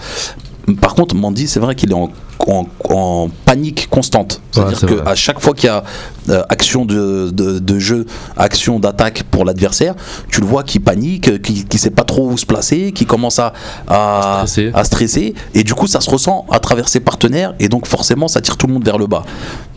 Par 0.80 0.94
contre, 0.94 1.14
Mandy, 1.14 1.46
c'est 1.46 1.60
vrai 1.60 1.74
qu'il 1.74 1.90
est 1.90 1.94
en, 1.94 2.10
en- 2.46 2.66
en 2.88 3.28
panique 3.44 3.88
constante. 3.90 4.40
C'est-à-dire 4.50 4.78
qu'à 5.04 5.14
chaque 5.14 5.40
fois 5.40 5.52
qu'il 5.54 5.66
y 5.66 5.70
a 5.70 5.84
euh, 6.30 6.42
action 6.48 6.84
de, 6.86 7.30
de- 7.30 7.58
de 7.58 7.78
jeu, 7.78 8.06
action 8.36 8.78
d'attaque 8.80 9.24
pour 9.30 9.44
l'adversaire, 9.44 9.94
tu 10.28 10.40
le 10.40 10.46
vois 10.46 10.62
qui 10.62 10.80
panique, 10.80 11.42
qui 11.42 11.66
ne 11.70 11.78
sait 11.78 11.90
pas 11.90 12.04
trop 12.04 12.30
où 12.30 12.36
se 12.38 12.46
placer, 12.46 12.92
qui 12.92 13.04
commence 13.04 13.38
à, 13.38 13.52
à, 13.88 14.40
À 14.42 14.46
stresser. 14.46 14.70
à 14.74 14.84
stresser. 14.84 15.34
Et 15.54 15.64
du 15.64 15.74
coup, 15.74 15.86
ça 15.86 16.00
se 16.00 16.08
ressent 16.08 16.46
à 16.50 16.58
travers 16.60 16.88
ses 16.88 17.00
partenaires. 17.00 17.54
Et 17.60 17.68
donc, 17.68 17.86
forcément, 17.86 18.28
ça 18.28 18.40
tire 18.40 18.56
tout 18.56 18.66
le 18.66 18.72
monde 18.72 18.84
vers 18.84 18.98
le 18.98 19.06
bas. 19.06 19.24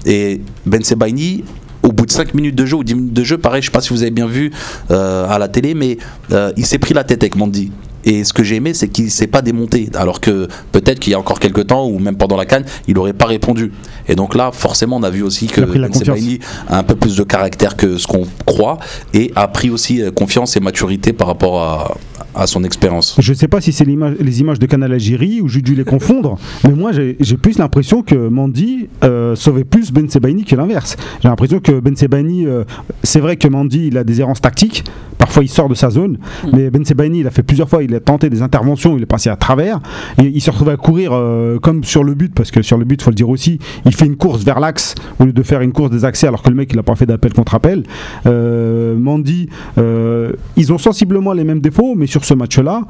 Et 0.05 0.41
Ben 0.65 0.81
Sebaini, 0.83 1.43
au 1.83 1.91
bout 1.91 2.05
de 2.05 2.11
5 2.11 2.33
minutes 2.33 2.55
de 2.55 2.65
jeu 2.65 2.77
ou 2.77 2.83
10 2.83 2.95
minutes 2.95 3.13
de 3.13 3.23
jeu, 3.23 3.38
pareil, 3.38 3.61
je 3.61 3.67
sais 3.67 3.71
pas 3.71 3.81
si 3.81 3.89
vous 3.89 4.01
avez 4.03 4.11
bien 4.11 4.27
vu 4.27 4.51
euh, 4.91 5.27
à 5.29 5.38
la 5.38 5.47
télé, 5.49 5.73
mais 5.73 5.97
euh, 6.31 6.51
il 6.57 6.65
s'est 6.65 6.79
pris 6.79 6.93
la 6.93 7.03
tête 7.03 7.23
avec 7.23 7.35
Mandy. 7.35 7.71
Et 8.07 8.23
ce 8.23 8.31
que 8.31 8.41
j'ai 8.41 8.55
aimé, 8.55 8.73
c'est 8.73 8.87
qu'il 8.87 9.11
s'est 9.11 9.27
pas 9.27 9.41
démonté. 9.41 9.89
Alors 9.93 10.21
que 10.21 10.47
peut-être 10.71 10.99
qu'il 10.99 11.11
y 11.11 11.15
a 11.15 11.19
encore 11.19 11.39
quelques 11.39 11.67
temps, 11.67 11.87
ou 11.87 11.99
même 11.99 12.15
pendant 12.15 12.37
la 12.37 12.45
canne, 12.45 12.63
il 12.87 12.97
aurait 12.97 13.11
pas 13.11 13.25
répondu. 13.25 13.73
Et 14.07 14.15
donc 14.15 14.33
là, 14.33 14.51
forcément, 14.53 14.95
on 14.95 15.03
a 15.03 15.09
vu 15.09 15.23
aussi 15.23 15.47
que 15.47 15.59
Ben. 15.61 15.93
Sebaini 15.93 16.39
a 16.69 16.79
un 16.79 16.83
peu 16.83 16.95
plus 16.95 17.17
de 17.17 17.23
caractère 17.23 17.75
que 17.75 17.97
ce 17.97 18.07
qu'on 18.07 18.25
croit 18.45 18.77
et 19.13 19.33
a 19.35 19.49
pris 19.49 19.69
aussi 19.69 20.01
euh, 20.01 20.09
confiance 20.09 20.55
et 20.55 20.61
maturité 20.61 21.11
par 21.11 21.27
rapport 21.27 21.61
à, 21.61 21.97
à 22.37 22.47
son 22.47 22.63
expérience. 22.63 23.15
Je 23.19 23.33
sais 23.33 23.47
pas 23.47 23.61
si 23.61 23.71
c'est 23.71 23.85
les 23.85 24.39
images 24.41 24.59
de 24.59 24.65
Canal 24.65 24.93
Algérie 24.93 25.41
ou 25.41 25.47
j'ai 25.47 25.61
dû 25.61 25.75
les 25.75 25.83
confondre, 25.83 26.37
mais 26.63 26.73
moi 26.73 26.91
j'ai 26.91 27.37
plus 27.37 27.57
l'impression 27.57 28.03
que 28.03 28.15
Mandy 28.15 28.87
euh, 29.03 29.35
sauvait 29.35 29.63
plus 29.63 29.91
Ben 29.91 30.09
Sebaini 30.09 30.45
que 30.45 30.55
l'inverse. 30.55 30.95
J'ai 31.21 31.29
l'impression 31.29 31.59
que 31.59 31.79
Ben 31.79 31.95
Sebaini, 31.95 32.45
euh, 32.45 32.63
c'est 33.03 33.19
vrai 33.19 33.37
que 33.37 33.47
Mandy 33.47 33.87
il 33.87 33.97
a 33.97 34.03
des 34.03 34.21
errances 34.21 34.41
tactiques, 34.41 34.83
parfois 35.17 35.43
il 35.43 35.49
sort 35.49 35.67
de 35.67 35.75
sa 35.75 35.89
zone, 35.89 36.19
mais 36.53 36.69
Ben 36.69 36.85
Sebaini 36.85 37.21
il 37.21 37.27
a 37.27 37.31
fait 37.31 37.43
plusieurs 37.43 37.69
fois, 37.69 37.83
il 37.83 37.93
a 37.95 37.96
tenté 37.99 38.29
des 38.29 38.41
interventions, 38.41 38.97
il 38.97 39.03
est 39.03 39.07
passé 39.07 39.29
à 39.29 39.35
travers, 39.35 39.79
il 40.17 40.41
se 40.41 40.51
retrouve 40.51 40.69
à 40.69 40.77
courir 40.77 41.11
euh, 41.13 41.59
comme 41.59 41.83
sur 41.83 42.03
le 42.03 42.13
but, 42.13 42.33
parce 42.33 42.51
que 42.51 42.61
sur 42.61 42.77
le 42.77 42.85
but, 42.85 43.01
faut 43.01 43.11
le 43.11 43.15
dire 43.15 43.29
aussi, 43.29 43.59
il 43.85 43.95
fait 43.95 44.05
une 44.05 44.17
course 44.17 44.43
vers 44.43 44.59
l'axe 44.59 44.95
au 45.19 45.25
lieu 45.25 45.33
de 45.33 45.43
faire 45.43 45.61
une 45.61 45.71
course 45.71 45.91
des 45.91 46.05
accès 46.05 46.27
alors 46.27 46.43
que 46.43 46.49
le 46.49 46.55
mec 46.55 46.71
il 46.73 46.79
a 46.79 46.83
pas 46.83 46.95
fait 46.95 47.05
d'appel 47.05 47.33
contre 47.33 47.55
appel. 47.55 47.83
Euh, 48.25 48.97
Mandy, 48.97 49.49
euh, 49.77 50.33
ils 50.55 50.73
ont 50.73 50.77
sensiblement 50.77 51.33
les 51.33 51.43
mêmes 51.43 51.61
défauts, 51.61 51.95
mais 51.95 52.07
sur 52.07 52.25
ce 52.25 52.33
match-là, 52.33 52.81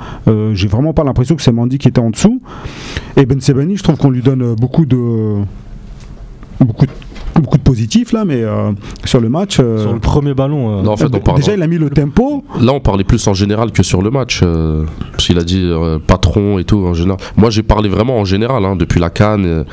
j'ai 0.53 0.67
vraiment 0.67 0.93
pas 0.93 1.03
l'impression 1.03 1.35
que 1.35 1.41
c'est 1.41 1.51
Mandy 1.51 1.77
qui 1.77 1.87
était 1.87 1.99
en 1.99 2.09
dessous. 2.09 2.41
Et 3.15 3.25
Ben 3.25 3.39
Sebani, 3.39 3.77
je 3.77 3.83
trouve 3.83 3.97
qu'on 3.97 4.09
lui 4.09 4.21
donne 4.21 4.55
beaucoup 4.55 4.85
de 4.85 5.37
beaucoup 6.59 6.85
de, 6.85 6.91
beaucoup 7.41 7.57
de 7.57 7.63
positifs 7.63 8.11
là, 8.13 8.25
mais 8.25 8.41
euh, 8.43 8.71
sur 9.05 9.19
le 9.21 9.29
match. 9.29 9.57
euh, 9.59 9.81
Sur 9.81 9.93
le 9.93 9.99
premier 9.99 10.33
ballon. 10.33 10.79
euh, 10.79 10.81
Non, 10.83 10.91
en 10.91 10.97
fait, 10.97 11.05
on 11.13 11.19
parle- 11.19 11.37
déjà, 11.39 11.53
il 11.53 11.61
a 11.61 11.67
mis 11.67 11.77
le 11.77 11.89
tempo. 11.89 12.43
Là, 12.59 12.73
on 12.73 12.79
parlait 12.79 13.03
plus 13.03 13.25
en 13.27 13.33
général 13.33 13.71
que 13.71 13.83
sur 13.83 14.01
le 14.01 14.09
match. 14.11 14.41
euh, 14.43 14.83
parce 15.11 15.25
qu'il 15.27 15.37
a 15.37 15.43
dit 15.43 15.61
euh, 15.63 15.99
patron 15.99 16.59
et 16.59 16.63
tout 16.63 16.85
en 16.85 16.93
général. 16.93 17.19
Moi, 17.35 17.49
j'ai 17.49 17.63
parlé 17.63 17.89
vraiment 17.89 18.17
en 18.17 18.25
général 18.25 18.63
hein, 18.65 18.75
depuis 18.75 18.99
la 18.99 19.09
canne. 19.09 19.65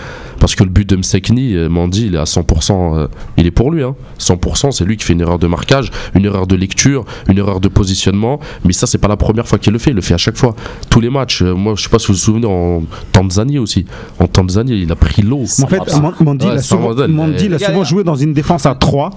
Parce 0.45 0.57
que 0.57 0.63
le 0.63 0.69
but 0.69 0.87
de 0.87 0.97
Msekni, 0.97 1.55
euh, 1.55 1.71
Mandy, 1.71 2.09
il 2.09 2.17
est 2.17 2.19
à 2.19 2.25
100%. 2.25 2.99
euh, 2.99 3.07
il 3.39 3.47
est 3.47 3.51
pour 3.51 3.71
lui. 3.71 3.83
Hein. 3.83 3.95
100%, 4.19 4.73
c'est 4.73 4.85
lui 4.85 4.99
qui 4.99 5.05
fait 5.07 5.15
une 5.15 5.23
erreur 5.23 5.39
de 5.39 5.47
marquage, 5.47 5.91
une 6.15 6.27
erreur 6.27 6.47
de 6.47 6.55
lecture, 6.55 7.07
une 7.31 7.39
erreur 7.39 7.61
de 7.61 7.69
positionnement. 7.69 8.39
Mais 8.63 8.75
ça, 8.75 8.87
c'est 8.87 8.99
pas 8.99 9.09
la 9.09 9.17
première 9.17 9.49
fois 9.49 9.59
qu'il 9.59 9.73
le 9.73 9.79
fait. 9.79 9.93
Il 9.93 9.97
le 9.97 10.03
fait 10.03 10.13
à 10.13 10.19
chaque 10.19 10.37
fois. 10.37 10.55
Tous 10.91 11.01
les 11.01 11.09
matchs. 11.09 11.41
Euh, 11.41 11.55
moi, 11.55 11.73
je 11.79 11.85
sais 11.85 11.89
pas 11.89 11.99
si 11.99 12.09
vous 12.09 12.13
vous 12.13 12.19
souvenez 12.19 12.47
en 12.47 12.83
Tanzanie 13.11 13.59
aussi. 13.59 13.87
En 14.19 14.27
Tanzanie, 14.27 14.83
il 14.83 14.93
a 14.93 14.97
pris 14.97 15.23
l'eau. 15.23 15.45
En 15.63 15.67
fait, 15.67 15.79
Man- 16.03 16.13
Mandy, 16.21 16.45
Ouais, 16.47 16.53
il 16.53 16.59
a 16.59 16.63
sans 16.63 16.77
souvent, 16.77 16.89
modèle, 16.89 17.11
Mandy, 17.11 17.47
il 17.47 17.55
a 17.55 17.59
souvent 17.59 17.85
joué 17.85 18.05
dans 18.05 18.17
une 18.17 18.35
défense 18.35 18.67
à 18.67 18.75
3 18.75 19.09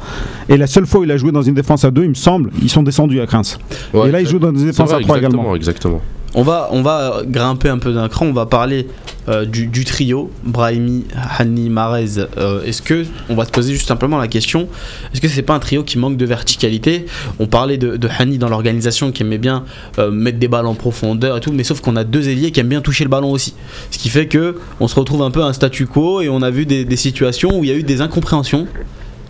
et 0.47 0.55
la 0.55 0.67
seule 0.67 0.85
fois 0.85 1.01
où 1.01 1.03
il 1.03 1.11
a 1.11 1.17
joué 1.17 1.33
dans 1.33 1.41
une 1.41 1.55
défense 1.55 1.83
à 1.83 1.91
2 1.91 2.03
il 2.03 2.09
me 2.09 2.13
semble, 2.13 2.51
ils 2.61 2.69
sont 2.69 2.83
descendus 2.83 3.19
à 3.19 3.25
Reims. 3.25 3.59
Ouais, 3.93 4.07
et 4.07 4.11
là, 4.13 4.21
il 4.21 4.27
joue 4.29 4.39
dans 4.39 4.51
une 4.51 4.65
défense 4.67 4.87
vrai, 4.91 4.99
à 4.99 5.01
3 5.01 5.17
exactement, 5.17 5.41
également. 5.43 5.55
Exactement. 5.57 6.01
On 6.35 6.43
va, 6.43 6.69
on 6.71 6.81
va 6.81 7.21
grimper 7.25 7.69
un 7.69 7.77
peu 7.77 7.93
d'un 7.93 8.09
cran, 8.09 8.25
on 8.27 8.33
va 8.33 8.45
parler 8.45 8.87
euh, 9.29 9.45
du, 9.45 9.83
trio, 9.83 10.31
Brahimi, 10.43 11.05
Hani, 11.37 11.69
Marez. 11.69 12.19
Euh, 12.37 12.63
est-ce 12.63 12.81
que, 12.81 13.05
on 13.29 13.35
va 13.35 13.45
se 13.45 13.51
poser 13.51 13.73
juste 13.73 13.87
simplement 13.87 14.17
la 14.17 14.27
question, 14.27 14.69
est-ce 15.13 15.19
que 15.19 15.27
c'est 15.27 15.41
pas 15.41 15.53
un 15.53 15.59
trio 15.59 15.83
qui 15.83 15.97
manque 15.97 16.15
de 16.15 16.25
verticalité? 16.25 17.05
On 17.39 17.47
parlait 17.47 17.77
de, 17.77 17.99
Hani 18.19 18.37
dans 18.37 18.49
l'organisation 18.49 19.11
qui 19.11 19.23
aimait 19.23 19.37
bien 19.37 19.65
euh, 19.99 20.11
mettre 20.11 20.39
des 20.39 20.47
balles 20.47 20.65
en 20.65 20.75
profondeur 20.75 21.37
et 21.37 21.41
tout, 21.41 21.51
mais 21.51 21.63
sauf 21.63 21.81
qu'on 21.81 21.95
a 21.95 22.03
deux 22.03 22.29
ailiers 22.29 22.51
qui 22.51 22.59
aiment 22.59 22.69
bien 22.69 22.81
toucher 22.81 23.03
le 23.03 23.09
ballon 23.09 23.31
aussi. 23.31 23.53
Ce 23.91 23.97
qui 23.97 24.09
fait 24.09 24.27
que 24.27 24.59
on 24.79 24.87
se 24.87 24.95
retrouve 24.95 25.21
un 25.23 25.31
peu 25.31 25.41
à 25.41 25.45
un 25.45 25.53
statu 25.53 25.87
quo 25.87 26.21
et 26.21 26.29
on 26.29 26.41
a 26.41 26.49
vu 26.49 26.65
des 26.65 26.97
situations 26.97 27.57
où 27.57 27.63
il 27.63 27.69
y 27.69 27.73
a 27.73 27.75
eu 27.75 27.83
des 27.83 28.01
incompréhensions. 28.01 28.67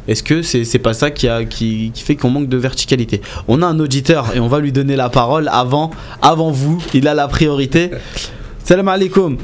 Est-ce 0.07 0.23
que 0.23 0.41
c'est 0.41 0.63
c'est 0.63 0.79
pas 0.79 0.93
ça 0.93 1.11
qui, 1.11 1.27
a, 1.27 1.43
qui, 1.45 1.91
qui 1.93 2.03
fait 2.03 2.15
qu'on 2.15 2.29
manque 2.29 2.47
de 2.49 2.57
verticalité? 2.57 3.21
On 3.47 3.61
a 3.61 3.65
un 3.67 3.79
auditeur 3.79 4.35
et 4.35 4.39
on 4.39 4.47
va 4.47 4.59
lui 4.59 4.71
donner 4.71 4.95
la 4.95 5.09
parole 5.09 5.49
avant, 5.51 5.91
avant 6.21 6.51
vous. 6.51 6.77
Il 6.93 7.07
a 7.07 7.13
la 7.13 7.27
priorité. 7.27 7.91
Salam 8.63 8.87
alaikum. 8.87 9.37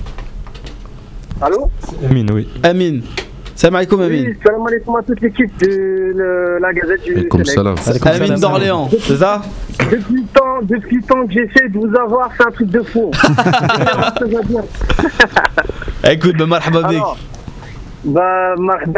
Allô? 1.41 1.69
Amine, 2.09 2.31
oui. 2.31 2.47
Amin. 2.63 2.99
Salam 3.55 3.75
alaikum 3.75 4.01
Amin. 4.01 4.23
Oui, 4.23 4.35
salam 4.45 4.65
alaikum 4.67 4.95
à 4.95 5.03
toute 5.03 5.21
l'équipe 5.21 5.51
de 5.59 5.67
le- 6.15 6.57
la 6.59 6.73
Gazette 6.73 7.03
du 7.03 7.27
comme 7.27 7.45
salam. 7.45 7.75
D'Orléans, 8.39 8.89
c'est 9.01 9.17
ça? 9.17 9.41
Depuis 9.79 10.15
le 10.15 10.27
temps, 10.33 10.59
depuis 10.63 10.95
le 10.97 11.03
temps 11.03 11.25
que 11.27 11.33
j'essaie 11.33 11.69
de 11.69 11.77
vous 11.77 11.93
avoir, 11.99 12.29
c'est 12.37 12.47
un 12.47 12.51
truc 12.51 12.69
de 12.69 12.81
fou. 12.81 13.11
Écoute, 16.09 16.35
bah, 16.37 16.45
marhaba 16.45 16.89
bah, 18.05 18.55
merci, 18.59 18.89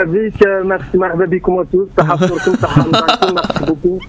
merci 0.66 0.98
à 0.98 1.66
tous. 1.72 1.88
merci 1.98 3.64
beaucoup. 3.68 4.00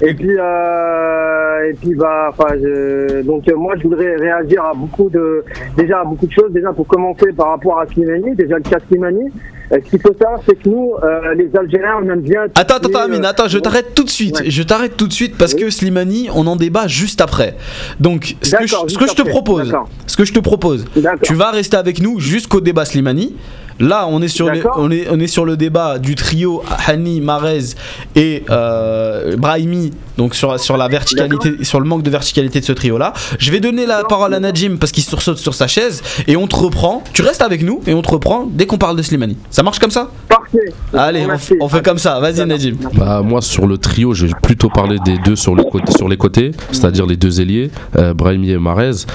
Et 0.00 0.14
puis, 0.14 0.36
euh, 0.36 1.70
et 1.70 1.74
puis 1.74 1.94
bah, 1.94 2.30
je, 2.54 3.22
donc 3.22 3.48
euh, 3.48 3.56
moi, 3.56 3.74
je 3.76 3.84
voudrais 3.84 4.16
réagir 4.16 4.64
à 4.64 4.74
beaucoup 4.74 5.08
de, 5.10 5.44
déjà 5.76 6.00
à 6.00 6.04
beaucoup 6.04 6.26
de 6.26 6.32
choses. 6.32 6.50
Déjà 6.50 6.72
pour 6.72 6.86
commencer 6.86 7.32
par 7.36 7.50
rapport 7.50 7.78
à 7.78 7.86
Slimani, 7.86 8.34
déjà 8.34 8.56
le 8.56 8.62
cas 8.62 8.78
Slimani. 8.88 9.30
Euh, 9.72 9.78
ce 9.84 9.90
qu'il 9.90 10.00
faut 10.00 10.12
savoir, 10.20 10.40
c'est 10.46 10.60
que 10.60 10.68
nous, 10.68 10.92
euh, 11.02 11.34
les 11.34 11.48
Algériens, 11.56 12.00
on 12.02 12.10
aime 12.10 12.20
bien. 12.20 12.42
Attends, 12.54 12.76
attends, 12.76 12.98
Amine, 12.98 13.24
attends, 13.24 13.48
je 13.48 13.58
t'arrête 13.58 13.94
tout 13.94 14.04
de 14.04 14.10
suite. 14.10 14.42
Je 14.46 14.62
t'arrête 14.62 14.96
tout 14.96 15.06
de 15.06 15.12
suite 15.12 15.36
parce 15.38 15.54
que 15.54 15.70
Slimani, 15.70 16.28
on 16.34 16.46
en 16.46 16.56
débat 16.56 16.88
juste 16.88 17.20
après. 17.20 17.56
Donc, 18.00 18.36
ce 18.42 18.56
que 18.56 19.06
je 19.06 19.14
te 19.14 19.22
propose, 19.22 19.72
ce 20.06 20.16
que 20.16 20.24
je 20.24 20.32
te 20.32 20.40
propose, 20.40 20.86
tu 21.22 21.34
vas 21.34 21.50
rester 21.50 21.76
avec 21.76 22.00
nous 22.00 22.18
jusqu'au 22.18 22.60
débat 22.60 22.84
Slimani. 22.84 23.36
Là, 23.82 24.06
on 24.08 24.22
est 24.22 24.28
sur, 24.28 24.48
les- 24.48 24.60
D'accord. 24.60 24.76
on 24.78 24.90
est, 24.92 25.08
on 25.10 25.18
est 25.18 25.26
sur 25.26 25.44
le 25.44 25.56
débat 25.56 25.98
du 25.98 26.14
trio 26.14 26.62
Hani, 26.86 27.20
Marez 27.20 27.74
et 28.14 28.44
euh, 28.48 29.36
Brahimi, 29.36 29.90
donc 30.16 30.36
sur, 30.36 30.58
sur 30.60 30.76
la 30.76 30.86
verticalité, 30.86 31.64
sur 31.64 31.80
le 31.80 31.86
manque 31.86 32.04
de 32.04 32.10
verticalité 32.10 32.60
de 32.60 32.64
ce 32.64 32.72
trio-là. 32.72 33.12
Je 33.40 33.50
vais 33.50 33.58
donner 33.58 33.84
la 33.84 34.04
parole 34.04 34.34
à 34.34 34.38
Najim 34.40 34.76
parce 34.78 34.92
qu'il 34.92 35.02
sursaute 35.02 35.38
sur 35.38 35.54
sa 35.54 35.66
chaise 35.66 36.00
et 36.28 36.36
on 36.36 36.46
te 36.46 36.54
reprend. 36.54 37.02
Tu 37.12 37.22
restes 37.22 37.42
avec 37.42 37.62
nous 37.62 37.80
et 37.88 37.92
on 37.92 38.02
te 38.02 38.10
reprend 38.10 38.46
dès 38.48 38.66
qu'on 38.66 38.78
parle 38.78 38.96
de 38.96 39.02
Slimani. 39.02 39.36
Ça 39.50 39.64
marche 39.64 39.80
comme 39.80 39.90
ça? 39.90 40.10
Parfait. 40.28 40.72
Allez, 40.94 41.26
on, 41.60 41.68
fait 41.68 41.82
comme 41.82 41.98
ça. 41.98 42.20
Vas-y, 42.20 42.46
Najim. 42.46 42.76
Bah, 42.94 43.20
moi, 43.24 43.42
sur 43.42 43.66
le 43.66 43.78
trio, 43.78 44.14
j'ai 44.14 44.28
plutôt 44.42 44.68
parlé 44.68 44.98
des 45.04 45.18
deux 45.18 45.34
sur, 45.34 45.56
le 45.56 45.64
côté, 45.64 45.92
sur 45.92 46.08
les 46.08 46.16
côtés, 46.16 46.52
c'est-à-dire 46.70 47.04
les 47.06 47.16
deux 47.16 47.40
ailiers, 47.40 47.72
euh, 47.96 48.14
Brahimi 48.14 48.52
et 48.52 48.58
Marez. 48.58 49.06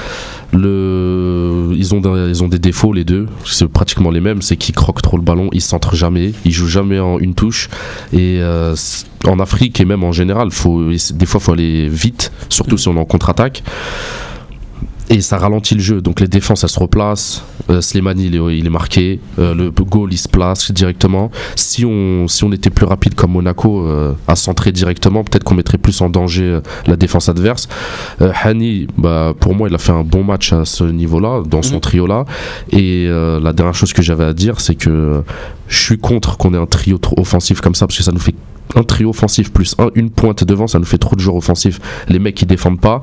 Le... 0.54 1.72
Ils, 1.76 1.94
ont 1.94 2.02
des, 2.02 2.30
ils 2.30 2.44
ont 2.44 2.48
des 2.48 2.60
défauts, 2.60 2.94
les 2.94 3.04
deux. 3.04 3.28
C'est 3.46 3.68
pratiquement 3.68 4.12
les 4.12 4.22
mêmes. 4.22 4.42
C'est 4.42 4.58
qu'ils 4.58 4.76
croquent 4.76 5.02
trop 5.02 5.18
le 5.18 5.24
ballon, 5.24 5.50
ils 5.52 5.62
centrent 5.62 5.96
jamais, 5.96 6.34
ils 6.46 6.52
jouent 6.52 6.68
jamais 6.68 7.00
en 7.00 7.20
une 7.20 7.34
touche. 7.34 7.70
Et 8.14 8.40
euh, 8.40 8.76
en 9.26 9.40
Afrique 9.40 9.80
et 9.80 9.86
même 9.86 10.04
en 10.04 10.12
général, 10.12 10.52
faut, 10.52 10.90
des 10.92 11.26
fois, 11.26 11.40
faut 11.40 11.54
aller 11.54 11.90
vite, 11.90 12.32
surtout 12.50 12.78
si 12.78 12.88
on 12.88 12.96
est 12.96 13.00
en 13.00 13.06
contre-attaque. 13.06 13.64
Et 15.10 15.22
ça 15.22 15.38
ralentit 15.38 15.74
le 15.76 15.80
jeu, 15.82 16.02
donc 16.02 16.20
les 16.20 16.28
défenses 16.28 16.64
elles 16.66 16.70
se 16.70 16.80
replacent. 16.80 17.42
Euh, 17.70 17.80
Slimani 17.80 18.26
il 18.26 18.36
est, 18.36 18.58
il 18.58 18.66
est 18.66 18.70
marqué, 18.70 19.22
Euh, 19.40 19.54
le 19.56 19.72
goal 19.72 20.12
il 20.12 20.18
se 20.18 20.28
place 20.28 20.70
directement. 20.72 21.32
Si 21.56 21.86
on, 21.86 22.28
si 22.28 22.44
on 22.44 22.52
était 22.52 22.70
plus 22.70 22.86
rapide 22.86 23.16
comme 23.16 23.32
Monaco 23.32 23.88
euh, 23.88 24.14
à 24.28 24.36
centrer 24.36 24.74
directement, 24.74 25.24
peut-être 25.24 25.46
qu'on 25.46 25.56
mettrait 25.56 25.78
plus 25.78 26.02
en 26.02 26.10
danger 26.10 26.44
euh, 26.44 26.62
la 26.88 26.98
défense 26.98 27.30
adverse. 27.30 27.70
Euh, 28.22 28.34
Hani, 28.44 28.88
bah, 28.98 29.34
pour 29.40 29.56
moi 29.56 29.70
il 29.70 29.76
a 29.76 29.78
fait 29.78 29.94
un 29.94 30.04
bon 30.04 30.26
match 30.26 30.52
à 30.52 30.66
ce 30.66 30.84
niveau-là, 30.84 31.42
dans 31.46 31.62
son 31.62 31.76
Mhm. 31.76 31.82
trio-là. 31.82 32.26
Et 32.72 33.06
euh, 33.08 33.40
la 33.40 33.54
dernière 33.54 33.76
chose 33.76 33.94
que 33.94 34.02
j'avais 34.02 34.26
à 34.26 34.34
dire, 34.34 34.60
c'est 34.60 34.76
que 34.76 35.24
je 35.70 35.80
suis 35.84 35.98
contre 35.98 36.36
qu'on 36.38 36.54
ait 36.54 36.58
un 36.58 36.66
trio 36.66 36.98
trop 36.98 37.18
offensif 37.18 37.62
comme 37.62 37.76
ça, 37.76 37.88
parce 37.88 37.98
que 37.98 38.04
ça 38.04 38.12
nous 38.12 38.20
fait 38.20 38.36
un 38.76 38.84
trio 38.84 39.10
offensif 39.10 39.52
plus 39.52 39.76
un, 39.80 39.90
une 39.96 40.10
pointe 40.10 40.44
devant, 40.44 40.68
ça 40.68 40.80
nous 40.80 40.86
fait 40.86 40.98
trop 40.98 41.16
de 41.16 41.22
joueurs 41.22 41.38
offensifs. 41.38 41.80
Les 42.10 42.20
mecs 42.20 42.36
qui 42.36 42.46
défendent 42.46 42.80
pas. 42.82 43.02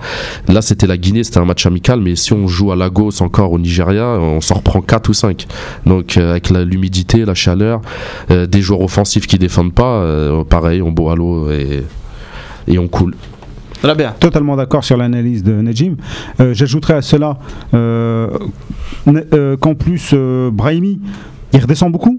Là, 0.48 0.62
c'était 0.62 0.86
la 0.86 0.96
Guinée, 0.96 1.24
c'était 1.24 1.38
un 1.38 1.44
match 1.44 1.64
amical, 1.66 2.00
mais 2.00 2.16
si 2.16 2.32
on 2.32 2.46
joue 2.46 2.70
à 2.72 2.76
Lagos 2.76 3.22
encore 3.22 3.52
au 3.52 3.58
Nigeria, 3.58 4.06
on 4.06 4.40
s'en 4.40 4.56
reprend 4.56 4.80
4 4.82 5.08
ou 5.08 5.14
5. 5.14 5.46
Donc, 5.86 6.16
euh, 6.16 6.32
avec 6.32 6.50
la- 6.50 6.64
l'humidité, 6.64 7.24
la 7.24 7.34
chaleur, 7.34 7.80
euh, 8.30 8.46
des 8.46 8.60
joueurs 8.60 8.82
offensifs 8.82 9.26
qui 9.26 9.38
défendent 9.38 9.74
pas, 9.74 9.94
euh, 10.02 10.44
pareil, 10.44 10.82
on 10.82 10.92
boit 10.92 11.12
à 11.12 11.16
l'eau 11.16 11.50
et, 11.50 11.82
et 12.68 12.78
on 12.78 12.88
coule. 12.88 13.14
Très 13.82 13.94
bien. 13.94 14.14
Totalement 14.18 14.56
d'accord 14.56 14.82
sur 14.82 14.96
l'analyse 14.96 15.42
de 15.42 15.52
Najim. 15.60 15.96
Euh, 16.40 16.54
J'ajouterais 16.54 16.94
à 16.94 17.02
cela 17.02 17.38
euh, 17.74 18.28
euh, 19.08 19.56
qu'en 19.58 19.74
plus, 19.74 20.10
euh, 20.14 20.50
Brahimi, 20.50 21.00
il 21.52 21.60
redescend 21.60 21.92
beaucoup. 21.92 22.18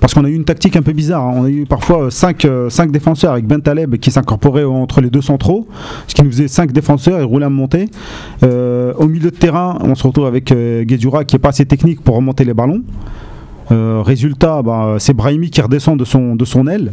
Parce 0.00 0.14
qu'on 0.14 0.24
a 0.24 0.28
eu 0.28 0.34
une 0.34 0.44
tactique 0.44 0.76
un 0.76 0.82
peu 0.82 0.92
bizarre. 0.92 1.24
hein. 1.24 1.34
On 1.36 1.44
a 1.44 1.50
eu 1.50 1.66
parfois 1.66 2.10
5 2.10 2.90
défenseurs 2.90 3.32
avec 3.32 3.46
Ben 3.46 3.60
Taleb 3.60 3.96
qui 3.96 4.10
s'incorporait 4.10 4.64
entre 4.64 5.00
les 5.00 5.10
deux 5.10 5.20
centraux, 5.22 5.68
ce 6.06 6.14
qui 6.14 6.22
nous 6.22 6.30
faisait 6.30 6.48
5 6.48 6.72
défenseurs 6.72 7.20
et 7.20 7.22
rouler 7.22 7.46
à 7.46 7.50
monter. 7.50 7.86
Euh, 8.42 8.92
au 8.96 9.06
milieu 9.06 9.30
de 9.30 9.36
terrain, 9.36 9.78
on 9.82 9.94
se 9.94 10.06
retrouve 10.06 10.26
avec 10.26 10.50
euh, 10.52 10.84
qui 11.24 11.36
est 11.36 11.38
pas 11.38 11.50
assez 11.50 11.66
technique 11.66 12.02
pour 12.02 12.16
remonter 12.16 12.44
les 12.44 12.54
ballons. 12.54 12.82
Euh, 13.72 14.02
résultat, 14.04 14.62
bah, 14.62 14.96
c'est 14.98 15.12
Brahimi 15.14 15.50
qui 15.50 15.60
redescend 15.60 15.98
de 15.98 16.04
de 16.34 16.44
son 16.44 16.66
aile. 16.66 16.92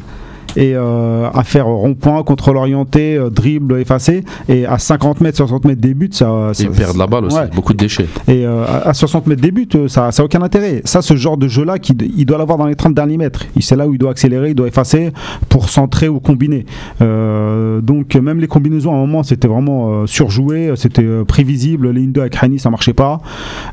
Et 0.57 0.73
euh, 0.75 1.29
à 1.33 1.43
faire 1.43 1.67
rond-point, 1.67 2.23
contrôle 2.23 2.57
orienté, 2.57 3.15
euh, 3.15 3.29
dribble 3.29 3.79
effacé. 3.79 4.23
Et 4.49 4.65
à 4.65 4.79
50 4.79 5.21
mètres, 5.21 5.37
60 5.37 5.65
mètres 5.65 5.79
des 5.81 5.93
buts, 5.93 6.09
ça. 6.11 6.49
ça 6.53 6.63
Ils 6.63 6.71
perdent 6.71 6.97
la 6.97 7.07
balle 7.07 7.25
aussi, 7.25 7.37
Ouais. 7.37 7.49
beaucoup 7.55 7.73
de 7.73 7.77
déchets. 7.77 8.07
Et 8.27 8.45
euh, 8.45 8.65
à 8.65 8.89
à 8.89 8.93
60 8.93 9.27
mètres 9.27 9.41
des 9.41 9.51
buts, 9.51 9.67
ça 9.87 10.09
n'a 10.17 10.23
aucun 10.25 10.41
intérêt. 10.41 10.81
Ça, 10.83 11.01
ce 11.01 11.15
genre 11.15 11.37
de 11.37 11.47
jeu-là, 11.47 11.75
il 12.17 12.25
doit 12.25 12.37
l'avoir 12.37 12.57
dans 12.57 12.65
les 12.65 12.75
30 12.75 12.93
derniers 12.95 13.17
mètres. 13.17 13.45
C'est 13.59 13.75
là 13.75 13.87
où 13.87 13.93
il 13.93 13.97
doit 13.99 14.11
accélérer, 14.11 14.49
il 14.49 14.55
doit 14.55 14.67
effacer 14.67 15.11
pour 15.49 15.69
centrer 15.69 16.07
ou 16.09 16.19
combiner. 16.19 16.65
Euh, 17.01 17.81
donc, 17.81 18.15
même 18.15 18.39
les 18.39 18.47
combinaisons, 18.47 18.91
à 18.91 18.95
un 18.95 18.99
moment, 19.01 19.23
c'était 19.23 19.47
vraiment 19.47 19.89
euh, 20.03 20.05
surjoué, 20.07 20.71
c'était 20.75 21.03
euh, 21.03 21.23
prévisible. 21.23 21.91
Les 21.91 22.07
2 22.07 22.21
avec 22.21 22.35
Hani, 22.41 22.59
ça 22.59 22.69
marchait 22.69 22.93
pas. 22.93 23.19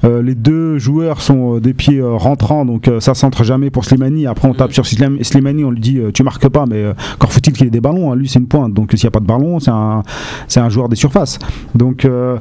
Les 0.03 0.35
deux 0.35 0.79
joueurs 0.79 1.21
sont 1.23 1.59
des 1.59 1.73
pieds 1.73 2.01
rentrants, 2.03 2.65
donc 2.65 2.91
ça 3.01 3.15
centre 3.15 3.43
jamais 3.45 3.71
pour 3.71 3.85
Slimani. 3.85 4.27
Après, 4.27 4.49
on 4.49 4.55
tape 4.55 4.73
sur 4.73 4.85
Slim- 4.85 5.23
Slimani, 5.23 5.65
on 5.65 5.71
lui 5.71 5.81
dit 5.81 5.99
tu 6.13 6.23
marques 6.23 6.49
pas, 6.49 6.67
mais 6.69 6.74
euh, 6.83 6.93
encore 7.15 7.33
faut-il 7.33 7.53
qu'il 7.53 7.67
ait 7.67 7.71
des 7.71 7.81
ballons. 7.81 8.13
hein. 8.13 8.17
Lui, 8.17 8.29
c'est 8.29 8.39
une 8.39 8.47
pointe, 8.49 8.73
donc 8.73 8.91
s'il 8.93 9.05
n'y 9.05 9.09
a 9.09 9.11
pas 9.11 9.21
de 9.21 9.27
ballon, 9.27 9.61
c'est 9.61 9.71
un, 9.71 10.03
c'est 10.49 10.61
un 10.61 10.69
joueur 10.69 10.89
des 10.89 10.97
surfaces. 10.97 11.39
Donc, 11.75 12.05
euh, 12.05 12.39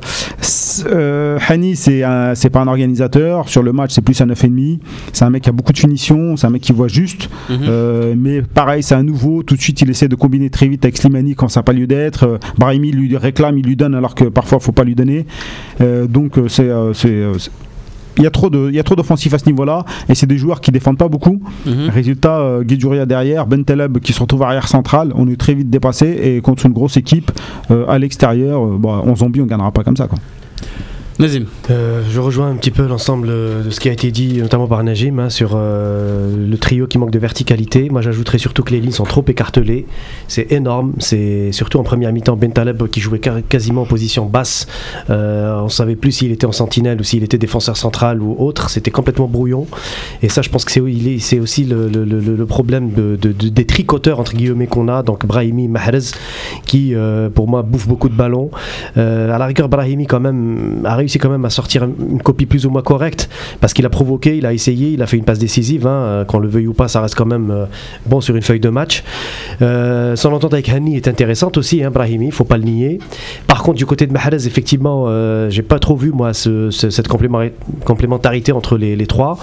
euh, 0.88 1.38
Hani, 1.47 1.75
c'est 1.75 2.03
c'est 2.36 2.49
pas 2.49 2.61
un 2.61 2.67
organisateur. 2.67 3.49
Sur 3.49 3.63
le 3.63 3.73
match, 3.73 3.91
c'est 3.93 4.01
plus 4.01 4.19
un 4.21 4.27
9,5. 4.27 4.79
C'est 5.11 5.25
un 5.25 5.29
mec 5.29 5.43
qui 5.43 5.49
a 5.49 5.51
beaucoup 5.51 5.73
de 5.73 5.77
finition, 5.77 6.36
c'est 6.38 6.47
un 6.47 6.49
mec 6.49 6.61
qui 6.61 6.73
voit 6.73 6.88
juste. 6.88 7.29
Mhm. 7.49 8.13
Mais 8.17 8.41
pareil, 8.41 8.84
c'est 8.84 8.95
un 8.95 9.03
nouveau. 9.03 9.43
Tout 9.43 9.55
de 9.55 9.61
suite, 9.61 9.81
il 9.81 9.89
essaie 9.89 10.07
de 10.07 10.15
combiner 10.15 10.49
très 10.49 10.67
vite 10.67 10.84
avec 10.86 10.97
Slimani 10.97 11.36
quand 11.36 11.47
ça 11.47 11.59
n'a 11.59 11.63
pas 11.63 11.73
lieu 11.73 11.88
d'être. 11.88 12.39
Brahimi 12.57 12.91
lui 12.91 13.15
réclame, 13.17 13.57
il 13.57 13.65
lui 13.65 13.75
donne 13.75 13.95
alors 13.95 14.15
que 14.15 14.25
parfois, 14.25 14.59
faut 14.59 14.71
pas 14.71 14.84
lui 14.84 14.95
donner. 14.95 15.25
Donc, 15.79 16.39
c'est. 16.47 16.69
Euh, 18.20 18.20
euh, 18.20 18.22
il 18.22 18.24
y 18.24 18.28
a 18.28 18.32
trop 18.32 18.49
de, 18.49 18.70
il 18.70 18.76
y 18.76 18.80
a 18.80 18.84
trop 18.84 18.95
d'offensifs 18.95 19.34
à 19.34 19.38
ce 19.38 19.45
niveau-là, 19.45 19.86
et 20.09 20.16
c'est 20.16 20.28
des 20.28 20.38
joueurs 20.38 20.61
qui 20.61 20.72
défendent 20.72 20.97
pas 20.97 21.07
beaucoup. 21.07 21.41
Mhm. 21.66 21.89
Résultat, 21.89 22.39
euh, 22.39 22.64
Guedjouria 22.64 23.05
derrière, 23.05 23.45
Ben 23.47 23.64
Taleb 23.64 23.99
qui 23.99 24.14
se 24.14 24.20
retrouve 24.20 24.43
arrière 24.43 24.68
central, 24.68 25.11
on 25.16 25.28
est 25.28 25.38
très 25.38 25.53
vite 25.53 25.70
dépassé 25.70 26.20
et 26.24 26.41
contre 26.41 26.66
une 26.66 26.74
grosse 26.74 26.97
équipe 26.97 27.32
euh, 27.72 27.86
à 27.88 27.99
l'extérieur, 27.99 28.64
euh, 28.64 28.78
bon, 28.78 29.01
on 29.05 29.16
zombie, 29.16 29.41
on 29.41 29.45
gagnera 29.45 29.72
pas 29.72 29.84
comme 29.84 29.97
ça. 29.97 30.07
Quoi. 30.07 30.20
Euh, 31.70 32.01
je 32.09 32.20
rejoins 32.20 32.49
un 32.49 32.55
petit 32.55 32.72
peu 32.72 32.86
l'ensemble 32.88 33.28
de 33.28 33.70
ce 33.70 33.80
qui 33.80 33.88
a 33.88 33.91
été 33.91 34.11
dit, 34.11 34.39
notamment 34.41 34.68
par 34.68 34.84
Najim, 34.84 35.20
hein, 35.20 35.30
sur 35.30 35.51
euh, 35.55 36.36
le 36.49 36.57
trio 36.57 36.88
qui 36.88 36.97
manque 36.97 37.11
de 37.11 37.20
verticalité. 37.20 37.89
Moi, 37.89 38.01
j'ajouterais 38.01 38.38
surtout 38.39 38.64
que 38.64 38.72
les 38.72 38.80
lignes 38.82 38.91
sont 38.91 39.03
trop 39.03 39.24
écartelées. 39.28 39.86
C'est 40.28 40.51
énorme. 40.51 40.93
C'est 40.99 41.51
surtout 41.51 41.78
en 41.80 41.84
première 41.84 42.11
mi-temps, 42.11 42.36
Bentaleb 42.36 42.88
qui 42.88 42.99
jouait 42.99 43.20
quasiment 43.20 43.84
en 43.84 43.86
position 43.86 44.26
basse. 44.26 44.68
Euh, 45.09 45.59
on 45.61 45.70
savait 45.70 45.95
plus 45.95 46.11
s'il 46.11 46.32
était 46.32 46.45
en 46.47 46.51
sentinelle 46.51 46.99
ou 46.99 47.03
s'il 47.03 47.24
était 47.24 47.38
défenseur 47.38 47.78
central 47.78 48.22
ou 48.22 48.36
autre. 48.39 48.70
C'était 48.70 48.91
complètement 48.91 49.28
brouillon. 49.28 49.68
Et 50.22 50.30
ça, 50.30 50.41
je 50.41 50.49
pense 50.49 50.66
que 50.66 50.72
c'est 50.72 51.39
aussi 51.39 51.64
le, 51.66 52.45
problème 52.45 52.91
de- 52.91 53.16
de- 53.22 53.32
de- 53.32 53.49
des 53.49 53.66
tricoteurs 53.66 54.20
entre 54.20 54.34
guillemets 54.36 54.68
qu'on 54.68 54.88
a. 54.88 55.03
Donc 55.03 55.26
Brahimi, 55.26 55.68
Mahrez, 55.68 55.99
qui 56.66 56.95
euh, 56.95 57.30
pour 57.30 57.47
moi 57.47 57.61
bouffe 57.61 57.88
beaucoup 57.88 58.09
de 58.09 58.16
ballons. 58.16 58.49
Euh, 58.97 59.34
à 59.34 59.38
la 59.38 59.45
rigueur, 59.45 59.70
Brahimi 59.70 60.07
quand 60.07 60.20
même 60.20 60.82
a 60.86 61.03
réussi 61.04 61.20
quand 61.20 61.30
même 61.30 61.45
à 61.45 61.49
sortir 61.49 61.84
une 61.84 62.22
copie 62.22 62.45
plus 62.45 62.66
ou 62.66 62.70
moins 62.70 62.82
correcte 62.82 63.30
parce 63.62 63.74
qu'il 63.74 63.86
a 63.86 63.89
provoqué, 63.89 64.38
il 64.38 64.45
a 64.45 64.54
essayé, 64.54 64.89
il 64.91 65.01
a 65.01 65.08
fait 65.08 65.18
une 65.18 65.24
passe 65.26 65.39
décisive. 65.39 65.86
hein, 65.88 65.91
euh, 65.91 66.26
qu'on 66.26 66.39
le 66.39 66.47
veuille 66.47 66.68
ou 66.68 66.74
pas, 66.74 66.88
ça 66.88 67.01
reste 67.01 67.16
quand 67.16 67.26
même 67.26 67.51
euh, 67.51 67.66
bon 68.06 68.22
sur 68.22 68.36
une 68.36 68.41
feuille 68.41 68.60
de 68.60 68.70
match. 68.70 69.04
Euh, 69.62 70.16
son 70.16 70.32
entente 70.34 70.54
avec 70.54 70.70
Hani 70.70 70.95
est 70.95 71.08
intéressante 71.08 71.58
aussi, 71.58 71.84
hein, 71.84 71.91
Brahimi, 71.91 72.32
faut 72.32 72.43
pas 72.45 72.58
le 72.58 72.64
nier. 72.64 72.99
Par 73.47 73.64
contre, 73.64 73.78
du 73.78 73.86
côté 73.86 74.08
de 74.08 74.14
Mahrez, 74.14 74.45
effectivement, 74.47 75.06
euh, 75.08 75.49
j'ai 75.49 75.62
pas 75.62 75.80
trop 75.80 75.95
vu 75.95 76.12
moi 76.12 76.34
ce- 76.34 76.70
ce- 76.72 76.89
cette 76.89 77.08
complémenta- 77.08 77.51
complémentarité 77.86 78.51
entre 78.51 78.78
les, 78.78 79.06
trois. 79.08 79.38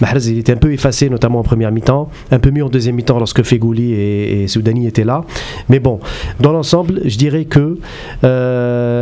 Mahrez, 0.00 0.26
il 0.28 0.38
était 0.38 0.52
un 0.52 0.56
peu 0.56 0.72
effacé, 0.72 1.08
notamment 1.08 1.38
en 1.40 1.42
première 1.44 1.70
mi-temps, 1.72 2.08
un 2.30 2.38
peu 2.38 2.50
mieux 2.50 2.64
en 2.64 2.68
deuxième 2.68 2.96
mi-temps 2.96 3.18
lorsque 3.18 3.42
Fegouli 3.42 3.92
et, 3.92 4.48
Soudani 4.48 4.86
étaient 4.86 5.04
là. 5.04 5.24
Mais 5.68 5.78
bon, 5.80 6.00
dans 6.40 6.52
l'ensemble, 6.52 7.00
je 7.04 7.16
dirais 7.16 7.44
que 7.44 7.78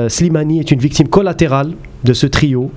Slimani 0.09 0.61
est 0.61 0.71
une 0.71 0.81
victime 0.81 1.09
collatérale 1.09 1.73
de 2.05 2.13
ce 2.13 2.27
trio, 2.27 2.71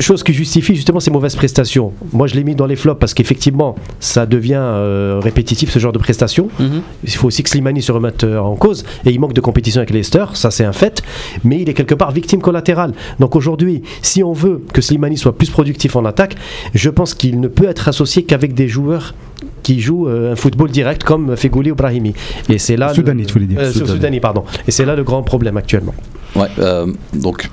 chose 0.00 0.22
qui 0.22 0.32
justifie 0.32 0.74
justement 0.74 1.00
ces 1.00 1.10
mauvaises 1.10 1.36
prestations. 1.36 1.92
Moi, 2.12 2.26
je 2.26 2.34
l'ai 2.34 2.44
mis 2.44 2.54
dans 2.54 2.66
les 2.66 2.76
flops 2.76 2.98
parce 2.98 3.14
qu'effectivement, 3.14 3.74
ça 4.00 4.26
devient 4.26 4.54
euh, 4.58 5.20
répétitif 5.22 5.70
ce 5.70 5.78
genre 5.78 5.92
de 5.92 5.98
prestations. 5.98 6.48
Mhm. 6.58 6.82
Il 7.04 7.10
faut 7.10 7.28
aussi 7.28 7.42
que 7.42 7.50
Slimani 7.50 7.82
se 7.82 7.92
remette 7.92 8.24
euh, 8.24 8.38
en 8.38 8.56
cause 8.56 8.84
et 9.04 9.10
il 9.10 9.20
manque 9.20 9.34
de 9.34 9.40
compétition 9.40 9.80
avec 9.80 9.90
Leicester, 9.90 10.24
ça 10.34 10.50
c'est 10.50 10.64
un 10.64 10.72
fait, 10.72 11.02
mais 11.44 11.60
il 11.60 11.68
est 11.68 11.74
quelque 11.74 11.94
part 11.94 12.12
victime 12.12 12.40
collatérale. 12.40 12.92
Donc 13.20 13.36
aujourd'hui, 13.36 13.82
si 14.02 14.22
on 14.22 14.32
veut 14.32 14.62
que 14.72 14.80
Slimani 14.80 15.16
soit 15.16 15.36
plus 15.36 15.50
productif 15.50 15.96
en 15.96 16.04
attaque, 16.04 16.36
je 16.74 16.90
pense 16.90 17.14
qu'il 17.14 17.40
ne 17.40 17.48
peut 17.48 17.68
être 17.68 17.88
associé 17.88 18.24
qu'avec 18.24 18.54
des 18.54 18.68
joueurs 18.68 19.14
qui 19.62 19.80
jouent 19.80 20.08
euh, 20.08 20.32
un 20.32 20.36
football 20.36 20.70
direct 20.70 21.04
comme 21.04 21.36
Fegouli 21.36 21.70
ou 21.70 21.74
Brahimi. 21.74 22.14
Et 22.48 22.58
c'est 22.58 22.76
là 22.76 22.92
Soudani, 22.94 23.26
tu 23.26 23.32
voulais 23.34 23.46
dire. 23.46 23.58
Euh, 23.60 23.72
Soudani. 23.72 23.90
Soudani, 23.92 24.20
pardon. 24.20 24.44
Et 24.66 24.70
c'est 24.70 24.84
là 24.84 24.94
le 24.96 25.04
grand 25.04 25.22
problème 25.22 25.56
actuellement. 25.56 25.94
Ouais, 26.36 26.48
euh, 26.58 26.86
donc 27.14 27.50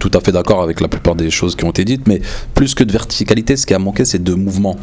tout 0.00 0.10
à 0.14 0.20
fait 0.20 0.32
d'accord 0.32 0.62
avec 0.62 0.80
la 0.80 0.88
plupart 0.88 1.14
des 1.14 1.30
choses 1.30 1.54
qui 1.56 1.64
ont 1.64 1.70
été 1.70 1.84
dites, 1.84 2.06
mais 2.08 2.22
plus 2.54 2.74
que 2.74 2.82
de 2.82 2.90
verticalité, 2.90 3.56
ce 3.56 3.66
qui 3.66 3.74
a 3.74 3.78
manqué, 3.78 4.04
c'est 4.06 4.22
de 4.22 4.32
mouvement. 4.34 4.76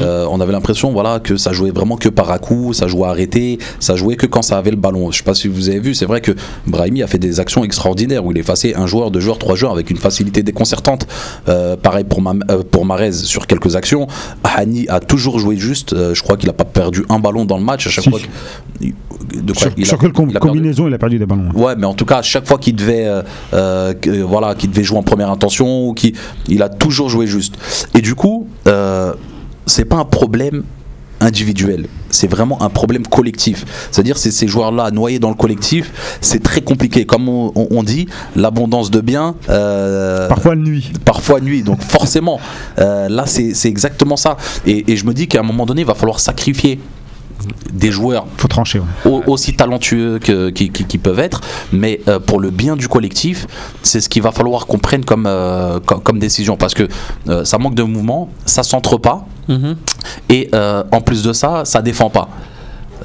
Euh, 0.00 0.26
on 0.30 0.40
avait 0.40 0.52
l'impression, 0.52 0.90
voilà, 0.90 1.20
que 1.20 1.36
ça 1.36 1.52
jouait 1.52 1.70
vraiment 1.70 1.96
que 1.96 2.08
par 2.08 2.30
à 2.32 2.38
coup, 2.38 2.72
ça 2.72 2.88
jouait 2.88 3.06
arrêté, 3.06 3.58
ça 3.78 3.94
jouait 3.94 4.16
que 4.16 4.26
quand 4.26 4.42
ça 4.42 4.58
avait 4.58 4.70
le 4.72 4.76
ballon. 4.76 5.10
Je 5.12 5.18
sais 5.18 5.22
pas 5.22 5.34
si 5.34 5.46
vous 5.48 5.68
avez 5.68 5.78
vu, 5.78 5.94
c'est 5.94 6.06
vrai 6.06 6.20
que 6.20 6.32
Brahimi 6.66 7.02
a 7.02 7.06
fait 7.06 7.18
des 7.18 7.38
actions 7.40 7.62
extraordinaires 7.62 8.24
où 8.24 8.32
il 8.32 8.38
effacé 8.38 8.74
un 8.74 8.86
joueur, 8.86 9.10
deux 9.10 9.20
joueurs, 9.20 9.38
trois 9.38 9.54
joueurs 9.54 9.72
avec 9.72 9.90
une 9.90 9.98
facilité 9.98 10.42
déconcertante. 10.42 11.06
Euh, 11.48 11.76
pareil 11.76 12.04
pour, 12.04 12.22
Ma- 12.22 12.34
euh, 12.50 12.62
pour 12.68 12.86
Marez 12.86 13.12
sur 13.12 13.46
quelques 13.46 13.76
actions. 13.76 14.08
Hani 14.42 14.88
a 14.88 14.98
toujours 15.00 15.38
joué 15.38 15.56
juste. 15.56 15.92
Euh, 16.08 16.14
je 16.14 16.22
crois 16.22 16.36
qu'il 16.36 16.48
a 16.50 16.52
pas 16.52 16.64
perdu 16.64 17.04
un 17.08 17.18
ballon 17.18 17.44
dans 17.44 17.58
le 17.58 17.64
match 17.64 17.86
à 17.86 17.90
chaque 17.90 18.04
Si. 18.04 18.10
fois. 18.10 18.18
que- 18.20 18.86
de 19.42 19.52
quoi 19.52 19.62
Sur, 19.62 19.70
il 19.76 19.82
a- 19.84 19.86
sur 19.86 19.98
quelle 19.98 20.12
com- 20.12 20.28
il 20.30 20.36
a 20.36 20.40
perdu 20.40 20.56
combinaison 20.58 20.86
il 20.88 20.94
a 20.94 20.98
perdu 20.98 21.18
des 21.18 21.26
ballons 21.26 21.50
Ouais, 21.54 21.74
mais 21.76 21.86
en 21.86 21.94
tout 21.94 22.04
cas, 22.04 22.18
à 22.18 22.22
chaque 22.22 22.46
fois 22.46 22.56
qu'il 22.58 22.76
devait, 22.76 23.06
euh, 23.06 23.22
euh, 23.52 23.92
voilà, 24.26 24.54
qu'il 24.54 24.70
devait 24.70 24.84
jouer 24.84 24.98
en 24.98 25.02
première 25.02 25.30
intention, 25.30 25.88
ou 25.88 25.92
qu'il- 25.94 26.14
il 26.48 26.62
a 26.62 26.68
toujours 26.68 27.08
joué 27.10 27.26
juste. 27.26 27.56
Et 27.94 28.00
du 28.00 28.14
coup, 28.14 28.46
c'est 29.66 29.84
pas 29.84 29.96
un 29.96 30.04
problème 30.04 30.62
individuel, 31.20 31.86
c'est 32.10 32.26
vraiment 32.30 32.62
un 32.62 32.68
problème 32.68 33.06
collectif. 33.06 33.64
C'est-à-dire, 33.90 34.18
c'est 34.18 34.30
ces 34.30 34.48
joueurs-là 34.48 34.90
noyés 34.90 35.18
dans 35.18 35.28
le 35.30 35.34
collectif, 35.34 35.92
c'est 36.20 36.42
très 36.42 36.60
compliqué. 36.60 37.04
Comme 37.06 37.28
on, 37.28 37.82
dit, 37.82 38.06
l'abondance 38.36 38.90
de 38.90 39.00
biens. 39.00 39.34
euh, 39.48 40.28
Parfois 40.28 40.56
nuit. 40.56 40.92
parfois 41.04 41.40
nuit. 41.40 41.62
Donc 41.62 41.82
forcément, 41.82 42.40
euh, 42.78 43.08
là 43.08 43.24
c'est 43.26 43.54
c'est 43.54 43.68
exactement 43.68 44.16
ça. 44.16 44.36
Et, 44.66 44.90
et 44.92 44.96
je 44.96 45.04
me 45.06 45.12
dis 45.14 45.26
qu'à 45.28 45.40
un 45.40 45.42
moment 45.42 45.66
donné, 45.66 45.82
il 45.82 45.86
va 45.86 45.94
falloir 45.94 46.20
sacrifier 46.20 46.78
des 47.72 47.90
joueurs 47.90 48.26
Faut 48.36 48.48
trancher. 48.48 48.80
ouais. 48.80 49.10
au- 49.10 49.22
aussi 49.26 49.54
talentueux 49.54 50.18
que, 50.18 50.50
qui, 50.50 50.70
qui- 50.70 50.84
qui 50.84 50.98
peuvent 50.98 51.18
être, 51.20 51.40
mais 51.72 52.00
euh, 52.08 52.18
pour 52.18 52.40
le 52.40 52.50
bien 52.50 52.76
du 52.76 52.88
collectif, 52.88 53.46
c'est 53.82 54.00
ce 54.00 54.08
qu'il 54.08 54.22
va 54.22 54.32
falloir 54.32 54.66
qu'on 54.66 54.78
prenne 54.78 55.04
comme, 55.04 55.26
euh, 55.26 55.78
comme, 55.80 56.00
comme 56.00 56.18
décision, 56.18 56.56
parce 56.56 56.74
que 56.74 56.88
euh, 57.28 57.44
ça 57.44 57.58
manque 57.58 57.74
de 57.74 57.82
mouvement, 57.82 58.28
ça 58.46 58.62
centre 58.62 58.96
pas, 58.98 59.26
Mhm. 59.48 59.76
et 60.28 60.50
en 60.92 61.00
plus 61.00 61.22
de 61.22 61.32
ça, 61.32 61.64
ça 61.64 61.80
défend 61.82 62.10
pas. 62.10 62.28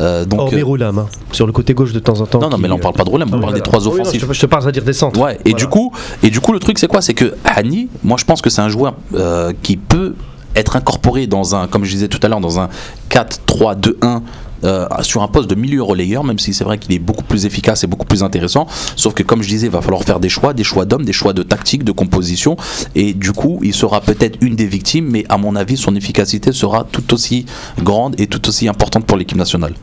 Euh, 0.02 0.26
donc, 0.26 0.40
Hormis 0.40 0.64
Roulam, 0.64 0.98
hein, 0.98 1.06
sur 1.32 1.46
le 1.46 1.52
côté 1.54 1.76
gauche 1.76 1.94
de 1.94 2.00
temps 2.00 2.20
en 2.20 2.26
temps. 2.26 2.40
non, 2.40 2.50
non, 2.50 2.58
mais 2.58 2.68
là 2.68 2.74
on 2.74 2.80
parle 2.80 2.96
pas 2.96 3.04
de 3.04 3.10
Roulem, 3.10 3.30
on 3.32 3.40
parle 3.40 3.54
des 3.54 3.62
trois 3.62 3.80
Oui, 3.88 3.94
non, 3.94 4.02
offensifs. 4.02 4.26
je, 4.32 4.42
te- 4.42 4.46
parle, 4.48 4.64
c'est-à-dire 4.64 4.84
des 4.84 4.92
centres. 4.94 5.20
Ouais, 5.22 5.36
et 5.46 5.52
Voilà. 5.52 5.58
du 5.58 5.68
coup, 5.68 5.92
et 6.24 6.32
du 6.32 6.40
coup, 6.40 6.52
le 6.52 6.60
truc 6.60 6.80
c'est 6.80 6.88
quoi? 6.88 7.02
C'est 7.04 7.14
que 7.14 7.36
Hani, 7.46 7.90
moi 8.04 8.18
je 8.20 8.26
pense 8.26 8.42
que 8.42 8.50
c'est 8.50 8.62
un 8.62 8.70
joueur 8.70 8.96
euh, 9.14 9.54
qui 9.62 9.78
peut 9.78 10.16
être 10.56 10.76
incorporé 10.76 11.28
dans 11.28 11.56
un, 11.56 11.68
comme 11.68 11.84
je 11.84 11.92
disais 11.92 12.08
tout 12.08 12.20
à 12.24 12.28
l'heure, 12.28 12.42
dans 12.42 12.60
un 12.60 12.70
4-3-2-1. 13.10 14.22
euh, 14.64 14.88
sur 15.02 15.22
un 15.24 15.28
poste 15.28 15.50
de 15.50 15.56
milieu 15.56 15.84
relayeur, 15.84 16.24
même 16.24 16.40
si 16.40 16.54
c'est 16.54 16.64
vrai 16.64 16.78
qu'il 16.78 16.94
est 16.94 17.00
beaucoup 17.00 17.24
plus 17.24 17.46
efficace 17.46 17.84
et 17.84 17.88
beaucoup 17.88 18.06
plus 18.06 18.24
intéressant. 18.24 18.66
Sauf 18.96 19.14
que, 19.14 19.22
comme 19.22 19.44
je 19.44 19.50
disais, 19.50 19.68
il 19.68 19.72
va 19.74 19.82
falloir 19.82 20.04
faire 20.04 20.22
des 20.22 20.30
choix, 20.30 20.54
des 20.54 20.64
choix 20.64 20.86
d'hommes, 20.86 21.04
des 21.04 21.12
choix 21.14 21.34
de 21.34 21.44
tactique, 21.44 21.84
de 21.84 21.92
composition. 21.92 22.56
Et 22.96 23.14
du 23.14 23.34
coup, 23.34 23.60
il 23.62 23.74
sera 23.74 24.00
peut-être 24.00 24.38
une 24.42 24.56
des 24.56 24.66
victimes, 24.66 25.10
mais 25.10 25.26
à 25.28 25.38
mon 25.38 25.58
avis, 25.58 25.76
son 25.76 25.96
efficacité 25.96 26.54
sera 26.54 26.86
tout 26.90 27.14
aussi 27.14 27.46
grande 27.82 28.16
et 28.20 28.28
tout 28.28 28.48
aussi 28.48 28.70
importante 28.70 29.06
pour 29.06 29.18
l'équipe 29.18 29.38
nationale. 29.38 29.74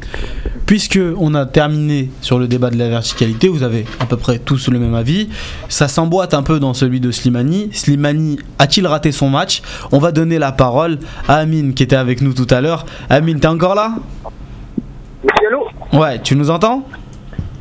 Puisque 0.70 1.00
on 1.18 1.34
a 1.34 1.46
terminé 1.46 2.10
sur 2.20 2.38
le 2.38 2.46
débat 2.46 2.70
de 2.70 2.76
la 2.78 2.88
verticalité, 2.88 3.48
vous 3.48 3.64
avez 3.64 3.86
à 3.98 4.06
peu 4.06 4.16
près 4.16 4.38
tous 4.38 4.68
le 4.70 4.78
même 4.78 4.94
avis. 4.94 5.28
Ça 5.68 5.88
s'emboîte 5.88 6.32
un 6.32 6.44
peu 6.44 6.60
dans 6.60 6.74
celui 6.74 7.00
de 7.00 7.10
Slimani. 7.10 7.70
Slimani 7.72 8.38
a-t-il 8.60 8.86
raté 8.86 9.10
son 9.10 9.28
match? 9.30 9.62
On 9.90 9.98
va 9.98 10.12
donner 10.12 10.38
la 10.38 10.52
parole 10.52 10.98
à 11.26 11.38
Amine 11.38 11.74
qui 11.74 11.82
était 11.82 11.96
avec 11.96 12.20
nous 12.20 12.34
tout 12.34 12.46
à 12.50 12.60
l'heure. 12.60 12.86
Amine, 13.08 13.40
t'es 13.40 13.48
encore 13.48 13.74
là? 13.74 13.94
Allô? 15.44 15.64
Ouais, 15.92 16.20
tu 16.22 16.36
nous 16.36 16.50
entends? 16.50 16.86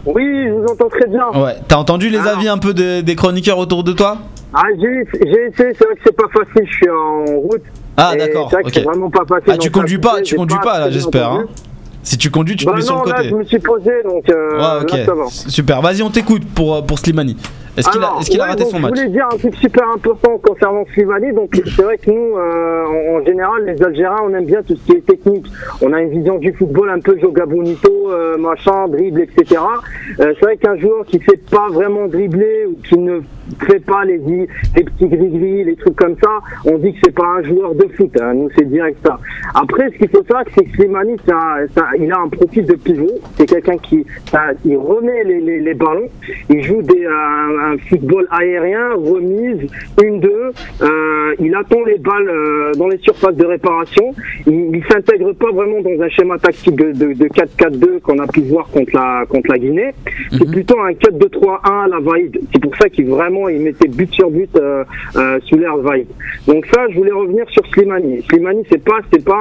Oui, 0.06 0.24
je 0.46 0.52
vous 0.54 0.66
entends 0.72 0.90
très 0.90 1.08
bien. 1.08 1.30
Ouais, 1.42 1.56
t'as 1.68 1.78
entendu 1.78 2.10
les 2.12 2.20
Ah. 2.20 2.36
avis 2.38 2.48
un 2.48 2.60
peu 2.60 2.76
de- 2.76 3.02
des 3.02 3.16
chroniqueurs 3.16 3.58
autour 3.58 3.84
de 3.84 3.94
toi? 3.94 4.20
Ah, 4.54 4.62
j'ai 4.80 5.18
essayé, 5.18 5.50
c'est 5.58 5.64
vrai 5.64 5.96
que 5.96 6.02
c'est 6.06 6.16
pas 6.16 6.28
facile, 6.32 6.68
je 6.70 6.76
suis 6.76 6.90
en 6.92 7.26
route. 7.40 7.62
Ah, 7.98 8.14
d'accord. 8.16 8.50
C'est 8.52 8.56
vrai 8.58 8.64
que 8.64 8.68
ok. 8.68 8.74
c'est 8.76 8.84
vraiment 8.84 9.10
pas 9.10 9.26
facile. 9.28 9.54
Ah, 9.54 9.58
tu 9.58 9.72
conduis 9.72 10.00
ça, 10.02 10.10
pas, 10.12 10.22
tu 10.22 10.36
conduis 10.36 10.58
pas 10.64 10.74
là, 10.78 10.82
très 10.82 10.90
bien 10.92 11.00
j'espère. 11.00 11.32
hein. 11.32 11.46
Si 12.04 12.18
tu 12.18 12.30
conduis, 12.32 12.56
tu 12.56 12.66
te 12.66 12.70
Bah 12.70 12.76
mets 12.78 12.82
sur 12.82 12.96
non, 12.96 13.04
le 13.04 13.10
là, 13.12 13.18
côté. 13.18 13.30
je 13.30 13.36
me 13.36 13.44
suis 13.44 13.60
posé, 13.60 13.92
donc 14.04 14.28
euh, 14.30 14.58
Ouais, 14.58 14.84
ok. 14.84 14.92
là. 14.92 15.14
Super. 15.30 15.82
Vas-y, 15.82 16.02
on 16.02 16.10
t'écoute 16.10 16.44
pour, 16.56 16.76
euh, 16.76 16.82
pour 16.82 16.98
Slimani. 16.98 17.36
Est-ce 17.78 17.90
qu'il 17.90 18.02
a, 18.04 18.14
est-ce 18.20 18.30
qu'il 18.30 18.40
a 18.42 18.44
ouais, 18.44 18.50
raté 18.50 18.64
donc, 18.64 18.72
son 18.72 18.80
match 18.80 18.92
Je 18.96 19.02
voulais 19.02 19.12
dire 19.14 19.26
un 19.32 19.38
truc 19.38 19.56
super 19.56 19.88
important 19.94 20.38
concernant 20.40 20.86
Slimani. 20.94 21.34
Donc, 21.34 21.50
c'est 21.76 21.82
vrai 21.82 21.98
que 21.98 22.10
nous, 22.12 22.38
euh, 22.38 23.20
en, 23.20 23.26
général, 23.26 23.66
les 23.66 23.82
Algériens, 23.84 24.18
on 24.24 24.34
aime 24.34 24.46
bien 24.46 24.62
tout 24.64 24.76
ce 24.76 24.86
qui 24.86 24.92
est 24.98 25.06
technique. 25.06 25.46
On 25.82 25.94
a 25.94 26.02
une 26.02 26.10
vision 26.10 26.38
du 26.38 26.52
football 26.54 26.90
un 26.90 27.00
peu 27.00 27.18
joga 27.20 27.46
bonito, 27.46 28.12
euh, 28.12 28.38
machin, 28.38 28.88
dribble, 28.88 29.22
etc. 29.22 29.62
Euh, 30.20 30.34
c'est 30.40 30.46
vrai 30.46 30.58
qu'un 30.58 30.78
joueur 30.78 31.06
qui 31.06 31.20
sait 31.20 31.40
pas 31.52 31.68
vraiment 31.72 32.08
dribbler 32.08 32.66
ou 32.68 32.78
qui 32.88 32.98
ne 32.98 33.20
fait 33.66 33.80
pas 33.80 34.04
les, 34.06 34.18
les 34.20 34.48
petits 34.84 35.08
gris-gris, 35.08 35.64
les 35.64 35.76
trucs 35.76 35.96
comme 35.96 36.16
ça, 36.24 36.30
on 36.66 36.78
dit 36.78 36.94
que 36.94 37.00
c'est 37.04 37.16
pas 37.16 37.26
un 37.40 37.44
joueur 37.44 37.74
de 37.74 37.88
foot. 37.98 38.12
hein. 38.22 38.34
Nous, 38.36 38.50
c'est 38.58 38.66
direct 38.70 38.98
ça. 39.06 39.18
Après, 39.56 39.90
ce 39.92 39.98
qu'il 39.98 40.10
faut 40.10 40.22
savoir, 40.24 40.44
c'est 40.56 40.66
que 40.66 40.72
Slimani, 40.76 41.16
un- 41.32 41.66
il 42.00 42.12
a 42.12 42.20
un 42.20 42.28
profil 42.30 42.66
de 42.66 42.74
pivot. 42.76 43.08
C'est 43.38 43.48
quelqu'un 43.48 43.78
qui, 43.78 44.06
ça- 44.32 44.52
il 44.66 44.78
remet 44.78 45.24
les, 45.24 45.40
les- 45.40 45.60
les 45.62 45.74
ballons. 45.74 46.10
Il 46.50 46.62
joue 46.64 46.82
des, 46.84 47.06
un, 47.60 47.74
un 47.74 47.78
football 47.90 48.28
aérien, 48.32 48.94
remise, 48.96 49.70
une 50.04 50.20
deux. 50.20 50.52
Euh, 50.82 51.36
il 51.40 51.54
attend 51.56 51.84
les 51.86 51.98
balles 51.98 52.30
euh, 52.30 52.74
dans 52.74 52.88
les 52.88 52.98
surfaces 53.00 53.36
de 53.36 53.46
réparation. 53.46 54.14
Il, 54.48 54.76
il 54.76 54.84
s'intègre 54.90 55.34
pas 55.34 55.52
vraiment 55.52 55.82
dans 55.82 56.02
un 56.02 56.10
schéma 56.10 56.38
tactique 56.38 56.76
de, 56.76 56.92
de, 56.92 57.14
de 57.14 57.28
4-4-2 57.28 58.00
qu'on 58.02 58.20
a 58.20 58.28
pu 58.28 58.42
voir 58.42 58.68
contre 58.70 58.96
la 58.96 59.26
contre 59.28 59.52
la 59.52 59.58
Guinée. 59.58 59.92
C'est 60.32 60.50
plutôt 60.50 60.80
un 60.80 60.92
4-2-3-1 60.92 61.60
à 61.64 61.88
la 61.88 62.00
Vaïd. 62.00 62.40
C'est 62.52 62.62
pour 62.62 62.76
ça 62.76 62.90
qu'il 62.90 63.08
vraiment 63.08 63.50
il 63.50 63.62
mettait 63.62 63.88
but 63.88 64.12
sur 64.14 64.30
but 64.30 64.50
euh, 64.56 64.84
euh, 65.16 65.40
sous 65.46 65.58
l'air 65.58 65.78
Vaïd. 65.78 66.08
Donc 66.48 66.66
ça, 66.68 66.88
je 66.90 66.96
voulais 66.96 67.12
revenir 67.12 67.46
sur 67.50 67.66
Slimani. 67.68 68.22
Slimani, 68.30 68.64
c'est 68.72 68.84
pas 68.84 69.00
c'est 69.12 69.24
pas 69.24 69.36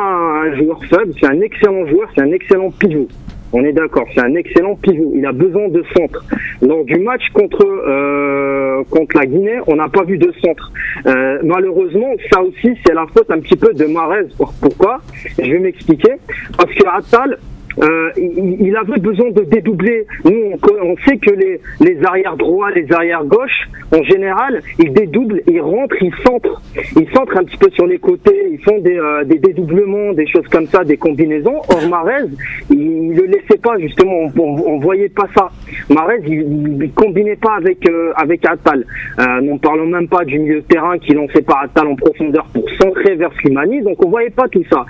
un 0.45 0.57
joueur 0.57 0.81
faible, 0.85 1.13
c'est 1.21 1.27
un 1.27 1.41
excellent 1.41 1.87
joueur, 1.87 2.09
c'est 2.15 2.23
un 2.23 2.33
excellent 2.33 2.71
pivot. 2.71 3.09
On 3.53 3.65
est 3.65 3.73
d'accord, 3.73 4.07
c'est 4.15 4.21
un 4.21 4.35
excellent 4.35 4.75
pivot. 4.77 5.13
Il 5.15 5.25
a 5.25 5.33
besoin 5.33 5.69
de 5.69 5.83
centre. 5.97 6.25
Lors 6.61 6.85
du 6.85 6.99
match 6.99 7.23
contre 7.33 7.65
euh, 7.65 8.83
contre 8.91 9.17
la 9.17 9.27
Guinée, 9.27 9.59
on 9.67 9.77
n'a 9.77 9.89
pas 9.89 10.05
vu 10.05 10.19
de 10.19 10.33
centre. 10.45 10.71
Euh, 11.07 11.39
malheureusement, 11.43 12.13
ça 12.31 12.43
aussi, 12.43 12.77
c'est 12.85 12.95
la 12.95 13.07
faute 13.07 13.31
un 13.31 13.41
petit 13.41 13.57
peu 13.57 13.73
de 13.73 13.87
Marez. 13.87 14.29
Pourquoi? 14.61 15.01
Je 15.39 15.51
vais 15.51 15.59
m'expliquer. 15.59 16.13
Parce 16.57 16.73
que 16.75 16.87
Attal, 16.87 17.39
euh, 17.83 18.11
il, 18.17 18.57
il 18.61 18.77
avait 18.77 18.99
besoin 19.01 19.31
de 19.31 19.43
dédoubler. 19.43 20.07
Nous, 20.25 20.53
on, 20.83 20.91
on 20.93 20.97
sait 21.07 21.17
que 21.19 21.31
les, 21.31 21.61
les 21.81 22.05
arrières 22.05 22.37
droits, 22.37 22.71
les 22.73 22.91
arrières 22.93 23.25
gauches, 23.25 23.69
en 23.93 24.03
général, 24.03 24.61
ils 24.79 24.93
dédoublent, 24.93 25.43
ils 25.47 25.61
rentrent, 25.61 25.97
ils 26.03 26.15
centrent. 26.27 26.61
Ils 26.97 27.09
centrent 27.15 27.37
un 27.39 27.45
petit 27.45 27.57
peu 27.59 27.71
sur 27.71 27.87
les 27.87 27.99
côtés, 27.99 28.49
ils 28.53 28.63
font 28.63 28.79
des, 28.79 28.97
euh, 28.99 29.25
des 29.25 29.39
dédoublements, 29.39 30.13
des 30.13 30.27
choses 30.27 30.47
comme 30.49 30.67
ça, 30.67 30.85
des 30.85 30.97
combinaisons. 30.97 31.57
Or, 31.69 31.89
Marez, 31.89 32.25
il, 32.71 32.79
il 33.11 33.15
le 33.17 33.25
laissait 33.27 33.59
pas, 33.63 33.79
justement, 33.79 34.13
on, 34.37 34.41
on, 34.41 34.75
on 34.75 34.79
voyait 34.79 35.09
pas 35.09 35.27
ça. 35.37 35.51
Marez, 35.91 36.21
il, 36.27 36.79
il 36.83 36.93
combinait 36.93 37.37
pas 37.37 37.55
avec, 37.57 37.89
euh, 37.89 38.13
avec 38.17 38.45
Attal. 38.47 38.85
Euh, 39.19 39.41
N'en 39.41 39.59
parlons 39.59 39.87
même 39.87 40.09
pas 40.09 40.25
du 40.25 40.39
milieu 40.39 40.57
de 40.57 40.67
terrain 40.67 40.99
qui 40.99 41.13
lançait 41.13 41.43
pas 41.43 41.61
Attal 41.65 41.87
en 41.87 41.95
profondeur 41.97 42.47
pour 42.53 42.69
centrer 42.81 43.15
vers 43.15 43.33
Slimani, 43.41 43.83
donc 43.83 44.05
on 44.05 44.09
voyait 44.11 44.31
pas 44.31 44.49
tout 44.49 44.65
ça. 44.71 44.85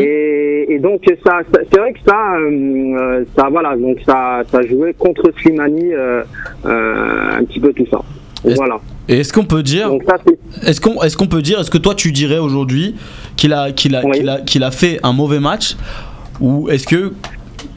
Et, 0.00 0.66
et 0.74 0.78
donc 0.78 1.00
ça, 1.24 1.40
ça- 1.52 1.60
c'est 1.70 1.78
vrai 1.78 1.92
que 1.92 2.00
ça, 2.06 2.31
ça 3.36 3.48
voilà, 3.50 3.76
donc 3.76 3.98
ça, 4.06 4.42
ça 4.50 4.62
jouait 4.62 4.94
contre 4.94 5.32
Slimani 5.40 5.92
euh, 5.92 6.22
euh, 6.66 7.30
un 7.38 7.44
petit 7.44 7.60
peu 7.60 7.72
tout 7.72 7.86
ça. 7.90 8.00
Est-ce- 8.44 8.56
Voilà. 8.56 8.80
Et 9.08 9.18
est-ce 9.20 9.32
qu'on 9.32 9.44
peut 9.44 9.62
dire, 9.62 9.90
est-ce 10.66 10.80
qu'on, 10.80 11.02
est-ce 11.02 11.16
qu'on 11.16 11.26
peut 11.26 11.42
dire, 11.42 11.60
est-ce 11.60 11.70
que 11.70 11.78
toi 11.78 11.94
tu 11.94 12.12
dirais 12.12 12.38
aujourd'hui 12.38 12.94
qu'il 13.36 13.52
a, 13.52 13.72
qu'il 13.72 13.94
a, 13.96 14.04
Oui. 14.04 14.12
qu'il 14.18 14.28
a, 14.28 14.40
qu'il 14.40 14.62
a 14.64 14.70
fait 14.70 14.98
un 15.02 15.12
mauvais 15.12 15.40
match, 15.40 15.76
ou 16.40 16.68
est-ce 16.68 16.86
que, 16.86 17.12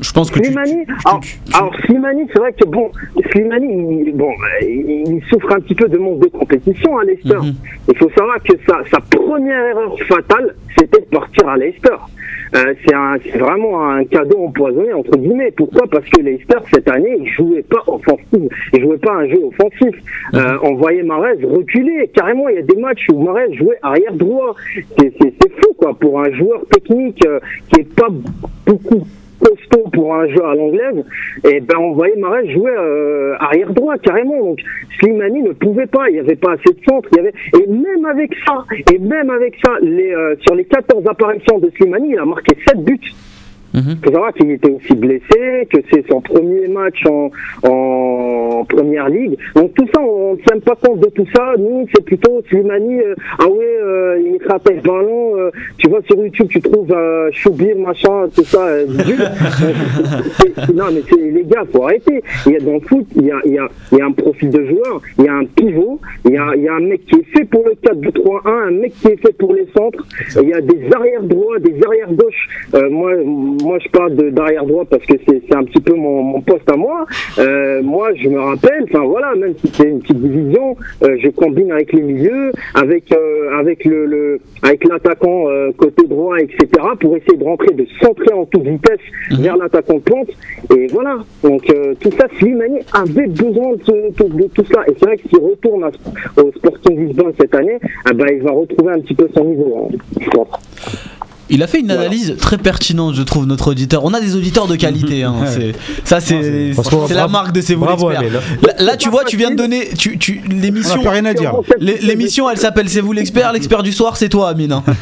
je 0.02 0.12
pense 0.12 0.30
que 0.30 0.44
Slimani, 0.44 0.86
tu- 0.86 0.94
alors, 1.06 1.20
tu- 1.22 1.40
alors 1.54 1.74
Slimani, 1.86 2.24
c'est 2.32 2.40
vrai 2.40 2.54
que 2.54 2.66
bon, 2.68 2.92
Slimani, 3.32 4.04
il, 4.08 4.14
bon, 4.16 4.30
il, 4.62 5.04
il 5.16 5.22
souffre 5.30 5.52
un 5.52 5.60
petit 5.60 5.76
peu 5.76 5.88
de 5.88 5.98
manque 5.98 6.20
de 6.20 6.28
compétition 6.28 6.98
à 6.98 7.04
Leicester. 7.04 7.38
Mhm. 7.38 7.54
Il 7.92 7.98
faut 7.98 8.10
savoir 8.18 8.38
que 8.44 8.54
sa, 8.68 8.78
sa 8.92 9.00
première 9.02 9.66
erreur 9.66 9.96
fatale, 10.08 10.56
c'était 10.78 11.02
de 11.02 11.06
partir 11.18 11.48
à 11.48 11.58
Leicester. 11.58 11.96
Euh, 12.56 12.74
c'est 12.84 13.38
vraiment 13.38 13.90
un 13.90 14.06
cadeau 14.06 14.46
empoisonné 14.46 14.94
entre 14.94 15.18
guillemets. 15.18 15.52
Pourquoi? 15.52 15.88
Parce 15.92 16.08
que 16.10 16.22
Leicester 16.22 16.58
cette 16.74 16.90
année, 16.90 17.18
il 17.20 17.28
jouait 17.34 17.64
pas 17.64 17.84
offensif, 17.88 18.52
il 18.74 18.82
jouait 18.82 18.98
pas 18.98 19.14
un 19.14 19.28
jeu 19.28 19.44
offensif. 19.44 19.96
Euh, 20.34 20.58
on 20.64 20.76
voyait 20.76 21.04
Marez 21.04 21.44
reculer 21.44 22.10
carrément. 22.14 22.48
Il 22.50 22.56
y 22.56 22.60
a 22.60 22.62
des 22.62 22.78
matchs 22.78 23.08
où 23.12 23.22
Marez 23.22 23.54
jouait 23.56 23.78
arrière 23.82 24.14
droit. 24.14 24.56
C'est 24.98 25.14
fou 25.20 25.74
quoi 25.78 25.94
pour 26.00 26.22
un 26.22 26.32
joueur 26.32 26.66
technique 26.72 27.26
euh, 27.26 27.40
qui 27.70 27.82
est 27.82 27.96
pas 27.96 28.08
beaucoup 28.66 29.06
costaud 29.40 29.90
pour 29.92 30.16
un 30.16 30.28
jeu 30.28 30.44
à 30.44 30.56
l'anglaise, 30.56 31.04
et 31.44 31.60
ben 31.60 31.78
on 31.78 31.94
voyait 31.94 32.16
Marez 32.16 32.52
jouer 32.52 32.72
euh, 32.78 33.36
arrière 33.40 33.72
droit 33.74 33.98
carrément. 33.98 34.40
Donc 34.40 34.60
Slimani 35.00 35.42
ne 35.44 35.52
pouvait 35.52 35.88
pas, 35.88 36.10
il 36.10 36.14
n'y 36.14 36.20
avait 36.20 36.36
pas 36.36 36.54
assez 36.54 36.74
de 36.74 36.80
centre. 36.88 37.10
Il 37.14 37.18
y 37.18 37.20
avait 37.20 37.34
et 37.60 37.68
même 37.68 38.06
avec 38.06 38.32
ça, 38.46 38.66
et 38.92 39.00
même 39.00 39.30
avec 39.30 39.56
ça, 39.64 39.74
les, 39.82 40.14
euh, 40.14 40.36
sur 40.42 40.56
les 40.56 40.66
14 40.66 41.06
apparitions 41.08 41.60
de 41.60 41.70
Slimani, 41.78 42.12
il 42.12 42.20
a 42.20 42.26
marqué 42.26 42.56
7 42.68 42.84
buts. 42.84 43.00
Il 43.76 43.98
faut 44.04 44.12
savoir 44.12 44.34
qu'il 44.34 44.52
était 44.52 44.72
aussi 44.72 44.94
blessé, 44.96 45.68
que 45.70 45.78
c'est 45.92 46.06
son 46.10 46.22
premier 46.22 46.68
match 46.68 47.04
en, 47.08 47.30
en 47.68 48.66
première 48.66 49.10
ligue. 49.10 49.38
Donc 49.56 49.74
tout 49.74 49.86
ça, 49.94 50.02
on 50.02 50.34
ne 50.34 50.38
tient 50.38 50.60
pas 50.60 50.76
compte 50.76 51.00
de 51.02 51.10
tout 51.10 51.26
ça. 51.36 51.54
Nous, 51.58 51.86
c'est 51.94 52.04
plutôt 52.04 52.42
Slimani, 52.50 53.00
euh, 53.02 53.16
ah 53.40 53.48
ouais, 53.48 53.78
euh, 53.84 54.20
il 54.26 54.40
frappe 54.44 54.70
le 54.70 54.82
ballon. 54.82 55.38
euh, 55.38 55.50
tu 55.78 55.90
vois 55.90 56.02
sur 56.10 56.18
YouTube, 56.18 56.48
tu 56.50 56.62
trouves 56.62 56.92
euh, 56.92 57.30
Choubir, 57.32 57.76
machin, 57.78 58.28
tout 58.34 58.44
ça. 58.44 58.66
euh, 58.66 58.86
non, 60.74 60.86
mais 60.94 61.02
c'est- 61.10 61.32
les 61.32 61.44
gars, 61.44 61.64
faut 61.72 61.84
arrêter. 61.84 62.22
Il 62.46 62.54
y 62.54 62.56
a 62.56 62.60
dans 62.60 62.74
le 62.74 62.80
foot, 62.82 63.06
il 63.16 63.26
y 63.26 63.32
a, 63.32 63.40
il 63.46 63.54
y, 63.54 63.58
a, 63.60 63.68
il 63.92 63.98
y 63.98 64.02
a 64.02 64.06
un 64.06 64.12
profil 64.12 64.50
de 64.50 64.66
joueur, 64.66 65.02
il 65.20 65.26
y 65.26 65.28
a 65.28 65.34
un 65.34 65.46
pivot, 65.46 66.00
il 66.26 66.32
y 66.32 66.38
a, 66.38 66.56
il 66.56 66.64
y 66.64 66.68
a 66.68 66.74
un 66.76 66.80
mec 66.82 67.06
qui 67.06 67.16
est 67.20 67.38
fait 67.38 67.46
pour 67.46 67.64
le 67.66 67.74
4-2-3-1, 67.84 68.68
un 68.68 68.72
mec 68.72 68.94
qui 69.02 69.08
est 69.08 69.18
fait 69.18 69.34
pour 69.38 69.54
les 69.54 69.68
centres. 69.76 70.06
Il 70.42 70.50
y 70.50 70.54
a 70.54 70.62
des 70.62 70.88
arrières 70.96 71.24
droits, 71.24 71.60
des 71.60 71.76
arrières 71.86 72.12
gauches. 72.14 72.48
Euh, 72.74 72.90
moi, 72.90 73.12
moi, 73.66 73.78
je 73.80 73.90
parle 73.90 74.16
de- 74.16 74.30
d'arrière 74.30 74.66
droit 74.66 74.86
parce 74.86 75.04
que 75.06 75.14
c'est 75.28 75.56
un 75.56 75.64
petit 75.64 75.82
peu 75.82 75.94
mon, 75.94 76.22
mon 76.24 76.42
poste 76.42 76.70
à 76.72 76.76
moi. 76.76 77.06
Euh, 77.40 77.82
moi, 77.84 78.10
je 78.16 78.30
me 78.30 78.40
rappelle, 78.40 78.86
enfin 78.86 79.04
voilà, 79.06 79.34
même 79.36 79.54
si 79.58 79.68
c'est 79.74 79.90
une 79.90 80.00
petite 80.00 80.22
division, 80.22 80.76
euh, 81.04 81.18
je 81.20 81.30
combine 81.30 81.72
avec 81.72 81.92
les 81.94 82.02
milieux, 82.02 82.52
avec 82.74 83.12
euh, 83.12 83.60
avec 83.60 83.84
le, 83.86 84.06
le 84.06 84.40
avec 84.64 84.84
l'attaquant 84.88 85.46
côté 85.78 86.08
droit, 86.08 86.38
etc. 86.40 86.68
pour 87.00 87.16
essayer 87.18 87.38
de 87.38 87.44
rentrer, 87.44 87.74
de 87.74 87.86
centrer 88.02 88.34
en 88.34 88.46
toute 88.46 88.64
vitesse 88.64 89.00
vers 89.40 89.58
l'attaquant 89.58 89.96
de 89.96 90.00
pointe. 90.00 90.30
Et 90.76 90.88
voilà. 90.88 91.18
Donc 91.44 91.64
tout 92.00 92.12
ça, 92.20 92.28
Slimani 92.40 92.80
avait 92.94 93.28
besoin 93.28 93.74
de, 93.74 94.24
de- 94.24 94.44
de 94.44 94.48
tout 94.54 94.66
ça. 94.74 94.82
Et 94.88 94.94
c'est 94.98 95.06
vrai 95.06 95.18
que 95.18 95.28
s'il 95.30 95.40
retourne 95.40 95.84
à- 95.84 96.42
au 96.42 96.52
Sporting 96.54 97.08
Lisbonne 97.08 97.34
cette 97.40 97.54
année, 97.56 97.78
ben, 98.14 98.28
il 98.32 98.42
va 98.44 98.52
retrouver 98.52 98.94
un 98.94 99.00
petit 99.00 99.16
peu 99.16 99.28
son 99.36 99.44
niveau. 99.46 99.88
hein, 99.92 99.98
je 100.20 100.30
pense. 100.30 101.15
Il 101.50 101.62
a 101.62 101.68
fait 101.68 101.80
une 101.80 101.92
analyse 101.92 102.36
très 102.40 102.58
pertinente, 102.58 103.14
je 103.16 103.22
trouve, 103.22 103.46
notre 103.46 103.70
auditeur. 103.72 104.04
On 104.04 104.14
a 104.14 104.20
des 104.20 104.36
auditeurs 104.36 104.68
de 104.68 104.76
qualité. 104.76 105.24
hein, 105.24 105.36
c'est- 105.48 105.74
Ça, 106.04 106.20
c'est 106.20 106.72
la 107.14 107.28
marque 107.28 107.52
de 107.54 107.62
ces 107.62 107.76
vous 107.76 107.86
bravo, 107.86 108.10
hein. 108.10 108.14
Là, 108.64 108.74
là, 108.80 108.98
tu 108.98 109.10
vois, 109.10 109.24
tu 109.24 109.38
viens 109.38 109.52
de 109.52 109.56
donner. 109.56 109.90
Tu, 109.98 110.18
tu, 110.18 110.42
On 110.46 110.54
l'émission. 110.62 111.02
rien 111.02 111.26
à 111.26 111.34
dire. 111.34 111.54
l'é- 111.80 112.00
L'émission, 112.02 112.50
elle 112.50 112.58
s'appelle 112.58 112.90
C'est 112.90 113.02
vous 113.02 113.14
l'expert. 113.14 113.52
L'expert 113.54 113.84
du 113.84 113.92
soir, 113.92 114.18
c'est 114.18 114.30
toi, 114.30 114.50
Amine. 114.50 114.72
hein. 114.72 114.84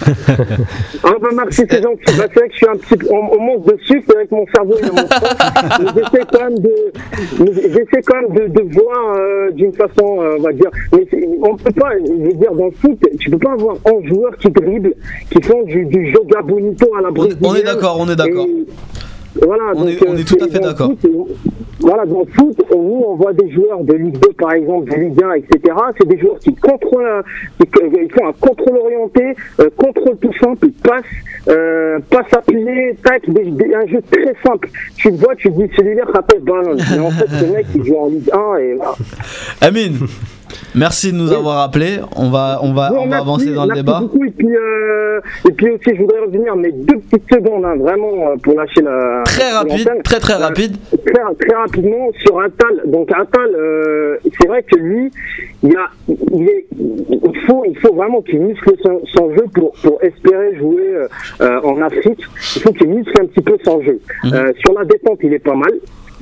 Ah 1.05 1.11
bah 1.21 1.27
merci, 1.35 1.63
c'est 1.69 1.81
gentil. 1.83 2.17
Bah, 2.17 2.25
c'est 2.33 2.39
vrai 2.39 2.47
que 2.47 2.53
je 2.53 2.57
suis 2.57 2.67
un 2.67 2.75
petit 2.77 3.07
on, 3.11 3.37
on 3.37 3.39
monte 3.41 3.65
dessus, 3.67 4.01
c'est 4.07 4.13
vrai 4.15 4.25
que 4.25 4.35
mon 4.35 4.45
cerveau 4.53 4.75
il 4.81 4.87
est 4.87 4.91
mon 4.91 5.93
j'essaie 5.93 6.25
quand 6.31 6.43
même 6.43 6.59
de, 6.59 6.75
j'essaie 7.67 8.01
quand 8.05 8.15
même 8.21 8.33
de, 8.35 8.53
de 8.53 8.73
voir 8.73 9.15
euh, 9.17 9.51
d'une 9.51 9.73
façon, 9.73 10.21
euh, 10.21 10.35
on 10.39 10.41
va 10.41 10.53
dire. 10.53 10.69
Mais 10.93 11.05
on 11.41 11.55
peut 11.57 11.71
pas, 11.71 11.89
je 12.05 12.23
veux 12.27 12.33
dire, 12.33 12.51
dans 12.53 12.65
le 12.65 12.71
foot, 12.71 12.97
tu 13.19 13.29
peux 13.29 13.37
pas 13.37 13.51
avoir 13.53 13.75
11 13.85 14.05
joueurs 14.07 14.37
qui 14.37 14.49
dribblent, 14.49 14.93
qui 15.29 15.41
font 15.41 15.63
du, 15.63 15.85
du 15.85 16.11
bonito 16.41 16.87
à 16.97 17.01
la 17.01 17.07
On 17.07 17.11
est- 17.11 17.13
brésilienne. 17.15 17.39
on 17.51 17.55
est 17.55 17.63
d'accord, 17.63 17.97
on 17.99 18.09
est 18.09 18.15
d'accord. 18.15 18.47
Voilà, 19.41 19.63
On 19.75 19.79
donc, 19.81 19.89
est- 19.89 20.07
on 20.07 20.13
euh, 20.13 20.17
est 20.17 20.23
tout 20.27 20.37
à 20.43 20.47
fait 20.47 20.59
d'accord. 20.59 20.91
c'est- 21.01 21.09
Voilà, 21.79 22.05
dans 22.05 22.19
le 22.19 22.25
foot, 22.33 22.55
nous, 22.71 23.03
on 23.07 23.15
voit 23.15 23.33
des 23.33 23.49
joueurs 23.51 23.83
de 23.83 23.93
Ligue 23.93 24.17
2, 24.19 24.31
par 24.37 24.53
exemple, 24.53 24.89
de 24.89 24.95
Ligue 24.95 25.21
1, 25.21 25.33
etc. 25.33 25.75
C'est 25.99 26.07
des 26.07 26.17
joueurs 26.19 26.37
qui 26.39 26.55
contrôlent, 26.55 27.03
euh, 27.03 27.21
qui, 27.59 27.65
qui 27.67 28.09
font 28.09 28.27
un 28.27 28.33
contrôle 28.33 28.77
orienté, 28.77 29.33
euh, 29.59 29.69
contrôle 29.75 30.15
tout 30.21 30.31
simple, 30.39 30.67
passe, 30.83 31.03
euh, 31.49 31.99
passe 32.09 32.31
appuyé, 32.31 32.95
tac, 33.03 33.27
des- 33.27 33.45
des- 33.51 33.73
un 33.73 33.85
jeu 33.87 34.01
très 34.09 34.33
simple. 34.45 34.69
Tu 34.95 35.09
le 35.09 35.17
vois, 35.17 35.35
tu 35.35 35.51
te 35.51 35.57
dis, 35.61 35.69
celui-là 35.75 36.03
rappelle 36.13 36.39
ballon. 36.41 36.77
Mais 36.91 36.99
en 36.99 37.09
fait, 37.11 37.27
ce 37.27 37.45
mec, 37.51 37.65
il 37.75 37.83
joue 37.83 37.97
en 37.97 38.07
Ligue 38.09 38.29
1 38.31 38.55
et 38.59 38.75
voilà. 38.75 38.93
Amine, 39.59 39.97
merci 40.75 41.11
de 41.11 41.17
nous 41.17 41.31
avoir 41.31 41.59
appelés. 41.61 41.99
On 42.15 42.29
va, 42.29 42.59
on 42.61 42.73
va, 42.73 42.91
on 42.97 43.07
va 43.07 43.17
avancer 43.17 43.53
dans 43.53 43.65
le 43.65 43.75
débat. 43.75 43.99
beaucoup. 44.01 44.23
Et 44.25 44.31
puis, 44.31 44.55
euh, 44.55 45.19
et 45.47 45.51
puis 45.53 45.69
aussi, 45.71 45.91
je 45.95 46.01
voudrais 46.01 46.19
revenir, 46.19 46.55
mais 46.55 46.71
deux 46.71 46.97
petites 46.99 47.31
secondes, 47.31 47.63
hein, 47.65 47.75
vraiment, 47.77 48.31
euh, 48.31 48.35
pour 48.41 48.53
lâcher 48.55 48.81
la. 48.81 49.21
Très 49.25 49.51
rapide, 49.51 49.79
l'antenne. 49.87 50.03
très 50.03 50.19
très 50.19 50.33
Euh, 50.33 50.37
rapide. 50.37 50.75
très, 51.05 51.35
très 51.47 51.55
rapidement 51.57 52.09
sur 52.25 52.39
Attal. 52.41 52.81
Donc 52.85 53.11
Attal, 53.11 53.49
euh, 53.55 54.17
c'est 54.39 54.47
vrai 54.47 54.63
que 54.63 54.75
lui, 54.77 55.11
il, 55.63 55.71
y 55.71 55.75
a, 55.75 55.85
il, 56.07 56.43
est, 56.49 56.65
il, 56.79 57.39
faut, 57.47 57.63
il 57.67 57.77
faut 57.79 57.93
vraiment 57.93 58.21
qu'il 58.21 58.39
muscle 58.41 58.73
son, 58.83 59.01
son 59.13 59.31
jeu 59.35 59.45
pour, 59.53 59.71
pour 59.83 60.03
espérer 60.03 60.55
jouer 60.57 60.87
euh, 60.95 61.07
euh, 61.41 61.61
en 61.61 61.81
Afrique. 61.81 62.19
Il 62.55 62.61
faut 62.61 62.71
qu'il 62.73 62.89
muscle 62.89 63.13
un 63.21 63.25
petit 63.25 63.41
peu 63.41 63.57
son 63.63 63.81
jeu. 63.81 63.99
Euh, 64.25 64.51
sur 64.63 64.73
la 64.77 64.85
détente, 64.85 65.19
il 65.23 65.33
est 65.33 65.39
pas 65.39 65.55
mal. 65.55 65.71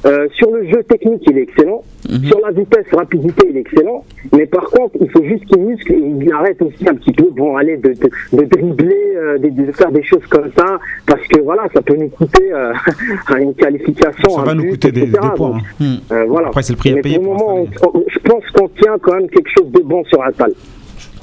Euh, 0.06 0.28
sur 0.34 0.50
le 0.52 0.68
jeu 0.68 0.82
technique, 0.84 1.22
il 1.30 1.38
est 1.38 1.44
excellent. 1.44 1.84
Mhm. 2.10 2.26
Sur 2.26 2.40
la 2.40 2.52
vitesse, 2.52 2.86
rapidité, 2.92 3.48
il 3.50 3.58
est 3.58 3.60
excellent. 3.62 4.04
Mais 4.36 4.48
par 4.48 4.64
contre, 4.66 4.96
il 5.00 5.10
faut 5.12 5.24
juste 5.24 5.46
qu'il 5.46 5.62
muscle 5.62 5.94
et 5.94 5.98
il 6.20 6.34
arrête 6.34 6.60
aussi 6.62 6.88
un 6.90 6.96
petit 6.96 7.12
peu 7.12 7.28
bon, 7.32 7.56
aller 7.56 7.78
de, 7.78 7.90
de, 7.90 8.10
de 8.38 8.44
dribbler, 8.46 9.14
euh, 9.16 9.38
de, 9.38 9.50
de 9.50 9.72
faire 9.72 9.92
des 9.92 10.02
choses 10.04 10.26
comme 10.30 10.50
ça. 10.58 10.80
Parce 11.06 11.22
que 11.28 11.40
voilà, 11.42 11.68
ça 11.74 11.82
peut 11.84 11.96
nous 11.96 12.10
coûter 12.10 12.52
euh, 12.52 12.74
une 13.40 13.54
qualification. 13.54 14.30
Ça 14.30 14.42
un 14.42 14.46
va 14.46 14.54
nous 14.56 14.64
but, 14.64 14.70
coûter 14.72 14.92
des, 14.92 15.06
des 15.06 15.18
points. 15.36 15.50
Donc, 15.52 15.62
hein. 15.82 15.98
euh, 16.12 16.26
voilà. 16.28 16.48
Après, 16.48 16.64
c'est 16.64 16.74
le 16.74 16.78
prix 16.78 16.92
à 16.92 16.96
Mais 16.96 17.02
payer 17.02 17.20
pour 17.20 17.34
le 17.34 17.40
moment, 17.40 17.56
on- 17.84 17.98
on- 18.00 18.04
je 18.08 18.20
pense 18.20 18.44
qu'on 18.56 18.68
tient 18.70 18.98
quand 19.00 19.14
même 19.16 19.30
quelque 19.30 19.50
chose 19.56 19.70
de 19.72 19.82
bon 19.82 20.04
sur 20.06 20.24
Atal. 20.24 20.52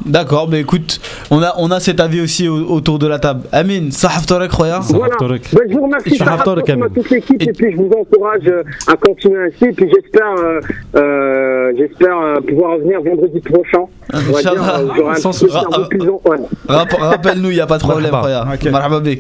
D'accord, 0.07 0.49
mais 0.49 0.61
écoute, 0.61 1.01
on 1.31 1.43
a, 1.43 1.55
on 1.59 1.71
a 1.71 1.81
cet 1.81 2.01
avis 2.01 2.21
aussi 2.21 2.49
au- 2.49 2.71
autour 2.71 2.99
de 2.99 3.07
la 3.07 3.19
table. 3.19 3.43
Amin, 3.53 3.91
Sahaf 3.91 4.27
Torek, 4.27 4.51
Roya 4.53 4.81
Voilà. 4.91 5.15
Ben, 5.21 5.39
je 5.69 5.75
vous 5.77 5.83
remercie 5.85 6.17
Sahaf 6.17 6.45
Torek, 6.45 6.71
Amin. 6.71 6.87
toute 6.95 7.11
l'équipe 7.11 7.43
et 7.43 7.53
puis 7.53 7.73
je 7.73 7.77
vous 7.77 7.91
encourage 7.99 8.47
euh, 8.47 8.63
à 8.87 8.97
continuer 8.97 9.47
ainsi. 9.47 9.65
Et 9.65 9.73
puis 9.73 9.91
j'espère, 9.95 10.33
euh, 10.39 10.61
euh, 10.97 11.73
j'espère 11.77 12.17
euh, 12.19 12.41
pouvoir 12.41 12.73
revenir 12.77 13.01
vendredi 13.03 13.41
prochain. 13.41 13.85
Inch'Allah. 14.13 14.81
euh, 14.81 15.13
en- 15.25 16.31
ouais. 16.31 16.37
Rapp- 16.69 16.93
Rappelle-nous, 16.99 17.51
il 17.51 17.55
n'y 17.55 17.61
a 17.61 17.67
pas 17.67 17.79
de 17.79 17.83
problème. 17.83 18.11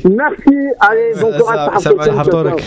Merci. 0.04 0.58
Allez, 0.80 1.12
bon 1.20 1.32
courage. 1.38 1.70
Sahaf 1.80 2.28
Torek. 2.30 2.64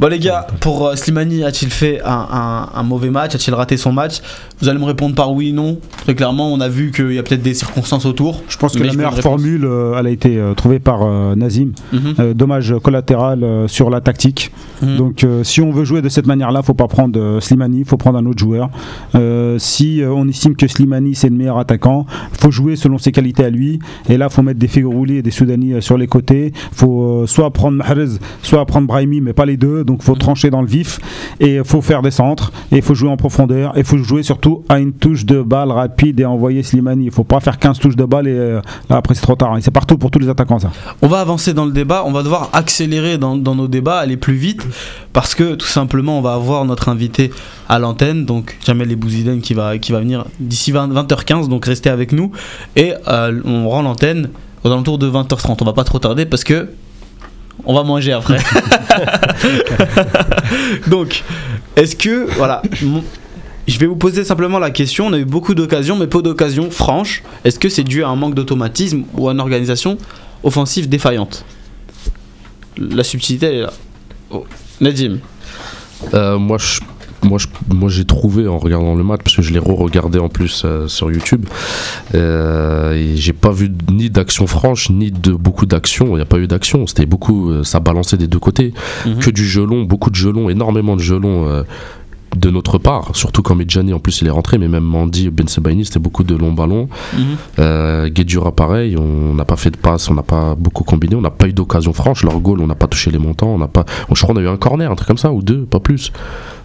Bon 0.00 0.08
les 0.08 0.18
gars, 0.18 0.46
pour 0.60 0.88
euh, 0.88 0.96
Slimani, 0.96 1.44
a-t-il 1.44 1.70
fait 1.70 2.00
un, 2.04 2.26
un- 2.32 2.68
un 2.74 2.82
mauvais 2.82 3.10
match? 3.10 3.34
A-t-il 3.34 3.54
raté 3.54 3.76
son 3.76 3.92
match? 3.92 4.20
Vous 4.60 4.68
allez 4.68 4.78
me 4.78 4.84
répondre 4.84 5.14
par 5.14 5.32
oui, 5.32 5.52
non. 5.52 5.78
Très 6.04 6.14
clairement, 6.14 6.52
on 6.52 6.60
a 6.60 6.68
vu 6.68 6.90
qu'il 6.92 7.12
y 7.12 7.18
a 7.18 7.22
peut-être 7.22 7.41
des 7.42 7.54
circonstances 7.54 8.06
autour. 8.06 8.42
Je 8.48 8.56
pense 8.56 8.74
que 8.74 8.82
la 8.82 8.92
meilleure 8.92 9.18
formule, 9.18 9.64
euh, 9.64 9.98
elle 9.98 10.06
a 10.06 10.10
été 10.10 10.38
euh, 10.38 10.54
trouvée 10.54 10.78
par 10.78 11.02
euh, 11.02 11.34
Nazim. 11.34 11.72
Mhm. 11.92 12.34
Dommage 12.34 12.74
collatéral 12.82 13.44
sur 13.66 13.90
la 13.90 14.00
tactique. 14.00 14.52
Mhm. 14.82 14.96
Donc, 14.96 15.26
si 15.42 15.60
on 15.60 15.70
veut 15.72 15.84
jouer 15.84 16.02
de 16.02 16.08
cette 16.08 16.26
manière-là, 16.26 16.62
faut 16.62 16.74
pas 16.74 16.88
prendre 16.88 17.40
Slimani, 17.40 17.84
faut 17.84 17.96
prendre 17.96 18.18
un 18.18 18.26
autre 18.26 18.38
joueur. 18.38 18.70
Si 19.58 20.02
on 20.04 20.28
estime 20.28 20.56
que 20.56 20.66
Slimani 20.66 21.14
c'est 21.14 21.28
le 21.28 21.36
meilleur 21.36 21.58
attaquant, 21.58 22.06
faut 22.32 22.50
jouer 22.50 22.76
selon 22.76 22.98
ses 22.98 23.12
qualités 23.12 23.44
à 23.44 23.50
lui. 23.50 23.78
Et 24.08 24.16
là, 24.16 24.28
faut 24.28 24.42
mettre 24.42 24.58
des 24.58 24.68
Figurouli 24.68 25.16
et 25.16 25.22
des 25.22 25.30
Soudani 25.30 25.80
sur 25.82 25.98
les 25.98 26.06
côtés. 26.06 26.52
Faut 26.72 27.26
soit 27.26 27.50
prendre 27.50 27.76
Mahrez, 27.76 28.18
soit 28.42 28.64
prendre 28.66 28.86
Brahimi, 28.86 29.20
mais 29.20 29.32
pas 29.32 29.46
les 29.46 29.56
deux. 29.56 29.84
Donc, 29.84 30.02
faut 30.02 30.14
trancher 30.14 30.50
dans 30.50 30.62
le 30.62 30.68
vif 30.68 30.98
et 31.40 31.60
faut 31.64 31.80
faire 31.82 32.02
des 32.02 32.10
centres 32.10 32.52
et 32.70 32.80
faut 32.80 32.94
jouer 32.94 33.10
en 33.10 33.16
profondeur 33.16 33.76
et 33.76 33.84
faut 33.84 33.98
jouer 33.98 34.22
surtout 34.22 34.64
à 34.68 34.78
une 34.78 34.92
touche 34.92 35.24
de 35.24 35.42
balle 35.42 35.70
rapide 35.70 36.20
et 36.20 36.24
envoyer 36.24 36.62
Slimani. 36.62 37.06
Il 37.06 37.10
faut 37.10 37.24
pas 37.32 37.40
faire 37.40 37.58
15 37.58 37.78
touches 37.78 37.96
de 37.96 38.04
balle 38.04 38.28
et 38.28 38.32
euh, 38.32 38.60
là 38.90 38.96
après 38.96 39.14
c'est 39.14 39.22
trop 39.22 39.36
tard. 39.36 39.56
C'est 39.62 39.70
partout 39.70 39.96
pour 39.96 40.10
tous 40.10 40.18
les 40.18 40.28
attaquants 40.28 40.58
ça. 40.58 40.70
On 41.00 41.08
va 41.08 41.20
avancer 41.20 41.54
dans 41.54 41.64
le 41.64 41.72
débat, 41.72 42.02
on 42.04 42.12
va 42.12 42.22
devoir 42.22 42.50
accélérer 42.52 43.16
dans, 43.16 43.36
dans 43.36 43.54
nos 43.54 43.68
débats, 43.68 43.98
aller 43.98 44.18
plus 44.18 44.34
vite, 44.34 44.60
parce 45.14 45.34
que 45.34 45.54
tout 45.54 45.66
simplement 45.66 46.18
on 46.18 46.20
va 46.20 46.34
avoir 46.34 46.66
notre 46.66 46.90
invité 46.90 47.30
à 47.70 47.78
l'antenne, 47.78 48.26
donc 48.26 48.58
Jamel 48.66 48.92
Ebouziden 48.92 49.40
qui 49.40 49.54
va, 49.54 49.78
qui 49.78 49.92
va 49.92 50.00
venir 50.00 50.26
d'ici 50.40 50.72
20, 50.72 50.92
20h15, 50.92 51.48
donc 51.48 51.64
restez 51.64 51.88
avec 51.88 52.12
nous, 52.12 52.32
et 52.76 52.92
euh, 53.08 53.40
on 53.46 53.66
rend 53.68 53.80
l'antenne 53.80 54.28
aux 54.62 54.68
alentours 54.68 54.98
de 54.98 55.10
20h30, 55.10 55.56
on 55.58 55.64
va 55.64 55.72
pas 55.72 55.84
trop 55.84 55.98
tarder 55.98 56.26
parce 56.26 56.44
que 56.44 56.68
on 57.64 57.74
va 57.74 57.82
manger 57.82 58.12
après. 58.12 58.38
donc, 60.86 61.22
est-ce 61.76 61.96
que, 61.96 62.26
voilà, 62.36 62.62
je 63.68 63.78
vais 63.78 63.86
vous 63.86 63.96
poser 63.96 64.24
simplement 64.24 64.58
la 64.58 64.70
question, 64.70 65.06
on 65.06 65.12
a 65.12 65.18
eu 65.18 65.24
beaucoup 65.24 65.54
d'occasions, 65.54 65.96
mais 65.96 66.06
peu 66.06 66.22
d'occasions 66.22 66.70
franches, 66.70 67.22
est-ce 67.44 67.58
que 67.58 67.68
c'est 67.68 67.84
dû 67.84 68.02
à 68.02 68.08
un 68.08 68.16
manque 68.16 68.34
d'automatisme 68.34 69.04
ou 69.14 69.28
à 69.28 69.32
une 69.32 69.40
organisation 69.40 69.98
offensive 70.42 70.88
défaillante? 70.88 71.44
La 72.78 73.04
subtilité 73.04 73.46
elle 73.46 73.54
est 73.54 73.60
là. 73.62 73.72
Oh. 74.30 74.44
Nadim, 74.80 75.18
Euh, 76.14 76.36
moi, 76.38 76.58
je, 76.58 76.80
moi, 77.22 77.38
je- 77.38 77.46
moi, 77.72 77.88
j'ai 77.88 78.04
trouvé 78.04 78.48
en 78.48 78.58
regardant 78.58 78.96
le 78.96 79.04
match 79.04 79.20
parce 79.22 79.36
que 79.36 79.42
je 79.42 79.52
l'ai 79.52 79.60
re-regardé 79.60 80.18
en 80.18 80.28
plus 80.28 80.62
euh, 80.64 80.88
sur 80.88 81.12
YouTube. 81.12 81.46
Euh, 82.14 82.92
et 82.94 83.16
j'ai 83.16 83.32
pas 83.32 83.52
vu 83.52 83.70
ni 83.92 84.10
d'action 84.10 84.48
franche 84.48 84.90
ni 84.90 85.12
de 85.12 85.32
beaucoup 85.32 85.66
d'action. 85.66 86.06
Il 86.08 86.14
n'y 86.16 86.20
a 86.22 86.24
pas 86.24 86.38
eu 86.38 86.48
d'action. 86.48 86.86
C'était 86.88 87.06
beaucoup, 87.06 87.50
euh, 87.50 87.62
ça 87.62 87.78
balançait 87.78 88.16
des 88.16 88.26
deux 88.26 88.40
côtés. 88.40 88.74
Mhm. 89.06 89.18
Que 89.20 89.30
du 89.30 89.46
gelon, 89.46 89.82
beaucoup 89.84 90.10
de 90.10 90.16
gelons, 90.16 90.50
énormément 90.50 90.96
de 90.96 91.02
gelons. 91.02 91.64
De 92.36 92.50
notre 92.50 92.78
part, 92.78 93.14
surtout 93.14 93.42
quand 93.42 93.54
Medjani 93.54 93.92
en 93.92 93.98
plus 93.98 94.22
il 94.22 94.26
est 94.26 94.30
rentré, 94.30 94.56
mais 94.58 94.68
même 94.68 94.84
Mandy, 94.84 95.28
Ben 95.30 95.46
Sebaini, 95.48 95.84
c'était 95.84 95.98
beaucoup 96.00 96.24
de 96.24 96.34
longs 96.34 96.52
ballons. 96.52 96.88
Euh, 97.58 98.08
Guedjura 98.08 98.52
pareil, 98.52 98.96
on 98.96 99.34
n'a 99.34 99.44
pas 99.44 99.56
fait 99.56 99.70
de 99.70 99.76
passe, 99.76 100.08
on 100.10 100.14
n'a 100.14 100.22
pas 100.22 100.54
beaucoup 100.54 100.82
combiné, 100.84 101.14
on 101.14 101.20
n'a 101.20 101.30
pas 101.30 101.46
eu 101.48 101.52
d'occasion 101.52 101.92
franche. 101.92 102.24
Leur 102.24 102.38
goal, 102.40 102.60
on 102.60 102.66
n'a 102.66 102.74
pas 102.74 102.86
touché 102.86 103.10
les 103.10 103.18
montants, 103.18 103.48
on 103.48 103.58
n'a 103.58 103.68
pas. 103.68 103.84
Je 104.08 104.20
crois 104.22 104.34
qu'on 104.34 104.40
a 104.40 104.44
eu 104.44 104.48
un 104.48 104.56
corner, 104.56 104.90
un 104.90 104.94
truc 104.94 105.08
comme 105.08 105.18
ça, 105.18 105.32
ou 105.32 105.42
deux, 105.42 105.62
pas 105.64 105.80
plus. 105.80 106.10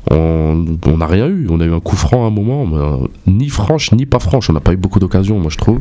On 0.10 0.66
n'a 0.98 1.06
rien 1.08 1.28
eu, 1.28 1.48
on 1.50 1.60
a 1.60 1.66
eu 1.66 1.74
un 1.74 1.82
coup 1.82 1.98
franc 1.98 2.24
à 2.24 2.28
un 2.28 2.32
moment, 2.32 2.66
mais, 2.66 2.78
euh, 2.78 2.98
ni 3.28 3.50
franche 3.50 3.92
ni 3.92 4.06
pas 4.06 4.20
franche. 4.20 4.50
On 4.50 4.54
n'a 4.54 4.62
pas 4.62 4.72
eu 4.74 4.78
beaucoup 4.78 5.00
d'occasions, 5.00 5.38
moi 5.40 5.50
je 5.52 5.58
trouve. 5.58 5.80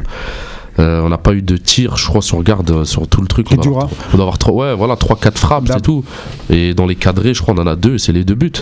Euh, 0.78 1.00
on 1.02 1.08
n'a 1.08 1.16
pas 1.16 1.32
eu 1.32 1.40
de 1.42 1.56
tir, 1.56 1.96
je 1.96 2.04
crois, 2.06 2.20
si 2.20 2.34
on 2.34 2.38
regarde 2.38 2.70
euh, 2.70 2.84
sur 2.84 3.06
tout 3.08 3.20
le 3.22 3.28
truc. 3.28 3.46
On 3.52 3.54
doit 3.70 3.82
avoir, 3.84 3.88
on 4.12 4.16
doit 4.16 4.24
avoir 4.24 4.38
trois- 4.38 4.54
ouais, 4.70 4.74
voilà, 4.74 4.94
3-4 4.96 5.38
frappes, 5.38 5.64
c'est 5.68 5.80
tout. 5.80 6.04
Et 6.50 6.74
dans 6.74 6.84
les 6.86 6.96
cadrés, 6.96 7.32
je 7.34 7.40
crois, 7.40 7.54
on 7.56 7.62
en 7.62 7.66
a 7.66 7.76
deux, 7.76 7.94
et 7.94 7.98
c'est 7.98 8.12
les 8.12 8.24
deux 8.24 8.34
buts. 8.34 8.52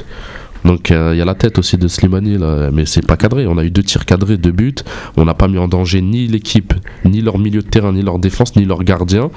Donc 0.65 0.91
euh, 0.91 1.11
il 1.15 1.19
y 1.19 1.21
a 1.21 1.25
la 1.27 1.35
tête 1.35 1.59
aussi 1.59 1.77
de 1.77 1.89
Slimani, 1.89 2.39
là, 2.39 2.71
mais 2.73 2.87
c'est 2.87 3.07
pas 3.07 3.17
cadré. 3.17 3.47
On 3.47 3.59
a 3.59 3.65
eu 3.65 3.71
deux 3.71 3.83
tirs 3.83 4.05
cadrés, 4.07 4.37
deux 4.39 4.51
buts. 4.53 4.75
On 5.17 5.25
n'a 5.27 5.35
pas 5.35 5.47
mis 5.49 5.59
en 5.59 5.69
danger 5.69 6.01
ni 6.01 6.27
l'équipe, 6.27 6.73
ni 7.05 7.21
leur 7.21 7.39
milieu 7.39 7.61
de 7.61 7.67
terrain, 7.69 7.93
ni 7.93 8.03
leur 8.03 8.19
défense, 8.19 8.57
ni 8.57 8.65
leur 8.65 8.83
gardien. 8.83 9.31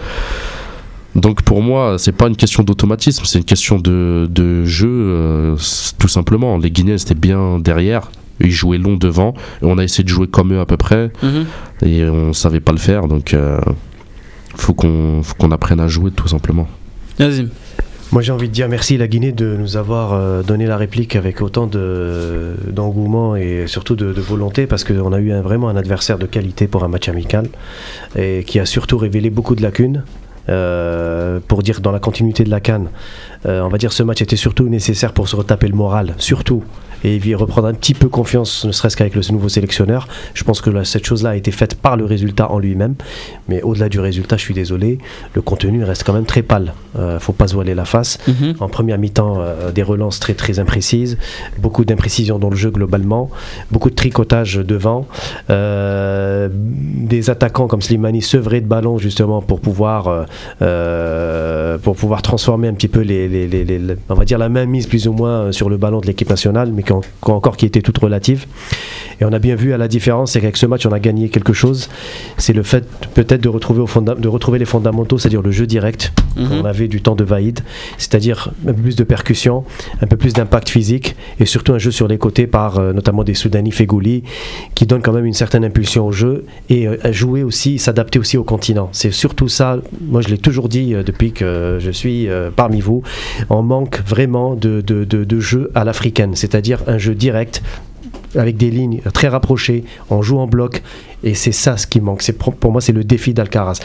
Donc 1.15 1.41
pour 1.41 1.61
moi, 1.61 1.95
c'est 1.97 2.11
pas 2.11 2.28
une 2.28 2.36
question 2.36 2.63
d'automatisme, 2.63 3.25
c'est 3.25 3.39
une 3.39 3.43
question 3.45 3.80
de, 3.80 4.28
de 4.32 4.65
jeu, 4.65 4.88
euh, 4.89 5.55
tout 5.97 6.07
simplement. 6.07 6.57
Les 6.57 6.69
Guinéens 6.71 6.95
étaient 6.97 7.15
bien 7.15 7.57
derrière, 7.59 8.11
ils 8.39 8.51
jouaient 8.51 8.78
long 8.78 8.95
devant, 8.97 9.34
et 9.61 9.65
on 9.65 9.78
a 9.80 9.84
essayé 9.84 10.03
de 10.03 10.09
jouer 10.09 10.28
comme 10.28 10.53
eux 10.53 10.59
à 10.59 10.65
peu 10.65 10.78
près, 10.78 11.11
Mhm. 11.23 11.45
et 11.84 12.05
on 12.05 12.34
savait 12.34 12.59
pas 12.59 12.71
le 12.71 12.78
faire. 12.78 13.07
Donc 13.07 13.34
euh, 13.34 13.59
faut 14.55 14.73
qu'on 14.75 15.23
apprenne 15.51 15.80
à 15.80 15.88
jouer 15.88 16.11
tout 16.11 16.28
simplement. 16.28 16.67
Nazim. 17.19 17.49
Moi 18.14 18.22
j'ai 18.22 18.32
envie 18.32 18.47
de 18.47 18.53
dire 18.53 18.70
merci 18.70 18.97
la 18.97 19.08
Guinée 19.08 19.34
de 19.34 19.58
nous 19.58 19.76
avoir 19.76 20.14
euh, 20.14 20.41
donné 20.41 20.66
la 20.66 20.78
réplique 20.78 21.18
avec 21.18 21.41
autant 21.41 21.68
de- 21.68 22.55
d'engouement 22.72 23.36
et 23.36 23.66
surtout 23.68 23.95
de, 23.97 24.05
volonté 24.22 24.66
parce 24.66 24.86
qu'on 24.86 25.12
a 25.12 25.20
eu 25.20 25.34
vraiment 25.41 25.68
un 25.68 25.76
adversaire 25.76 26.18
de 26.18 26.26
qualité 26.26 26.68
pour 26.68 26.86
un 26.86 26.88
match 26.88 27.10
amical 27.10 27.47
et 28.18 28.45
qui 28.47 28.60
a 28.60 28.66
surtout 28.66 28.97
révélé 28.97 29.30
beaucoup 29.30 29.55
de 29.55 29.62
lacunes. 29.62 30.03
Euh, 30.49 31.41
pour 31.45 31.62
dire 31.62 31.82
dans 31.82 31.91
la 31.91 31.99
continuité 31.99 32.45
de 32.45 32.49
la 32.49 32.62
canne, 32.62 32.88
euh, 33.45 33.60
on 33.64 33.68
va 33.68 33.78
dire 33.78 33.91
ce 33.91 34.01
match 34.01 34.22
était 34.22 34.38
surtout 34.38 34.70
nécessaire 34.70 35.12
pour 35.12 35.28
se 35.28 35.36
retaper 35.36 35.68
le 35.68 35.76
moral, 35.76 36.14
surtout, 36.20 36.64
et 37.04 37.20
reprendre 37.36 37.68
un 37.68 37.74
petit 37.74 37.93
peu 37.93 38.08
confiance, 38.10 38.66
ne 38.66 38.72
serait-ce 38.72 38.95
qu'avec 38.98 39.16
le 39.16 39.22
nouveau 39.32 39.50
sélectionneur. 39.50 40.08
Je 40.34 40.43
pense 40.43 40.62
que 40.62 40.70
là, 40.70 40.84
cette 40.86 41.06
chose-là 41.06 41.32
a 41.32 41.36
été 41.36 41.52
faite 41.52 41.76
par 41.76 41.98
le 41.98 42.06
résultat 42.06 42.52
en 42.52 42.60
lui-même, 42.60 42.95
mais 43.50 43.62
au-delà 43.62 43.89
du 43.89 44.00
résultat, 44.00 44.38
je 44.38 44.41
suis 44.43 44.54
désolé, 44.54 44.98
le 45.34 45.41
contenu 45.41 45.84
reste 45.84 46.04
quand 46.04 46.14
même 46.14 46.26
très 46.26 46.41
pâle. 46.41 46.74
Euh, 46.98 47.20
faut 47.20 47.34
pas 47.34 47.48
se 47.48 47.54
voiler 47.54 47.76
la 47.76 47.86
face. 47.86 48.18
Mhm. 48.28 48.56
En 48.60 48.70
première 48.70 48.98
mi-temps, 48.98 49.36
euh, 49.39 49.72
des 49.72 49.84
relances 49.84 50.20
très 50.20 50.34
très 50.34 50.60
imprécises, 50.60 51.18
beaucoup 51.60 51.86
d'imprécisions 51.86 52.39
dans 52.39 52.50
le 52.50 52.56
jeu 52.56 52.72
globalement, 52.72 53.30
beaucoup 53.72 53.89
de 53.89 53.95
tricotage 53.95 54.56
devant, 54.56 55.06
euh, 55.50 56.50
des 56.52 57.30
attaquants 57.30 57.68
comme 57.68 57.82
Slimani 57.82 58.22
sevrés 58.22 58.62
de 58.62 58.68
ballon 58.68 58.98
justement 58.98 59.41
pour 59.41 59.60
pouvoir 59.60 60.26
euh, 60.62 61.78
pour 61.78 61.95
pouvoir 61.95 62.22
transformer 62.22 62.68
un 62.68 62.74
petit 62.74 62.88
peu 62.88 63.02
les, 63.02 63.28
les- 63.28 63.48
les- 63.48 63.64
les- 63.66 63.80
les- 63.80 63.95
on 64.10 64.14
va 64.16 64.26
dire 64.26 64.38
la 64.38 64.50
main 64.50 64.66
mise 64.66 64.88
plus 64.88 65.08
ou 65.08 65.14
moins 65.14 65.52
sur 65.52 65.70
le 65.70 65.78
ballon 65.78 66.00
de 66.02 66.08
l'équipe 66.08 66.30
nationale, 66.30 66.72
mais 66.74 66.84
qui 66.88 66.94
en- 66.94 67.02
qui 67.02 67.32
encore 67.32 67.58
qui 67.58 67.66
était 67.66 67.82
toute 67.82 67.98
relative. 67.98 68.46
Et 69.20 69.26
on 69.26 69.34
a 69.34 69.40
bien 69.40 69.56
vu 69.56 69.74
à 69.74 69.78
la 69.78 69.88
différence, 69.88 70.32
c'est 70.34 70.40
qu'avec 70.42 70.58
ce 70.58 70.66
match 70.66 70.86
on 70.86 70.92
a 70.92 71.00
gagné 71.00 71.30
quelque 71.30 71.54
chose. 71.54 71.90
C'est 72.38 72.54
le 72.54 72.64
fait 72.64 72.86
peut-être 73.14 73.42
de 73.42 73.50
retrouver 73.50 73.82
au 73.82 73.88
de 74.18 74.28
retrouver 74.28 74.60
les 74.60 74.66
fondamentaux, 74.66 75.18
c'est-à-dire 75.18 75.42
le 75.42 75.52
jeu 75.52 75.66
direct. 75.68 76.14
Mhm. 76.36 76.48
On 76.62 76.66
avait 76.66 76.88
du 76.88 77.02
temps 77.02 77.16
de 77.16 77.24
vaïd, 77.24 77.60
c'est-à-dire 77.98 78.52
un 78.68 78.74
peu 78.74 78.82
plus 78.82 78.96
de 78.96 79.04
percussion, 79.04 79.64
un 80.02 80.08
peu 80.08 80.18
plus 80.18 80.34
d'impact 80.34 80.70
physique 80.70 81.16
et 81.40 81.46
surtout 81.46 81.74
un 81.74 81.80
jeu 81.80 81.92
sur 81.92 82.08
les 82.08 82.18
côtés 82.20 82.46
par 82.48 82.78
euh, 82.78 82.94
notamment 82.94 83.24
des 83.24 83.34
Soudani 83.34 83.72
Fegouli 83.72 84.24
qui 84.76 84.86
donne 84.86 85.02
quand 85.02 85.14
même 85.14 85.26
une 85.26 85.34
certaine 85.34 85.66
impulsion 85.66 86.06
au 86.06 86.12
jeu 86.12 86.46
et 86.70 86.88
euh, 86.88 86.98
à 87.04 87.12
jouer 87.12 87.42
aussi, 87.44 87.80
s'adapter 87.80 88.20
aussi 88.20 88.38
au 88.38 88.44
continent. 88.44 88.90
C'est 88.92 89.12
surtout 89.12 89.48
ça, 89.48 89.80
moi 90.02 90.22
je 90.22 90.28
l'ai 90.30 90.38
toujours 90.38 90.70
dit 90.70 90.94
euh, 90.94 91.02
depuis 91.04 91.32
que 91.32 91.78
je 91.82 91.92
suis 91.92 92.28
parmi 92.56 92.80
vous, 92.82 93.02
on 93.50 93.64
manque 93.64 94.02
vraiment 94.06 94.54
de, 94.56 94.82
de, 94.82 95.04
de- 95.06 95.24
de 95.24 95.40
jeu 95.40 95.72
à 95.76 95.84
l'africaine, 95.84 96.36
c'est-à-dire 96.36 96.76
un 96.88 96.97
jeu 96.97 97.15
direct 97.15 97.61
avec 98.36 98.57
des 98.57 98.69
lignes 98.69 99.01
très 99.13 99.30
rapprochées, 99.30 99.84
on 100.09 100.21
joue 100.21 100.38
en 100.38 100.47
bloc, 100.47 100.84
et 101.23 101.34
c'est 101.34 101.51
ça 101.51 101.78
ce 101.78 101.88
qui 101.88 102.01
manque. 102.01 102.21
C'est 102.21 102.38
pour 102.38 102.71
moi, 102.71 102.82
c'est 102.82 102.91
le 102.91 103.03
défi 103.03 103.34
d'Alcaraz. 103.34 103.80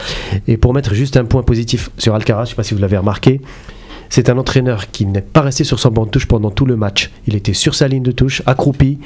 Et 0.47 0.57
pour 0.57 0.73
mettre 0.73 0.93
juste 0.93 1.17
un 1.17 1.25
point 1.25 1.43
positif 1.43 1.89
sur 1.97 2.13
Alcaraz, 2.13 2.41
je 2.45 2.47
ne 2.47 2.49
sais 2.49 2.55
pas 2.55 2.63
si 2.63 2.73
vous 2.73 2.81
l'avez 2.81 2.97
remarqué, 2.97 3.41
c'est 4.09 4.29
un 4.29 4.37
entraîneur 4.37 4.91
qui 4.91 5.07
n'est 5.07 5.21
pas 5.21 5.41
resté 5.41 5.63
sur 5.63 5.79
son 5.79 5.89
banc 5.89 6.05
de 6.05 6.11
touche 6.11 6.27
pendant 6.27 6.51
tout 6.51 6.65
le 6.67 6.75
match. 6.75 7.09
Il 7.25 7.35
était 7.35 7.53
sur 7.53 7.73
sa 7.73 7.87
ligne 7.87 8.03
de 8.03 8.11
touche, 8.11 8.43
accroupi. 8.45 8.99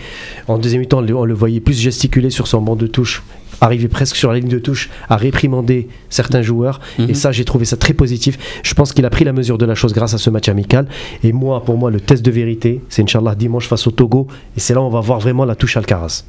En 0.49 0.57
deuxième 0.57 0.81
le- 0.81 1.15
on 1.15 1.23
le 1.23 1.33
voyait 1.33 1.61
plus 1.61 1.79
gesticuler 1.79 2.29
sur 2.29 2.47
son 2.47 2.59
banc 2.61 2.75
de 2.75 2.88
touche 2.88 3.23
arrivé 3.62 3.88
presque 3.88 4.16
sur 4.16 4.32
la 4.32 4.39
ligne 4.39 4.49
de 4.49 4.60
touche 4.60 4.89
à 5.10 5.18
réprimander 5.18 5.88
certains 6.10 6.41
joueurs. 6.41 6.80
Mhm. 6.99 7.10
Et 7.10 7.14
ça, 7.14 7.32
j'ai 7.32 7.45
trouvé 7.45 7.66
ça 7.66 7.78
très 7.78 7.93
positif. 7.93 8.38
Je 8.64 8.74
pense 8.74 8.93
qu'il 8.93 9.05
a 9.05 9.10
pris 9.10 9.24
la 9.26 9.34
mesure 9.34 9.58
de 9.58 9.66
la 9.66 9.76
chose 9.76 9.93
grâce 9.93 10.14
à 10.14 10.18
ce 10.18 10.30
match 10.30 10.49
amical. 10.49 10.88
Et 11.24 11.34
moi, 11.34 11.64
pour 11.64 11.78
moi, 11.78 11.91
le 11.91 11.99
test 11.99 12.24
de 12.24 12.32
vérité, 12.32 12.82
c'est 12.89 13.01
Inch'Allah 13.01 13.36
dimanche 13.36 13.68
face 13.68 13.88
au 13.88 13.91
Togo. 13.91 14.28
Et 14.55 14.60
c'est 14.60 14.73
là 14.73 14.81
où 14.81 14.86
on 14.86 14.90
va 14.90 15.02
voir 15.02 15.19
vraiment 15.19 15.45
la 15.45 15.56
touche 15.56 15.77
Alcaraz. 15.77 16.23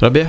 Rabia 0.00 0.26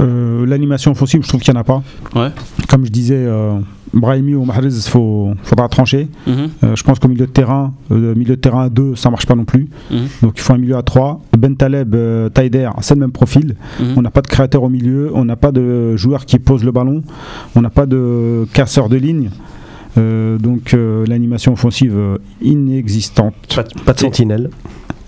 Euh, 0.00 0.44
L'animation 0.46 0.90
offensive, 0.92 1.22
je 1.22 1.28
trouve 1.28 1.40
qu'il 1.40 1.52
n'y 1.52 1.58
en 1.58 1.62
a 1.62 1.64
pas. 1.64 1.82
Ouais. 2.14 2.28
Comme 2.68 2.84
je 2.84 2.90
disais, 2.90 3.16
euh, 3.16 3.58
Brahimi 3.96 4.34
ou 4.34 4.44
Mahrez, 4.44 4.68
il 4.68 4.90
faut, 4.90 5.30
faudra 5.42 5.68
trancher. 5.68 6.08
Mhm. 6.26 6.34
Euh, 6.64 6.76
je 6.76 6.82
pense 6.82 6.98
qu'au 6.98 7.08
milieu 7.08 7.26
de 7.26 7.30
terrain, 7.32 7.72
euh, 7.90 8.14
milieu 8.14 8.36
de 8.36 8.40
terrain 8.40 8.64
à 8.64 8.68
2, 8.68 8.94
ça 8.94 9.10
marche 9.10 9.26
pas 9.26 9.34
non 9.34 9.44
plus. 9.44 9.68
Mhm. 9.90 10.06
Donc 10.22 10.34
il 10.36 10.40
faut 10.40 10.52
un 10.52 10.58
milieu 10.58 10.76
à 10.76 10.82
3. 10.82 11.20
Ben 11.36 11.56
Taleb, 11.56 11.94
euh, 11.94 12.28
Taider, 12.28 12.70
c'est 12.80 12.94
le 12.94 13.00
même 13.00 13.12
profil. 13.12 13.56
Mhm. 13.80 13.94
On 13.96 14.02
n'a 14.02 14.10
pas 14.10 14.22
de 14.22 14.28
créateur 14.28 14.62
au 14.62 14.68
milieu, 14.68 15.10
on 15.14 15.24
n'a 15.24 15.36
pas 15.36 15.52
de 15.52 15.96
joueur 15.96 16.26
qui 16.26 16.38
pose 16.38 16.64
le 16.64 16.72
ballon, 16.72 17.02
on 17.54 17.62
n'a 17.62 17.70
pas 17.70 17.86
de 17.86 18.46
casseur 18.52 18.88
de 18.88 18.96
ligne. 18.96 19.30
Euh, 19.98 20.38
donc 20.38 20.74
euh, 20.74 21.06
l'animation 21.06 21.52
offensive 21.52 21.96
euh, 21.96 22.18
inexistante. 22.42 23.34
Pas 23.84 23.92
de 23.94 24.00
sentinelle. 24.00 24.50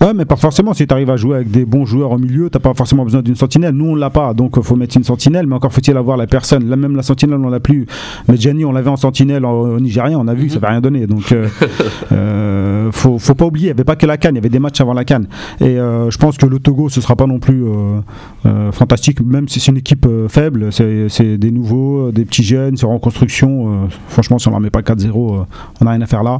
Ouais, 0.01 0.13
mais 0.13 0.23
pas 0.25 0.37
forcément. 0.37 0.73
Si 0.73 0.87
tu 0.87 0.93
arrives 0.93 1.09
à 1.09 1.17
jouer 1.17 1.35
avec 1.37 1.51
des 1.51 1.65
bons 1.65 1.85
joueurs 1.85 2.11
au 2.11 2.17
milieu, 2.17 2.49
t'as 2.49 2.59
pas 2.59 2.73
forcément 2.73 3.03
besoin 3.03 3.21
d'une 3.21 3.35
sentinelle. 3.35 3.73
Nous, 3.73 3.85
on 3.87 3.95
l'a 3.95 4.09
pas, 4.09 4.33
donc 4.33 4.53
il 4.57 4.63
faut 4.63 4.75
mettre 4.77 4.95
une 4.95 5.03
sentinelle. 5.03 5.45
Mais 5.47 5.55
encore 5.55 5.73
faut-il 5.73 5.95
avoir 5.97 6.15
la 6.15 6.25
personne. 6.27 6.69
Là, 6.69 6.75
même 6.77 6.95
la 6.95 7.03
sentinelle, 7.03 7.39
on 7.43 7.49
l'a 7.49 7.59
plus. 7.59 7.85
Mais 8.27 8.37
Gianni, 8.37 8.63
on 8.63 8.71
l'avait 8.71 8.89
en 8.89 8.95
sentinelle 8.95 9.43
en- 9.45 9.51
au 9.59 9.79
Nigérien, 9.79 10.17
on 10.17 10.27
a 10.27 10.33
vu, 10.33 10.49
ça 10.49 10.59
va 10.59 10.69
rien 10.69 10.79
donner. 10.81 11.05
Donc, 11.05 11.31
euh, 11.33 11.47
euh, 12.11 12.91
faut, 12.91 13.19
faut 13.19 13.35
pas 13.35 13.45
oublier, 13.45 13.65
il 13.65 13.69
y 13.69 13.71
avait 13.71 13.83
pas 13.83 13.95
que 13.95 14.05
la 14.05 14.17
canne, 14.17 14.35
il 14.35 14.37
y 14.37 14.39
avait 14.39 14.49
des 14.49 14.59
matchs 14.59 14.79
avant 14.81 14.93
la 14.93 15.03
canne. 15.03 15.27
Et 15.59 15.65
euh, 15.79 16.09
je 16.09 16.17
pense 16.17 16.37
que 16.37 16.45
le 16.45 16.59
Togo, 16.59 16.89
ce 16.89 17.01
sera 17.01 17.15
pas 17.15 17.27
non 17.27 17.39
plus 17.39 17.63
euh, 17.65 17.99
euh, 18.45 18.71
fantastique, 18.71 19.19
même 19.21 19.47
si 19.49 19.59
c'est 19.59 19.71
une 19.71 19.77
équipe 19.77 20.05
euh, 20.05 20.27
faible. 20.29 20.69
C'est 20.71 21.37
des 21.37 21.51
nouveaux, 21.51 22.07
euh, 22.07 22.11
des 22.11 22.25
petits 22.25 22.43
jeunes, 22.43 22.77
c'est 22.77 22.85
en 22.85 22.93
reconstruction. 22.93 23.67
euh, 23.67 23.87
franchement, 24.07 24.39
si 24.39 24.47
on 24.47 24.51
leur 24.51 24.59
met 24.59 24.69
pas 24.69 24.81
4-0, 24.81 25.07
euh, 25.39 25.43
on 25.81 25.85
n'a 25.85 25.91
rien 25.91 26.01
à 26.01 26.05
faire 26.07 26.23
là. 26.23 26.39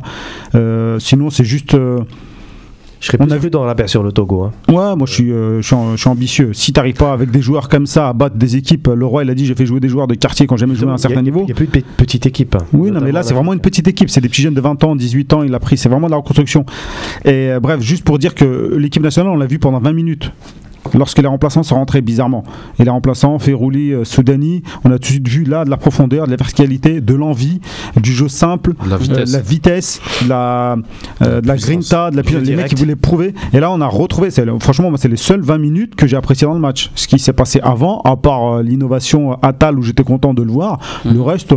Euh, 0.55 0.97
sinon, 0.99 1.29
c'est 1.29 1.43
juste. 1.43 1.75
Je 2.99 3.07
serais 3.07 3.17
On 3.21 3.25
plus 3.27 3.33
a 3.33 3.37
vu 3.37 3.49
dans 3.49 3.63
la 3.65 3.75
paire 3.75 3.87
sur 3.87 4.03
le 4.03 4.11
Togo. 4.11 4.43
hein. 4.43 4.51
Ouais, 4.67 4.95
moi 4.95 5.05
je 5.07 5.13
suis, 5.13 5.31
euh, 5.31 5.61
je 5.61 5.65
suis, 5.67 5.75
en- 5.75 5.91
je 5.95 6.01
suis 6.01 6.09
ambitieux. 6.09 6.51
Si 6.53 6.73
t'arrives 6.73 6.95
pas 6.95 7.13
avec 7.13 7.31
des 7.31 7.41
joueurs 7.41 7.69
comme 7.69 7.85
ça 7.85 8.09
à 8.09 8.13
battre 8.13 8.35
des 8.35 8.57
équipes, 8.57 8.89
le 8.93 9.05
roi 9.05 9.23
il 9.23 9.29
a 9.29 9.35
dit 9.35 9.45
j'ai 9.45 9.55
fait 9.55 9.65
jouer 9.65 9.79
des 9.79 9.87
joueurs 9.87 10.07
de 10.07 10.15
quartier 10.15 10.47
quand 10.47 10.57
j'ai 10.57 10.61
jamais 10.65 10.75
joué 10.75 10.89
à 10.89 10.93
un 10.93 10.97
certain 10.97 11.21
niveau. 11.21 11.41
Il 11.41 11.45
n'y 11.45 11.51
a 11.51 11.55
plus 11.55 11.67
de 11.67 11.71
pe- 11.71 11.83
petite 11.97 12.25
équipe. 12.25 12.55
hein. 12.55 12.65
Oui, 12.73 12.91
non, 12.91 12.99
mais 12.99 13.11
là 13.13 13.23
c'est 13.23 13.31
en 13.33 13.35
vraiment 13.37 13.53
une 13.53 13.61
petite 13.61 13.87
équipe. 13.87 14.09
C'est 14.09 14.19
des 14.21 14.27
petits 14.29 14.41
jeunes 14.41 14.53
de 14.53 14.61
20 14.61 14.83
ans, 14.83 14.95
18 14.97 15.31
ans, 15.33 15.43
il 15.43 15.53
a 15.55 15.59
pris. 15.59 15.77
C'est 15.77 15.87
vraiment 15.89 16.07
de 16.07 16.11
la 16.11 16.17
reconstruction. 16.17 16.65
Et 17.23 17.51
euh, 17.51 17.59
bref, 17.61 17.79
juste 17.81 18.03
pour 18.03 18.19
dire 18.19 18.35
que 18.35 18.75
l'équipe 18.77 19.01
nationale, 19.03 19.31
on 19.31 19.37
l'a 19.37 19.47
vu 19.47 19.59
pendant 19.59 19.79
20 19.79 19.93
minutes. 19.93 20.31
Lorsque 20.93 21.19
les 21.19 21.27
remplaçants 21.27 21.63
sont 21.63 21.75
rentrés 21.75 22.01
bizarrement. 22.01 22.43
Et 22.79 22.83
les 22.83 22.89
remplaçants, 22.89 23.37
Ferrouli, 23.39 23.91
euh, 23.93 24.03
Soudani, 24.03 24.63
on 24.83 24.89
a 24.91 24.93
tout 24.93 24.99
de 24.99 25.05
suite 25.05 25.27
vu 25.27 25.43
là 25.43 25.65
de 25.65 25.69
la 25.69 25.77
profondeur, 25.77 26.25
de 26.25 26.31
la 26.31 26.37
verticalité, 26.37 27.01
de 27.01 27.13
l'envie, 27.13 27.59
du 27.97 28.11
jeu 28.13 28.27
simple, 28.27 28.73
La 28.89 28.97
vitesse. 28.97 29.29
euh, 29.29 29.37
la 29.37 29.41
vitesse, 29.41 30.01
de 30.23 30.29
la, 30.29 30.77
euh, 31.21 31.41
de 31.41 31.47
la 31.47 31.55
grinta, 31.57 32.11
de 32.11 32.15
la 32.15 32.23
puissance. 32.23 32.43
Les 32.47 32.55
mecs 32.55 32.67
qui 32.69 32.75
voulaient 32.75 32.95
prouver. 32.95 33.33
Et 33.53 33.59
là, 33.59 33.71
on 33.71 33.81
a 33.81 33.87
retrouvé. 33.87 34.29
Franchement, 34.59 34.89
moi, 34.89 34.97
c'est 34.97 35.07
les 35.07 35.17
seules 35.17 35.41
20 35.41 35.57
minutes 35.57 35.95
que 35.95 36.07
j'ai 36.07 36.15
apprécié 36.17 36.47
dans 36.47 36.53
le 36.53 36.59
match. 36.59 36.91
Ce 36.95 37.07
qui 37.07 37.19
s'est 37.19 37.33
passé 37.33 37.59
avant, 37.61 38.01
à 38.01 38.15
part 38.15 38.55
euh, 38.55 38.63
l'innovation 38.63 39.37
Atal 39.41 39.77
où 39.77 39.81
j'étais 39.81 40.03
content 40.03 40.33
de 40.33 40.43
le 40.43 40.51
voir, 40.51 40.79
le 41.05 41.21
reste, 41.21 41.53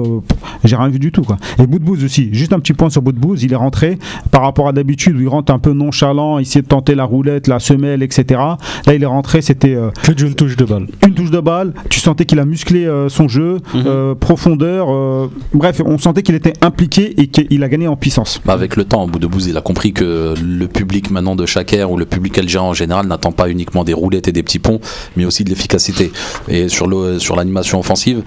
j'ai 0.65 0.77
rien 0.77 0.89
vu 0.89 0.99
du 0.99 1.12
tout. 1.12 1.23
Quoi. 1.23 1.36
Et 1.59 1.66
Boudbouz 1.66 2.05
aussi. 2.05 2.28
Juste 2.32 2.53
un 2.53 2.59
petit 2.61 2.73
point 2.73 2.90
sur 2.90 3.03
Boudbouz. 3.03 3.43
Il 3.43 3.53
est 3.53 3.57
rentré 3.57 3.99
par 4.31 4.43
rapport 4.43 4.69
à 4.69 4.73
d'habitude 4.73 5.16
où 5.16 5.20
il 5.20 5.28
rentre 5.28 5.53
un 5.53 5.59
peu 5.59 5.73
nonchalant, 5.73 6.39
il 6.39 6.43
essayait 6.43 6.62
de 6.62 6.66
tenter 6.69 6.94
la 6.94 7.05
roulette, 7.05 7.47
la 7.47 7.59
semelle, 7.61 8.03
etc. 8.03 8.40
Là, 8.86 8.94
il 8.94 9.03
est 9.03 9.07
rentré, 9.13 9.41
c'était. 9.43 9.75
euh, 9.75 9.91
Que 10.03 10.13
d'une 10.13 10.35
touche 10.35 10.57
de 10.57 10.65
balle. 10.65 10.87
une 11.07 11.15
touche 11.15 11.31
de 11.31 11.41
balle, 11.41 11.73
tu 11.89 12.01
sentais 12.01 12.25
qu'il 12.25 12.39
a 12.41 12.45
musclé 12.45 12.85
euh, 12.87 13.09
son 13.09 13.29
jeu, 13.29 13.59
euh, 13.75 14.15
profondeur, 14.15 14.89
euh, 14.91 15.29
bref, 15.55 15.81
on 15.85 15.99
sentait 15.99 16.23
qu'il 16.23 16.35
était 16.35 16.53
impliqué 16.63 17.15
et 17.21 17.29
qu'il 17.29 17.63
a 17.63 17.69
gagné 17.69 17.87
en 17.89 17.97
puissance. 17.97 18.41
Bah, 18.45 18.53
avec 18.55 18.77
le 18.77 18.85
temps, 18.85 19.05
au 19.05 19.07
bout 19.07 19.19
de 19.19 19.27
Bouz, 19.27 19.47
il 19.47 19.57
a 19.57 19.61
compris 19.61 19.93
que 19.93 20.35
le 20.43 20.67
public 20.69 21.11
maintenant 21.11 21.37
de 21.37 21.47
chaque 21.47 21.73
ère 21.73 21.91
ou 21.91 21.97
le 21.97 22.05
public 22.07 22.37
algérien 22.39 22.69
en 22.69 22.75
général 22.75 23.07
n'attend 23.07 23.33
pas 23.33 23.49
uniquement 23.49 23.85
des 23.85 23.95
roulettes 23.95 24.29
et 24.29 24.33
des 24.33 24.43
petits 24.43 24.59
ponts, 24.59 24.81
mais 25.17 25.25
aussi 25.25 25.45
de 25.45 25.51
l'efficacité. 25.51 26.11
Et 26.49 26.69
sur 26.69 26.87
le 26.87 27.19
sur 27.19 27.37
l'animation 27.37 27.79
offensive, 27.81 28.23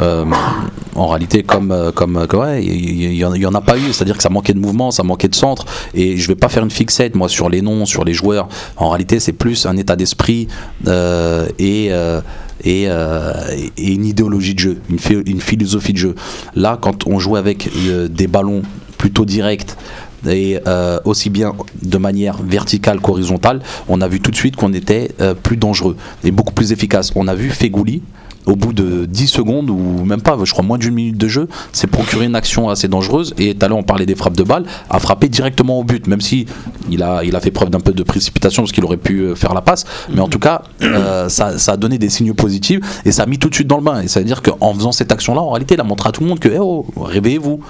euh, 0.00 0.24
en 0.94 1.06
réalité, 1.08 1.42
comme 1.42 1.74
comme 1.94 2.26
comme- 2.26 2.40
ouais, 2.40 2.64
il 2.64 3.02
y, 3.02 3.04
il 3.06 3.14
y 3.16 3.24
en- 3.24 3.32
en 3.52 3.54
a 3.54 3.60
pas 3.60 3.76
eu, 3.78 3.92
c'est-à-dire 3.92 4.16
que 4.16 4.22
ça 4.22 4.28
manquait 4.30 4.52
de 4.54 4.58
mouvement, 4.58 4.90
ça 4.90 5.02
manquait 5.02 5.28
de 5.28 5.34
centre. 5.34 5.64
Et 5.94 6.16
je 6.16 6.26
vais 6.28 6.34
pas 6.34 6.48
faire 6.48 6.62
une 6.64 6.70
fixette 6.70 7.14
moi 7.14 7.28
sur 7.28 7.48
les 7.48 7.62
noms, 7.62 7.86
sur 7.86 8.04
les 8.04 8.12
joueurs. 8.14 8.48
En 8.76 8.88
réalité, 8.90 9.20
c'est 9.20 9.32
plus 9.32 9.66
un 9.66 9.76
état 9.76 9.96
d'esprit 9.96 10.25
euh, 10.86 11.46
et 11.58 11.88
euh, 11.90 12.20
euh, 12.66 13.32
et 13.76 13.92
une 13.92 14.04
idéologie 14.04 14.54
de 14.54 14.58
jeu, 14.58 14.78
une, 14.90 14.98
phi- 14.98 15.22
une 15.26 15.40
philosophie 15.40 15.92
de 15.92 15.98
jeu. 15.98 16.14
Là, 16.54 16.78
quand 16.80 17.06
on 17.06 17.18
joue 17.18 17.36
avec 17.36 17.68
des 18.10 18.26
ballons 18.26 18.62
plutôt 18.98 19.24
directs 19.24 19.76
et 20.28 20.58
aussi 21.04 21.30
bien 21.30 21.52
de 21.82 21.98
manière 21.98 22.38
verticale 22.42 22.98
qu'horizontale, 23.00 23.60
on 23.88 24.00
a 24.00 24.08
vu 24.08 24.20
tout 24.20 24.32
de 24.32 24.36
suite 24.36 24.56
qu'on 24.56 24.72
était 24.72 25.10
plus 25.42 25.56
dangereux 25.56 25.96
et 26.24 26.32
beaucoup 26.32 26.54
plus 26.54 26.72
efficace. 26.72 27.12
On 27.14 27.28
a 27.28 27.34
vu 27.34 27.50
Fegouli 27.50 28.02
au 28.46 28.56
bout 28.56 28.72
de 28.72 29.04
10 29.04 29.26
secondes 29.26 29.70
ou 29.70 30.04
même 30.04 30.22
pas, 30.22 30.36
je 30.42 30.52
crois 30.52 30.64
moins 30.64 30.78
d'une 30.78 30.94
minute 30.94 31.18
de 31.18 31.28
jeu, 31.28 31.48
s'est 31.72 31.86
procuré 31.86 32.26
une 32.26 32.36
action 32.36 32.68
assez 32.68 32.88
dangereuse. 32.88 33.34
Et 33.38 33.54
tout 33.54 33.64
à 33.64 33.68
l'heure 33.68 33.78
on 33.78 33.82
parlait 33.82 34.06
des 34.06 34.14
frappes 34.14 34.36
de 34.36 34.44
balle, 34.44 34.64
a 34.88 35.00
frappé 35.00 35.28
directement 35.28 35.78
au 35.78 35.84
but, 35.84 36.06
même 36.06 36.20
si 36.20 36.46
il 36.90 37.02
a, 37.02 37.24
il 37.24 37.34
a 37.36 37.40
fait 37.40 37.50
preuve 37.50 37.70
d'un 37.70 37.80
peu 37.80 37.92
de 37.92 38.02
précipitation 38.02 38.62
parce 38.62 38.72
qu'il 38.72 38.84
aurait 38.84 38.96
pu 38.96 39.20
euh, 39.20 39.34
faire 39.34 39.54
la 39.54 39.60
passe, 39.60 39.84
mais 40.12 40.20
en 40.20 40.28
tout 40.28 40.38
cas 40.38 40.62
euh, 40.82 41.28
ça, 41.28 41.58
ça 41.58 41.72
a 41.72 41.76
donné 41.76 41.98
des 41.98 42.08
signaux 42.08 42.34
positifs 42.34 42.80
et 43.04 43.12
ça 43.12 43.24
a 43.24 43.26
mis 43.26 43.38
tout 43.38 43.48
de 43.48 43.54
suite 43.54 43.68
dans 43.68 43.78
le 43.78 43.82
bain. 43.82 44.00
Et 44.02 44.08
ça 44.08 44.20
veut 44.20 44.26
dire 44.26 44.42
qu'en 44.42 44.72
faisant 44.74 44.92
cette 44.92 45.12
action 45.12 45.34
là, 45.34 45.42
en 45.42 45.50
réalité 45.50 45.74
il 45.74 45.80
a 45.80 45.84
montré 45.84 46.08
à 46.08 46.12
tout 46.12 46.22
le 46.22 46.28
monde 46.28 46.38
que 46.38 46.48
eh 46.48 46.58
oh, 46.58 46.86
réveillez-vous, 46.96 47.60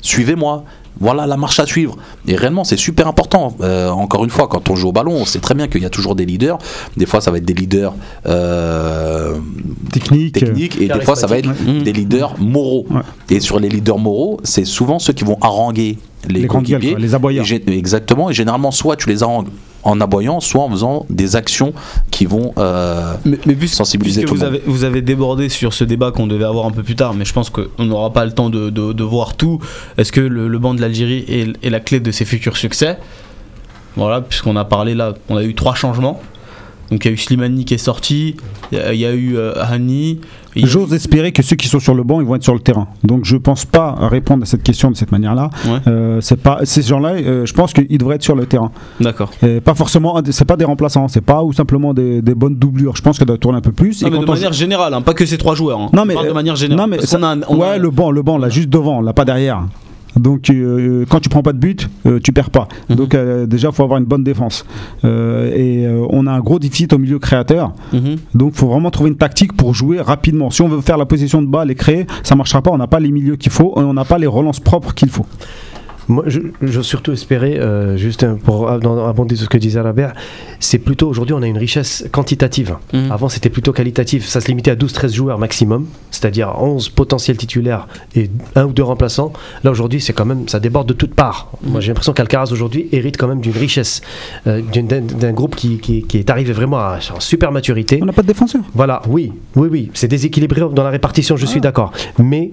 suivez-moi. 0.00 0.64
Voilà 0.98 1.26
la 1.26 1.36
marche 1.36 1.58
à 1.60 1.66
suivre. 1.66 1.96
Et 2.26 2.36
réellement, 2.36 2.64
c'est 2.64 2.76
super 2.76 3.06
important. 3.06 3.56
Euh, 3.60 3.88
encore 3.90 4.24
une 4.24 4.30
fois, 4.30 4.48
quand 4.48 4.68
on 4.70 4.76
joue 4.76 4.88
au 4.88 4.92
ballon, 4.92 5.12
on 5.12 5.24
sait 5.24 5.38
très 5.38 5.54
bien 5.54 5.68
qu'il 5.68 5.82
y 5.82 5.86
a 5.86 5.90
toujours 5.90 6.14
des 6.14 6.26
leaders. 6.26 6.58
Des 6.96 7.06
fois, 7.06 7.20
ça 7.20 7.30
va 7.30 7.38
être 7.38 7.44
des 7.44 7.54
leaders 7.54 7.94
euh, 8.26 9.36
Technique. 9.92 10.34
techniques 10.34 10.80
et 10.80 10.88
des 10.88 11.00
fois, 11.00 11.16
ça 11.16 11.26
va 11.26 11.38
être 11.38 11.50
des 11.82 11.92
leaders 11.92 12.34
moraux. 12.38 12.86
Ouais. 12.90 13.00
Et 13.30 13.40
sur 13.40 13.58
les 13.58 13.68
leaders 13.68 13.98
moraux, 13.98 14.40
c'est 14.44 14.64
souvent 14.64 14.98
ceux 14.98 15.12
qui 15.12 15.24
vont 15.24 15.38
haranguer 15.40 15.98
les, 16.28 16.40
Les 16.40 16.48
les 17.00 17.40
gé- 17.44 17.62
Exactement. 17.70 18.30
Et 18.30 18.34
généralement, 18.34 18.70
soit 18.70 18.96
tu 18.96 19.08
les 19.08 19.22
harangues 19.22 19.48
en 19.82 20.00
aboyant, 20.00 20.40
soit 20.40 20.62
en 20.62 20.70
faisant 20.70 21.06
des 21.10 21.36
actions 21.36 21.72
qui 22.10 22.26
vont 22.26 22.52
euh, 22.58 23.14
Mais, 23.24 23.38
mais 23.46 23.54
puisque, 23.54 23.76
sensibiliser 23.76 24.20
puisque 24.22 24.28
tout 24.28 24.34
vous 24.36 24.40
le 24.44 24.46
monde. 24.50 24.60
avez, 24.60 24.70
vous 24.70 24.84
avez 24.84 25.02
débordé 25.02 25.48
sur 25.48 25.72
ce 25.72 25.84
débat 25.84 26.10
qu'on 26.12 26.26
devait 26.26 26.44
avoir 26.44 26.66
un 26.66 26.70
peu 26.70 26.82
plus 26.82 26.96
tard, 26.96 27.14
mais 27.14 27.24
je 27.24 27.32
pense 27.32 27.50
qu'on 27.50 27.84
n'aura 27.84 28.12
pas 28.12 28.24
le 28.24 28.32
temps 28.32 28.50
de, 28.50 28.70
de- 28.70 28.92
de 28.92 29.04
voir 29.04 29.36
tout. 29.36 29.58
Est-ce 29.98 30.12
que 30.12 30.20
le, 30.20 30.48
le 30.48 30.58
banc 30.58 30.74
de 30.74 30.80
l'Algérie 30.80 31.24
est, 31.28 31.64
est 31.66 31.70
la 31.70 31.80
clé 31.80 31.98
de 32.00 32.10
ses 32.10 32.24
futurs 32.24 32.56
succès? 32.56 32.98
Voilà, 33.96 34.20
puisqu'on 34.20 34.56
a 34.56 34.64
parlé 34.64 34.94
là, 34.94 35.14
on 35.28 35.36
a 35.36 35.42
eu 35.42 35.54
trois 35.54 35.74
changements. 35.74 36.20
Donc 36.90 37.04
il 37.04 37.08
y 37.08 37.10
a 37.10 37.14
eu 37.14 37.16
Slimani 37.16 37.64
qui 37.64 37.74
est 37.74 37.78
sorti, 37.78 38.36
il 38.72 38.78
y 38.78 39.04
a, 39.06 39.12
eu 39.12 39.36
euh, 39.36 39.52
Hani. 39.62 40.20
et 40.56 40.66
J'ose 40.66 40.92
espérer 40.92 41.30
que 41.32 41.42
ceux 41.42 41.54
qui 41.56 41.68
sont 41.68 41.78
sur 41.78 41.94
le 41.94 42.02
banc, 42.02 42.20
ils 42.20 42.26
vont 42.26 42.34
être 42.34 42.42
sur 42.42 42.54
le 42.54 42.60
terrain. 42.60 42.88
Donc 43.04 43.24
je 43.24 43.36
pense 43.36 43.64
pas 43.64 43.94
répondre 44.00 44.42
à 44.42 44.46
cette 44.46 44.62
question 44.62 44.90
de 44.90 44.96
cette 44.96 45.12
manière-là. 45.12 45.50
Ouais. 45.66 45.78
Euh, 45.86 46.20
c'est 46.20 46.40
pas 46.42 46.60
ces 46.64 46.82
gens-là. 46.82 47.10
euh, 47.10 47.46
je 47.46 47.52
pense 47.54 47.72
qu'ils 47.72 47.96
devraient 47.98 48.16
être 48.16 48.22
sur 48.24 48.34
le 48.34 48.46
terrain. 48.46 48.72
D'accord. 49.00 49.30
Pas 49.64 49.74
forcément. 49.74 50.20
C'est 50.30 50.44
pas 50.44 50.56
des 50.56 50.64
remplaçants. 50.64 51.06
C'est 51.08 51.20
pas 51.20 51.42
ou 51.44 51.52
simplement 51.52 51.94
des, 51.94 52.22
des 52.22 52.34
bonnes 52.34 52.56
doublures. 52.56 52.96
Je 52.96 53.02
pense 53.02 53.18
qu'elles 53.18 53.26
doivent 53.28 53.38
tourner 53.38 53.58
un 53.58 53.62
peu 53.62 53.72
plus. 53.72 54.02
Non, 54.02 54.08
Et 54.08 54.10
mais 54.10 54.18
de 54.18 54.24
manière 54.26 54.52
générale, 54.52 54.92
hein, 54.94 55.02
pas 55.02 55.14
que 55.14 55.26
ces 55.26 55.38
trois 55.38 55.54
joueurs. 55.54 55.78
hein. 55.80 55.90
Non, 55.92 56.02
On 56.02 56.06
mais, 56.06 56.14
parle 56.14 56.28
de 56.28 56.32
manière 56.32 56.56
générale. 56.56 56.86
Non 56.90 56.96
mais 56.96 57.00
ça- 57.06 57.18
a 57.18 57.36
on 57.48 57.56
ouais, 57.58 57.78
le 57.78 57.90
banc, 57.90 58.10
le 58.10 58.22
banc, 58.22 58.36
là, 58.38 58.48
juste 58.48 58.68
devant, 58.68 59.00
là, 59.00 59.12
pas 59.12 59.24
derrière. 59.24 59.62
Donc 60.20 60.50
euh, 60.50 61.04
quand 61.08 61.20
tu 61.20 61.28
prends 61.28 61.42
pas 61.42 61.52
de 61.52 61.58
but, 61.58 61.88
euh, 62.06 62.20
tu 62.22 62.32
perds 62.32 62.50
pas. 62.50 62.68
Mhm. 62.88 62.96
Donc 62.96 63.14
euh, 63.14 63.46
déjà, 63.46 63.72
faut 63.72 63.82
avoir 63.82 63.98
une 63.98 64.04
bonne 64.04 64.24
défense. 64.24 64.64
Euh, 65.04 65.52
et 65.54 65.86
euh, 65.86 66.06
on 66.10 66.26
a 66.26 66.32
un 66.32 66.40
gros 66.40 66.58
déficit 66.58 66.92
au 66.92 66.98
milieu 66.98 67.18
créateur. 67.18 67.72
Mhm. 67.92 68.16
Donc 68.34 68.54
faut 68.54 68.68
vraiment 68.68 68.90
trouver 68.90 69.10
une 69.10 69.16
tactique 69.16 69.54
pour 69.54 69.74
jouer 69.74 70.00
rapidement. 70.00 70.50
Si 70.50 70.62
on 70.62 70.68
veut 70.68 70.80
faire 70.80 70.98
la 70.98 71.06
possession 71.06 71.40
de 71.42 71.46
balle 71.46 71.70
et 71.70 71.74
créer, 71.74 72.06
ça 72.22 72.34
marchera 72.34 72.62
pas. 72.62 72.70
On 72.70 72.78
n'a 72.78 72.86
pas 72.86 73.00
les 73.00 73.10
milieux 73.10 73.36
qu'il 73.36 73.52
faut, 73.52 73.74
et 73.76 73.82
on 73.82 73.94
n'a 73.94 74.04
pas 74.04 74.18
les 74.18 74.26
relances 74.26 74.60
propres 74.60 74.94
qu'il 74.94 75.08
faut. 75.08 75.26
Moi, 76.10 76.24
je, 76.26 76.40
je 76.60 76.80
surtout 76.82 77.12
espérais, 77.12 77.58
euh, 77.58 77.96
juste 77.96 78.26
pour 78.44 78.68
abonder 78.68 79.36
sur 79.36 79.44
ce 79.44 79.48
que 79.48 79.58
disait 79.58 79.80
Robert, 79.80 80.12
c'est 80.58 80.78
plutôt 80.78 81.08
aujourd'hui 81.08 81.34
on 81.34 81.42
a 81.42 81.46
une 81.46 81.56
richesse 81.56 82.04
quantitative. 82.10 82.76
Mhm. 82.92 83.12
Avant 83.12 83.28
c'était 83.28 83.48
plutôt 83.48 83.72
qualitatif, 83.72 84.26
ça 84.26 84.40
se 84.40 84.48
limitait 84.48 84.72
à 84.72 84.74
12-13 84.76 85.14
joueurs 85.14 85.38
maximum, 85.38 85.86
c'est-à-dire 86.10 86.52
11 86.60 86.88
potentiels 86.88 87.36
titulaires 87.36 87.86
et 88.16 88.28
un 88.56 88.64
ou 88.66 88.72
deux 88.72 88.82
remplaçants. 88.82 89.32
Là 89.64 89.70
aujourd'hui 89.70 90.00
c'est 90.00 90.12
quand 90.12 90.24
même, 90.26 90.48
ça 90.48 90.58
déborde 90.58 90.88
de 90.88 90.94
toutes 90.94 91.14
parts. 91.14 91.52
Moi 91.62 91.80
j'ai 91.80 91.88
l'impression 91.88 92.12
qu'Alcaraz 92.12 92.50
aujourd'hui 92.52 92.88
hérite 92.92 93.16
quand 93.16 93.28
même 93.28 93.40
d'une 93.40 93.52
richesse, 93.56 94.00
euh, 94.48 94.60
d'un 94.62 95.32
groupe 95.32 95.54
qui, 95.54 95.78
qui- 95.78 96.02
qui 96.02 96.18
est 96.18 96.28
arrivé 96.28 96.52
vraiment 96.52 96.78
à 96.78 96.98
en 97.14 97.20
super 97.20 97.52
maturité. 97.52 98.00
On 98.02 98.06
n'a 98.06 98.12
pas 98.12 98.22
de 98.22 98.26
défenseur. 98.26 98.62
Voilà, 98.74 99.00
oui, 99.08 99.32
oui, 99.54 99.68
oui, 99.70 99.90
c'est 99.94 100.08
déséquilibré 100.08 100.60
dans 100.72 100.82
la 100.82 100.90
répartition, 100.90 101.36
je 101.36 101.46
suis 101.46 101.60
d'accord. 101.60 101.92
Mais 102.18 102.50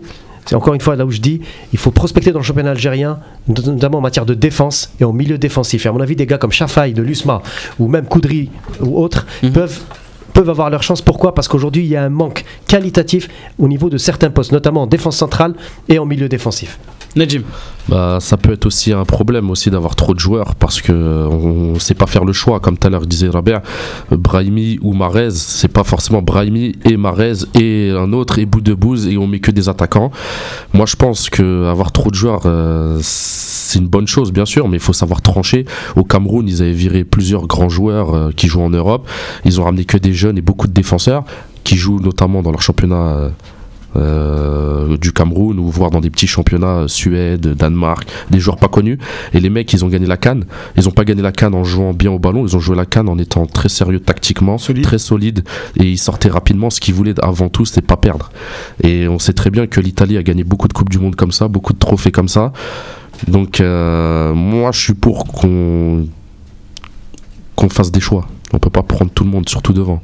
c'est 0.48 0.56
encore 0.56 0.74
une 0.74 0.82
fois 0.82 0.96
là 0.96 1.06
où 1.06 1.12
je 1.12 1.20
dis, 1.20 1.42
il 1.74 1.78
faut 1.80 1.92
prospecter 1.92 2.32
dans 2.32 2.40
le 2.40 2.44
championnat 2.46 2.72
algérien, 2.72 3.20
notamment 3.48 4.00
en 4.00 4.02
matière 4.02 4.26
de 4.26 4.34
défense 4.34 4.92
et 5.00 5.04
en 5.04 5.14
milieu 5.14 5.38
défensif. 5.38 5.86
Et 5.86 5.90
à 5.90 5.92
mon 5.92 6.00
avis, 6.02 6.16
des 6.16 6.26
gars 6.26 6.38
comme 6.40 6.52
Chafaï 6.52 6.94
de 6.94 7.02
l'USMA 7.04 7.42
ou 7.80 7.88
même 7.88 8.06
Koudri 8.06 8.50
ou 8.82 8.98
autres 9.00 9.28
Mhm. 9.44 9.52
peuvent 9.52 9.80
peuvent 10.34 10.50
avoir 10.52 10.70
leur 10.70 10.84
chance. 10.84 11.02
Pourquoi? 11.02 11.34
Parce 11.34 11.48
qu'aujourd'hui, 11.48 11.84
il 11.84 11.88
y 11.90 11.96
a 11.96 12.04
un 12.04 12.10
manque 12.10 12.46
qualitatif 12.68 13.28
au 13.58 13.68
niveau 13.68 13.90
de 13.90 13.98
certains 13.98 14.30
postes, 14.30 14.52
notamment 14.52 14.84
en 14.84 14.88
défense 14.88 15.18
centrale 15.18 15.54
et 15.90 15.98
en 15.98 16.06
milieu 16.06 16.30
défensif. 16.30 16.78
Najim. 17.18 17.42
Bah, 17.90 18.18
ça 18.20 18.36
peut 18.36 18.52
être 18.52 18.66
aussi 18.66 18.92
un 18.92 19.06
problème 19.06 19.50
aussi 19.50 19.70
d'avoir 19.70 19.96
trop 19.96 20.14
de 20.14 20.20
joueurs 20.20 20.56
parce 20.56 20.82
que 20.82 20.92
on 20.92 21.74
ne 21.74 21.80
sait 21.80 21.94
pas 21.94 22.06
faire 22.06 22.26
le 22.26 22.34
choix. 22.34 22.60
Comme 22.60 22.78
tout 22.78 22.88
à 22.88 22.90
l'heure 22.90 23.06
disait 23.06 23.30
Robert, 23.30 23.62
Brahimi 24.12 24.78
ou 24.82 24.94
Marez, 24.94 25.32
c'est 25.32 25.70
pas 25.70 25.84
forcément 25.84 26.22
Brahimi 26.22 26.74
et 26.84 26.98
Marez 26.98 27.46
et 27.56 27.92
un 27.92 28.12
autre 28.14 28.40
et 28.40 28.46
bout 28.46 28.62
de 28.62 28.74
bouse 28.74 29.08
et 29.08 29.18
on 29.18 29.26
met 29.26 29.40
que 29.40 29.52
des 29.52 29.70
attaquants. 29.70 30.12
Moi, 30.74 30.86
je 30.86 30.96
pense 30.96 31.30
que 31.30 31.66
avoir 31.70 31.92
trop 31.92 32.10
de 32.10 32.16
joueurs, 32.16 32.42
euh, 32.46 33.00
c'est 33.02 33.80
une 33.80 33.88
bonne 33.88 34.08
chose 34.08 34.32
bien 34.32 34.46
sûr, 34.46 34.68
mais 34.68 34.78
il 34.78 34.84
faut 34.84 34.94
savoir 34.94 35.22
trancher. 35.22 35.66
Au 35.96 36.04
Cameroun, 36.04 36.48
ils 36.48 36.62
avaient 36.62 36.72
viré 36.74 37.04
plusieurs 37.04 37.48
grands 37.48 37.70
joueurs 37.70 38.14
euh, 38.14 38.32
qui 38.36 38.48
jouent 38.48 38.62
en 38.62 38.70
Europe. 38.70 39.08
Ils 39.46 39.62
ont 39.62 39.64
ramené 39.64 39.86
que 39.86 39.98
des 39.98 40.14
jeunes 40.14 40.38
et 40.38 40.42
beaucoup 40.42 40.68
de 40.68 40.74
défenseurs 40.74 41.24
qui 41.64 41.78
jouent 41.78 42.00
notamment 42.00 42.42
dans 42.42 42.52
leur 42.52 42.62
championnat. 42.62 42.96
euh, 42.96 43.30
du 43.98 45.12
Cameroun 45.12 45.60
ou 45.60 45.70
voire 45.70 45.92
dans 45.92 46.02
des 46.02 46.10
petits 46.10 46.28
championnats 46.28 46.84
euh, 46.84 46.88
Suède, 46.88 47.48
Danemark, 47.48 48.08
des 48.30 48.40
joueurs 48.40 48.58
pas 48.58 48.68
connus. 48.68 48.98
Et 49.34 49.40
les 49.40 49.50
mecs, 49.50 49.72
ils 49.74 49.86
ont 49.86 49.88
gagné 49.88 50.06
la 50.06 50.18
canne. 50.18 50.46
Ils 50.76 50.88
ont 50.88 50.92
pas 50.92 51.06
gagné 51.06 51.22
la 51.22 51.32
canne 51.32 51.56
en 51.56 51.64
jouant 51.64 51.94
bien 51.94 52.12
au 52.12 52.20
ballon, 52.20 52.46
ils 52.46 52.56
ont 52.56 52.60
joué 52.60 52.76
la 52.76 52.86
canne 52.86 53.10
en 53.10 53.18
étant 53.18 53.46
très 53.46 53.70
sérieux 53.70 54.00
tactiquement, 54.00 54.58
très 54.58 54.98
solide 54.98 55.44
et 55.80 55.84
ils 55.84 55.98
sortaient 55.98 56.30
rapidement. 56.30 56.70
Ce 56.70 56.80
qu'ils 56.80 56.94
voulaient 56.94 57.16
avant 57.24 57.50
tout, 57.50 57.66
c'était 57.66 57.82
pas 57.82 57.98
perdre. 57.98 58.30
Et 58.84 59.08
on 59.08 59.20
sait 59.20 59.34
très 59.34 59.50
bien 59.50 59.68
que 59.68 59.80
l'Italie 59.80 60.18
a 60.18 60.24
gagné 60.24 60.44
beaucoup 60.44 60.68
de 60.68 60.74
coupes 60.74 60.90
du 60.90 61.00
monde 61.00 61.16
comme 61.16 61.32
ça, 61.32 61.48
beaucoup 61.48 61.74
de 61.74 61.80
trophées 61.80 62.12
comme 62.12 62.28
ça. 62.28 62.54
Donc 63.28 63.62
euh, 63.62 64.34
moi, 64.34 64.72
je 64.72 64.80
suis 64.80 64.94
pour 64.94 65.26
qu'on 65.26 66.08
qu'on 67.56 67.70
fasse 67.70 67.92
des 67.92 68.00
choix. 68.00 68.28
On 68.54 68.60
peut 68.60 68.70
pas 68.70 68.84
prendre 68.84 69.12
tout 69.12 69.24
le 69.24 69.32
monde, 69.32 69.50
surtout 69.50 69.74
devant. 69.74 70.02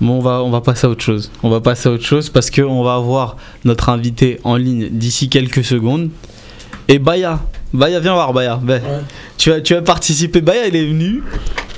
Bon, 0.00 0.18
on 0.18 0.20
va, 0.20 0.42
on 0.42 0.50
va 0.50 0.60
passer 0.60 0.86
à 0.86 0.90
autre 0.90 1.02
chose. 1.02 1.30
On 1.42 1.48
va 1.48 1.60
passer 1.60 1.88
à 1.88 1.92
autre 1.92 2.04
chose 2.04 2.30
parce 2.30 2.50
qu'on 2.50 2.82
va 2.82 2.94
avoir 2.94 3.36
notre 3.64 3.88
invité 3.88 4.40
en 4.44 4.56
ligne 4.56 4.88
d'ici 4.90 5.28
quelques 5.28 5.64
secondes. 5.64 6.10
Et 6.88 6.98
Baya, 6.98 7.40
Baya, 7.72 8.00
viens 8.00 8.14
voir 8.14 8.32
Baya. 8.32 8.60
Ben, 8.62 8.80
tu, 9.36 9.50
vas, 9.50 9.60
tu 9.60 9.74
vas 9.74 9.82
participer. 9.82 10.40
Baya, 10.40 10.66
il 10.68 10.76
est 10.76 10.86
venu 10.86 11.22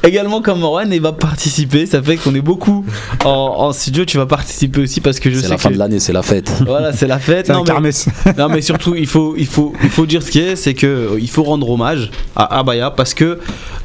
également 0.05 0.41
comme 0.43 0.61
Morwan 0.61 0.93
et 0.93 0.97
il 0.97 1.03
va 1.03 1.13
participer. 1.13 1.87
Ça 1.87 2.03
fait 2.03 2.17
qu'on 2.17 2.35
est 2.35 2.41
beaucoup 2.41 2.85
en, 3.25 3.29
en 3.31 3.73
studio. 3.73 4.05
Tu 4.05 4.17
vas 4.17 4.27
participer 4.27 4.81
aussi 4.83 5.01
parce 5.01 5.21
que 5.21 5.31
je 5.31 5.37
C'est 5.37 5.43
sais 5.43 5.49
la 5.51 5.59
fin 5.59 5.69
que- 5.71 5.75
de 5.75 5.79
l'année, 5.79 5.99
c'est 5.99 6.13
la 6.13 6.23
fête. 6.23 6.53
Voilà, 6.67 6.93
c'est 6.93 7.07
la 7.07 7.19
fête. 7.19 7.47
C'est 7.47 7.53
un 7.53 7.63
Non, 7.65 7.81
mais- 7.81 7.91
non 8.39 8.49
mais 8.49 8.61
surtout 8.63 8.95
il 8.95 9.07
faut 9.07 9.35
il 9.37 9.47
faut 9.47 9.73
il 9.83 9.91
faut 9.91 10.07
dire 10.07 10.23
ce 10.23 10.31
qui 10.31 10.41
est 10.41 10.57
c'est 10.57 10.75
que 10.75 10.87
euh, 10.87 11.19
il 11.21 11.29
faut 11.29 11.43
rendre 11.43 11.69
hommage 11.71 12.11
à 12.37 12.59
Abaya 12.59 12.91
parce 12.91 13.15
que 13.15 13.39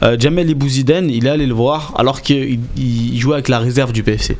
euh, 0.03 0.17
Jamel 0.19 0.49
Ebouziden 0.49 1.09
il 1.09 1.25
est 1.25 1.29
allé 1.29 1.45
le 1.45 1.53
voir 1.53 1.93
alors 1.97 2.21
qu'il 2.21 2.59
il 2.77 3.19
jouait 3.19 3.33
avec 3.35 3.47
la 3.49 3.59
réserve 3.59 3.91
du 3.91 4.03
PFC 4.03 4.37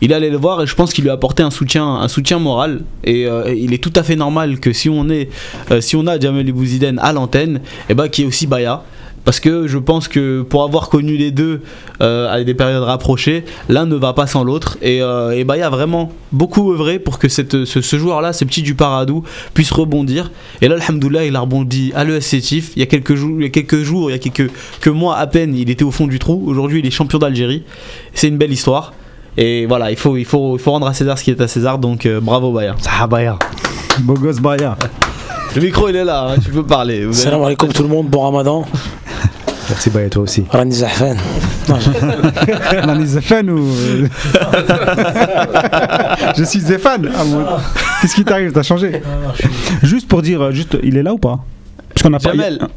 il 0.00 0.12
est 0.12 0.14
allé 0.14 0.30
le 0.30 0.36
voir 0.38 0.62
et 0.62 0.66
je 0.66 0.74
pense 0.74 0.92
qu'il 0.92 1.04
lui 1.04 1.10
a 1.10 1.14
apporté 1.14 1.42
un 1.42 1.50
soutien 1.50 1.84
un 1.86 2.08
soutien 2.08 2.38
moral 2.38 2.80
et 3.04 3.26
euh, 3.26 3.52
il 3.54 3.72
est 3.74 3.82
tout 3.82 3.92
à 3.96 4.02
fait 4.02 4.16
normal 4.16 4.58
que 4.60 4.72
si 4.72 4.88
on 4.88 5.08
est 5.10 5.28
euh, 5.70 5.80
si 5.80 5.96
on 5.96 6.06
a 6.06 6.18
Jamel 6.18 6.48
Ebouziden 6.48 6.98
à 7.02 7.12
l'antenne 7.12 7.60
et 7.88 7.94
ben 7.94 8.08
qui 8.08 8.22
est 8.22 8.26
aussi 8.26 8.46
Baya 8.46 8.82
parce 9.30 9.38
que 9.38 9.68
je 9.68 9.78
pense 9.78 10.08
que 10.08 10.42
pour 10.42 10.64
avoir 10.64 10.88
connu 10.88 11.16
les 11.16 11.30
deux 11.30 11.60
euh, 12.02 12.28
à 12.28 12.42
des 12.42 12.52
périodes 12.52 12.82
rapprochées, 12.82 13.44
l'un 13.68 13.86
ne 13.86 13.94
va 13.94 14.12
pas 14.12 14.26
sans 14.26 14.42
l'autre. 14.42 14.76
Et, 14.82 15.02
euh, 15.02 15.30
et 15.30 15.44
Baya 15.44 15.68
a 15.68 15.70
vraiment 15.70 16.10
beaucoup 16.32 16.72
œuvré 16.72 16.98
pour 16.98 17.20
que 17.20 17.28
cette, 17.28 17.64
ce, 17.64 17.80
ce 17.80 17.96
joueur-là, 17.96 18.32
ce 18.32 18.44
petit 18.44 18.62
du 18.62 18.74
Paradou, 18.74 19.22
puisse 19.54 19.70
rebondir. 19.70 20.32
Et 20.62 20.66
là, 20.66 20.74
Alhamdoulilah, 20.80 21.26
il 21.26 21.36
a 21.36 21.40
rebondi 21.42 21.92
à 21.94 22.02
l'ES 22.02 22.20
Sétif. 22.20 22.72
Il 22.74 22.80
y 22.80 22.82
a 22.82 22.86
quelques 22.86 23.14
jours, 23.14 23.36
il 23.38 23.44
y 23.44 23.46
a 23.46 23.50
quelques 23.50 23.82
jours, 23.82 24.10
il 24.10 24.14
y 24.14 24.16
a 24.16 24.18
quelques 24.18 24.50
que 24.80 24.90
mois 24.90 25.16
à 25.16 25.28
peine, 25.28 25.54
il 25.54 25.70
était 25.70 25.84
au 25.84 25.92
fond 25.92 26.08
du 26.08 26.18
trou. 26.18 26.42
Aujourd'hui, 26.48 26.80
il 26.80 26.86
est 26.88 26.90
champion 26.90 27.20
d'Algérie. 27.20 27.62
C'est 28.14 28.26
une 28.26 28.36
belle 28.36 28.50
histoire. 28.50 28.94
Et 29.36 29.64
voilà, 29.66 29.92
il 29.92 29.96
faut, 29.96 30.16
il 30.16 30.24
faut, 30.24 30.56
il 30.56 30.60
faut 30.60 30.72
rendre 30.72 30.88
à 30.88 30.92
César 30.92 31.16
ce 31.16 31.22
qui 31.22 31.30
est 31.30 31.40
à 31.40 31.46
César. 31.46 31.78
Donc 31.78 32.04
euh, 32.04 32.18
bravo 32.20 32.50
Baya. 32.50 32.74
Ah, 32.98 33.06
Baya. 33.06 33.38
Beau 34.00 34.14
gosse 34.14 34.40
Baya. 34.40 34.76
Le 35.54 35.62
micro, 35.62 35.88
il 35.88 35.96
est 35.96 36.04
là, 36.04 36.30
hein, 36.30 36.36
tu 36.42 36.50
peux 36.50 36.62
parler. 36.64 37.12
Salam 37.12 37.42
alaikum 37.42 37.72
tout 37.72 37.82
le 37.82 37.88
monde, 37.88 38.08
bon 38.08 38.22
ramadan. 38.22 38.64
Merci 39.69 39.89
Baya, 39.89 40.09
toi 40.09 40.23
aussi. 40.23 40.45
Rani 40.49 40.71
Zahfan. 40.71 41.15
On 41.69 42.89
a 42.89 42.95
les 42.95 43.05
Zéphane 43.05 43.49
ou. 43.49 43.65
je 46.37 46.43
suis 46.43 46.59
Zéphane. 46.59 47.09
Ah, 47.15 47.23
bon. 47.25 47.45
Qu'est-ce 48.01 48.15
qui 48.15 48.23
t'arrive 48.23 48.51
T'as 48.51 48.63
changé 48.63 49.01
Juste 49.81 50.07
pour 50.07 50.21
dire, 50.21 50.41
euh, 50.41 50.51
juste, 50.51 50.77
il 50.83 50.97
est 50.97 51.03
là 51.03 51.13
ou 51.13 51.17
pas 51.17 51.39
Parce 51.89 52.03
qu'on 52.03 52.13
a 52.13 52.19
pas. 52.19 52.31
Jamel. 52.31 52.67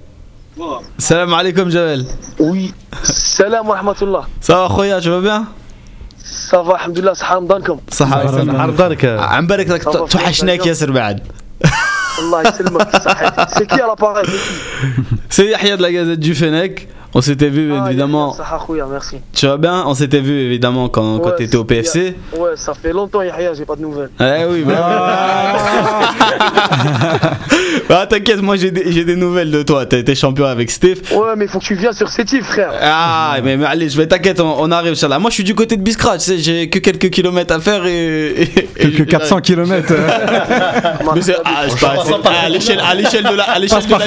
Salam 0.97 1.35
alaikum 1.35 1.71
Jamel. 1.71 2.07
Oui. 2.39 2.73
Salam 3.03 3.69
wa 3.69 3.75
rahmatullah. 3.77 4.27
Ça 4.41 4.55
va 4.55 4.69
Khoya, 4.75 5.01
tu 5.01 5.11
vas 5.11 5.21
bien 5.21 5.47
Ça 6.25 6.63
va, 6.63 6.75
alhamdulillah, 6.77 7.15
صحة 7.15 7.37
رمضانكم 7.37 7.79
صحة 7.91 8.25
وسلامة 8.25 8.63
عرضانك 8.63 9.05
عم 9.05 9.47
بالك 9.47 9.71
راك 9.71 9.87
الله 9.87 10.07
توحشناك 10.07 10.67
ياسر 10.67 10.91
بعد 10.91 11.21
الله 12.19 12.43
يسلمك 12.43 12.97
صحتك 12.97 13.49
C'est 13.57 13.67
qui 13.67 13.81
à 13.81 13.87
l'appareil 13.87 14.27
C'est 15.29 15.47
Yahya 15.47 15.77
de 15.77 15.83
la 15.83 15.93
Gazette 15.93 16.21
du 16.21 16.35
Fennec. 16.35 16.89
On 17.16 17.22
s'était 17.22 17.50
vu 17.50 17.72
ah, 17.74 17.86
évidemment. 17.88 18.36
Merci. 18.92 19.18
Tu 19.34 19.46
vas 19.46 19.58
bien? 19.58 19.84
On 19.86 19.94
s'était 19.94 20.20
vu 20.20 20.34
évidemment 20.34 20.90
quand, 20.90 21.20
quand 21.20 21.32
t'étais 21.32 21.58
au 21.58 21.64
PFC. 21.64 22.16
Ouais, 22.36 22.52
ça 22.56 22.74
fait 22.74 22.92
longtemps, 22.92 23.22
Yahya, 23.22 23.54
j'ai 23.54 23.66
pas 23.66 23.76
de 23.76 23.82
nouvelles. 23.82 24.10
Eh 24.20 24.46
oui, 24.50 24.64
bah. 24.64 25.54
bah 27.90 28.08
t'inquiète, 28.08 28.42
moi 28.42 28.56
j'ai 28.56 28.72
des, 28.72 29.16
nouvelles 29.16 29.52
de 29.52 29.62
toi. 29.62 29.86
T'as 29.86 30.00
été 30.00 30.16
champion 30.16 30.46
avec 30.46 30.72
Steph. 30.72 31.14
Ouais, 31.14 31.36
mais 31.38 31.46
faut 31.48 31.60
que 31.60 31.66
tu 31.66 31.76
viennes 31.76 31.94
sur 31.94 32.10
Sétif, 32.10 32.46
frère. 32.46 32.72
Ah, 32.82 33.38
mais, 33.44 33.58
mais 33.58 33.66
allez, 33.66 33.90
je 33.90 33.98
vais 33.98 34.08
t'inquiète, 34.08 34.40
on, 34.40 34.56
on, 34.60 34.72
arrive, 34.72 34.96
là. 35.08 35.20
Moi 35.20 35.30
je 35.30 35.36
suis 35.36 35.44
du 35.44 35.54
côté 35.54 35.78
de 35.78 35.84
Biskra, 35.84 36.18
tu 36.18 36.26
sais, 36.26 36.38
j'ai 36.40 36.70
que 36.70 36.80
quelques 36.80 37.12
kilomètres 37.12 37.54
à 37.54 37.60
faire 37.60 37.86
et. 37.86 38.50
quelques 38.76 39.08
400 39.08 39.42
kilomètres. 39.42 39.94
mais 41.16 41.22
c'est. 41.22 41.36
Ah, 41.46 41.62
à 42.46 42.50
l'échelle 42.50 42.78
de 42.78 43.36
la. 43.36 43.44
À 43.44 43.60
l'échelle 43.60 43.86
de 43.86 43.92
la. 43.92 43.98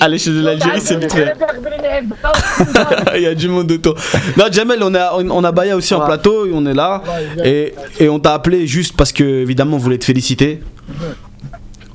À 0.00 0.08
l'échelle 0.08 0.34
de 0.36 0.44
l'Algérie, 0.44 0.80
c'est 0.80 0.98
ah, 1.02 1.06
très. 1.06 1.23
Il 3.16 3.22
y 3.22 3.26
a 3.26 3.34
du 3.34 3.48
monde 3.48 3.70
autour. 3.72 3.94
Non, 4.36 4.44
Jamel, 4.50 4.80
on 4.82 4.94
a, 4.94 5.12
on 5.14 5.44
a 5.44 5.52
Baya 5.52 5.76
aussi 5.76 5.94
en 5.94 6.00
plateau, 6.00 6.46
et 6.46 6.50
on 6.54 6.64
est 6.66 6.74
là. 6.74 7.02
Et, 7.44 7.74
et 8.00 8.08
on 8.08 8.18
t'a 8.18 8.34
appelé 8.34 8.66
juste 8.66 8.96
parce 8.96 9.12
que, 9.12 9.24
évidemment, 9.24 9.76
on 9.76 9.80
voulait 9.80 9.98
te 9.98 10.04
féliciter. 10.04 10.60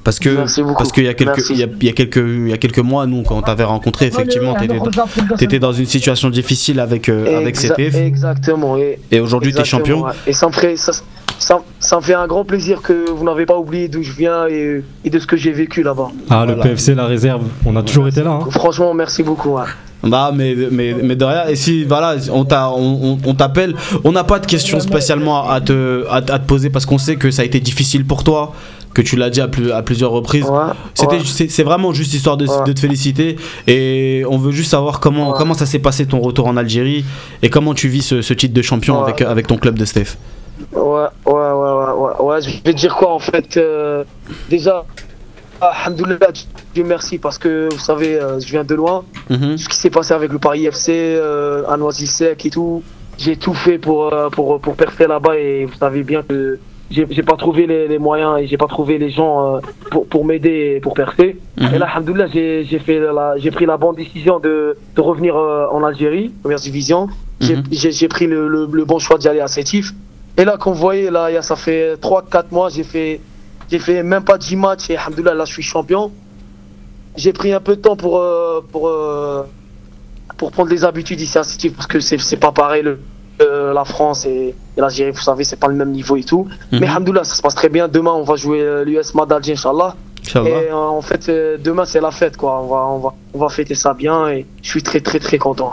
Parce 0.03 0.17
que, 0.17 0.37
parce 0.77 0.91
qu'il 0.91 1.03
y 1.03 1.07
a 1.09 1.13
quelques, 1.13 1.49
il 1.49 1.57
y 1.57 1.63
a, 1.63 1.67
il 1.67 1.85
y 1.85 1.89
a 1.89 1.91
quelques, 1.93 2.15
il 2.17 2.49
y 2.49 2.53
a 2.53 2.57
quelques 2.57 2.79
mois, 2.79 3.05
nous, 3.05 3.21
quand 3.23 3.37
on 3.37 3.41
t'avait 3.41 3.65
rencontré, 3.65 4.07
effectivement, 4.07 4.55
t'étais 4.55 4.77
dans, 4.79 5.35
t'étais 5.37 5.59
dans 5.59 5.73
une 5.73 5.85
situation 5.85 6.29
difficile 6.29 6.79
avec, 6.79 7.09
euh, 7.09 7.37
avec 7.37 7.55
CTF. 7.55 7.95
Exactement. 7.95 8.77
Et, 8.77 8.97
Et 9.11 9.19
aujourd'hui, 9.19 9.53
t'es 9.53 9.59
exactement, 9.59 9.99
champion. 9.99 10.05
ouais. 10.05 10.13
Et 10.25 10.33
ça 10.33 10.47
me, 10.47 10.51
ferait, 10.53 10.75
ça, 11.39 11.61
ça, 11.79 11.95
me 11.97 12.01
fait 12.01 12.13
un 12.13 12.27
grand 12.27 12.43
plaisir 12.45 12.81
que 12.81 13.09
vous 13.09 13.23
n'avez 13.23 13.45
pas 13.45 13.57
oublié 13.57 13.87
d'où 13.87 14.03
je 14.03 14.11
viens 14.11 14.47
et, 14.47 14.83
et 15.05 15.09
de 15.09 15.19
ce 15.19 15.25
que 15.25 15.37
j'ai 15.37 15.51
vécu 15.51 15.81
là-bas. 15.83 16.09
Ah, 16.29 16.45
le 16.45 16.53
Voilà. 16.53 16.69
PFC, 16.69 16.93
la 16.93 17.05
réserve, 17.05 17.41
on 17.65 17.75
a 17.75 17.81
toujours 17.83 18.07
été 18.07 18.21
là. 18.23 18.31
hein. 18.43 18.47
Franchement, 18.51 18.93
merci 18.93 19.23
beaucoup. 19.23 19.51
ouais. 19.55 19.63
Bah, 20.03 20.31
mais, 20.33 20.55
mais, 20.71 20.95
mais 21.03 21.15
de 21.17 21.25
rien. 21.25 21.47
Et 21.49 21.55
si, 21.55 21.83
voilà, 21.83 22.15
on 22.31 22.45
t'a- 22.45 22.69
on, 22.69 23.13
on- 23.13 23.17
on 23.25 23.33
t'appelle, 23.33 23.75
on 24.05 24.11
n'a 24.13 24.23
pas 24.23 24.39
de 24.39 24.45
questions 24.45 24.79
spécialement 24.79 25.49
à 25.49 25.59
te, 25.59 26.05
à, 26.09 26.15
à 26.17 26.21
te 26.39 26.45
poser 26.45 26.69
parce 26.69 26.85
qu'on 26.85 26.97
sait 26.97 27.17
que 27.17 27.31
ça 27.31 27.41
a 27.41 27.45
été 27.45 27.59
difficile 27.59 28.05
pour 28.05 28.23
toi, 28.23 28.53
que 28.93 29.01
tu 29.01 29.17
l'as 29.17 29.29
dit 29.29 29.41
à, 29.41 29.47
plus, 29.49 29.71
à 29.73 29.81
plusieurs 29.83 30.11
reprises. 30.11 30.45
Ouais, 30.45 30.71
C'était, 30.93 31.17
ouais. 31.17 31.21
c'est, 31.25 31.49
c'est 31.49 31.63
vraiment 31.63 31.91
juste 31.91 32.13
histoire 32.13 32.37
de, 32.37 32.47
Ouais. 32.47 32.63
de 32.65 32.71
te 32.71 32.79
féliciter 32.79 33.35
et 33.67 34.23
on 34.29 34.37
veut 34.37 34.51
juste 34.51 34.71
savoir 34.71 35.01
comment, 35.01 35.31
Ouais. 35.31 35.35
comment 35.37 35.53
ça 35.53 35.65
s'est 35.65 35.79
passé 35.79 36.05
ton 36.05 36.21
retour 36.21 36.47
en 36.47 36.55
Algérie 36.55 37.03
et 37.43 37.49
comment 37.49 37.73
tu 37.73 37.89
vis 37.89 38.01
ce, 38.01 38.21
ce 38.21 38.33
titre 38.33 38.53
de 38.53 38.61
champion 38.61 38.97
Ouais. 38.99 39.03
avec, 39.03 39.21
avec 39.21 39.47
ton 39.47 39.57
club 39.57 39.77
de 39.77 39.83
Steph. 39.85 40.15
Ouais, 40.71 41.07
ouais, 41.25 41.33
ouais, 41.33 41.91
ouais, 41.93 42.21
ouais, 42.21 42.41
je 42.41 42.49
vais 42.49 42.59
te 42.61 42.77
dire 42.77 42.95
quoi 42.95 43.13
en 43.13 43.19
fait. 43.19 43.57
euh, 43.57 44.03
déjà, 44.49 44.85
Alhamdoulilah, 45.61 46.29
Dieu 46.73 46.83
merci 46.83 47.17
parce 47.17 47.37
que 47.37 47.67
vous 47.71 47.79
savez, 47.79 48.15
euh, 48.19 48.39
je 48.39 48.47
viens 48.47 48.63
de 48.63 48.75
loin. 48.75 49.03
Mhm. 49.29 49.57
Ce 49.57 49.67
qui 49.67 49.75
s'est 49.75 49.89
passé 49.89 50.13
avec 50.13 50.31
le 50.31 50.39
Paris 50.39 50.65
FC, 50.65 50.91
euh, 50.93 51.63
à 51.67 51.75
Noisy-le-Sec 51.77 52.45
et 52.45 52.49
tout, 52.49 52.83
j'ai 53.17 53.35
tout 53.35 53.53
fait 53.53 53.77
pour, 53.77 54.13
euh, 54.13 54.29
pour, 54.29 54.59
pour 54.61 54.75
percer 54.75 55.07
là-bas 55.07 55.35
et 55.37 55.65
vous 55.65 55.73
savez 55.75 56.03
bien 56.03 56.23
que 56.23 56.59
j'ai 56.91 57.05
pas 57.23 57.35
trouvé 57.35 57.67
les, 57.67 57.87
les 57.87 57.99
moyens 57.99 58.39
et 58.39 58.47
j'ai 58.47 58.57
pas 58.57 58.65
trouvé 58.67 58.97
les 58.97 59.09
gens 59.11 59.57
euh, 59.57 59.59
pour, 59.91 60.07
pour 60.07 60.23
m'aider 60.25 60.75
et 60.77 60.79
pour 60.79 60.93
percer. 60.93 61.37
Mhm. 61.59 61.73
Et 61.73 61.77
là, 61.77 61.87
Alhamdoulilah, 61.91 62.27
j'ai 62.27 62.79
fait 62.79 62.99
la- 62.99 63.33
j'ai 63.37 63.51
pris 63.51 63.65
la 63.65 63.77
bonne 63.77 63.95
décision 63.95 64.39
de, 64.39 64.77
de 64.95 65.01
revenir 65.01 65.35
euh, 65.35 65.65
en 65.71 65.83
Algérie, 65.83 66.29
première 66.41 66.59
division. 66.59 67.07
J'ai 67.41 67.55
Mhm. 67.57 68.07
pris 68.09 68.27
le, 68.27 68.47
le, 68.47 68.67
le 68.71 68.85
bon 68.85 68.99
choix 68.99 69.17
d'y 69.17 69.27
aller 69.27 69.39
à 69.41 69.47
Sétif. 69.47 69.93
Et 70.39 70.45
là, 70.45 70.55
comme 70.57 70.71
vous 70.71 70.79
voyez, 70.79 71.09
là, 71.09 71.41
ça 71.41 71.57
fait 71.57 71.95
3-4 71.95 72.45
mois, 72.51 72.69
j'ai 72.69 72.85
fait, 72.85 73.19
j'ai 73.69 73.77
fait 73.77 74.03
même 74.03 74.23
pas 74.23 74.37
10 74.37 74.55
matchs 74.55 74.89
et 74.89 74.95
Alhamdoulilah, 74.95 75.33
là, 75.33 75.43
je 75.43 75.51
suis 75.51 75.63
champion. 75.63 76.11
J'ai 77.17 77.33
pris 77.33 77.51
un 77.51 77.59
peu 77.59 77.75
de 77.75 77.81
temps 77.81 77.97
pour, 77.97 78.19
euh, 78.19 78.65
pour, 78.71 78.87
euh, 78.87 79.43
pour 80.37 80.51
prendre 80.51 80.69
les 80.69 80.85
habitudes 80.85 81.19
ici 81.19 81.37
à 81.37 81.43
Sétif 81.43 81.73
parce 81.75 81.87
que 81.87 81.99
c'est 81.99 82.17
c'est 82.19 82.37
pas 82.37 82.53
pareil. 82.53 82.83
Le, 82.83 82.99
euh, 83.41 83.73
la 83.73 83.83
France 83.83 84.25
et, 84.25 84.55
et 84.77 84.81
l'Algérie, 84.81 85.11
vous 85.11 85.19
savez, 85.19 85.43
c'est 85.43 85.59
pas 85.59 85.67
le 85.67 85.75
même 85.75 85.91
niveau 85.91 86.15
et 86.15 86.23
tout. 86.23 86.47
Mhm. 86.71 86.79
Mais 86.79 86.87
Alhamdoulilah, 86.87 87.25
ça 87.25 87.35
se 87.35 87.41
passe 87.41 87.55
très 87.55 87.67
bien. 87.67 87.89
Demain, 87.89 88.13
on 88.13 88.23
va 88.23 88.37
jouer 88.37 88.85
l'US 88.85 89.13
Madalji, 89.15 89.51
Inch'Allah. 89.51 89.95
Et 90.35 90.37
euh, 90.71 90.73
en 90.75 91.01
fait, 91.01 91.27
euh, 91.29 91.57
demain 91.59 91.85
c'est 91.85 92.01
la 92.01 92.11
fête 92.11 92.37
quoi. 92.37 92.61
On 92.61 92.67
va, 92.67 92.85
on 92.87 92.99
va, 92.99 93.13
on 93.33 93.39
va 93.39 93.49
fêter 93.49 93.73
ça 93.73 93.93
bien 93.93 94.27
et 94.29 94.45
je 94.61 94.69
suis 94.69 94.83
très 94.83 94.99
très 94.99 95.17
très 95.19 95.37
content. 95.39 95.71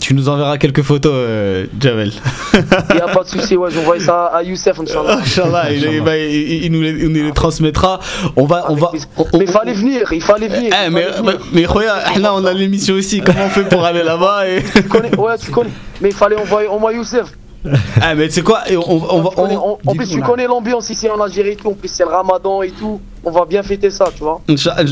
Tu 0.00 0.12
nous 0.14 0.28
enverras 0.28 0.58
quelques 0.58 0.82
photos, 0.82 1.12
euh, 1.14 1.66
Jamel. 1.78 2.10
Il 2.54 2.96
y 2.96 3.00
a 3.00 3.06
pas 3.06 3.22
de 3.22 3.28
souci, 3.28 3.56
ouais, 3.56 3.70
j'envoie 3.70 4.00
ça 4.00 4.26
à 4.26 4.42
Youssef, 4.42 4.80
Inch'Allah. 4.80 5.18
Inch'Allah, 5.22 5.72
il, 5.72 5.84
il- 5.84 6.00
bah, 6.02 6.16
il- 6.16 6.64
il 6.64 6.72
nous 6.72 6.82
les, 6.82 6.90
il 6.90 7.08
nous 7.08 7.22
les 7.22 7.32
transmettra. 7.32 8.00
On 8.34 8.44
va, 8.46 8.64
on 8.70 8.74
va. 8.74 8.90
Mais 9.34 9.44
il 9.44 9.50
fallait 9.50 9.72
venir, 9.74 10.12
il 10.12 10.22
fallait 10.22 10.48
venir. 10.48 10.72
Eh, 10.74 10.90
mais, 10.90 11.02
fallait 11.02 11.22
mais, 11.22 11.32
venir. 11.32 11.46
mais 11.52 11.66
regarde, 11.66 12.18
là 12.18 12.34
on 12.34 12.44
a 12.44 12.52
l'émission 12.52 12.94
aussi. 12.94 13.20
Comment 13.20 13.44
on 13.46 13.50
fait 13.50 13.68
pour 13.68 13.84
aller 13.84 14.02
là-bas 14.02 14.48
et... 14.48 14.62
Tu 14.74 14.82
connais, 14.84 15.14
ouais, 15.16 15.38
tu 15.38 15.50
connais. 15.50 15.70
Mais 16.00 16.08
il 16.08 16.14
fallait 16.14 16.36
envoyer 16.36 16.66
au 16.68 16.78
moins 16.78 16.92
Youssef. 16.92 17.26
Ah, 18.00 18.14
mais 18.14 18.28
tu 18.28 18.34
sais 18.34 18.42
quoi 18.42 18.60
on, 18.88 18.98
va. 18.98 19.30
On- 19.36 19.78
en- 19.86 19.94
plus, 19.94 20.08
tu 20.08 20.20
connais 20.20 20.46
l'ambiance 20.46 20.88
ici 20.90 21.08
en 21.10 21.20
Algérie 21.20 21.50
et 21.50 21.56
tout. 21.56 21.68
En 21.68 21.74
plus, 21.74 21.88
c'est 21.88 22.04
le 22.04 22.10
ramadan 22.10 22.62
et 22.62 22.70
tout. 22.70 23.00
On 23.24 23.30
va 23.32 23.44
bien 23.44 23.62
fêter 23.64 23.90
ça, 23.90 24.06
tu 24.14 24.22
vois. 24.22 24.40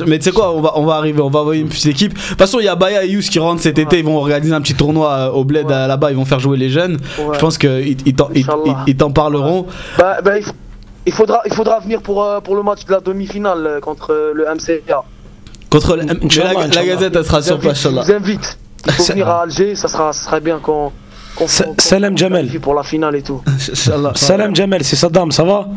Mais 0.06 0.18
tu 0.18 0.24
sais 0.24 0.32
quoi, 0.32 0.52
on 0.52 0.60
va, 0.60 0.72
on 0.76 0.84
va 0.84 0.94
arriver, 0.94 1.20
on 1.20 1.30
va 1.30 1.40
envoyer 1.40 1.60
une 1.60 1.68
petite 1.68 1.86
équipe. 1.86 2.14
De 2.14 2.18
toute 2.20 2.38
façon, 2.38 2.58
il 2.58 2.64
y 2.64 2.68
a 2.68 2.74
Baya 2.74 3.04
et 3.04 3.08
Yous 3.10 3.20
qui 3.30 3.38
rentrent 3.38 3.62
cet 3.62 3.78
été. 3.78 4.00
Ils 4.00 4.04
vont 4.04 4.16
organiser 4.16 4.52
un 4.54 4.60
petit 4.60 4.74
tournoi 4.74 5.10
euh, 5.12 5.30
au 5.30 5.44
bled 5.44 5.68
là-bas. 5.68 6.10
Ils 6.10 6.16
vont 6.16 6.24
faire 6.24 6.40
jouer 6.40 6.56
les 6.56 6.68
jeunes. 6.70 6.98
Ouais. 7.18 7.34
Je 7.34 7.38
pense 7.38 7.58
qu'ils 7.58 7.96
ils 8.06 8.96
t'en- 8.96 9.10
parleront. 9.12 9.66
Bah, 9.98 10.16
bah, 10.24 10.32
il, 11.06 11.12
faudra, 11.12 11.42
il 11.46 11.52
faudra 11.54 11.78
venir 11.78 12.02
pour, 12.02 12.24
euh, 12.24 12.40
pour 12.40 12.56
le 12.56 12.62
match 12.64 12.84
de 12.86 12.90
la 12.92 13.00
demi-finale 13.00 13.66
euh, 13.66 13.80
contre 13.80 14.12
euh, 14.12 14.32
le 14.34 14.44
MCA. 14.46 15.04
Contre 15.70 15.94
le- 15.96 16.02
la, 16.02 16.14
la 16.14 16.24
Inch'Allah. 16.24 16.86
gazette, 16.86 17.14
elle 17.14 17.24
sera 17.24 17.40
Je 17.40 17.46
sur 17.46 17.58
vous 17.58 17.68
invite, 17.68 17.82
place, 17.82 18.06
Je 18.06 18.12
vous 18.12 18.12
invite. 18.12 18.58
Il 18.86 18.92
faut 18.92 19.04
venir 19.04 19.28
à 19.28 19.42
Alger, 19.42 19.74
ça 19.76 19.88
sera, 19.88 20.12
ça 20.12 20.24
serait 20.24 20.40
bien 20.40 20.58
qu'on. 20.58 20.90
Salam 21.78 22.16
Jamel. 22.16 22.60
Pour 22.60 22.74
la 22.74 22.82
finale 22.82 23.16
et 23.16 23.22
tout. 23.22 23.42
Salam 24.14 24.54
Jamel, 24.54 24.84
c'est 24.84 24.96
Saddam, 24.96 25.32
ça 25.32 25.44
va? 25.44 25.68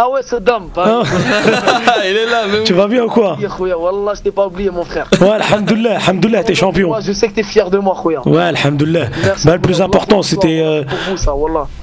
Ah 0.00 0.08
ouais, 0.10 0.20
cette 0.22 0.44
dame. 0.44 0.68
Ah. 0.76 1.02
Il 2.08 2.16
est 2.16 2.26
là, 2.26 2.42
mais 2.48 2.62
Tu 2.62 2.72
vas 2.72 2.86
bien 2.86 3.02
ou 3.02 3.08
quoi 3.08 3.36
Wallah, 3.58 4.12
je 4.14 4.22
t'ai 4.22 4.30
pas 4.30 4.46
oublié, 4.46 4.70
mon 4.70 4.84
frère. 4.84 5.08
Ouais, 5.20 5.30
alhamdoulilah, 5.30 5.96
alhamdoulilah, 5.96 6.44
t'es 6.44 6.54
champion. 6.54 6.86
Moi, 6.86 7.00
je 7.00 7.10
sais 7.10 7.26
que 7.26 7.34
t'es 7.34 7.42
fier 7.42 7.68
de 7.68 7.78
moi, 7.78 7.96
khouya. 8.00 8.20
Ouais, 8.24 8.42
alhamdoulilah. 8.42 9.06
Merci 9.24 9.44
Bah, 9.48 9.54
le 9.56 9.60
plus 9.60 9.82
important, 9.82 10.22
c'était. 10.22 10.60
euh. 10.62 10.84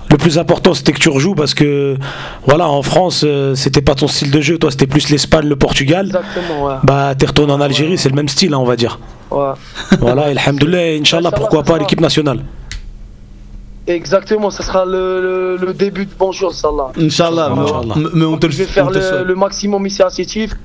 Le 0.09 0.17
plus 0.17 0.37
important, 0.39 0.73
c'était 0.73 0.93
que 0.93 0.99
tu 0.99 1.09
rejoues 1.09 1.35
parce 1.35 1.53
que, 1.53 1.97
voilà, 2.47 2.69
en 2.69 2.81
France, 2.83 3.23
euh, 3.25 3.53
c'était 3.53 3.81
pas 3.81 3.95
ton 3.95 4.07
style 4.07 4.31
de 4.31 4.39
jeu. 4.39 4.57
Toi, 4.57 4.71
c'était 4.71 4.87
plus 4.87 5.09
l'Espagne, 5.09 5.47
le 5.49 5.57
Portugal. 5.57 6.05
Exactement, 6.05 6.67
ouais. 6.67 6.75
Bah, 6.83 7.15
t'es 7.17 7.25
retourné 7.25 7.51
en 7.51 7.59
Algérie, 7.59 7.97
c'est 7.97 8.07
le 8.09 8.15
même 8.15 8.29
style, 8.29 8.53
hein, 8.53 8.59
on 8.59 8.65
va 8.65 8.77
dire. 8.77 8.97
Ouais. 9.29 9.51
Voilà, 9.99 10.31
et 10.31 10.37
alhamdoulilah, 10.37 10.99
Inch'Allah, 11.01 11.31
pourquoi 11.31 11.63
pas 11.63 11.77
l'équipe 11.77 11.99
nationale 11.99 12.39
Exactement, 13.87 14.49
ça 14.49 14.63
sera 14.63 14.83
le, 14.85 15.21
le, 15.21 15.57
le 15.65 15.73
début 15.73 16.05
de 16.05 16.11
bonjour, 16.17 16.53
Salah. 16.53 16.91
Inch'Allah, 16.97 17.53
mais- 18.13 18.25
on 18.25 18.37
te 18.37 18.47
le 18.47 18.51
Je 18.51 18.57
vais 18.59 18.65
faire 18.65 18.89
le, 18.89 19.23
le 19.23 19.35
maximum 19.35 19.85
ici 19.85 20.01
à 20.01 20.09
Sétif. 20.09 20.55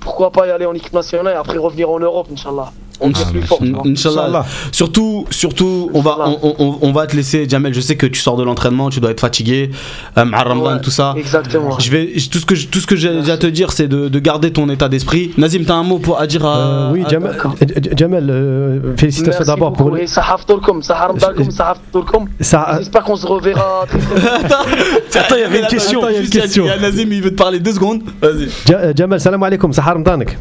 Pourquoi 0.00 0.30
pas 0.30 0.46
y 0.46 0.50
aller 0.50 0.66
en 0.66 0.74
équipe 0.74 0.92
nationale 0.92 1.34
et 1.34 1.36
après 1.36 1.58
revenir 1.58 1.90
en 1.90 1.98
Europe, 1.98 2.28
Inch'Allah. 2.32 2.72
On 3.00 3.08
ne 3.08 3.14
ah, 3.16 3.30
plus 3.30 3.42
fort. 3.42 3.60
Inch'Allah. 3.84 4.44
Surtout, 4.72 5.26
surtout 5.30 5.90
on, 5.94 6.00
va, 6.00 6.16
on, 6.42 6.92
va 6.92 7.06
te 7.06 7.16
laisser, 7.16 7.48
Jamel. 7.48 7.74
Je 7.74 7.80
sais 7.80 7.96
que 7.96 8.06
tu 8.06 8.20
sors 8.20 8.36
de 8.36 8.44
l'entraînement, 8.44 8.90
tu 8.90 9.00
dois 9.00 9.10
être 9.10 9.20
fatigué. 9.20 9.70
Euh, 10.16 10.24
ouais, 10.24 10.80
tout 10.80 10.90
ça. 10.90 11.14
Exactement. 11.16 11.78
Je 11.78 11.90
vais, 11.90 12.12
tout 12.30 12.38
ce 12.38 12.46
que, 12.46 12.54
tout 12.66 12.80
ce 12.80 12.86
que 12.86 12.96
j'ai 12.96 13.30
à 13.30 13.36
te 13.36 13.46
dire, 13.46 13.72
c'est 13.72 13.88
de, 13.88 14.18
garder 14.18 14.52
ton 14.52 14.68
état 14.70 14.88
d'esprit. 14.88 15.32
Nazim, 15.36 15.64
tu 15.64 15.72
as 15.72 15.74
un 15.74 15.82
mot 15.82 16.00
à 16.18 16.26
dire 16.26 16.46
à. 16.46 16.58
Euh, 16.58 16.92
oui, 16.92 17.04
Jamel. 17.08 17.32
Euh, 17.32 17.80
Jamel 17.96 18.30
euh, 18.30 18.96
félicitations 18.96 19.44
d'abord 19.44 19.72
pour. 19.72 19.92
Oui, 19.92 20.02
euh, 20.02 20.06
ça... 20.06 20.24
J'espère 22.78 23.02
euh, 23.02 23.04
qu'on 23.04 23.16
se 23.16 23.26
reverra. 23.26 23.84
Attends, 25.14 25.34
il 25.36 25.40
y 25.40 25.44
avait 25.44 25.60
une 25.60 25.66
question. 25.66 26.02
Il 26.08 26.64
y 26.64 26.70
a 26.70 26.78
Nazim, 26.78 27.12
il 27.12 27.22
veut 27.22 27.30
te 27.30 27.36
parler 27.36 27.60
deux 27.60 27.72
secondes. 27.72 28.02
Vas-y. 28.20 28.48
Jamel, 28.96 29.20
salam 29.20 29.42
alaikum. 29.42 29.72
Sahar 29.72 29.94
Ramdanek. 29.94 30.36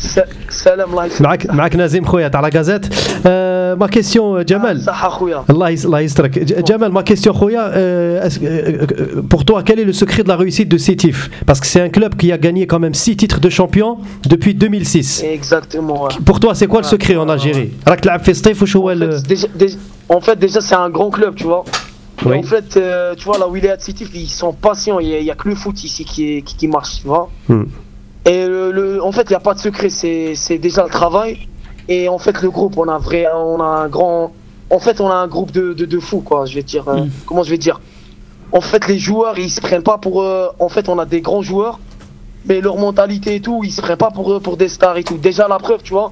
Sa- 0.00 0.26
Salam, 0.50 0.90
Allah 0.92 1.06
yassalmك. 1.08 1.20
معك 1.22 1.46
معك 1.50 1.76
نازم 1.76 2.04
خويا 2.04 2.28
تاع 2.28 2.40
لا 2.40 2.50
غازيت 2.54 2.86
آه، 3.26 3.74
ما 3.74 3.86
كيسيون 3.86 4.44
جمال 4.44 4.80
صحة 4.82 5.08
خويا. 5.08 5.44
الله 5.50 5.68
يس- 5.70 5.84
الله 5.84 6.00
يسترك 6.00 6.38
J- 6.38 6.64
Jamal 6.72 6.90
ma 6.92 7.02
question 7.02 7.32
خويا 7.32 7.60
euh, 7.74 8.26
est-ce 8.26 8.38
que, 8.38 8.44
euh, 8.46 9.22
pour 9.30 9.44
toi 9.44 9.62
quel 9.62 9.78
est 9.80 9.84
le 9.84 9.92
secret 9.92 10.22
de 10.22 10.28
la 10.28 10.36
réussite 10.36 10.68
de 10.68 10.78
Sétif 10.78 11.30
parce 11.46 11.60
que 11.60 11.66
c'est 11.66 11.80
un 11.80 11.88
club 11.88 12.12
qui 12.16 12.32
a 12.32 12.38
gagné 12.38 12.66
quand 12.66 12.78
même 12.80 12.94
6 12.94 13.16
titres 13.16 13.40
de 13.40 13.50
champion 13.50 13.98
depuis 14.28 14.54
2006 14.54 15.22
Exactement, 15.24 16.04
ouais. 16.04 16.10
pour 16.24 16.38
toi 16.40 16.54
c'est 16.54 16.66
quoi 16.66 16.80
le 16.80 16.86
secret 16.86 17.16
en 17.16 17.28
Algérie 17.28 17.70
راك 17.88 18.00
تلعب 18.00 18.20
في 18.20 18.30
الصيف 18.30 18.62
وش 18.62 18.76
هو 18.76 18.90
ال- 18.90 19.20
Déjà- 19.28 19.48
déjà- 19.62 19.78
en 20.16 20.20
fait, 20.20 20.36
déjà, 20.46 20.60
c'est 20.60 20.74
un 20.86 20.90
grand 20.96 21.10
club, 21.16 21.34
tu 21.34 21.44
vois. 21.44 21.64
Et 22.22 22.28
Oui. 22.28 22.36
En 22.42 22.46
fait, 22.52 22.68
euh, 22.76 23.14
tu 23.18 23.24
vois, 23.28 23.38
là 23.42 23.46
où 23.50 23.54
il 23.58 23.64
est 23.68 23.74
à 23.76 23.78
Sétif, 23.88 24.08
ils 24.14 24.30
sont 24.42 24.52
patients. 24.68 24.98
Il 25.00 25.08
n'y 25.26 25.30
a, 25.34 25.36
que 25.40 25.46
le 25.52 25.56
foot 25.62 25.76
ici 25.88 26.02
qui, 26.10 26.20
est- 26.32 26.42
qui, 26.46 26.54
qui 26.60 26.68
marche, 26.76 26.92
tu 27.00 27.06
vois. 27.12 27.24
Hmm. 27.50 27.64
Et 28.25 28.45
le, 28.47 28.71
le- 28.71 29.03
en 29.03 29.11
fait, 29.11 29.23
il 29.23 29.29
n'y 29.29 29.35
a 29.35 29.39
pas 29.39 29.53
de 29.53 29.59
secret. 29.59 29.89
C'est 29.89 30.57
déjà 30.57 30.83
le 30.83 30.89
travail. 30.89 31.47
Et 31.87 32.07
en 32.09 32.17
fait, 32.19 32.41
le 32.41 32.49
groupe, 32.49 32.77
on 32.77 32.87
a, 32.87 32.97
vrai, 32.97 33.25
on 33.33 33.59
a 33.59 33.65
un 33.65 33.87
grand. 33.87 34.31
En 34.69 34.79
fait, 34.79 35.01
on 35.01 35.09
a 35.09 35.15
un 35.15 35.27
groupe 35.27 35.51
de, 35.51 35.73
de, 35.73 35.85
de 35.85 35.99
fous, 35.99 36.21
quoi. 36.21 36.45
Je 36.45 36.55
vais 36.55 36.63
dire. 36.63 36.87
euh, 36.87 37.05
Comment 37.25 37.43
je 37.43 37.49
vais 37.49 37.57
dire 37.57 37.81
En 38.51 38.61
fait, 38.61 38.87
les 38.87 38.99
joueurs, 38.99 39.37
ils 39.39 39.49
se 39.49 39.59
prennent 39.59 39.83
pas 39.83 39.97
pour. 39.97 40.21
euh, 40.21 40.47
en 40.59 40.69
fait, 40.69 40.87
on 40.89 40.97
a 40.99 41.05
des 41.05 41.21
grands 41.21 41.41
joueurs. 41.41 41.79
Mais 42.45 42.59
leur 42.61 42.77
mentalité 42.77 43.35
et 43.35 43.39
tout, 43.41 43.61
ils 43.63 43.71
se 43.71 43.81
prennent 43.81 43.97
pas 43.97 44.09
pour, 44.11 44.31
euh, 44.33 44.39
pour 44.39 44.57
des 44.57 44.67
stars 44.67 44.97
et 44.97 45.03
tout. 45.03 45.17
Déjà, 45.17 45.47
la 45.47 45.57
preuve, 45.59 45.81
tu 45.83 45.93
vois. 45.93 46.11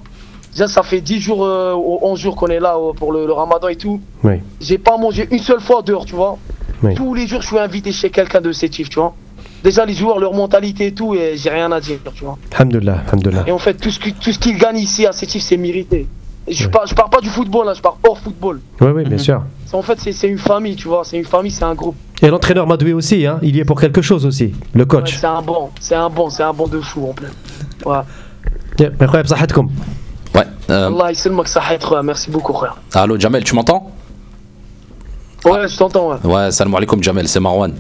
Déjà, 0.52 0.68
ça 0.68 0.84
fait 0.84 1.02
10 1.02 1.20
jours, 1.22 1.46
euh, 1.46 1.74
ou 1.76 2.00
11 2.02 2.20
jours 2.20 2.36
qu'on 2.36 2.48
est 2.48 2.60
là 2.60 2.76
pour 2.98 3.12
le, 3.14 3.26
le 3.26 3.34
ramadan 3.34 3.68
et 3.68 3.76
tout. 3.76 4.02
Oui. 4.24 4.34
J'ai 4.60 4.78
pas 4.80 4.98
mangé 4.98 5.28
une 5.32 5.40
seule 5.40 5.60
fois 5.60 5.82
dehors, 5.84 6.06
tu 6.06 6.16
vois. 6.16 6.38
Oui. 6.84 6.94
Tous 6.96 7.14
les 7.14 7.28
jours, 7.28 7.42
je 7.42 7.48
suis 7.48 7.58
invité 7.60 7.92
chez 7.92 8.10
quelqu'un 8.10 8.42
de 8.42 8.52
Sétif, 8.52 8.90
tu 8.90 9.00
vois. 9.00 9.14
Déjà, 9.63 9.85
les 9.87 9.95
joueurs, 9.95 10.19
leur 10.19 10.35
mentalité 10.35 10.87
et 10.89 10.93
tout, 10.93 11.15
et 11.15 11.37
j'ai 11.37 11.51
rien 11.51 11.71
à 11.73 11.81
dire, 11.81 11.99
tu 12.15 12.25
vois. 12.25 12.37
Alhamdulillah, 12.55 12.99
alhamdulillah. 13.07 13.45
Et 13.47 13.53
en 13.53 13.59
fait, 13.59 13.75
tout 13.75 13.91
ce 13.91 13.99
qui- 13.99 14.13
tout 14.13 14.33
ce 14.33 14.39
qu'ils 14.39 14.59
gagnent 14.59 14.79
ici 14.79 15.07
à 15.07 15.13
Sétif, 15.13 15.43
c'est 15.43 15.57
mérité. 15.57 16.07
Et 16.47 16.53
Je, 16.53 16.69
parle, 16.69 16.87
je 16.87 16.95
parle 16.95 17.09
pas 17.09 17.23
du 17.23 17.31
football, 17.31 17.65
là, 17.67 17.73
je 17.75 17.81
parle 17.81 17.97
hors 18.07 18.19
football. 18.19 18.61
Oui, 18.83 18.89
oui, 18.97 19.05
bien 19.05 19.17
sûr. 19.19 19.43
C'est- 19.67 19.75
En 19.77 19.83
fait, 19.83 19.99
c'est 19.99 20.13
c'est 20.13 20.29
une 20.29 20.39
famille, 20.39 20.77
tu 20.77 20.87
vois. 20.89 21.03
C'est 21.05 21.17
une 21.17 21.25
famille, 21.25 21.51
c'est 21.51 21.65
un 21.65 21.75
groupe. 21.75 21.97
Et 22.23 22.29
l'entraîneur 22.29 22.67
Madoué 22.67 22.93
aussi, 22.93 23.27
hein, 23.27 23.39
il 23.43 23.57
y 23.57 23.61
est 23.61 23.65
pour 23.65 23.81
quelque 23.81 24.03
chose 24.03 24.27
aussi, 24.27 24.53
le 24.75 24.83
Ouais, 24.83 24.87
coach. 24.87 25.11
c'est 25.19 25.27
un 25.27 25.43
bon, 25.43 25.71
c'est 25.81 25.95
un 25.95 26.11
bon, 26.11 26.29
c'est 26.31 26.43
un 26.43 26.53
bon 26.53 26.67
de 26.69 26.81
fou 26.81 27.01
en 27.11 27.15
plein. 27.15 27.31
Ouais. 27.87 28.03
يا 28.81 29.07
خويا 29.07 29.23
بصحتكم 29.23 29.71
Ouais. 30.35 30.39
euh, 30.71 30.89
Allah 30.91 31.11
يسلمك 31.11 31.47
صحة 31.47 31.79
خويا. 31.79 32.03
Merci 32.03 32.31
beaucoup, 32.31 32.53
frère. 32.53 32.77
allô, 32.95 33.19
Jamel, 33.19 33.43
tu 33.45 33.55
m'entends 33.55 33.91
Ouais, 35.45 35.69
je 35.69 35.77
t'entends, 35.77 36.09
ouais. 36.11 36.19
Ouais, 36.25 36.51
salam 36.51 36.75
alaikum, 36.75 37.03
Jamel, 37.03 37.29
c'est 37.29 37.41
Marwan. 37.41 37.73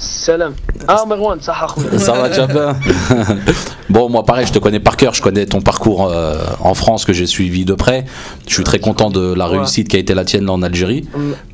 سلام. 0.00 0.54
آه 0.88 1.04
مروان 1.04 1.40
صح 1.40 1.62
اخويا 1.62 1.98
صباح 1.98 2.32
شباب 2.32 2.76
Bon, 3.90 4.08
moi, 4.08 4.24
pareil, 4.24 4.46
je 4.46 4.52
te 4.52 4.58
connais 4.58 4.80
par 4.80 4.96
cœur. 4.96 5.14
Je 5.14 5.22
connais 5.22 5.46
ton 5.46 5.60
parcours 5.60 6.08
euh, 6.12 6.36
en 6.60 6.74
France 6.74 7.04
que 7.04 7.12
j'ai 7.12 7.26
suivi 7.26 7.64
de 7.64 7.74
près. 7.74 8.04
Je 8.46 8.54
suis 8.54 8.64
très 8.64 8.78
content 8.78 9.10
de 9.10 9.32
la 9.32 9.46
réussite 9.46 9.88
qui 9.88 9.96
a 9.96 9.98
été 9.98 10.14
la 10.14 10.24
tienne 10.24 10.44
là 10.44 10.52
en 10.52 10.62
Algérie. 10.62 11.06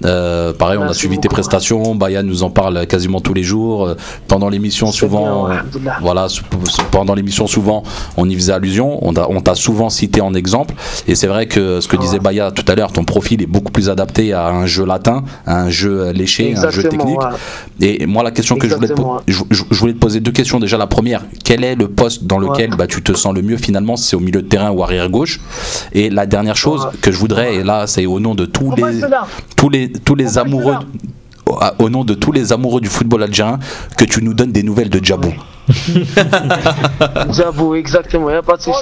Euh, 0.05 0.53
pareil, 0.53 0.79
on 0.79 0.85
a 0.89 0.95
suivi 0.95 1.19
tes 1.19 1.29
prestations. 1.29 1.95
Bayan 1.95 2.23
nous 2.23 2.43
en 2.43 2.51
parle 2.51 2.87
quasiment 2.87 3.21
tous 3.21 3.35
les 3.35 3.43
jours. 3.43 3.87
Euh, 3.87 3.97
Pendant 4.29 4.49
l'émission, 4.49 4.91
souvent, 4.91 5.49
voilà, 6.01 6.27
pendant 6.91 7.15
l'émission, 7.15 7.47
souvent, 7.47 7.83
on 8.17 8.29
y 8.29 8.35
faisait 8.35 8.53
allusion. 8.53 8.99
On 9.07 9.41
t'a 9.41 9.55
souvent 9.55 9.91
cité 9.91 10.21
en 10.21 10.35
exemple. 10.35 10.75
Et 11.07 11.15
c'est 11.15 11.27
vrai 11.29 11.47
que 11.47 11.81
ce 11.81 11.89
que 11.89 11.97
disait 11.97 12.19
Baya 12.19 12.51
tout 12.51 12.65
à 12.69 12.75
l'heure, 12.75 12.93
ton 12.93 13.05
profil 13.05 13.43
est 13.43 13.47
beaucoup 13.47 13.71
plus 13.73 13.91
adapté 13.91 14.33
à 14.33 14.49
un 14.49 14.67
jeu 14.67 14.85
latin, 14.85 15.25
à 15.47 15.61
un 15.63 15.71
jeu 15.71 16.11
léché, 16.11 16.55
un 16.57 16.63
jeu 16.71 16.81
Exactement, 16.81 17.05
technique. 17.05 17.21
ouais. 17.21 17.99
Et 18.01 18.07
moi, 18.07 18.23
la 18.23 18.31
question 18.31 18.57
que 18.57 18.69
je 18.69 18.75
voulais, 18.75 18.87
Exactement, 18.89 19.21
je- 19.27 19.43
je 19.71 19.79
voulais 19.79 19.93
te 19.93 19.99
poser 19.99 20.21
deux 20.21 20.33
questions. 20.33 20.59
Déjà, 20.59 20.77
la 20.79 20.87
première, 20.87 21.23
quel 21.45 21.63
est 21.65 21.75
le 21.75 21.89
poste 21.89 22.24
dans 22.25 22.39
lequel 22.39 22.71
bah, 22.77 22.87
tu 22.87 23.03
te 23.03 23.13
sens 23.15 23.35
le 23.35 23.43
mieux 23.43 23.57
finalement 23.57 23.97
C'est 23.97 24.17
au 24.17 24.21
milieu 24.21 24.43
de 24.43 24.49
terrain 24.49 24.71
ou 24.71 24.83
arrière 24.83 25.09
gauche. 25.11 25.41
Et 25.93 26.11
la 26.11 26.27
dernière 26.27 26.57
chose 26.57 26.89
que 27.03 27.13
je 27.13 27.19
voudrais, 27.19 27.57
et 27.57 27.63
là, 27.63 27.87
c'est 27.87 28.07
au 28.07 28.21
nom 28.21 28.35
de 28.35 28.47
tous 28.47 28.71
Comment 28.71 28.87
les, 28.87 29.01
tous 29.57 29.69
les, 29.71 29.93
tous 29.93 30.15
les 30.15 30.39
amoureux. 30.39 30.75
au- 31.47 31.59
Au 31.79 31.89
nom 31.91 32.05
de 32.05 32.15
tous 32.15 32.33
les 32.33 32.53
amoureux 32.53 32.81
du 32.81 32.89
football 32.89 33.23
algérien, 33.23 33.59
que 33.99 34.05
tu 34.05 34.23
nous 34.25 34.35
donnes 34.35 34.53
des 34.53 34.63
nouvelles 34.63 34.89
de 34.91 34.99
Djabou. 35.05 35.33
J'avoue, 37.31 37.75
exactement, 37.75 38.31
y 38.31 38.35
a 38.35 38.43
pas 38.43 38.57
de 38.57 38.63
souci. 38.63 38.79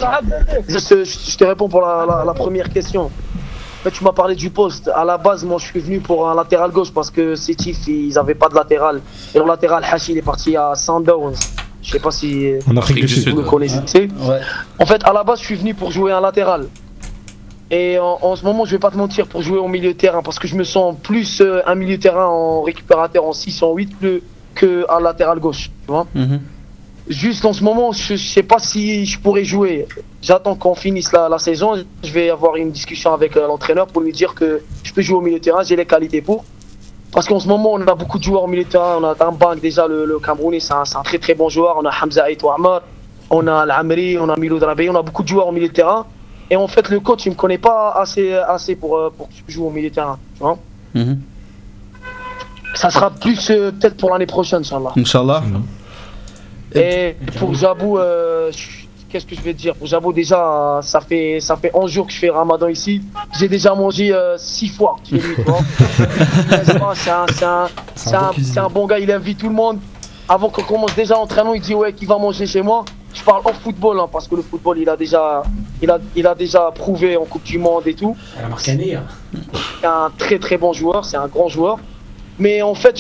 Je, 0.69 0.78
te- 0.78 1.05
je 1.05 1.36
te 1.36 1.44
réponds 1.44 1.69
pour 1.69 1.81
la, 1.82 2.05
la- 2.09 2.24
la 2.24 2.35
première 2.35 2.69
question. 2.70 3.10
Tu 3.93 4.05
m'as 4.05 4.12
parlé 4.12 4.36
du 4.36 4.48
poste. 4.51 4.89
À 4.94 5.05
la 5.05 5.19
base, 5.19 5.43
moi, 5.44 5.59
je 5.59 5.64
suis 5.66 5.81
venu 5.81 5.98
pour 5.98 6.28
un 6.31 6.36
latéral 6.36 6.70
gauche 6.70 6.93
parce 6.93 7.10
que 7.10 7.35
Sétif, 7.35 7.78
ils 7.89 8.14
n'avaient 8.14 8.36
pas 8.36 8.48
de 8.48 8.55
latéral. 8.55 9.01
Et 9.35 9.39
le 9.40 9.44
latéral, 9.44 9.82
Hachi, 9.90 10.12
il 10.12 10.19
est 10.19 10.23
parti 10.23 10.56
à 10.56 10.73
Sundowns. 10.77 11.35
Je 11.83 11.91
sais 11.91 11.99
pas 11.99 12.11
si 12.11 12.53
En 12.69 12.77
Afrique 12.77 13.01
du 13.01 13.09
Sud. 13.09 13.29
vous 13.35 13.43
le 13.43 13.49
connaissez. 13.49 14.09
En 14.79 14.87
fait, 14.87 15.03
à 15.05 15.13
la 15.13 15.25
base, 15.25 15.41
je 15.41 15.45
suis 15.47 15.57
venu 15.57 15.75
pour 15.75 15.91
jouer 15.91 16.13
un 16.13 16.21
latéral. 16.21 16.69
Et 17.71 17.99
en, 17.99 18.19
en 18.21 18.37
ce 18.37 18.45
moment, 18.45 18.65
je 18.67 18.73
vais 18.73 18.79
pas 18.79 18.91
te 18.91 18.97
mentir, 18.99 19.27
pour 19.27 19.41
jouer 19.43 19.59
au 19.59 19.67
milieu 19.69 19.93
de 19.95 19.99
terrain, 19.99 20.23
parce 20.23 20.39
que 20.39 20.47
je 20.47 20.55
me 20.57 20.65
sens 20.65 20.95
plus 21.03 21.41
euh, 21.41 21.63
un 21.67 21.75
milieu 21.75 21.97
de 21.97 22.03
terrain 22.03 22.27
en 22.27 22.61
récupérateur 22.63 23.25
en 23.25 23.33
6, 23.33 23.63
en 23.63 23.73
8 23.75 23.97
que, 24.01 24.23
que 24.55 24.85
un 24.91 25.01
latéral 25.01 25.39
gauche. 25.41 25.71
Tu 25.87 25.91
vois 25.93 26.07
Juste 27.09 27.45
en 27.45 27.53
ce 27.53 27.65
moment, 27.65 27.91
je, 27.91 28.15
je 28.15 28.29
sais 28.29 28.45
pas 28.45 28.59
si 28.61 29.07
je 29.07 29.19
pourrais 29.19 29.45
jouer. 29.45 29.89
J'attends 30.21 30.55
qu'on 30.55 30.75
finisse 30.77 31.11
la, 31.13 31.29
la 31.29 31.39
saison. 31.39 31.75
Je 32.05 32.13
vais 32.13 32.31
avoir 32.31 32.55
une 32.57 32.71
discussion 32.71 33.13
avec 33.13 33.37
euh, 33.37 33.47
l'entraîneur 33.49 33.87
pour 33.89 34.03
lui 34.03 34.13
dire 34.13 34.35
que 34.35 34.63
je 34.85 34.93
peux 34.93 35.03
jouer 35.03 35.17
au 35.17 35.21
milieu 35.21 35.39
de 35.39 35.43
terrain, 35.45 35.63
j'ai 35.65 35.75
les 35.75 35.87
qualités 35.87 36.21
pour. 36.21 36.45
Parce 37.13 37.27
qu'en 37.29 37.39
ce 37.39 37.47
moment, 37.47 37.73
on 37.75 37.81
a 37.87 37.95
beaucoup 37.95 38.19
de 38.19 38.25
joueurs 38.25 38.43
au 38.45 38.47
milieu 38.47 38.65
de 38.65 38.69
terrain. 38.69 38.97
On 39.01 39.05
a 39.05 39.15
Tambang, 39.15 39.61
déjà, 39.61 39.87
le, 39.87 40.05
le 40.07 40.19
Camerounais, 40.19 40.61
c'est 40.61 40.73
un, 40.73 41.03
très 41.05 41.19
très 41.19 41.35
bon 41.35 41.49
joueur. 41.49 41.77
On 41.79 41.85
a 41.85 41.91
Hamza 42.03 42.25
Aït 42.25 42.43
Ouamar, 42.43 42.83
on 43.31 43.47
a 43.47 43.61
Al-Amri, 43.61 44.19
on 44.19 44.29
a 44.29 44.37
Milo 44.37 44.59
Drabé, 44.59 44.89
on 44.91 44.97
a 44.97 45.03
beaucoup 45.03 45.23
de 45.23 45.29
joueurs 45.29 45.47
au 45.49 45.53
milieu 45.53 45.69
de 45.69 45.73
terrain. 45.73 46.07
Et 46.51 46.57
en 46.57 46.67
fait, 46.69 46.89
le 46.89 47.01
coach, 47.01 47.25
il 47.27 47.31
me 47.31 47.35
connaît 47.37 47.59
pas 47.59 47.93
assez, 47.93 48.35
assez 48.35 48.75
pour, 48.77 48.97
euh, 48.97 49.11
pour 49.17 49.29
que 49.29 49.35
je 49.47 49.53
joue 49.53 49.67
au 49.67 49.71
milieu 49.71 49.89
de 49.91 49.95
terrain. 49.95 50.19
Tu 50.37 50.41
vois 50.43 50.59
Mhm. 50.95 51.21
Ça 52.75 52.91
sera 52.91 53.11
plus 53.11 53.51
euh, 53.51 53.71
peut-être 53.71 53.97
pour 53.97 54.11
l'année 54.11 54.27
prochaine, 54.27 54.61
Inch'Allah. 54.61 54.93
Inch'Allah. 54.97 55.43
Et 56.75 57.17
pour 57.39 57.55
Jabou, 57.55 57.99
euh, 57.99 58.51
je- 58.53 58.82
qu'est-ce 59.13 59.27
que 59.27 59.37
je 59.37 59.41
vais 59.43 59.53
te 59.53 59.59
dire? 59.59 59.75
Jabou, 59.83 60.13
déjà, 60.13 60.43
euh, 60.79 60.83
ça 60.83 61.01
fait, 61.01 61.39
ça 61.41 61.57
fait 61.57 61.71
11 61.75 61.91
jours 61.91 62.07
que 62.07 62.13
je 62.13 62.19
fais 62.19 62.31
Ramadan 62.31 62.69
ici. 62.69 63.03
J'ai 63.39 63.49
déjà 63.49 63.75
mangé 63.75 64.13
6 64.39 64.69
fois 64.71 64.97
chez 65.09 65.17
lui, 65.17 65.35
tu 65.37 65.43
vois. 65.43 65.61
N'est-ce 66.51 66.73
pas 66.79 66.93
C'est 66.95 67.11
un, 67.11 67.27
c'est 67.35 67.45
un- 67.45 67.69
c'est 67.95 68.15
un- 68.15 68.31
c'est 68.43 68.59
un 68.59 68.69
bon 68.69 68.87
gars, 68.87 68.99
il 68.99 69.11
invite 69.13 69.39
tout 69.39 69.49
le 69.49 69.55
monde. 69.55 69.79
Avant 70.29 70.49
qu'on 70.49 70.63
commence 70.63 70.95
déjà 70.95 71.15
l'entraînement, 71.15 71.53
il 71.55 71.61
dit 71.61 71.75
ouais, 71.75 71.93
qui 71.93 72.07
va 72.07 72.17
manger 72.17 72.47
chez 72.47 72.63
moi? 72.63 72.85
Je 73.13 73.23
parle 73.23 73.43
en 73.45 73.53
football, 73.53 74.01
hein, 74.01 74.09
parce 74.11 74.27
que 74.27 74.35
le 74.37 74.43
football, 74.43 74.79
il 74.79 74.89
a 74.89 74.97
déjà, 74.97 75.43
il 75.83 75.91
a, 75.91 75.99
il 76.17 76.27
a 76.27 76.35
déjà 76.35 76.71
prouvé 76.75 77.15
en 77.19 77.27
Coupe 77.27 77.43
du 77.43 77.59
Monde 77.59 77.87
et 77.87 77.93
tout. 77.95 78.17
C'est 79.81 79.87
un 79.87 80.11
très 80.17 80.39
très 80.39 80.57
bon 80.57 80.73
joueur, 80.73 81.05
c'est 81.05 81.19
un 81.19 81.27
grand 81.29 81.49
joueur. 81.49 81.79
Mais 82.39 82.63
en 82.63 82.75
fait, 82.75 82.99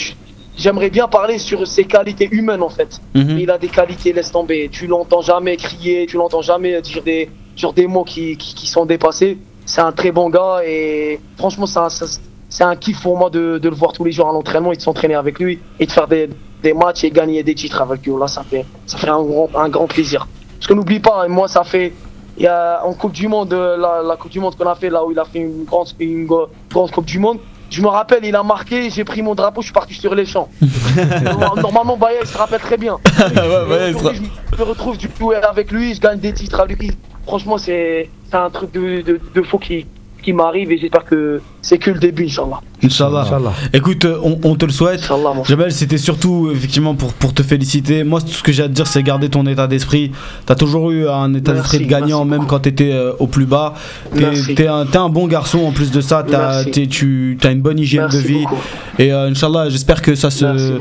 j'aimerais 0.56 0.90
bien 0.90 1.08
parler 1.08 1.38
sur 1.38 1.66
ses 1.66 1.84
qualités 1.84 2.28
humaines 2.30 2.62
en 2.62 2.68
fait. 2.68 3.00
Mhm. 3.14 3.38
Il 3.38 3.50
a 3.50 3.58
des 3.58 3.68
qualités, 3.68 4.12
laisse 4.12 4.30
tomber. 4.32 4.68
Tu 4.70 4.86
l'entends 4.86 5.22
jamais 5.22 5.56
crier, 5.56 6.06
tu 6.06 6.16
l'entends 6.16 6.42
jamais 6.42 6.80
dire 6.82 7.02
des, 7.02 7.30
dire 7.56 7.72
des 7.72 7.86
mots 7.86 8.04
qui, 8.04 8.36
qui, 8.36 8.54
qui 8.54 8.66
sont 8.66 8.84
dépassés. 8.86 9.38
C'est 9.66 9.80
un 9.80 9.92
très 9.92 10.10
bon 10.12 10.28
gars 10.28 10.60
et 10.66 11.20
franchement, 11.38 11.66
c'est 11.66 11.78
un, 11.78 11.88
c'est- 11.88 12.20
c'est 12.48 12.64
un 12.64 12.76
kiff 12.76 13.00
pour 13.00 13.16
moi 13.16 13.30
de, 13.30 13.56
de 13.58 13.68
le 13.70 13.74
voir 13.74 13.92
tous 13.94 14.04
les 14.04 14.12
jours 14.12 14.28
à 14.28 14.32
l'entraînement 14.32 14.72
et 14.72 14.76
de 14.76 14.82
s'entraîner 14.82 15.14
avec 15.14 15.38
lui 15.38 15.58
et 15.80 15.86
de 15.86 15.90
faire 15.90 16.06
des, 16.06 16.28
des 16.62 16.74
matchs 16.74 17.02
et 17.04 17.10
gagner 17.10 17.42
des 17.42 17.54
titres 17.54 17.80
avec 17.80 18.04
lui. 18.04 18.12
Là, 18.20 18.26
ça 18.28 18.42
fait, 18.42 18.66
ça 18.84 18.98
fait 18.98 19.08
un, 19.08 19.22
grand, 19.22 19.48
un 19.54 19.68
grand 19.70 19.86
plaisir. 19.86 20.28
Parce 20.58 20.66
que 20.66 20.74
n'oublie 20.74 21.00
pas, 21.00 21.26
moi, 21.28 21.48
ça 21.48 21.64
fait. 21.64 21.94
Il 22.36 22.42
y 22.44 22.46
a 22.46 22.82
en 22.84 22.92
Coupe 22.94 23.12
du 23.12 23.26
Monde, 23.28 23.52
euh, 23.54 23.76
la, 23.78 24.02
la 24.02 24.16
Coupe 24.16 24.30
du 24.32 24.38
Monde 24.40 24.54
qu'on 24.56 24.66
a 24.66 24.74
fait, 24.74 24.90
là 24.90 25.02
où 25.04 25.12
il 25.12 25.18
a 25.18 25.24
fait 25.24 25.38
une 25.38 25.64
grande, 25.64 25.88
une 25.98 26.26
grande 26.26 26.90
Coupe 26.90 27.04
du 27.06 27.18
Monde, 27.18 27.38
je 27.72 27.80
me 27.80 27.88
rappelle, 27.88 28.24
il 28.24 28.36
a 28.36 28.42
marqué, 28.42 28.90
j'ai 28.90 29.04
pris 29.04 29.22
mon 29.22 29.34
drapeau, 29.34 29.62
je 29.62 29.66
suis 29.66 29.72
parti 29.72 29.94
sur 29.94 30.14
les 30.14 30.26
champs. 30.26 30.48
Normalement, 31.56 31.96
Baya, 31.96 32.20
il 32.22 32.28
se 32.28 32.36
rappelle 32.36 32.60
très 32.60 32.76
bien. 32.76 32.98
Je 33.08 34.58
me 34.58 34.64
retrouve 34.64 34.98
du 34.98 35.08
coup 35.08 35.32
avec 35.32 35.72
lui, 35.72 35.94
je 35.94 36.00
gagne 36.00 36.18
des 36.18 36.34
titres 36.34 36.60
avec 36.60 36.78
lui. 36.78 36.90
Franchement, 37.26 37.56
c'est 37.56 38.10
c'est 38.30 38.36
un 38.36 38.50
truc 38.50 38.72
de, 38.72 39.00
de, 39.00 39.20
de 39.34 39.42
faux 39.42 39.58
qui, 39.58 39.86
qui 40.22 40.32
m'arrive 40.32 40.70
et 40.72 40.78
j'espère 40.78 41.04
que 41.04 41.40
c'est 41.60 41.78
que 41.78 41.90
le 41.90 41.98
début, 41.98 42.24
Inch'Allah. 42.26 42.60
Inch'Allah. 42.82 43.52
Écoute, 43.72 44.04
euh, 44.04 44.18
on, 44.22 44.38
on 44.42 44.54
te 44.56 44.64
le 44.64 44.72
souhaite. 44.72 45.08
mon 45.10 45.44
Jabel, 45.44 45.70
c'était 45.72 45.98
surtout 45.98 46.50
effectivement 46.52 46.94
pour, 46.94 47.12
pour 47.14 47.32
te 47.34 47.42
féliciter. 47.42 48.02
Moi, 48.04 48.20
tout 48.20 48.28
ce 48.28 48.42
que 48.42 48.50
j'ai 48.52 48.62
à 48.64 48.68
te 48.68 48.72
dire, 48.72 48.86
c'est 48.86 49.02
garder 49.02 49.28
ton 49.28 49.46
état 49.46 49.66
d'esprit. 49.66 50.12
T'as 50.46 50.54
toujours 50.54 50.90
eu 50.90 51.08
un 51.08 51.32
état 51.34 51.52
Merci, 51.52 51.70
d'esprit 51.70 51.86
de 51.86 51.90
gagnant, 51.90 52.24
même 52.24 52.46
quand 52.46 52.60
t'étais 52.60 52.92
euh, 52.92 53.12
au 53.18 53.26
plus 53.26 53.46
bas. 53.46 53.74
T'es 54.16 54.54
t'es 54.54 54.66
un, 54.66 54.86
t'es 54.86 54.98
un 54.98 55.08
bon 55.08 55.26
garçon 55.26 55.60
en 55.60 55.72
plus 55.72 55.90
de 55.90 56.00
ça. 56.00 56.24
T'as 56.28 56.64
t'es- 56.64 56.86
tu 56.86 57.38
as 57.44 57.50
une 57.50 57.60
bonne 57.62 57.78
hygiène 57.78 58.02
Merci 58.02 58.16
de 58.18 58.22
vie. 58.22 58.42
beaucoup. 58.42 58.56
Et 58.98 59.12
euh, 59.12 59.28
Inch'Allah, 59.30 59.68
j'espère 59.68 60.02
que 60.02 60.14
ça 60.14 60.30
se, 60.30 60.76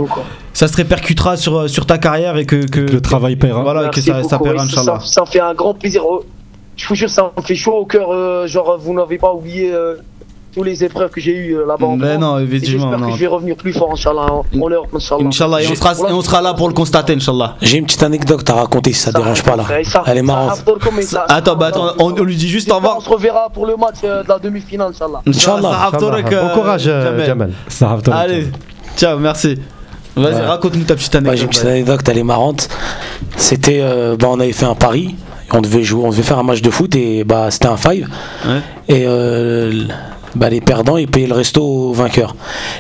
ça 0.53 0.67
se 0.67 0.75
répercutera 0.77 1.37
sur, 1.37 1.69
sur 1.69 1.85
ta 1.85 1.97
carrière 1.97 2.37
et 2.37 2.45
que, 2.45 2.65
que 2.65 2.79
le 2.79 3.01
travail 3.01 3.35
paiera. 3.35 3.61
Voilà, 3.61 3.81
que 3.89 3.95
Merci 3.97 4.03
ça, 4.03 4.23
ça 4.23 4.37
beaucoup, 4.37 4.49
paiera, 4.49 4.67
ça, 4.67 4.81
Inch'Allah. 4.81 4.99
ça 5.03 5.21
me 5.21 5.25
fait 5.27 5.39
un 5.39 5.53
grand 5.53 5.73
plaisir. 5.73 6.01
Je 6.81 6.87
vous 6.87 6.95
jure, 6.95 7.09
ça 7.09 7.31
me 7.37 7.41
fait 7.43 7.55
chaud 7.55 7.73
au 7.73 7.85
cœur. 7.85 8.09
euh, 8.11 8.47
genre, 8.47 8.77
vous 8.79 8.93
n'avez 8.93 9.17
pas 9.17 9.31
oublié 9.33 9.71
euh, 9.71 9.95
tous 10.53 10.63
les 10.63 10.83
épreuves 10.83 11.09
que 11.11 11.21
j'ai 11.21 11.31
eues 11.35 11.55
euh, 11.55 11.65
là-bas. 11.67 11.85
en 11.85 11.95
Mais 11.95 12.07
France. 12.15 12.19
non, 12.19 12.39
effectivement, 12.39 12.83
J'espère 12.89 12.99
non. 12.99 13.07
que 13.07 13.13
je 13.15 13.19
vais 13.19 13.27
revenir 13.27 13.55
plus 13.55 13.71
fort, 13.73 13.91
Inch'Allah, 13.93 14.25
en, 14.31 14.43
Europe, 14.69 14.87
Inch'Allah. 14.95 15.25
Inch'Allah, 15.25 15.61
et 15.61 15.67
on, 15.67 15.75
sera, 15.75 15.93
et 16.09 16.11
on 16.13 16.21
sera 16.21 16.41
là 16.41 16.53
pour 16.55 16.67
le 16.67 16.73
constater, 16.73 17.13
Inch'Allah. 17.13 17.55
J'ai 17.61 17.77
une 17.77 17.85
petite 17.85 18.03
anecdote 18.03 18.49
à 18.49 18.55
raconter 18.55 18.93
si 18.93 18.99
ça 19.01 19.11
te 19.11 19.17
dérange 19.17 19.43
pas 19.43 19.55
là. 19.55 19.63
Elle 20.07 20.17
est 20.17 20.21
marrante. 20.23 20.63
Attends, 21.29 21.55
bah 21.55 21.67
attends, 21.67 21.93
on, 21.99 22.13
on 22.19 22.23
lui 22.23 22.35
dit 22.35 22.49
juste 22.49 22.71
au 22.71 22.75
revoir. 22.75 22.97
On 22.97 23.01
se 23.01 23.09
reverra 23.09 23.49
pour 23.49 23.65
le 23.65 23.75
match 23.77 23.97
euh, 24.03 24.23
de 24.23 24.29
la 24.29 24.39
demi-finale, 24.39 24.91
Inch'Allah. 24.91 25.21
Inch'Allah. 25.27 25.91
Bon 25.99 26.49
courage, 26.53 26.83
Jamel. 26.83 27.53
Allez, 28.11 28.47
ciao, 28.97 29.19
merci. 29.19 29.57
Vas-y, 30.15 30.33
Ouais. 30.35 30.41
raconte-nous 30.41 30.83
ta 30.83 30.95
petite 30.95 31.13
Bah, 31.13 31.19
J'ai 31.21 31.27
anecdote. 31.29 31.43
une 31.43 31.49
petite 31.49 31.65
anecdote, 31.65 32.09
elle 32.09 32.17
est 32.17 32.23
marrante. 32.23 32.67
C'était, 33.37 33.79
euh, 33.81 34.17
bah, 34.19 34.27
on 34.29 34.39
avait 34.41 34.51
fait 34.51 34.65
un 34.65 34.75
pari. 34.75 35.15
On 35.53 35.61
devait 35.61 35.83
jouer, 35.83 36.03
on 36.05 36.09
devait 36.11 36.23
faire 36.23 36.39
un 36.39 36.43
match 36.43 36.61
de 36.61 36.69
foot 36.69 36.95
et 36.95 37.23
bah 37.23 37.49
c'était 37.51 37.67
un 37.67 37.77
five. 37.77 38.07
Et 38.87 39.03
euh, 39.05 39.83
bah, 40.33 40.49
les 40.49 40.61
perdants 40.61 40.95
ils 40.97 41.07
payaient 41.09 41.27
le 41.27 41.33
resto 41.33 41.61
aux 41.61 41.93
vainqueurs. 41.93 42.35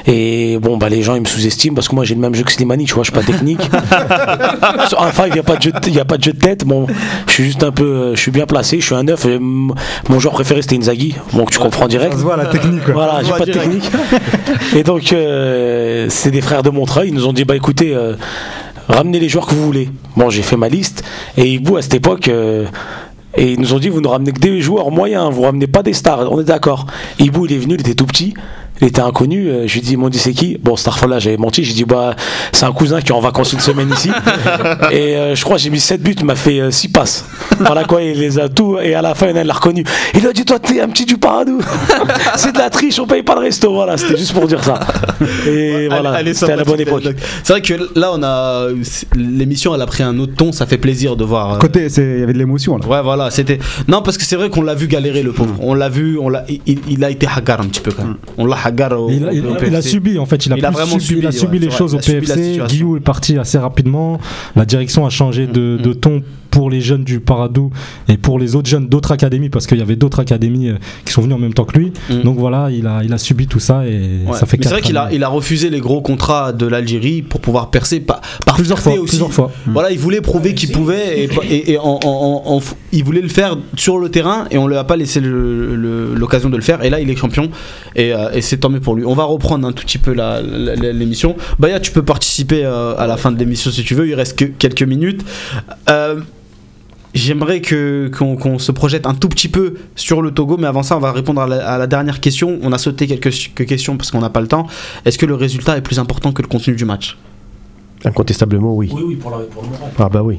Et 0.07 0.57
bon 0.61 0.77
bah 0.77 0.87
les 0.89 1.01
gens 1.03 1.15
ils 1.15 1.21
me 1.21 1.25
sous-estiment 1.25 1.75
parce 1.75 1.87
que 1.89 1.95
moi 1.95 2.05
j'ai 2.05 2.15
le 2.15 2.21
même 2.21 2.33
jeu 2.33 2.43
que 2.43 2.51
Slimani, 2.51 2.85
tu 2.85 2.93
vois, 2.93 3.03
je 3.03 3.11
suis 3.11 3.19
pas 3.19 3.25
technique. 3.25 3.59
Sur 4.87 5.01
un 5.01 5.11
five 5.11 5.27
il 5.31 5.35
y 5.35 5.39
a 5.39 5.43
pas 5.43 5.57
de 5.57 5.61
jeu, 5.61 5.71
de- 5.71 5.89
y 5.89 5.99
a 5.99 6.05
pas 6.05 6.17
de 6.17 6.23
jeu 6.23 6.33
de 6.33 6.39
tête. 6.39 6.63
Bon, 6.65 6.87
je 7.27 7.31
suis 7.33 7.43
juste 7.43 7.63
un 7.63 7.71
peu, 7.71 7.83
euh, 7.83 8.15
je 8.15 8.21
suis 8.21 8.31
bien 8.31 8.45
placé, 8.45 8.79
je 8.79 8.85
suis 8.85 8.95
un 8.95 9.03
neuf. 9.03 9.25
et 9.25 9.35
m- 9.35 9.71
Mon 10.09 10.19
joueur 10.19 10.33
préféré 10.33 10.61
c'était 10.61 10.77
Inzaghi. 10.77 11.15
Donc 11.33 11.51
tu 11.51 11.59
comprends 11.59 11.87
direct. 11.87 12.13
Ça 12.13 12.19
se 12.19 12.23
voit, 12.23 12.37
la 12.37 12.45
technique, 12.45 12.83
quoi. 12.85 12.93
Voilà, 12.93 13.11
Ça 13.15 13.19
se 13.19 13.23
j'ai 13.25 13.29
voit 13.29 13.37
pas 13.39 13.45
de 13.45 13.51
technique. 13.51 13.91
Et 14.75 14.83
donc, 14.83 15.11
euh, 15.13 16.07
c'est 16.09 16.31
des 16.31 16.41
frères 16.41 16.63
de 16.63 16.69
Montreuil. 16.69 17.09
Ils 17.09 17.13
nous 17.13 17.27
ont 17.27 17.33
dit 17.33 17.43
bah 17.45 17.55
écoutez, 17.55 17.93
euh, 17.93 18.15
ramenez 18.91 19.19
les 19.19 19.29
joueurs 19.29 19.47
que 19.47 19.55
vous 19.55 19.65
voulez. 19.65 19.89
Bon, 20.15 20.29
j'ai 20.29 20.41
fait 20.41 20.57
ma 20.57 20.69
liste. 20.69 21.03
Et 21.37 21.53
Ibou, 21.53 21.77
à 21.77 21.81
cette 21.81 21.93
époque, 21.93 22.27
euh, 22.27 22.65
et 23.35 23.53
ils 23.53 23.59
nous 23.59 23.73
ont 23.73 23.79
dit 23.79 23.89
vous 23.89 24.01
ne 24.01 24.07
ramenez 24.07 24.31
que 24.31 24.39
des 24.39 24.61
joueurs 24.61 24.91
moyens, 24.91 25.31
vous 25.31 25.43
ramenez 25.43 25.67
pas 25.67 25.83
des 25.83 25.93
stars. 25.93 26.31
On 26.31 26.39
est 26.39 26.45
d'accord. 26.45 26.85
Ibou, 27.19 27.45
il 27.45 27.53
est 27.53 27.57
venu, 27.57 27.75
il 27.75 27.81
était 27.81 27.95
tout 27.95 28.05
petit. 28.05 28.33
Il 28.81 28.87
était 28.87 29.01
inconnu, 29.01 29.47
euh, 29.47 29.67
je 29.67 29.73
lui 29.73 29.79
ai 29.79 29.83
dit, 29.83 29.91
ils 29.93 29.97
m'ont 29.97 30.09
dit 30.09 30.17
c'est 30.19 30.33
qui? 30.33 30.57
Bon, 30.61 30.75
cette 30.75 30.93
fois-là, 30.93 31.19
j'avais 31.19 31.37
menti, 31.37 31.63
j'ai 31.63 31.73
dit, 31.73 31.85
bah, 31.85 32.15
c'est 32.51 32.65
un 32.65 32.71
cousin 32.71 32.99
qui 33.01 33.09
est 33.09 33.15
en 33.15 33.19
vacances 33.19 33.53
une 33.53 33.59
semaine 33.59 33.91
ici. 33.91 34.09
et 34.91 35.15
euh, 35.15 35.35
je 35.35 35.43
crois 35.43 35.57
j'ai 35.57 35.69
mis 35.69 35.79
7 35.79 36.01
buts, 36.01 36.15
il 36.17 36.25
m'a 36.25 36.35
fait 36.35 36.71
6 36.71 36.87
passes. 36.89 37.25
Voilà 37.59 37.83
quoi, 37.83 38.01
il 38.01 38.19
les 38.19 38.39
a 38.39 38.49
tout, 38.49 38.77
et 38.79 38.95
à 38.95 39.01
la 39.01 39.13
fin, 39.15 39.27
il 39.29 39.35
l'a 39.35 39.53
reconnu. 39.53 39.83
Il 40.15 40.25
a 40.27 40.33
dit, 40.33 40.45
toi, 40.45 40.57
t'es 40.59 40.81
un 40.81 40.89
petit 40.89 41.05
du 41.05 41.17
Paradou. 41.17 41.59
c'est 42.37 42.53
de 42.53 42.57
la 42.57 42.69
triche, 42.69 42.99
on 42.99 43.05
paye 43.05 43.23
pas 43.23 43.35
le 43.35 43.41
resto. 43.41 43.71
Voilà, 43.73 43.97
c'était 43.97 44.17
juste 44.17 44.33
pour 44.33 44.47
dire 44.47 44.63
ça. 44.63 44.79
Et 45.47 45.87
voilà, 45.87 46.19
c'était 46.33 46.53
à 46.53 46.55
la 46.55 46.63
bonne 46.63 46.79
époque. 46.79 47.03
C'est 47.43 47.53
vrai 47.53 47.61
que 47.61 47.73
là, 47.95 48.11
on 48.13 48.23
a 48.23 48.67
l'émission, 49.15 49.75
elle 49.75 49.81
a 49.81 49.85
pris 49.85 50.03
un 50.03 50.17
autre 50.19 50.33
ton. 50.35 50.51
Ça 50.51 50.65
fait 50.65 50.77
plaisir 50.77 51.15
de 51.15 51.23
voir. 51.23 51.53
euh, 51.53 51.57
Côté, 51.59 51.87
il 51.95 52.19
y 52.19 52.23
avait 52.23 52.33
de 52.33 52.37
l'émotion 52.37 52.77
là. 52.77 52.87
Ouais, 52.87 53.01
voilà, 53.01 53.29
c'était. 53.31 53.59
Non, 53.87 54.01
parce 54.01 54.17
que 54.17 54.23
c'est 54.23 54.35
vrai 54.35 54.49
qu'on 54.49 54.61
l'a 54.63 54.73
vu 54.75 54.87
galérer, 54.87 55.21
le 55.23 55.31
pauvre. 55.31 55.53
On 55.59 55.73
l'a 55.73 55.89
vu, 55.89 56.17
on 56.19 56.29
l'a. 56.29 56.43
Il, 56.65 56.79
il 56.89 57.03
a 57.03 57.09
été 57.09 57.27
hagar 57.27 57.61
un 57.61 57.65
petit 57.65 57.81
peu 57.81 57.91
quand 57.91 58.03
même. 58.03 58.17
On 58.37 58.45
l'a 58.45 58.57
au. 58.97 59.09
Il 59.09 59.25
a, 59.25 59.33
il- 59.33 59.45
au 59.45 59.51
il 59.51 59.55
a 59.55 59.59
PFC. 59.59 59.89
subi 59.89 60.17
en 60.19 60.25
fait, 60.25 60.45
il 60.45 60.53
a, 60.53 60.71
vraiment 60.71 60.99
subi, 60.99 61.19
il 61.19 61.27
a 61.27 61.31
subi 61.31 61.59
les 61.59 61.69
choses 61.71 61.93
au 61.95 61.97
PFC. 61.99 62.59
Guillaume 62.67 62.97
est 62.97 63.01
parti 63.01 63.37
assez 63.37 63.57
rapidement. 63.57 64.19
La 64.55 64.65
direction 64.65 65.05
a 65.05 65.09
changé 65.09 65.47
de, 65.47 65.77
Mm, 65.79 65.81
de 65.83 65.93
ton 65.93 66.21
pour 66.51 66.69
les 66.69 66.81
jeunes 66.81 67.03
du 67.03 67.19
Paradou 67.19 67.71
et 68.07 68.17
pour 68.17 68.37
les 68.37 68.55
autres 68.55 68.69
jeunes 68.69 68.87
d'autres 68.87 69.11
académies 69.11 69.49
parce 69.49 69.65
qu'il 69.67 69.79
y 69.79 69.81
avait 69.81 69.95
d'autres 69.95 70.19
académies 70.19 70.69
euh, 70.69 70.75
qui 71.05 71.13
sont 71.13 71.21
venus 71.21 71.35
en 71.35 71.39
même 71.39 71.53
temps 71.53 71.65
que 71.65 71.77
lui. 71.79 71.93
Donc 72.23 72.37
voilà, 72.37 72.69
il 72.69 72.85
a, 72.85 73.01
il 73.03 73.11
a 73.13 73.17
subi 73.17 73.47
tout 73.47 73.59
ça 73.59 73.87
et 73.87 73.99
Mm. 74.01 74.29
Ouais. 74.29 74.37
ça 74.37 74.45
fait 74.45 74.57
c'est 74.61 74.69
vrai 74.69 74.81
qu'il 74.81 74.97
a, 74.97 75.09
il 75.13 75.23
a 75.23 75.29
refusé 75.29 75.69
les 75.69 75.79
gros 75.79 76.01
contrats 76.01 76.51
de 76.53 76.65
l'Algérie 76.67 77.21
pour 77.21 77.39
pouvoir 77.41 77.69
percer 77.71 77.99
par, 78.01 78.21
par 78.45 78.55
Plusieurs 78.55 78.79
fois, 78.79 78.93
aussi. 78.93 79.05
plusieurs 79.05 79.31
fois. 79.31 79.51
Voilà, 79.67 79.91
il 79.91 79.97
voulait 79.99 80.21
prouver 80.21 80.53
qu'il 80.53 80.71
pouvait 80.71 81.19
et, 81.23 81.29
et- 81.49 81.71
et 81.71 81.77
en- 81.77 81.99
en- 82.03 82.43
en- 82.45 82.57
en- 82.57 82.61
il 82.91 83.03
voulait 83.03 83.21
le 83.21 83.29
faire 83.29 83.55
sur 83.77 83.97
le 83.97 84.09
terrain 84.09 84.45
et 84.51 84.57
on 84.57 84.67
lui 84.67 84.75
a 84.75 84.83
pas 84.83 84.97
laissé 84.97 85.21
l'occasion 85.21 86.49
de 86.49 86.55
le 86.57 86.61
faire. 86.61 86.83
Et 86.83 86.89
là, 86.89 86.99
il 86.99 87.09
est 87.09 87.15
champion 87.15 87.49
et, 87.95 88.13
euh, 88.13 88.31
et 88.33 88.41
c'est 88.41 88.57
tant 88.57 88.69
mieux 88.69 88.79
pour 88.81 88.95
lui. 88.95 89.05
On 89.05 89.13
va 89.13 89.23
reprendre 89.23 89.67
un 89.67 89.71
tout 89.71 89.83
petit 89.85 89.97
peu 89.97 90.13
l'émission. 90.81 91.35
Baya, 91.59 91.79
tu 91.79 91.91
peux 91.91 92.03
participer 92.03 92.65
euh, 92.65 92.95
à 92.97 93.07
la 93.07 93.17
fin 93.17 93.31
de 93.31 93.39
l'émission 93.39 93.71
si 93.71 93.83
tu 93.83 93.95
veux. 93.95 94.07
Il 94.07 94.15
reste 94.15 94.37
que 94.37 94.45
quelques 94.45 94.83
minutes. 94.83 95.21
Euh, 95.89 96.19
J'aimerais 97.13 97.59
que 97.61 98.09
qu'on 98.13 98.57
se 98.57 98.71
projette 98.71 99.05
un 99.05 99.13
tout 99.13 99.27
petit 99.27 99.49
peu 99.49 99.75
sur 99.95 100.21
le 100.21 100.31
Togo, 100.31 100.57
mais 100.57 100.67
avant 100.67 100.83
ça, 100.83 100.95
on 100.95 101.01
va 101.01 101.11
répondre 101.11 101.41
à 101.41 101.47
la, 101.47 101.67
à 101.67 101.77
la 101.77 101.87
dernière 101.87 102.19
question. 102.21 102.57
On 102.61 102.71
a 102.71 102.77
sauté 102.77 103.05
quelques, 103.07 103.31
quelques 103.53 103.67
questions 103.67 103.97
parce 103.97 104.11
qu'on 104.11 104.21
n'a 104.21 104.29
pas 104.29 104.41
le 104.41 104.47
temps. 104.47 104.67
Est-ce 105.05 105.17
que 105.17 105.25
le 105.25 105.35
résultat 105.35 105.77
est 105.77 105.81
plus 105.81 105.99
important 105.99 106.31
que 106.31 106.41
le 106.41 106.47
contenu 106.47 106.73
du 106.75 106.85
match? 106.85 107.17
Incontestablement, 108.03 108.73
oui. 108.75 108.89
Oui, 108.93 109.03
oui, 109.05 109.15
pour, 109.15 109.29
le 109.31 109.37
moral. 109.37 109.91
Ah 109.99 110.09
bah 110.09 110.23
oui. 110.23 110.37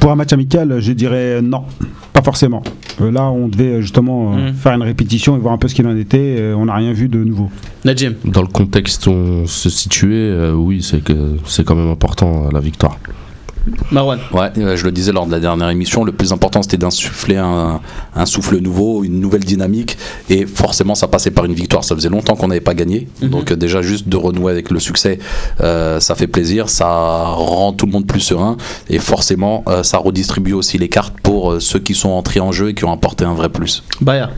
Pour 0.00 0.10
un 0.10 0.16
match 0.16 0.32
amical, 0.32 0.80
je 0.80 0.92
dirais 0.92 1.40
non, 1.40 1.62
pas 2.12 2.22
forcément. 2.22 2.62
Euh, 3.00 3.12
là, 3.12 3.30
on 3.30 3.46
devait 3.48 3.74
euh, 3.74 3.80
justement 3.80 4.34
euh, 4.34 4.50
Mm. 4.50 4.54
faire 4.54 4.72
une 4.72 4.82
répétition 4.82 5.36
et 5.36 5.38
voir 5.38 5.54
un 5.54 5.58
peu 5.58 5.68
ce 5.68 5.74
qu'il 5.74 5.86
en 5.86 5.96
était. 5.96 6.52
On 6.56 6.64
n'a 6.66 6.74
rien 6.74 6.92
vu 6.92 7.08
de 7.08 7.22
nouveau. 7.22 7.48
Najim 7.84 8.14
Dans 8.24 8.42
le 8.42 8.48
contexte 8.48 9.06
où 9.06 9.10
on 9.10 9.46
se 9.46 9.70
situait, 9.70 10.14
euh, 10.14 10.52
oui, 10.52 10.82
c'est 10.82 11.02
que 11.04 11.36
c'est 11.46 11.64
quand 11.64 11.76
même 11.76 11.90
important 11.90 12.48
la 12.52 12.60
victoire. 12.60 12.98
Marwan 13.90 14.18
Ouais, 14.32 14.50
euh, 14.58 14.76
je 14.76 14.84
le 14.84 14.92
disais 14.92 15.12
lors 15.12 15.26
de 15.26 15.32
la 15.32 15.40
dernière 15.40 15.68
émission, 15.70 16.04
le 16.04 16.12
plus 16.12 16.32
important 16.32 16.62
c'était 16.62 16.76
d'insuffler 16.76 17.36
un, 17.36 17.80
un 18.14 18.26
souffle 18.26 18.58
nouveau, 18.58 19.04
une 19.04 19.20
nouvelle 19.20 19.44
dynamique, 19.44 19.96
et 20.28 20.46
forcément 20.46 20.94
ça 20.94 21.08
passait 21.08 21.30
par 21.30 21.44
une 21.44 21.54
victoire. 21.54 21.84
Ça 21.84 21.94
faisait 21.94 22.08
longtemps 22.08 22.36
qu'on 22.36 22.48
n'avait 22.48 22.60
pas 22.60 22.74
gagné, 22.74 23.08
Mhm. 23.22 23.28
donc 23.30 23.52
euh, 23.52 23.56
déjà 23.56 23.82
juste 23.82 24.08
de 24.08 24.16
renouer 24.16 24.52
avec 24.52 24.70
le 24.70 24.80
succès, 24.80 25.18
euh, 25.60 26.00
ça 26.00 26.14
fait 26.14 26.26
plaisir, 26.26 26.68
ça 26.68 26.86
rend 27.26 27.72
tout 27.72 27.86
le 27.86 27.92
monde 27.92 28.06
plus 28.06 28.20
serein, 28.20 28.56
et 28.88 28.98
forcément 28.98 29.64
euh, 29.68 29.82
ça 29.82 29.98
redistribue 29.98 30.52
aussi 30.52 30.78
les 30.78 30.88
cartes 30.88 31.14
pour 31.22 31.52
euh, 31.52 31.60
ceux 31.60 31.78
qui 31.78 31.94
sont 31.94 32.10
entrés 32.10 32.40
en 32.40 32.52
jeu 32.52 32.70
et 32.70 32.74
qui 32.74 32.84
ont 32.84 32.92
apporté 32.92 33.24
un 33.24 33.34
vrai 33.34 33.48
plus. 33.48 33.82
Baya 34.00 34.30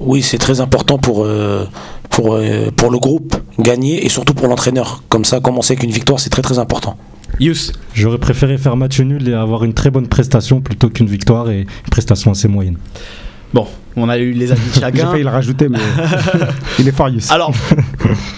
Oui, 0.00 0.22
c'est 0.22 0.38
très 0.38 0.60
important 0.60 0.98
pour, 0.98 1.24
euh, 1.24 1.64
pour, 2.10 2.34
euh, 2.34 2.70
pour 2.76 2.90
le 2.90 2.98
groupe 2.98 3.36
gagner 3.58 4.04
et 4.04 4.08
surtout 4.08 4.34
pour 4.34 4.46
l'entraîneur. 4.48 5.02
Comme 5.08 5.24
ça, 5.24 5.40
comme 5.40 5.58
on 5.58 5.62
sait 5.62 5.74
qu'une 5.76 5.90
victoire, 5.90 6.20
c'est 6.20 6.30
très 6.30 6.42
très 6.42 6.58
important. 6.58 6.96
Yous 7.40 7.72
J'aurais 7.94 8.18
préféré 8.18 8.58
faire 8.58 8.76
match 8.76 9.00
nul 9.00 9.28
et 9.28 9.34
avoir 9.34 9.64
une 9.64 9.74
très 9.74 9.90
bonne 9.90 10.08
prestation 10.08 10.60
plutôt 10.60 10.88
qu'une 10.88 11.06
victoire 11.08 11.50
et 11.50 11.60
une 11.60 11.90
prestation 11.90 12.30
assez 12.30 12.48
moyenne. 12.48 12.76
Bon, 13.54 13.66
on 13.96 14.08
a 14.10 14.18
eu 14.18 14.32
les 14.32 14.52
avis 14.52 14.68
de 14.68 14.74
J'ai 14.74 14.80
chacun. 14.80 15.10
failli 15.10 15.22
le 15.24 15.30
rajouter, 15.30 15.68
mais 15.70 15.78
il 16.78 16.86
est 16.86 16.92
fort, 16.92 17.08
Yous. 17.08 17.20
Alors, 17.30 17.52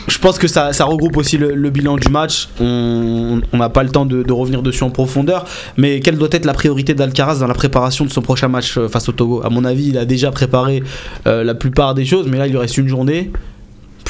je 0.07 0.19
pense 0.19 0.39
que 0.39 0.47
ça, 0.47 0.73
ça 0.73 0.85
regroupe 0.85 1.17
aussi 1.17 1.37
le, 1.37 1.55
le 1.55 1.71
bilan 1.71 1.97
du 1.97 2.09
match. 2.09 2.49
On 2.61 3.41
n'a 3.53 3.69
pas 3.71 3.83
le 3.83 3.89
temps 3.89 4.07
de, 4.07 4.23
de 4.23 4.33
revenir 4.33 4.63
dessus 4.63 4.85
en 4.85 4.91
profondeur. 4.91 5.47
Mais 5.77 5.99
quelle 6.01 6.17
doit 6.17 6.29
être 6.31 6.45
la 6.45 6.55
priorité 6.55 6.95
d'Alcaraz 6.95 7.41
dans 7.41 7.49
la 7.49 7.55
préparation 7.55 8.05
de 8.05 8.11
son 8.11 8.23
prochain 8.23 8.47
match 8.49 8.79
euh, 8.79 8.89
face 8.89 9.09
au 9.09 9.13
Togo? 9.13 9.43
À 9.45 9.51
mon 9.51 9.65
avis, 9.65 9.89
il 9.89 9.99
a 9.99 10.05
déjà 10.05 10.31
préparé 10.31 10.83
euh, 11.27 11.43
la 11.43 11.55
plupart 11.57 11.95
des 11.95 12.05
choses, 12.05 12.27
mais 12.31 12.39
là, 12.39 12.47
il 12.47 12.51
lui 12.53 12.59
reste 12.59 12.79
une 12.79 12.89
journée 12.89 13.33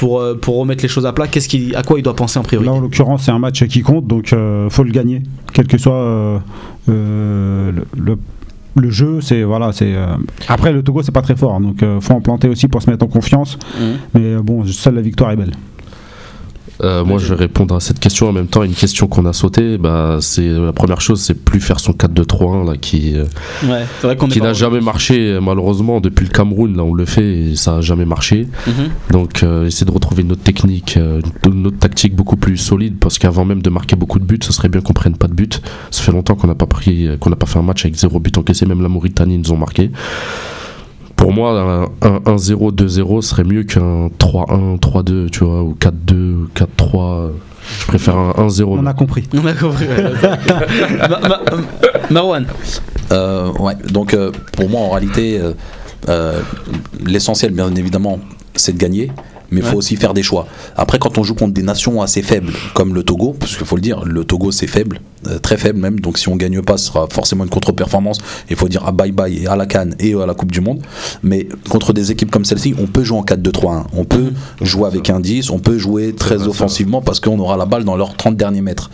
pour, 0.00 0.18
euh, 0.20 0.34
pour 0.34 0.56
remettre 0.56 0.82
les 0.82 0.88
choses 0.88 1.04
à 1.06 1.12
plat. 1.12 1.28
Qu'est-ce 1.28 1.48
qu'il, 1.48 1.76
à 1.76 1.82
quoi 1.82 1.98
il 1.98 2.02
doit 2.02 2.16
penser 2.16 2.38
en 2.38 2.42
priorité 2.42 2.70
Là, 2.70 2.76
en 2.76 2.80
l'occurrence, 2.80 3.22
c'est 3.24 3.30
un 3.30 3.38
match 3.38 3.64
qui 3.66 3.82
compte, 3.82 4.06
donc 4.06 4.32
euh, 4.32 4.68
faut 4.70 4.82
le 4.82 4.90
gagner, 4.92 5.22
quel 5.52 5.66
que 5.66 5.76
soit 5.78 5.92
euh, 5.94 6.38
euh, 6.88 7.70
le, 7.72 7.84
le- 8.02 8.18
le 8.76 8.88
jeu. 8.90 9.20
C'est 9.20 9.42
voilà, 9.42 9.72
c'est 9.72 9.94
euh, 9.94 10.06
après 10.48 10.72
le 10.72 10.82
Togo, 10.82 11.02
c'est 11.02 11.12
pas 11.12 11.22
très 11.22 11.34
fort, 11.36 11.54
hein, 11.54 11.60
donc 11.60 11.82
euh, 11.82 12.00
faut 12.00 12.14
en 12.14 12.20
planter 12.20 12.48
aussi 12.48 12.68
pour 12.68 12.80
se 12.80 12.88
mettre 12.88 13.04
en 13.04 13.08
confiance. 13.08 13.58
Mhm. 13.80 13.96
Mais 14.14 14.36
bon, 14.42 14.64
seule 14.66 14.94
la 14.94 15.00
victoire 15.02 15.32
est 15.32 15.36
belle. 15.36 15.52
Euh, 16.82 17.04
moi, 17.04 17.18
je 17.18 17.26
vais 17.26 17.34
répondre 17.34 17.74
à 17.74 17.80
cette 17.80 17.98
question 17.98 18.28
en 18.28 18.32
même 18.32 18.46
temps. 18.46 18.62
Une 18.62 18.74
question 18.74 19.06
qu'on 19.06 19.26
a 19.26 19.32
sautée, 19.32 19.78
bah, 19.78 20.18
c'est 20.20 20.48
la 20.48 20.72
première 20.72 21.00
chose, 21.00 21.20
c'est 21.20 21.34
plus 21.34 21.60
faire 21.60 21.80
son 21.80 21.92
4-2-3-1 21.92 22.66
là, 22.66 22.76
qui, 22.76 23.16
euh, 23.16 23.24
Ouais, 23.64 23.84
vrai 24.02 24.16
qui 24.16 24.40
n'a 24.40 24.52
jamais 24.52 24.80
marché 24.80 25.38
malheureusement 25.42 26.00
depuis 26.00 26.24
le 26.26 26.30
Cameroun. 26.30 26.76
Là, 26.76 26.84
on 26.84 26.94
le 26.94 27.04
fait 27.04 27.26
et 27.26 27.56
ça 27.56 27.76
a 27.76 27.80
jamais 27.80 28.04
marché. 28.04 28.48
Mhm. 28.66 28.74
Donc, 29.10 29.42
euh, 29.42 29.66
essayer 29.66 29.86
de 29.86 29.92
retrouver 29.92 30.22
une 30.22 30.32
autre 30.32 30.42
technique, 30.42 30.98
une 31.46 31.66
autre 31.66 31.78
tactique 31.78 32.14
beaucoup 32.14 32.36
plus 32.36 32.56
solide, 32.56 32.96
parce 32.98 33.18
qu'avant 33.18 33.44
même 33.44 33.62
de 33.62 33.70
marquer 33.70 33.96
beaucoup 33.96 34.18
de 34.18 34.24
buts, 34.24 34.40
ce 34.42 34.52
serait 34.52 34.68
bien 34.68 34.80
qu'on 34.80 34.92
prenne 34.92 35.16
pas 35.16 35.28
de 35.28 35.34
buts. 35.34 35.48
Ça 35.90 36.02
fait 36.02 36.12
longtemps 36.12 36.34
qu'on 36.34 36.48
n'a 36.48 36.54
pas 36.54 36.66
pris, 36.66 37.08
qu'on 37.18 37.30
n'a 37.30 37.36
pas 37.36 37.46
fait 37.46 37.58
un 37.58 37.62
match 37.62 37.84
avec 37.84 37.96
zéro 37.96 38.20
but 38.20 38.36
encaissé. 38.38 38.66
Même 38.66 38.82
la 38.82 38.88
Mauritanie 38.88 39.38
nous 39.38 39.52
ont 39.52 39.56
marqué. 39.56 39.90
Pour 41.20 41.32
moi, 41.32 41.60
un, 42.02 42.08
un 42.08 42.18
1-0, 42.36 42.74
2-0 42.74 43.20
serait 43.20 43.44
mieux 43.44 43.62
qu'un 43.64 44.08
3-1, 44.18 44.78
3-2, 44.80 45.28
tu 45.30 45.44
vois, 45.44 45.62
ou 45.62 45.76
4-2, 45.78 46.46
4-3. 46.78 47.30
Je 47.82 47.86
préfère 47.86 48.16
un 48.16 48.30
1-0. 48.32 48.64
On 48.66 48.86
a 48.86 48.94
compris. 48.94 49.28
On 49.34 49.46
a 49.46 49.52
compris. 49.52 49.86
ouais. 49.86 50.02
Ma- 51.10 51.28
ma- 51.28 51.40
euh, 51.52 51.60
Marwan, 52.10 52.46
Euh, 53.12 53.50
ouais, 53.58 53.74
donc 53.92 54.14
euh, 54.14 54.30
pour 54.56 54.68
moi 54.70 54.80
en 54.80 54.90
réalité, 54.90 55.38
euh, 55.38 55.52
euh, 56.08 56.40
l'essentiel 57.04 57.52
bien 57.52 57.74
évidemment 57.74 58.18
c'est 58.54 58.72
de 58.72 58.78
gagner. 58.78 59.10
Mais 59.50 59.60
il 59.60 59.66
faut 59.66 59.76
aussi 59.76 59.96
faire 59.96 60.14
des 60.14 60.22
choix. 60.22 60.46
Après, 60.76 60.98
quand 60.98 61.18
on 61.18 61.22
joue 61.22 61.34
contre 61.34 61.52
des 61.52 61.62
nations 61.62 62.02
assez 62.02 62.22
faibles, 62.22 62.52
comme 62.74 62.94
le 62.94 63.02
Togo, 63.02 63.34
parce 63.38 63.56
qu'il 63.56 63.66
faut 63.66 63.76
le 63.76 63.82
dire, 63.82 64.04
le 64.04 64.24
Togo 64.24 64.52
c'est 64.52 64.66
faible, 64.66 65.00
euh, 65.26 65.38
très 65.38 65.56
faible 65.56 65.78
même, 65.78 66.00
donc 66.00 66.18
si 66.18 66.28
on 66.28 66.36
gagne 66.36 66.62
pas, 66.62 66.78
ce 66.78 66.86
sera 66.86 67.06
forcément 67.10 67.44
une 67.44 67.50
contre-performance. 67.50 68.18
Il 68.48 68.56
faut 68.56 68.68
dire 68.68 68.86
à 68.86 68.92
bye 68.92 69.12
bye 69.12 69.42
et 69.42 69.46
à 69.46 69.56
la 69.56 69.66
Cannes 69.66 69.94
et 69.98 70.14
à 70.14 70.26
la 70.26 70.34
Coupe 70.34 70.52
du 70.52 70.60
Monde. 70.60 70.80
Mais 71.22 71.48
contre 71.68 71.92
des 71.92 72.10
équipes 72.10 72.30
comme 72.30 72.44
celle-ci, 72.44 72.74
on 72.78 72.86
peut 72.86 73.04
jouer 73.04 73.18
en 73.18 73.24
4-2-3-1. 73.24 73.84
On 73.92 74.04
peut 74.04 74.32
jouer 74.60 74.86
avec 74.86 75.10
un 75.10 75.20
10, 75.20 75.50
on 75.50 75.58
peut 75.58 75.78
jouer 75.78 76.14
très 76.14 76.46
offensivement 76.46 77.02
parce 77.02 77.20
qu'on 77.20 77.38
aura 77.38 77.56
la 77.56 77.66
balle 77.66 77.84
dans 77.84 77.96
leurs 77.96 78.16
30 78.16 78.36
derniers 78.36 78.62
mètres. 78.62 78.90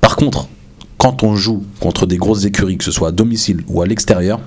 Par 0.00 0.16
contre, 0.16 0.48
quand 0.98 1.22
on 1.22 1.34
joue 1.34 1.62
contre 1.80 2.04
des 2.04 2.18
grosses 2.18 2.44
écuries, 2.44 2.76
que 2.76 2.84
ce 2.84 2.90
soit 2.90 3.08
à 3.08 3.12
domicile 3.12 3.62
ou 3.68 3.80
à 3.80 3.86
l'extérieur, 3.86 4.40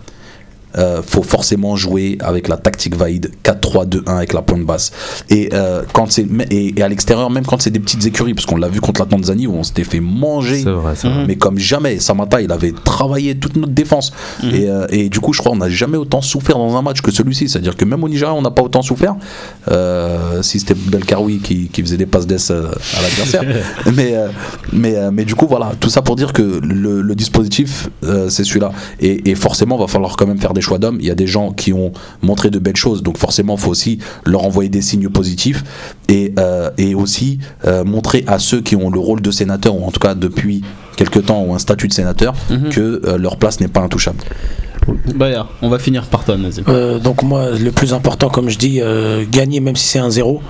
euh, 0.77 1.01
faut 1.05 1.23
forcément 1.23 1.75
jouer 1.75 2.17
avec 2.21 2.47
la 2.47 2.57
tactique 2.57 2.95
Vaïd 2.95 3.31
4-3-2-1 3.43 4.07
avec 4.07 4.33
la 4.33 4.41
pointe 4.41 4.65
basse. 4.65 4.91
Et 5.29 5.49
euh, 5.53 5.83
quand 5.93 6.11
c'est 6.11 6.25
et, 6.49 6.73
et 6.77 6.81
à 6.83 6.87
l'extérieur 6.87 7.29
même 7.29 7.45
quand 7.45 7.61
c'est 7.61 7.69
des 7.71 7.79
petites 7.79 8.05
écuries 8.05 8.33
parce 8.33 8.45
qu'on 8.45 8.57
l'a 8.57 8.67
vu 8.69 8.81
contre 8.81 9.01
la 9.01 9.07
Tanzanie 9.07 9.47
où 9.47 9.53
on 9.55 9.63
s'était 9.63 9.83
fait 9.83 9.99
manger 9.99 10.61
C'est 10.63 10.69
vrai, 10.71 10.93
c'est 10.95 11.07
vrai. 11.07 11.25
mais 11.27 11.35
comme 11.35 11.57
jamais. 11.57 11.99
Samata 11.99 12.41
il 12.41 12.51
avait 12.51 12.73
travaillé 12.83 13.35
toute 13.35 13.55
notre 13.55 13.73
défense. 13.73 14.11
Et, 14.43 14.69
euh, 14.69 14.87
et 14.89 15.09
du 15.09 15.19
coup 15.19 15.33
je 15.33 15.39
crois 15.39 15.51
on 15.51 15.57
n'a 15.57 15.69
jamais 15.69 15.97
autant 15.97 16.21
souffert 16.21 16.57
dans 16.57 16.75
un 16.75 16.81
match 16.81 17.01
que 17.01 17.11
celui-ci. 17.11 17.49
C'est 17.49 17.59
à 17.59 17.61
dire 17.61 17.75
que 17.77 17.85
même 17.85 18.03
au 18.03 18.09
Nigeria 18.09 18.33
on 18.33 18.41
n'a 18.41 18.51
pas 18.51 18.61
autant 18.61 18.81
souffert. 18.81 19.15
Euh, 19.71 20.41
si 20.41 20.59
c'était 20.59 20.73
Belkaroui 20.75 21.39
qui, 21.39 21.67
qui 21.67 21.81
faisait 21.81 21.97
des 21.97 22.05
passes 22.05 22.27
d'ess 22.27 22.51
à 22.51 23.01
l'adversaire. 23.01 23.43
Mais, 23.95 24.15
euh, 24.15 24.27
mais, 24.71 24.95
euh, 24.95 25.11
mais 25.13 25.25
du 25.25 25.35
coup 25.35 25.47
voilà. 25.47 25.71
Tout 25.79 25.89
ça 25.89 26.01
pour 26.01 26.15
dire 26.15 26.33
que 26.33 26.41
le, 26.63 27.01
le 27.01 27.15
dispositif 27.15 27.89
euh, 28.03 28.29
c'est 28.29 28.43
celui-là. 28.43 28.71
Et, 28.99 29.29
et 29.29 29.35
forcément 29.35 29.77
va 29.77 29.87
falloir 29.87 30.15
quand 30.15 30.25
même 30.27 30.39
faire 30.39 30.53
des 30.53 30.61
choix 30.63 30.79
d'hommes 30.79 30.97
il 30.99 31.05
y 31.05 31.11
a 31.11 31.15
des 31.15 31.27
gens 31.27 31.51
qui 31.51 31.71
ont 31.73 31.91
montré 32.23 32.49
de 32.49 32.57
belles 32.59 32.75
choses 32.75 33.03
donc 33.03 33.17
forcément 33.17 33.55
il 33.55 33.61
faut 33.61 33.69
aussi 33.71 33.99
leur 34.25 34.43
envoyer 34.43 34.69
des 34.69 34.81
signes 34.81 35.09
positifs 35.09 35.63
et, 36.09 36.33
euh, 36.39 36.69
et 36.77 36.95
aussi 36.95 37.37
euh, 37.65 37.83
montrer 37.83 38.23
à 38.27 38.39
ceux 38.39 38.61
qui 38.61 38.75
ont 38.75 38.89
le 38.89 38.99
rôle 38.99 39.21
de 39.21 39.31
sénateur 39.31 39.75
ou 39.75 39.85
en 39.85 39.91
tout 39.91 39.99
cas 39.99 40.15
depuis 40.15 40.63
quelque 40.95 41.19
temps 41.19 41.43
ou 41.43 41.53
un 41.53 41.59
statut 41.59 41.87
de 41.87 41.93
sénateur 41.93 42.33
Mhm. 42.49 42.69
que 42.69 43.01
euh, 43.05 43.17
leur 43.17 43.37
place 43.37 43.59
n'est 43.59 43.67
pas 43.67 43.81
intouchable 43.81 44.19
Baya, 45.15 45.47
on 45.61 45.69
va 45.69 45.79
finir 45.79 46.05
par 46.07 46.25
toi, 46.25 46.35
Nazim. 46.37 46.63
Euh, 46.67 46.99
donc 46.99 47.23
moi, 47.23 47.51
le 47.51 47.71
plus 47.71 47.93
important, 47.93 48.29
comme 48.29 48.49
je 48.49 48.57
dis, 48.57 48.81
euh, 48.81 49.23
gagner 49.31 49.59
même 49.61 49.75
si 49.77 49.87
c'est 49.87 49.99
un 49.99 50.09
0 50.09 50.41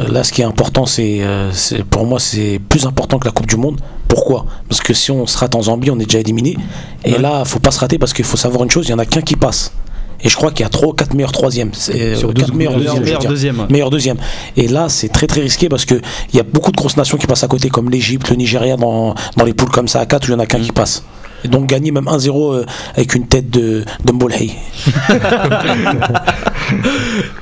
Euh, 0.00 0.06
Là, 0.12 0.22
ce 0.22 0.32
qui 0.32 0.42
est 0.42 0.44
important, 0.44 0.84
c'est, 0.84 1.22
euh, 1.22 1.50
c'est- 1.52 1.82
pour 1.82 2.04
moi, 2.04 2.18
c'est 2.20 2.60
plus 2.68 2.84
important 2.84 3.18
que 3.18 3.24
la 3.24 3.30
Coupe 3.32 3.46
du 3.46 3.56
Monde. 3.56 3.80
Pourquoi? 4.08 4.46
Parce 4.68 4.80
que 4.80 4.94
si 4.94 5.10
on 5.10 5.26
se 5.26 5.36
rate 5.38 5.54
en 5.54 5.62
Zambie, 5.62 5.90
on 5.90 5.98
est 6.00 6.04
déjà 6.06 6.18
éliminé. 6.20 6.56
Et 7.04 7.18
là, 7.18 7.44
faut 7.44 7.60
pas 7.60 7.70
se 7.70 7.78
rater 7.80 7.98
parce 7.98 8.12
qu'il 8.12 8.24
faut 8.24 8.36
savoir 8.38 8.64
une 8.64 8.70
chose, 8.70 8.86
il 8.86 8.90
y 8.90 8.94
en 8.94 8.98
a 8.98 9.06
qu'un 9.06 9.22
qui 9.22 9.36
passe. 9.36 9.72
Et 10.20 10.28
je 10.28 10.34
crois 10.34 10.50
qu'il 10.50 10.64
y 10.64 10.66
a 10.66 10.68
3 10.68 10.88
ou 10.88 10.92
4 10.94 11.14
meilleurs 11.14 11.30
troisièmes. 11.30 11.70
C'est, 11.74 12.16
Sur 12.16 12.30
euh, 12.30 12.32
12 12.32 12.46
quatre 12.46 12.54
meilleurs 12.56 12.76
meilleurs- 12.76 12.94
deuxièmes. 12.94 12.96
je 12.96 12.98
veux 12.98 13.04
meilleurs 13.04 13.20
dire. 13.20 13.30
deuxièmes, 13.30 13.60
ouais. 13.60 13.66
Meilleurs 13.70 13.90
deuxièmes. 13.90 14.16
Et 14.56 14.66
là, 14.66 14.88
c'est 14.88 15.10
très 15.10 15.28
très 15.28 15.42
risqué 15.42 15.68
parce 15.68 15.84
qu'il 15.84 16.00
y 16.34 16.40
a 16.40 16.42
beaucoup 16.42 16.72
de 16.72 16.76
grosses 16.76 16.96
nations 16.96 17.18
qui 17.18 17.28
passent 17.28 17.44
à 17.44 17.48
côté, 17.48 17.68
comme 17.68 17.88
l'Égypte, 17.88 18.28
le 18.30 18.34
Nigeria, 18.36 18.76
dans, 18.76 19.14
dans 19.36 19.44
les 19.44 19.54
poules 19.54 19.70
comme 19.70 19.86
ça 19.86 20.00
à 20.00 20.06
4 20.06 20.24
où 20.24 20.30
il 20.30 20.32
y 20.32 20.36
en 20.36 20.40
a 20.40 20.46
qu'un 20.46 20.58
qui 20.58 20.72
passe. 20.72 21.04
Et 21.44 21.48
donc 21.48 21.66
gagner 21.66 21.92
même 21.92 22.06
1-0 22.06 22.52
euh, 22.52 22.64
avec 22.96 23.14
une 23.14 23.28
tête 23.28 23.48
de, 23.48 23.84
de. 24.04 24.12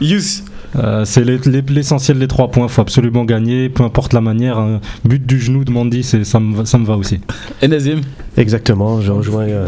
Yous, 0.01 0.43
Euh, 0.77 1.05
c'est 1.05 1.25
les- 1.25 1.39
les- 1.47 1.63
l'essentiel 1.63 2.19
des 2.19 2.29
trois 2.29 2.51
points. 2.51 2.69
faut 2.69 2.83
absolument 2.83 3.25
gagner, 3.25 3.69
peu 3.69 3.83
importe 3.83 4.13
la 4.13 4.21
manière. 4.21 4.59
Un 4.59 4.81
but 5.05 5.25
du 5.25 5.39
genou 5.41 5.65
de 5.65 5.71
Mandy, 5.71 6.03
c'est- 6.03 6.25
ça 6.25 6.41
me, 6.41 6.55
va- 6.57 6.67
ça 6.67 6.79
me 6.79 6.85
va 6.85 6.97
aussi. 6.97 7.21
et 7.63 7.69
Nazim? 7.69 8.01
Exactement, 8.37 9.01
je 9.01 9.11
rejoins. 9.13 9.45
euh, 9.45 9.67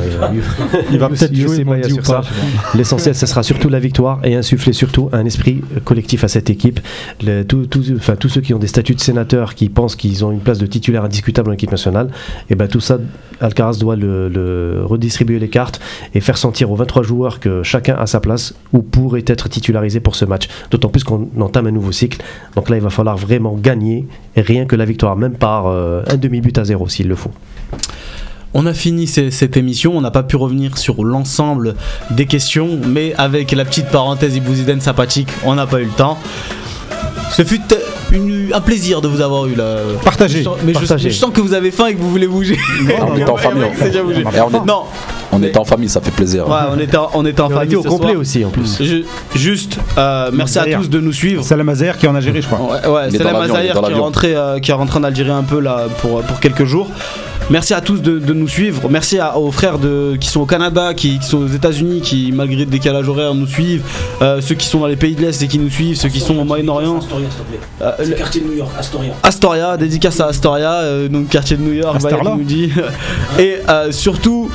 Il 0.93 0.98
va 0.98 1.09
peut-être 1.09 1.35
jouer 1.35 1.64
Mandy 1.64 1.90
ou 1.93 1.94
sur 1.97 2.06
ça. 2.06 2.20
pas. 2.20 2.26
L'essentiel, 2.74 3.14
ce 3.14 3.24
sera 3.26 3.43
surtout 3.43 3.68
la 3.70 3.78
victoire 3.80 4.20
et 4.24 4.35
insuffler 4.35 4.72
surtout 4.74 5.09
un 5.12 5.24
esprit 5.24 5.62
collectif 5.85 6.24
à 6.24 6.28
cette 6.28 6.51
équipe. 6.51 6.80
Le- 7.24 7.44
tous- 7.44 7.66
tous- 7.66 7.93
enfin, 7.97 8.16
tous 8.16 8.28
ceux 8.28 8.40
qui 8.43 8.52
ont 8.52 8.59
des 8.59 8.66
statuts 8.66 8.94
de 8.94 9.01
sénateurs, 9.01 9.55
qui 9.55 9.68
pensent 9.70 9.97
qu'ils 9.97 10.22
ont 10.24 10.32
une 10.32 10.40
place 10.40 10.59
de 10.59 10.66
titulaire 10.66 11.05
indiscutable 11.05 11.48
en 11.51 11.55
équipe 11.55 11.70
nationale, 11.70 12.10
et 12.51 12.55
ben 12.56 12.68
tout 12.68 12.80
ça, 12.80 12.98
Alcaraz 13.40 13.78
doit 13.78 13.97
le, 13.97 14.28
le 14.28 14.82
redistribuer 14.85 15.39
les 15.39 15.48
cartes 15.48 15.80
et 16.14 16.20
faire 16.20 16.36
sentir 16.36 16.70
aux 16.70 16.76
23 16.76 17.02
joueurs 17.05 17.40
que 17.40 17.62
chacun 17.62 17.94
a 17.94 18.06
sa 18.06 18.20
place 18.20 18.55
ou 18.72 18.82
pourrait 18.82 19.24
être 19.26 19.48
titularisé 19.48 20.01
pour 20.01 20.14
ce 20.16 20.24
match. 20.26 20.48
D'autant 20.70 20.89
plus 20.89 20.98
qu'on 21.05 21.29
entame 21.41 21.66
un 21.66 21.70
nouveau 21.70 21.93
cycle. 21.93 22.20
Donc 22.57 22.69
là, 22.70 22.77
il 22.77 22.83
va 22.83 22.91
falloir 22.91 23.16
vraiment 23.16 23.55
gagner 23.55 24.07
et 24.37 24.41
rien 24.41 24.65
que 24.66 24.77
la 24.77 24.85
victoire, 24.85 25.16
même 25.16 25.35
par 25.35 25.66
euh, 25.66 26.03
un 26.09 26.16
demi-but 26.16 26.57
à 26.59 26.65
zéro 26.65 26.89
s'il 26.89 27.09
le 27.09 27.15
faut. 27.16 27.31
On 28.55 28.65
a 28.65 28.73
fini 28.73 29.07
ce- 29.07 29.29
cette 29.31 29.57
émission, 29.59 29.97
on 29.97 30.01
n'a 30.01 30.11
pas 30.11 30.23
pu 30.23 30.37
revenir 30.37 30.79
sur 30.79 31.05
l'ensemble 31.05 31.75
des 32.11 32.25
questions, 32.27 32.79
mais 32.87 33.15
avec 33.19 33.53
la 33.53 33.65
petite 33.66 33.89
parenthèse 33.89 34.37
Ibouziden 34.37 34.81
sympathique, 34.81 35.29
on 35.45 35.55
n'a 35.55 35.66
pas 35.66 35.81
eu 35.81 35.85
le 35.85 35.91
temps. 35.91 36.16
Ce 37.31 37.45
fut 37.45 37.61
une- 38.11 38.49
un 38.55 38.61
plaisir 38.62 39.03
de 39.03 39.09
vous 39.09 39.20
avoir 39.20 39.47
eu 39.47 39.55
là. 39.55 39.77
Partagé. 40.03 40.39
Je 40.39 40.45
sens- 40.45 40.57
mais 40.65 40.73
je, 40.73 40.79
Partagé. 40.79 41.11
je 41.11 41.15
sens 41.15 41.31
que 41.31 41.43
vous 41.43 41.53
avez 41.53 41.70
faim 41.70 41.89
et 41.89 41.95
que 41.95 42.01
vous 42.01 42.11
voulez 42.11 42.27
bouger. 42.27 42.57
on 43.03 43.16
est 43.19 43.29
en 43.29 43.37
famille 43.37 43.65
Non, 44.66 44.85
on 45.33 45.43
est 45.43 45.57
en 45.57 45.65
famille 45.65 45.89
ça 45.89 46.01
fait 46.01 46.11
plaisir 46.11 46.49
ouais, 46.49 46.55
on 46.75 46.79
était 46.79 46.97
en, 46.97 47.11
on 47.15 47.25
était 47.27 47.41
en 47.41 47.49
famille 47.51 47.77
au 47.77 47.83
complet 47.83 48.11
soir. 48.13 48.21
aussi 48.21 48.45
en 48.45 48.51
plus. 48.51 48.79
Je- 48.81 49.05
juste, 49.39 49.79
euh, 49.97 50.31
merci 50.33 50.59
à 50.59 50.65
tous 50.67 50.89
de 50.89 51.01
nous 51.01 51.13
suivre. 51.13 51.43
C'est 51.45 51.57
la 51.57 51.65
Mazère 51.65 51.97
qui 51.99 52.07
en 52.07 52.15
a 52.15 52.21
géré, 52.21 52.41
je 52.43 52.47
crois. 52.49 52.61
Ouais, 52.91 53.09
est 53.09 53.15
est 53.15 53.25
Mazaïr 53.25 53.75
dans 53.75 53.83
qui 53.83 53.93
est 53.93 53.95
rentré, 53.95 54.35
euh, 54.35 54.59
qui 54.59 54.71
est 54.71 54.75
rentré 54.75 54.99
en 54.99 55.05
Algérie 55.05 55.31
un 55.31 55.43
peu 55.43 55.61
là 55.61 55.87
pour, 56.01 56.23
pour 56.23 56.41
quelques 56.41 56.65
jours. 56.65 56.89
Merci 57.51 57.73
à 57.73 57.81
tous 57.81 58.03
de, 58.03 58.19
de 58.19 58.35
nous 58.35 58.47
suivre. 58.49 58.89
Merci 58.91 59.19
à- 59.19 59.39
aux 59.39 59.51
frères 59.51 59.79
de, 59.79 60.17
qui 60.21 60.29
sont 60.29 60.41
au 60.41 60.47
Canada, 60.47 60.93
qui, 60.93 61.19
qui 61.19 61.27
sont 61.27 61.39
aux 61.39 61.47
États-Unis, 61.47 62.03
qui 62.03 62.31
malgré 62.31 62.59
le 62.59 62.67
décalage 62.67 63.09
horaire 63.09 63.35
nous 63.35 63.47
suivent. 63.47 63.83
Euh, 64.21 64.43
ceux 64.43 64.55
qui 64.55 64.67
sont 64.67 64.81
dans 64.81 64.87
les 64.87 64.97
pays 64.97 65.15
de 65.15 65.23
l'Est 65.23 65.43
et 65.43 65.49
qui 65.49 65.59
nous 65.59 65.71
suivent, 65.71 65.97
ceux 65.97 66.11
qui 66.11 66.21
sont 66.21 66.37
au 66.37 66.45
Moyen-Orient. 66.45 67.01
Euh, 67.81 67.93
le- 68.05 68.15
quartier 68.15 68.43
de 68.43 68.49
New 68.49 68.57
York, 68.57 68.71
Astoria. 68.79 69.13
Astoria, 69.23 69.77
dédicace 69.79 70.21
à 70.21 70.27
Astoria, 70.27 70.73
euh, 70.73 71.09
donc 71.09 71.29
quartier 71.29 71.57
de 71.57 71.63
New 71.63 71.73
York, 71.73 72.03
Baya 72.03 72.17
Astorla. 72.17 72.33
qui 72.33 72.39
nous 72.39 72.45
dit. 72.45 72.71
Et 73.39 73.57
euh, 73.69 73.93
surtout, 73.93 74.51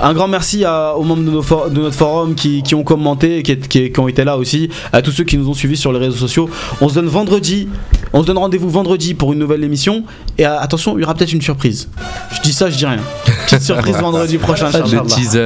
Un 0.00 0.12
grand 0.12 0.28
merci 0.28 0.64
à- 0.64 0.94
aux 0.96 1.02
membres 1.04 1.22
de, 1.24 1.30
nos 1.30 1.42
for- 1.42 1.70
de 1.70 1.80
notre 1.80 1.96
forum 1.96 2.34
qui, 2.34 2.62
qui 2.62 2.74
ont 2.74 2.82
commenté, 2.82 3.42
qui, 3.42 3.56
qui- 3.58 3.90
qui 3.92 4.00
ont 4.00 4.08
été 4.08 4.24
là 4.24 4.36
aussi, 4.36 4.68
à 4.92 5.00
tous 5.02 5.12
ceux 5.12 5.24
qui 5.24 5.38
nous 5.38 5.48
ont 5.48 5.54
suivis 5.54 5.76
sur 5.76 5.92
les 5.92 5.98
réseaux 5.98 6.16
sociaux. 6.16 6.50
On 6.80 6.88
se 6.88 6.94
donne 6.94 7.06
vendredi, 7.06 7.68
on 8.12 8.22
se 8.22 8.26
donne 8.26 8.38
rendez-vous 8.38 8.68
vendredi 8.68 9.14
pour 9.14 9.32
une 9.32 9.38
nouvelle 9.38 9.62
émission. 9.64 10.04
Et 10.36 10.46
euh, 10.46 10.58
attention, 10.58 10.98
il 10.98 11.02
y 11.02 11.04
aura 11.04 11.14
peut-être 11.14 11.32
une 11.32 11.42
surprise. 11.42 11.88
Je 12.32 12.40
dis 12.42 12.52
ça, 12.52 12.68
je 12.70 12.76
dis 12.76 12.86
rien. 12.86 12.98
Petite 13.46 13.62
surprise 13.70 13.96
vendredi 13.96 14.36
prochain. 14.38 14.68
Le 14.72 15.06
teaser. 15.06 15.38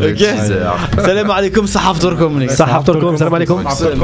le 0.00 0.10
Ok. 0.10 0.16
teaser. 0.16 0.58
Salam 1.02 1.30
alaikum, 1.30 1.66
salam 1.66 1.96
alaikum. 2.36 3.64
Salam. 3.70 3.98